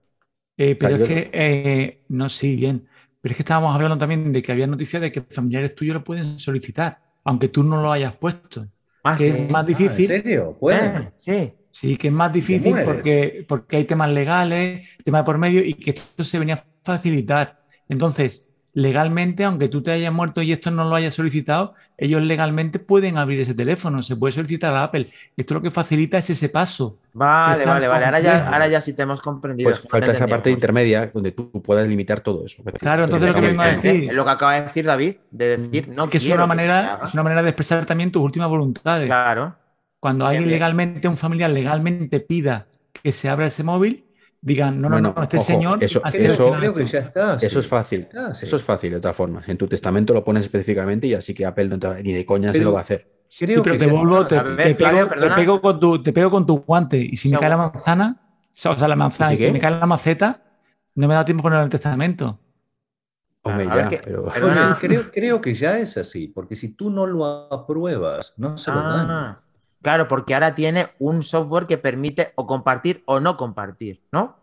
Eh, 0.57 0.75
pero 0.75 0.97
Claro, 0.97 1.03
es 1.05 1.07
que, 1.07 1.29
eh, 1.33 2.03
no, 2.09 2.27
sí, 2.29 2.55
bien. 2.55 2.87
Pero 3.21 3.31
es 3.31 3.37
que 3.37 3.43
estábamos 3.43 3.73
hablando 3.73 3.97
también 3.97 4.31
de 4.33 4.41
que 4.41 4.51
había 4.51 4.67
noticias 4.67 5.01
de 5.01 5.11
que 5.11 5.21
familiares 5.21 5.75
tuyos 5.75 5.93
lo 5.95 6.03
pueden 6.03 6.25
solicitar, 6.25 6.99
aunque 7.29 7.49
tú 7.49 7.63
no 7.63 7.81
lo 7.81 7.91
hayas 7.91 8.15
puesto. 8.17 8.67
Ah, 9.03 9.15
que 9.17 9.23
sí. 9.25 9.29
es 9.29 9.51
más 9.51 9.61
Ah, 9.61 9.61
¿En 9.61 9.67
difícil. 9.67 10.07
serio? 10.07 10.57
Bueno. 10.59 10.99
Eh, 10.99 11.11
sí. 11.17 11.53
Sí, 11.71 11.97
que 11.97 12.07
es 12.07 12.13
más 12.13 12.33
difícil 12.33 12.73
porque, 12.83 13.45
porque 13.47 13.77
hay 13.77 13.85
temas 13.85 14.09
legales, 14.09 14.87
temas 15.03 15.21
de 15.21 15.25
por 15.25 15.37
medio 15.37 15.63
y 15.63 15.75
que 15.75 15.91
esto 15.91 16.23
se 16.23 16.39
venía 16.39 16.55
a 16.55 16.65
facilitar. 16.83 17.63
Entonces, 17.87 18.48
legalmente, 18.73 19.43
aunque 19.43 19.67
tú 19.67 19.81
te 19.81 19.91
hayas 19.91 20.13
muerto 20.13 20.41
y 20.41 20.51
esto 20.51 20.71
no 20.71 20.83
lo 20.87 20.95
hayas 20.95 21.13
solicitado, 21.13 21.73
ellos 21.97 22.21
legalmente 22.21 22.79
pueden 22.79 23.17
abrir 23.17 23.41
ese 23.41 23.53
teléfono, 23.53 24.01
se 24.01 24.15
puede 24.15 24.31
solicitar 24.31 24.73
a 24.75 24.83
Apple. 24.83 25.07
Esto 25.35 25.55
lo 25.55 25.61
que 25.61 25.71
facilita 25.71 26.17
es 26.17 26.29
ese 26.29 26.49
paso. 26.49 26.97
Vale, 27.13 27.65
vale, 27.65 27.87
vale. 27.87 28.05
Ahora 28.05 28.19
ya, 28.19 28.47
ahora 28.47 28.67
ya 28.67 28.79
sí 28.79 28.93
te 28.93 29.01
hemos 29.01 29.21
comprendido. 29.21 29.69
Pues 29.69 29.81
que 29.81 29.87
falta 29.89 30.11
esa 30.11 30.27
parte 30.27 30.49
entendíamos. 30.49 30.57
intermedia 30.57 31.11
donde 31.13 31.31
tú 31.31 31.51
puedas 31.61 31.87
limitar 31.87 32.21
todo 32.21 32.45
eso. 32.45 32.63
Claro, 32.79 33.05
entonces 33.05 33.29
lo 33.29 33.35
que 33.35 33.41
vengo 33.47 33.61
a 33.61 33.67
decir- 33.67 34.09
Es 34.09 34.13
lo 34.13 34.23
que 34.23 34.31
acaba 34.31 34.53
de 34.55 34.61
decir 34.63 34.85
David, 34.85 35.15
de 35.31 35.57
decir, 35.57 35.87
no 35.89 36.09
que 36.09 36.17
es 36.17 36.25
una, 36.27 36.35
que 36.43 36.47
manera, 36.47 36.93
haga. 36.95 37.05
es 37.05 37.13
una 37.13 37.23
manera 37.23 37.41
de 37.41 37.49
expresar 37.49 37.85
también 37.85 38.11
tus 38.11 38.21
últimas 38.23 38.47
voluntades. 38.49 39.05
Claro. 39.07 39.55
Cuando 39.99 40.25
alguien 40.25 40.49
legalmente, 40.49 41.07
un 41.09 41.17
familiar 41.17 41.49
legalmente 41.49 42.19
pida 42.21 42.67
que 43.03 43.11
se 43.11 43.27
abra 43.27 43.47
ese 43.47 43.63
móvil, 43.63 44.05
digan, 44.41 44.79
no, 44.79 44.87
no, 44.89 44.95
Bueno, 44.95 45.13
no, 45.15 45.23
este 45.23 45.37
ojo, 45.37 45.45
señor 45.45 45.83
eso- 45.83 45.99
eso- 46.05 46.11
seleccionado 46.11 46.59
creo 46.59 46.73
que 46.73 46.83
esto". 46.83 46.97
ya 46.97 47.03
está. 47.03 47.35
Eso 47.35 47.49
sí. 47.49 47.59
es 47.59 47.67
fácil. 47.67 48.07
Ah, 48.15 48.33
sí. 48.33 48.45
Eso 48.45 48.55
es 48.55 48.63
fácil, 48.63 48.91
de 48.91 48.99
todas 48.99 49.15
formas. 49.17 49.47
En 49.49 49.57
tu 49.57 49.67
testamento 49.67 50.13
lo 50.13 50.23
pones 50.23 50.45
específicamente 50.45 51.07
y 51.07 51.13
así 51.13 51.33
que 51.33 51.45
Apple 51.45 51.67
no 51.69 51.79
te 51.79 52.03
ni 52.03 52.13
de 52.13 52.25
coña 52.25 52.53
se 52.53 52.61
lo 52.61 52.71
va 52.73 52.79
a 52.79 52.81
hacer. 52.81 52.99
Creo 53.37 53.57
Sí, 53.57 53.61
pero 53.63 53.73
que 53.73 53.79
te 53.79 53.85
ya 53.85 53.91
vuelvo, 53.93 54.25
te, 54.25 54.37
A 54.37 54.43
ver, 54.43 54.55
te 54.57 54.75
pego, 54.75 55.07
te 55.07 55.29
pego 55.35 55.61
con 55.61 55.79
tu, 55.79 56.01
te 56.01 56.11
pego 56.13 56.31
con 56.31 56.45
tu 56.47 56.57
guante 56.61 56.97
y 56.97 57.15
si 57.15 57.29
me 57.29 57.35
No. 57.35 57.39
cae 57.41 57.49
la 57.49 57.57
manzana, 57.57 58.17
o 58.21 58.51
sea, 58.55 58.87
la 58.87 58.95
manzana, 58.95 59.29
¿Sí 59.35 59.43
y 59.43 59.45
si 59.47 59.51
me 59.51 59.59
cae 59.59 59.71
la 59.71 59.85
maceta, 59.85 60.41
no 60.95 61.07
me 61.07 61.13
da 61.13 61.23
tiempo 61.23 61.43
poner 61.43 61.61
el 61.61 61.69
testamento. 61.69 62.39
Hombre, 63.43 63.67
ya, 63.67 63.87
que- 63.87 64.01
pero. 64.03 64.25
Perdona. 64.25 64.77
creo, 64.81 65.11
creo 65.11 65.39
que 65.41 65.53
ya 65.53 65.77
es 65.77 65.95
así, 65.97 66.27
porque 66.27 66.55
si 66.55 66.69
tú 66.73 66.89
no 66.89 67.05
lo 67.05 67.23
apruebas, 67.53 68.33
no 68.37 68.57
se 68.57 68.71
lo 68.71 68.81
dan. 68.81 69.37
Claro, 69.81 70.07
porque 70.07 70.33
ahora 70.33 70.55
tiene 70.55 70.87
un 70.99 71.23
software 71.23 71.65
que 71.65 71.77
permite 71.77 72.33
o 72.35 72.45
compartir 72.45 73.01
o 73.05 73.19
no 73.19 73.37
compartir, 73.37 74.01
¿no? 74.11 74.35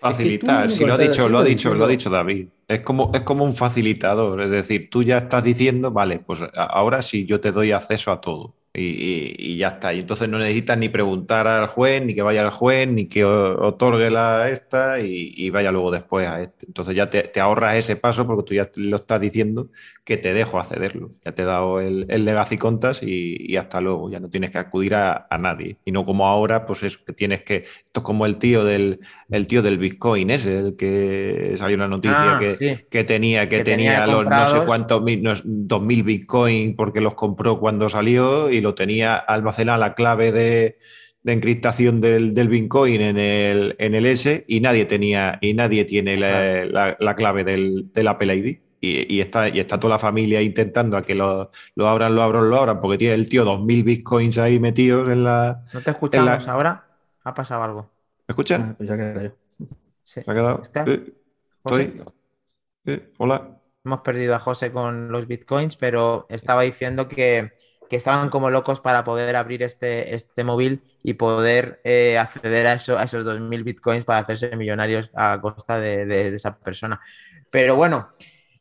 Facilitar, 0.00 0.70
si 0.70 0.84
lo 0.84 0.94
ha 0.94 0.98
dicho, 0.98 1.28
lo 1.28 1.38
ha 1.38 1.44
dicho, 1.44 1.74
lo 1.74 1.84
ha 1.84 1.88
dicho 1.88 2.08
David. 2.08 2.46
Es 2.68 2.82
como, 2.82 3.10
es 3.12 3.22
como 3.22 3.44
un 3.44 3.52
facilitador, 3.52 4.42
es 4.42 4.50
decir, 4.50 4.88
tú 4.90 5.02
ya 5.02 5.18
estás 5.18 5.42
diciendo, 5.42 5.90
vale, 5.90 6.20
pues 6.20 6.40
ahora 6.56 7.02
sí 7.02 7.26
yo 7.26 7.40
te 7.40 7.50
doy 7.50 7.72
acceso 7.72 8.12
a 8.12 8.20
todo. 8.20 8.54
Y, 8.78 8.84
y- 8.84 9.34
y 9.54 9.56
ya 9.56 9.68
está. 9.68 9.92
Y 9.92 10.00
entonces 10.00 10.28
no 10.28 10.38
necesitas 10.38 10.78
ni 10.78 10.88
preguntar 10.88 11.46
al 11.48 11.66
juez, 11.66 12.02
ni 12.04 12.14
que 12.14 12.22
vaya 12.22 12.42
al 12.42 12.50
juez, 12.50 12.86
ni 12.88 13.06
que 13.08 13.24
otorgue 13.24 14.10
la 14.10 14.48
esta 14.50 15.00
y, 15.00 15.32
y 15.36 15.50
vaya 15.50 15.72
luego 15.72 15.90
después 15.90 16.28
a 16.28 16.42
este. 16.42 16.66
Entonces 16.66 16.94
ya 16.94 17.10
te, 17.10 17.22
te 17.22 17.40
ahorras 17.40 17.76
ese 17.76 17.96
paso 17.96 18.26
porque 18.26 18.42
tú 18.44 18.54
ya 18.54 18.64
te 18.64 18.80
lo 18.80 18.96
estás 18.96 19.20
diciendo 19.20 19.68
que 20.04 20.16
te 20.16 20.32
dejo 20.32 20.58
accederlo. 20.58 21.10
Ya 21.24 21.32
te 21.32 21.42
he 21.42 21.44
dado 21.44 21.80
el, 21.80 22.06
el 22.08 22.24
legacy 22.24 22.56
contas 22.56 23.00
y, 23.02 23.56
hasta 23.56 23.80
luego. 23.80 24.10
Ya 24.10 24.20
no 24.20 24.30
tienes 24.30 24.50
que 24.50 24.58
acudir 24.58 24.94
a, 24.94 25.26
a 25.28 25.38
nadie. 25.38 25.76
Y 25.84 25.92
no 25.92 26.04
como 26.04 26.26
ahora, 26.26 26.64
pues 26.66 26.82
eso, 26.82 27.00
que 27.06 27.12
tienes 27.12 27.42
que. 27.42 27.56
Esto 27.84 28.00
es 28.00 28.02
como 28.02 28.24
el 28.26 28.36
tío 28.38 28.64
del, 28.64 29.00
el 29.30 29.46
tío 29.46 29.62
del 29.62 29.78
Bitcoin 29.78 30.30
ese, 30.30 30.56
el 30.58 30.76
que 30.76 31.54
salió 31.56 31.76
una 31.76 31.88
noticia 31.88 32.36
Ah, 32.36 32.38
que, 32.38 32.56
sí. 32.56 32.76
que 32.90 33.04
tenía, 33.04 33.48
que 33.48 33.58
Que 33.58 33.64
tenía 33.64 34.00
tenía, 34.00 34.06
los 34.06 34.24
no 34.24 34.46
sé 34.46 34.60
cuántos 34.66 35.02
mil, 35.02 35.22
no, 35.22 35.32
2000 35.44 36.02
Bitcoin 36.02 36.74
porque 36.76 37.00
los 37.00 37.14
compró 37.14 37.58
cuando 37.58 37.88
salió 37.88 38.50
y 38.50 38.60
lo 38.60 38.67
tenía 38.74 39.16
almacenada 39.16 39.78
la 39.78 39.94
clave 39.94 40.32
de, 40.32 40.78
de 41.22 41.32
encriptación 41.32 42.00
del, 42.00 42.34
del 42.34 42.48
Bitcoin 42.48 43.00
en 43.00 43.18
el, 43.18 43.76
en 43.78 43.94
el 43.94 44.06
S 44.06 44.44
y 44.48 44.60
nadie 44.60 44.84
tenía 44.86 45.38
y 45.40 45.54
nadie 45.54 45.84
tiene 45.84 46.16
la, 46.16 46.64
la- 46.66 46.96
la 46.98 47.14
clave 47.16 47.44
del, 47.44 47.92
del 47.92 48.08
Apple 48.08 48.34
ID. 48.36 48.58
Y, 48.80 49.12
y 49.16 49.20
está, 49.20 49.48
y 49.48 49.58
está 49.58 49.80
toda 49.80 49.94
la 49.94 49.98
familia 49.98 50.40
intentando 50.40 50.96
a 50.96 51.02
que 51.02 51.16
lo, 51.16 51.50
lo 51.74 51.88
abran, 51.88 52.14
lo 52.14 52.22
abran, 52.22 52.48
lo 52.48 52.56
abran, 52.58 52.80
porque 52.80 52.96
tiene 52.98 53.14
el 53.14 53.28
tío 53.28 53.44
2000 53.44 53.82
bitcoins 53.82 54.38
ahí 54.38 54.60
metidos 54.60 55.08
en 55.08 55.24
la. 55.24 55.64
¿No 55.74 55.80
te 55.80 55.90
escuchamos 55.90 56.46
la- 56.46 56.52
ahora? 56.52 56.86
¿Ha 57.24 57.34
pasado 57.34 57.64
algo? 57.64 57.90
¿Me 58.28 58.32
escuchas? 58.32 58.60
Ah, 58.62 58.74
pensaba 58.78 58.98
que 58.98 59.04
era 59.10 59.22
yo. 59.24 59.30
Sí. 60.04 60.20
¿Se 60.22 60.30
ha 60.30 60.34
quedado? 60.34 60.62
¿Estás? 60.62 60.88
Eh, 60.88 61.12
estoy. 61.64 61.92
Eh, 62.86 63.12
hola. 63.18 63.60
Hemos 63.84 64.00
perdido 64.02 64.34
a 64.34 64.38
José 64.38 64.70
con 64.70 65.10
los 65.10 65.26
bitcoins, 65.26 65.76
pero 65.76 66.26
estaba 66.28 66.62
diciendo 66.62 67.08
que, 67.08 67.52
que 67.88 67.96
estaban 67.96 68.28
como 68.30 68.50
locos 68.50 68.80
para 68.80 69.04
poder 69.04 69.36
abrir 69.36 69.62
este, 69.62 70.14
este 70.14 70.44
móvil 70.44 70.82
y 71.02 71.14
poder 71.14 71.80
eh, 71.84 72.18
acceder 72.18 72.66
a, 72.66 72.74
eso, 72.74 72.98
a 72.98 73.04
esos 73.04 73.24
2.000 73.24 73.64
bitcoins 73.64 74.04
para 74.04 74.20
hacerse 74.20 74.54
millonarios 74.56 75.10
a 75.14 75.38
costa 75.40 75.78
de, 75.80 76.06
de- 76.06 76.30
de 76.30 76.36
esa 76.36 76.58
persona. 76.58 77.00
Pero 77.50 77.76
bueno, 77.76 78.10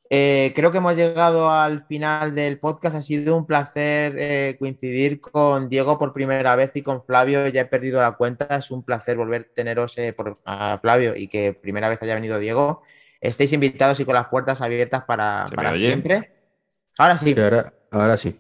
eh, 0.10 0.54
creo 0.56 0.72
que 0.72 0.78
hemos 0.78 0.96
llegado 0.96 1.52
al 1.52 1.86
final 1.86 2.34
del 2.34 2.60
podcast. 2.60 2.96
Ha 2.96 3.02
sido 3.02 3.36
un 3.36 3.46
placer 3.46 4.16
eh, 4.18 4.56
coincidir 4.58 5.20
con 5.20 5.68
Diego 5.68 6.00
por 6.00 6.14
primera 6.14 6.56
vez 6.56 6.72
y 6.76 6.82
con 6.82 7.04
Flavio. 7.04 7.46
Ya 7.50 7.62
he 7.62 7.66
perdido 7.66 8.02
la 8.02 8.14
cuenta. 8.14 8.56
Es 8.56 8.72
un 8.72 8.84
placer 8.84 9.18
volver 9.18 9.48
a 9.52 9.54
teneros 9.54 9.98
eh, 9.98 10.14
por, 10.14 10.38
a 10.46 10.80
Flavio 10.82 11.14
y 11.16 11.28
que 11.28 11.54
primera 11.54 11.90
vez 11.90 12.02
haya 12.02 12.16
venido 12.16 12.40
Diego. 12.40 12.82
Estéis 13.20 13.52
invitados 13.52 14.00
y 14.00 14.06
con 14.06 14.14
las 14.14 14.28
puertas 14.28 14.62
abiertas 14.62 15.04
para, 15.04 15.46
¿Se 15.48 15.52
me 15.52 15.56
para 15.58 15.76
siempre. 15.76 16.32
Ahora 16.98 17.18
sí. 17.18 17.34
Sí, 17.34 17.42
ahora, 17.42 17.74
ahora 17.92 18.16
sí. 18.16 18.40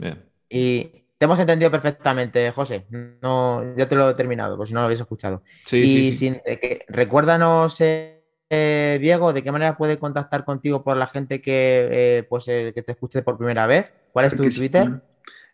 Bien. 0.00 0.24
Y 0.48 0.84
te 1.18 1.26
hemos 1.26 1.38
entendido 1.38 1.70
perfectamente, 1.70 2.50
José. 2.52 2.86
No, 3.22 3.62
ya 3.76 3.86
te 3.88 3.94
lo 3.94 4.08
he 4.10 4.14
terminado, 4.14 4.56
pues 4.56 4.68
si 4.70 4.74
no 4.74 4.80
lo 4.80 4.86
habéis 4.86 5.00
escuchado. 5.00 5.42
Sí, 5.66 5.76
y 5.78 5.86
sí, 5.86 6.12
sí. 6.12 6.18
sin- 6.18 6.40
eh, 6.46 6.58
que- 6.58 6.84
recuérdanos, 6.88 7.78
eh, 7.82 8.24
eh, 8.48 8.98
Diego, 9.00 9.32
de 9.32 9.42
qué 9.42 9.52
manera 9.52 9.76
puede 9.76 9.98
contactar 9.98 10.44
contigo 10.44 10.82
por 10.82 10.96
la 10.96 11.06
gente 11.06 11.40
que, 11.42 11.88
eh, 11.92 12.26
pues, 12.28 12.48
eh, 12.48 12.72
que 12.74 12.82
te 12.82 12.92
escuche 12.92 13.22
por 13.22 13.36
primera 13.36 13.66
vez. 13.66 13.92
¿Cuál 14.12 14.26
es 14.26 14.32
tu 14.32 14.38
Porque 14.38 14.50
sí. 14.50 14.60
Twitter? 14.60 15.02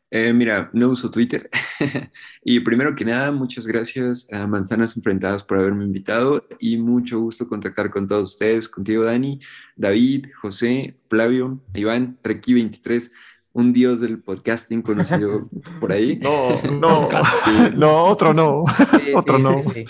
Eh, 0.09 0.33
mira, 0.33 0.71
no 0.73 0.91
uso 0.91 1.11
Twitter. 1.11 1.51
y 2.45 2.61
primero 2.61 2.95
que 2.95 3.05
nada, 3.05 3.33
muchas 3.33 3.67
gracias 3.67 4.29
a 4.33 4.47
Manzanas 4.47 4.97
Enfrentadas 4.97 5.43
por 5.43 5.59
haberme 5.59 5.85
invitado 5.85 6.47
y 6.61 6.77
mucho 6.77 7.19
gusto 7.19 7.49
contactar 7.49 7.91
con 7.91 8.07
todos 8.07 8.33
ustedes, 8.35 8.69
contigo 8.69 9.03
Dani, 9.05 9.41
David, 9.75 10.27
José, 10.41 10.95
Flavio, 11.11 11.61
Iván, 11.75 12.19
Treki23, 12.23 13.11
un 13.57 13.73
dios 13.73 14.01
del 14.03 14.23
podcasting 14.23 14.83
conocido 14.83 15.49
por 15.81 15.91
ahí. 15.91 16.19
No, 16.19 16.61
no, 16.71 17.09
no, 17.75 18.05
otro 18.05 18.35
no. 18.35 18.65
Sí, 18.91 19.13
Otro 19.15 19.39
sí, 19.39 19.43
no. 19.43 19.63
Sí, 19.73 19.85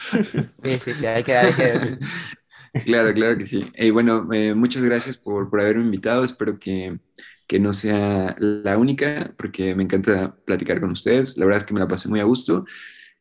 sí, 0.78 0.92
sí, 0.94 1.06
hay 1.06 1.24
que, 1.24 1.36
hay 1.36 1.52
que. 1.52 1.98
Claro, 2.84 3.12
claro 3.12 3.36
que 3.36 3.44
sí. 3.44 3.66
Y 3.74 3.90
bueno, 3.90 4.28
eh, 4.32 4.54
muchas 4.54 4.84
gracias 4.84 5.16
por, 5.16 5.50
por 5.50 5.60
haberme 5.60 5.82
invitado. 5.82 6.22
Espero 6.22 6.60
que, 6.60 7.00
que 7.48 7.58
no 7.58 7.72
sea 7.72 8.36
la 8.38 8.78
única, 8.78 9.34
porque 9.36 9.74
me 9.74 9.82
encanta 9.82 10.36
platicar 10.44 10.80
con 10.80 10.92
ustedes. 10.92 11.36
La 11.36 11.44
verdad 11.46 11.62
es 11.62 11.66
que 11.66 11.74
me 11.74 11.80
la 11.80 11.88
pasé 11.88 12.08
muy 12.08 12.20
a 12.20 12.24
gusto. 12.24 12.64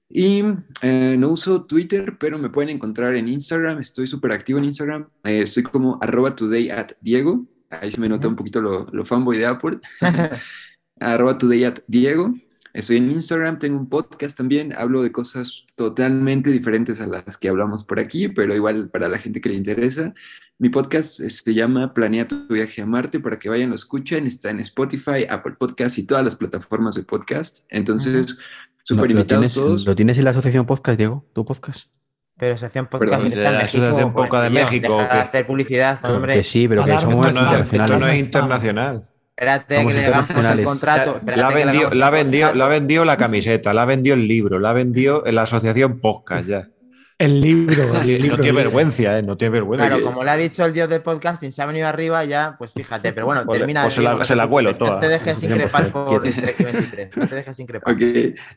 Y 0.07 0.43
eh, 0.83 1.15
no 1.17 1.29
uso 1.29 1.65
Twitter, 1.65 2.17
pero 2.19 2.37
me 2.37 2.51
pueden 2.51 2.69
encontrar 2.69 3.15
en 3.15 3.29
Instagram. 3.29 3.79
Estoy 3.79 4.05
súper 4.05 4.31
activo 4.31 4.59
en 4.59 4.65
Instagram. 4.65 5.07
Eh, 5.23 5.41
estoy 5.41 5.63
como 5.63 5.97
arroba 6.01 6.35
today 6.35 6.69
at 6.69 6.91
Diego. 7.01 7.47
Ahí 7.81 7.91
se 7.91 7.99
me 7.99 8.09
nota 8.09 8.27
un 8.27 8.35
poquito 8.35 8.61
lo, 8.61 8.87
lo 8.91 9.05
fanboy 9.05 9.37
de 9.37 9.45
Apple. 9.45 9.79
arroba 10.99 11.37
today 11.37 11.63
at 11.65 11.79
Diego. 11.87 12.33
Estoy 12.73 12.97
en 12.97 13.09
Instagram, 13.09 13.57
tengo 13.59 13.79
un 13.79 13.87
podcast 13.87 14.35
también, 14.37 14.73
hablo 14.73 15.01
de 15.01 15.09
cosas 15.13 15.65
totalmente 15.75 16.51
diferentes 16.51 16.99
a 16.99 17.07
las 17.07 17.37
que 17.37 17.47
hablamos 17.47 17.85
por 17.85 18.01
aquí, 18.01 18.27
pero 18.27 18.53
igual 18.53 18.89
para 18.89 19.07
la 19.07 19.17
gente 19.17 19.39
que 19.39 19.47
le 19.47 19.55
interesa. 19.55 20.13
Mi 20.59 20.67
podcast 20.69 21.21
se 21.21 21.53
llama 21.53 21.93
Planea 21.93 22.27
tu 22.27 22.45
viaje 22.49 22.81
a 22.81 22.85
Marte 22.85 23.21
para 23.21 23.39
que 23.39 23.47
vayan, 23.47 23.69
lo 23.69 23.75
escuchen. 23.75 24.27
Está 24.27 24.49
en 24.49 24.59
Spotify, 24.59 25.25
Apple 25.29 25.55
Podcast 25.57 25.97
y 25.97 26.03
todas 26.03 26.25
las 26.25 26.35
plataformas 26.35 26.95
de 26.97 27.03
podcast. 27.03 27.65
Entonces, 27.69 28.37
súper 28.83 29.03
¿Lo- 29.09 29.13
¿Lo 29.15 29.19
invitados 29.21 29.41
tienes, 29.41 29.53
todos. 29.53 29.85
¿Lo 29.85 29.95
tienes 29.95 30.17
en 30.17 30.25
la 30.25 30.31
asociación 30.31 30.65
podcast, 30.65 30.97
Diego? 30.97 31.25
¿Tu 31.33 31.45
podcast? 31.45 31.89
Pero 32.37 32.57
sección 32.57 32.87
podcast 32.87 33.23
Perdón, 33.23 33.33
está 33.33 33.47
en 33.47 33.53
la 33.53 33.61
México. 33.61 33.83
Asociación 33.83 34.13
pues, 34.13 34.25
Podcast 34.25 34.43
de 34.43 34.49
tío, 34.49 34.65
México, 34.65 34.99
hacer 34.99 35.45
publicidad, 35.47 36.05
hombre. 36.05 36.33
Que 36.33 36.43
sí, 36.43 36.67
pero 36.67 36.83
que 36.83 36.99
somos 36.99 37.27
Esto 37.27 37.41
no, 37.41 37.55
es, 37.55 37.73
esto 37.73 37.77
no 37.97 38.09
internacionales. 38.09 38.13
es 38.13 38.19
internacional. 38.19 39.07
Espérate 39.37 39.75
Somos 39.77 39.93
que 39.93 39.99
le 39.99 40.05
hagamos 40.05 40.29
el 40.59 40.65
contrato. 40.65 41.21
La, 41.25 41.49
vendió, 41.49 41.89
la, 41.91 42.09
vendió, 42.09 42.53
la 42.53 42.67
vendió 42.67 43.05
la 43.05 43.17
camiseta, 43.17 43.73
la 43.73 43.85
vendió 43.85 44.13
el 44.13 44.27
libro, 44.27 44.59
la 44.59 44.73
vendió 44.73 45.25
en 45.25 45.35
la 45.35 45.43
asociación 45.43 45.99
podcast 45.99 46.47
ya. 46.47 46.69
El 47.17 47.39
libro. 47.39 48.01
el 48.01 48.07
libro 48.21 48.37
no 48.37 48.41
tiene 48.43 48.57
de- 48.57 48.63
vergüenza, 48.65 49.17
¿eh? 49.17 49.23
No 49.23 49.37
tiene 49.37 49.53
vergüenza. 49.53 49.87
Claro, 49.87 50.03
como 50.03 50.23
le 50.23 50.29
ha 50.31 50.37
dicho 50.37 50.65
el 50.65 50.73
dios 50.73 50.89
del 50.89 51.01
podcasting, 51.01 51.51
se 51.51 51.61
ha 51.61 51.65
venido 51.65 51.87
arriba 51.87 52.25
ya, 52.25 52.55
pues 52.57 52.73
fíjate, 52.73 53.13
pero 53.13 53.25
bueno, 53.25 53.43
Pues 53.45 53.59
termina. 53.59 53.83
pues 53.83 53.93
se 53.93 54.01
la- 54.01 54.15
no 54.15 54.23
se 54.25 54.35
la 54.35 54.47
cuelo 54.47 54.69
preocupes, 54.77 54.87
toda. 54.87 54.95
No 54.95 55.01
te 55.01 55.07
dejes 55.07 55.43
increpar 55.43 55.91
por 55.93 56.21
quieto. 56.21 56.41
Trek 56.41 56.57
23, 56.73 57.17
no 57.17 57.27
te 57.27 57.35
dejes 57.35 57.59
increpar. 57.59 57.93
Ok, 57.93 58.01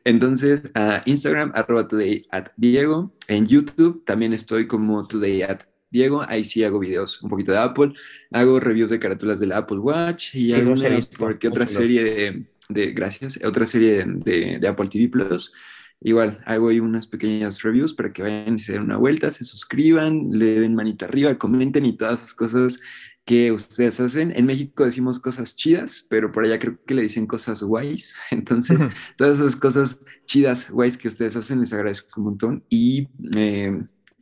entonces 0.05 0.63
a 0.75 1.03
Instagram, 1.05 1.53
arroba 1.55 1.87
today 1.87 2.27
at 2.31 2.47
Diego. 2.57 3.13
En 3.29 3.47
YouTube 3.47 4.05
también 4.05 4.33
estoy 4.33 4.67
como 4.67 5.07
today 5.07 5.43
at 5.43 5.61
Diego. 5.91 6.25
Ahí 6.29 6.45
sí 6.45 6.65
hago 6.65 6.79
videos 6.81 7.23
un 7.23 7.31
poquito 7.31 7.53
de 7.53 7.59
Apple. 7.59 7.93
Hago 8.33 8.59
reviews 8.61 8.91
de 8.91 8.99
carátulas 8.99 9.39
del 9.41 9.53
Apple 9.53 9.79
Watch 9.79 10.35
y 10.35 10.47
Sí, 10.51 10.55
alguna 10.55 10.89
visto, 10.89 11.17
porque 11.19 11.47
otra 11.49 11.65
serie 11.65 12.03
de, 12.03 12.47
de- 12.69 12.93
gracias, 12.93 13.39
otra 13.45 13.67
serie 13.67 13.99
de, 13.99 14.05
de- 14.07 14.59
de 14.59 14.69
Apple 14.69 14.89
TV 14.89 15.09
Plus. 15.09 15.53
Igual, 16.01 16.41
hago 16.47 16.69
ahí 16.69 16.79
unas 16.79 17.07
pequeñas 17.07 17.63
reviews 17.63 17.93
para 17.93 18.13
que 18.13 18.23
vayan 18.23 18.55
y 18.55 18.59
se 18.61 18.73
den 18.73 18.83
una 18.83 18.97
vuelta, 18.97 19.31
se 19.31 19.45
suscriban, 19.45 20.29
le 20.31 20.61
den 20.61 20.75
manita 20.75 21.07
arriba, 21.07 21.37
comenten 21.37 21.87
y 21.87 21.97
todas 21.97 22.21
esas 22.21 22.35
cosas 22.35 22.81
que 23.25 23.53
ustedes 23.53 24.01
hacen. 24.01 24.33
En 24.35 24.47
México 24.47 24.85
decimos 24.85 25.21
cosas 25.21 25.55
chidas, 25.55 26.07
pero 26.09 26.33
por 26.33 26.45
allá 26.45 26.59
creo 26.59 26.79
que 26.87 26.95
le 26.95 27.03
dicen 27.03 27.27
cosas 27.27 27.63
guays. 27.63 28.15
Entonces, 28.31 28.79
todas 29.17 29.39
esas 29.39 29.55
cosas 29.57 30.01
chidas, 30.25 30.71
guays 30.71 30.97
que 30.97 31.09
ustedes 31.09 31.37
hacen, 31.37 31.61
les 31.61 31.73
agradezco 31.73 32.09
un 32.21 32.25
montón. 32.25 32.65
Y 32.71 33.09
eh, 33.37 33.79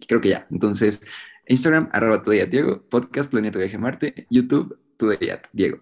creo 0.08 0.20
que 0.20 0.30
ya. 0.30 0.46
Entonces, 0.50 1.02
Instagram, 1.46 1.88
arroba 1.92 2.22
Today 2.22 2.40
at 2.40 2.48
Diego, 2.48 2.82
podcast 2.88 3.30
Planeta 3.30 3.58
Viaje 3.58 3.78
Marte, 3.78 4.26
YouTube, 4.28 4.76
Today 4.96 5.30
at 5.30 5.42
Diego. 5.52 5.78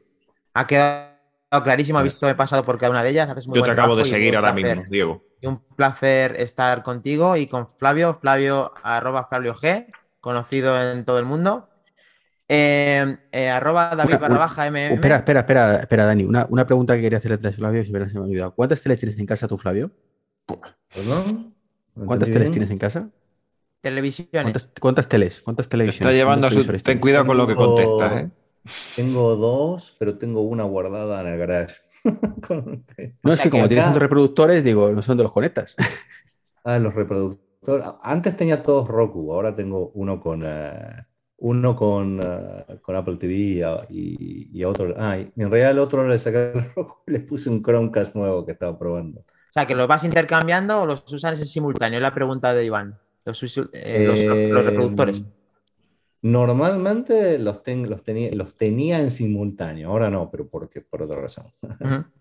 Ha 0.52 0.66
quedado 0.66 1.13
clarísimo, 1.62 2.00
he 2.00 2.02
visto, 2.02 2.28
he 2.28 2.34
pasado 2.34 2.62
por 2.64 2.78
cada 2.78 2.90
una 2.90 3.02
de 3.02 3.10
ellas. 3.10 3.28
haces 3.30 3.46
muy 3.46 3.56
Yo 3.58 3.62
te 3.64 3.70
acabo 3.70 3.94
de 3.96 4.04
seguir 4.04 4.30
un 4.30 4.36
ahora 4.36 4.54
placer. 4.54 4.76
mismo, 4.76 4.90
Diego. 4.90 5.24
Y 5.40 5.46
un 5.46 5.58
placer 5.76 6.36
estar 6.38 6.82
contigo 6.82 7.36
y 7.36 7.46
con 7.46 7.68
Flavio, 7.78 8.18
Flavio, 8.20 8.72
arroba 8.82 9.26
Flavio 9.28 9.54
G, 9.54 9.86
conocido 10.20 10.80
en 10.90 11.04
todo 11.04 11.18
el 11.18 11.24
mundo. 11.26 11.68
Eh, 12.48 13.16
eh, 13.32 13.48
arroba 13.48 13.94
David 13.96 14.10
Una- 14.10 14.18
barra 14.18 14.34
una- 14.34 14.38
baja 14.40 14.66
MM. 14.66 14.94
Espera, 14.94 15.16
espera, 15.16 15.40
espera, 15.40 15.76
espera, 15.76 16.04
Dani. 16.04 16.24
Una, 16.24 16.46
una 16.50 16.66
pregunta 16.66 16.94
que 16.94 17.02
quería 17.02 17.18
hacerle 17.18 17.48
a 17.48 17.52
Flavio 17.52 17.84
se 17.84 17.90
me 17.90 18.08
se 18.08 18.14
me 18.16 18.20
ha 18.20 18.24
olvidado. 18.24 18.54
¿Cuántas 18.54 18.82
teles 18.82 18.98
tienes 19.00 19.18
en 19.18 19.26
casa 19.26 19.48
tú, 19.48 19.56
Flavio? 19.58 19.90
¿Perdón? 20.94 21.54
¿No 21.94 22.06
¿Cuántas 22.06 22.30
teles 22.30 22.50
tienes 22.50 22.70
en 22.70 22.78
casa? 22.78 23.08
Televisiones. 23.80 24.30
¿Cuántas, 24.52 24.68
cuántas 24.80 25.08
teles? 25.08 25.42
¿Cuántas 25.42 25.68
televisiones? 25.68 26.06
Está 26.06 26.16
llevando 26.16 26.46
a 26.46 26.50
su. 26.50 26.56
¿Cuántos 26.56 26.66
televisores 26.66 26.82
Ten 26.82 26.98
cuidado 27.00 27.26
con 27.26 27.36
lo 27.36 27.46
que 27.46 27.54
contestas, 27.54 28.12
¿eh? 28.22 28.30
Tengo 28.96 29.36
dos, 29.36 29.94
pero 29.98 30.16
tengo 30.18 30.42
una 30.42 30.64
guardada 30.64 31.20
en 31.20 31.26
el 31.28 31.38
garage. 31.38 31.76
No, 33.22 33.32
es 33.32 33.40
que 33.40 33.48
como 33.50 33.66
tienes 33.66 33.86
tantos 33.86 34.02
reproductores, 34.02 34.62
digo, 34.62 34.90
no 34.90 35.00
sé 35.00 35.08
dónde 35.08 35.22
los 35.24 35.32
conectas. 35.32 35.74
Ah, 36.62 36.78
los 36.78 36.94
reproductores. 36.94 37.86
Antes 38.02 38.36
tenía 38.36 38.62
todos 38.62 38.86
Roku, 38.88 39.32
ahora 39.32 39.54
tengo 39.56 39.90
uno 39.94 40.20
con 40.20 40.42
eh, 40.44 41.06
uno 41.38 41.74
con, 41.76 42.20
eh, 42.22 42.78
con 42.82 42.96
Apple 42.96 43.16
TV 43.16 43.34
y, 43.88 44.50
y, 44.52 44.64
otro. 44.64 44.94
Ah, 44.98 45.18
y 45.18 45.30
en 45.40 45.50
realidad 45.50 45.70
el 45.72 45.78
otro 45.78 46.06
le 46.06 46.18
saqué 46.18 46.52
el 46.54 46.64
Roku 46.76 46.98
y 47.06 47.12
le 47.12 47.20
puse 47.20 47.48
un 47.50 47.62
Chromecast 47.62 48.14
nuevo 48.16 48.44
que 48.44 48.52
estaba 48.52 48.78
probando. 48.78 49.20
O 49.20 49.52
sea, 49.54 49.66
que 49.66 49.74
los 49.74 49.86
vas 49.86 50.04
intercambiando 50.04 50.82
o 50.82 50.86
los 50.86 51.10
usas 51.12 51.38
en 51.38 51.46
simultáneo. 51.46 51.98
Es 51.98 52.02
la 52.02 52.14
pregunta 52.14 52.52
de 52.54 52.64
Iván. 52.64 52.98
Los, 53.24 53.42
eh, 53.42 53.46
los- 53.46 53.70
Eh, 53.72 54.48
los 54.52 54.64
reproductores. 54.64 55.22
Normalmente 56.24 57.38
los, 57.38 57.62
ten- 57.62 57.88
los, 57.88 58.02
tenía, 58.02 58.34
los 58.34 58.54
tenía 58.56 58.98
en 59.00 59.10
simultáneo, 59.10 59.90
ahora 59.90 60.10
no, 60.10 60.28
pero 60.30 60.48
porque, 60.48 60.80
por 60.80 61.02
otra 61.02 61.20
razón. 61.20 61.52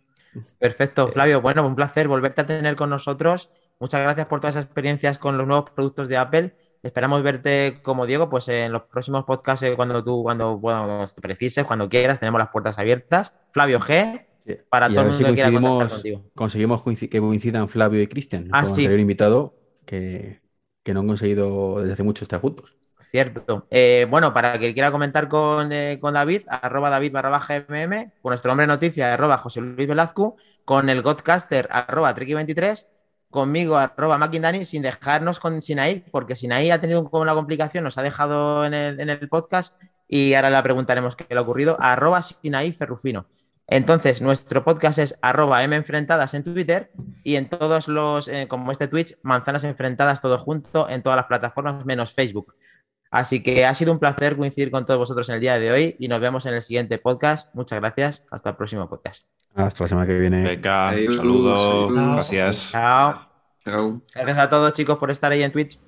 Perfecto, 0.59 1.11
Flavio. 1.11 1.41
Bueno, 1.41 1.65
un 1.67 1.75
placer 1.75 2.07
volverte 2.07 2.41
a 2.41 2.45
tener 2.45 2.75
con 2.75 2.89
nosotros. 2.89 3.49
Muchas 3.79 4.01
gracias 4.01 4.27
por 4.27 4.39
todas 4.39 4.55
esas 4.55 4.65
experiencias 4.65 5.17
con 5.19 5.37
los 5.37 5.45
nuevos 5.47 5.69
productos 5.71 6.07
de 6.07 6.17
Apple. 6.17 6.55
Esperamos 6.81 7.23
verte 7.23 7.75
como 7.81 8.05
Diego, 8.05 8.29
pues 8.29 8.47
en 8.49 8.71
los 8.71 8.83
próximos 8.83 9.25
podcasts, 9.25 9.63
eh, 9.63 9.75
cuando 9.75 10.03
tú, 10.03 10.21
cuando, 10.23 10.57
bueno, 10.57 11.05
te 11.13 11.21
precises, 11.21 11.65
cuando 11.65 11.89
quieras, 11.89 12.19
tenemos 12.19 12.39
las 12.39 12.49
puertas 12.49 12.77
abiertas. 12.79 13.33
Flavio 13.51 13.79
G, 13.79 14.25
para 14.69 14.91
Y 14.91 14.93
todo 14.93 15.05
el 15.05 15.11
si 15.13 15.13
mundo 15.13 15.33
que 15.33 15.33
quiera 15.33 15.51
contactar 15.51 15.89
contigo. 15.89 16.23
conseguimos 16.35 16.83
que 16.83 17.19
coincidan 17.19 17.69
Flavio 17.69 18.01
y 18.01 18.07
Cristian, 18.07 18.47
Ah, 18.51 18.63
nuestro 18.63 18.73
sí. 18.75 18.89
anterior 18.89 18.99
invitado, 18.99 19.55
que, 19.85 20.41
que 20.83 20.93
no 20.93 21.01
han 21.01 21.07
conseguido 21.07 21.79
desde 21.79 21.93
hace 21.93 22.03
mucho 22.03 22.25
estar 22.25 22.41
juntos. 22.41 22.77
Cierto. 23.13 23.67
Eh, 23.69 24.07
bueno, 24.09 24.33
para 24.33 24.57
que 24.57 24.73
quiera 24.73 24.91
comentar 24.91 25.27
con, 25.29 25.71
eh, 25.71 25.99
con 26.01 26.15
David, 26.15 26.41
arroba 26.47 26.89
David 26.89 27.11
barra 27.11 27.29
baja 27.29 27.57
MM, 27.57 28.11
con 28.23 28.31
nuestro 28.31 28.49
hombre 28.49 28.65
noticia, 28.65 29.13
arroba 29.13 29.37
José 29.37 29.61
Luis 29.61 29.87
Velazco, 29.87 30.35
con 30.65 30.89
el 30.89 31.03
Godcaster, 31.03 31.69
arroba 31.69 32.15
Treki23, 32.15 32.87
conmigo, 33.29 33.77
arroba 33.77 34.17
Makindani, 34.17 34.65
sin 34.65 34.81
dejarnos 34.81 35.39
con 35.39 35.61
Sinaí, 35.61 36.03
porque 36.09 36.35
Sinaí 36.35 36.71
ha 36.71 36.81
tenido 36.81 37.07
como 37.07 37.21
una 37.21 37.35
complicación, 37.35 37.83
nos 37.83 37.99
ha 37.99 38.01
dejado 38.01 38.65
en 38.65 38.73
el, 38.73 38.99
en 38.99 39.11
el 39.11 39.29
podcast 39.29 39.79
y 40.07 40.33
ahora 40.33 40.49
le 40.49 40.63
preguntaremos 40.63 41.15
qué 41.15 41.27
le 41.29 41.37
ha 41.37 41.41
ocurrido, 41.43 41.77
arroba 41.79 42.23
Sinaí 42.23 42.71
Ferrufino. 42.71 43.27
Entonces, 43.67 44.23
nuestro 44.23 44.63
podcast 44.63 44.97
es 44.97 45.19
arroba 45.21 45.63
M 45.63 45.75
Enfrentadas 45.75 46.33
en 46.33 46.43
Twitter 46.43 46.91
y 47.23 47.35
en 47.35 47.47
todos 47.47 47.87
los, 47.87 48.27
eh, 48.27 48.47
como 48.47 48.71
este 48.71 48.87
Twitch, 48.87 49.15
Manzanas 49.21 49.65
Enfrentadas 49.65 50.19
todo 50.19 50.39
junto 50.39 50.89
en 50.89 51.03
todas 51.03 51.17
las 51.17 51.27
plataformas 51.27 51.85
menos 51.85 52.11
Facebook. 52.11 52.55
Así 53.13 53.43
que 53.43 53.63
ha 53.63 53.75
sido 53.75 53.91
un 53.91 53.99
placer 53.99 54.35
coincidir 54.35 54.71
con 54.71 54.85
todos 54.85 54.97
vosotros 54.97 55.29
en 55.29 55.35
el 55.35 55.41
día 55.41 55.59
de 55.59 55.71
hoy 55.71 55.95
y 55.99 56.07
nos 56.07 56.19
vemos 56.19 56.47
en 56.47 56.55
el 56.55 56.63
siguiente 56.63 56.97
podcast. 56.97 57.53
Muchas 57.53 57.79
gracias. 57.79 58.23
Hasta 58.31 58.49
el 58.49 58.55
próximo 58.55 58.89
podcast. 58.89 59.23
Hasta 59.53 59.83
la 59.83 59.87
semana 59.87 60.07
que 60.07 60.17
viene. 60.17 60.43
Venga, 60.43 60.95
saludos, 60.97 61.93
gracias. 61.93 62.71
Chao. 62.71 63.29
Chao. 63.63 64.01
Gracias 64.15 64.37
a 64.39 64.49
todos 64.49 64.73
chicos 64.73 64.97
por 64.97 65.11
estar 65.11 65.31
ahí 65.31 65.43
en 65.43 65.51
Twitch. 65.51 65.79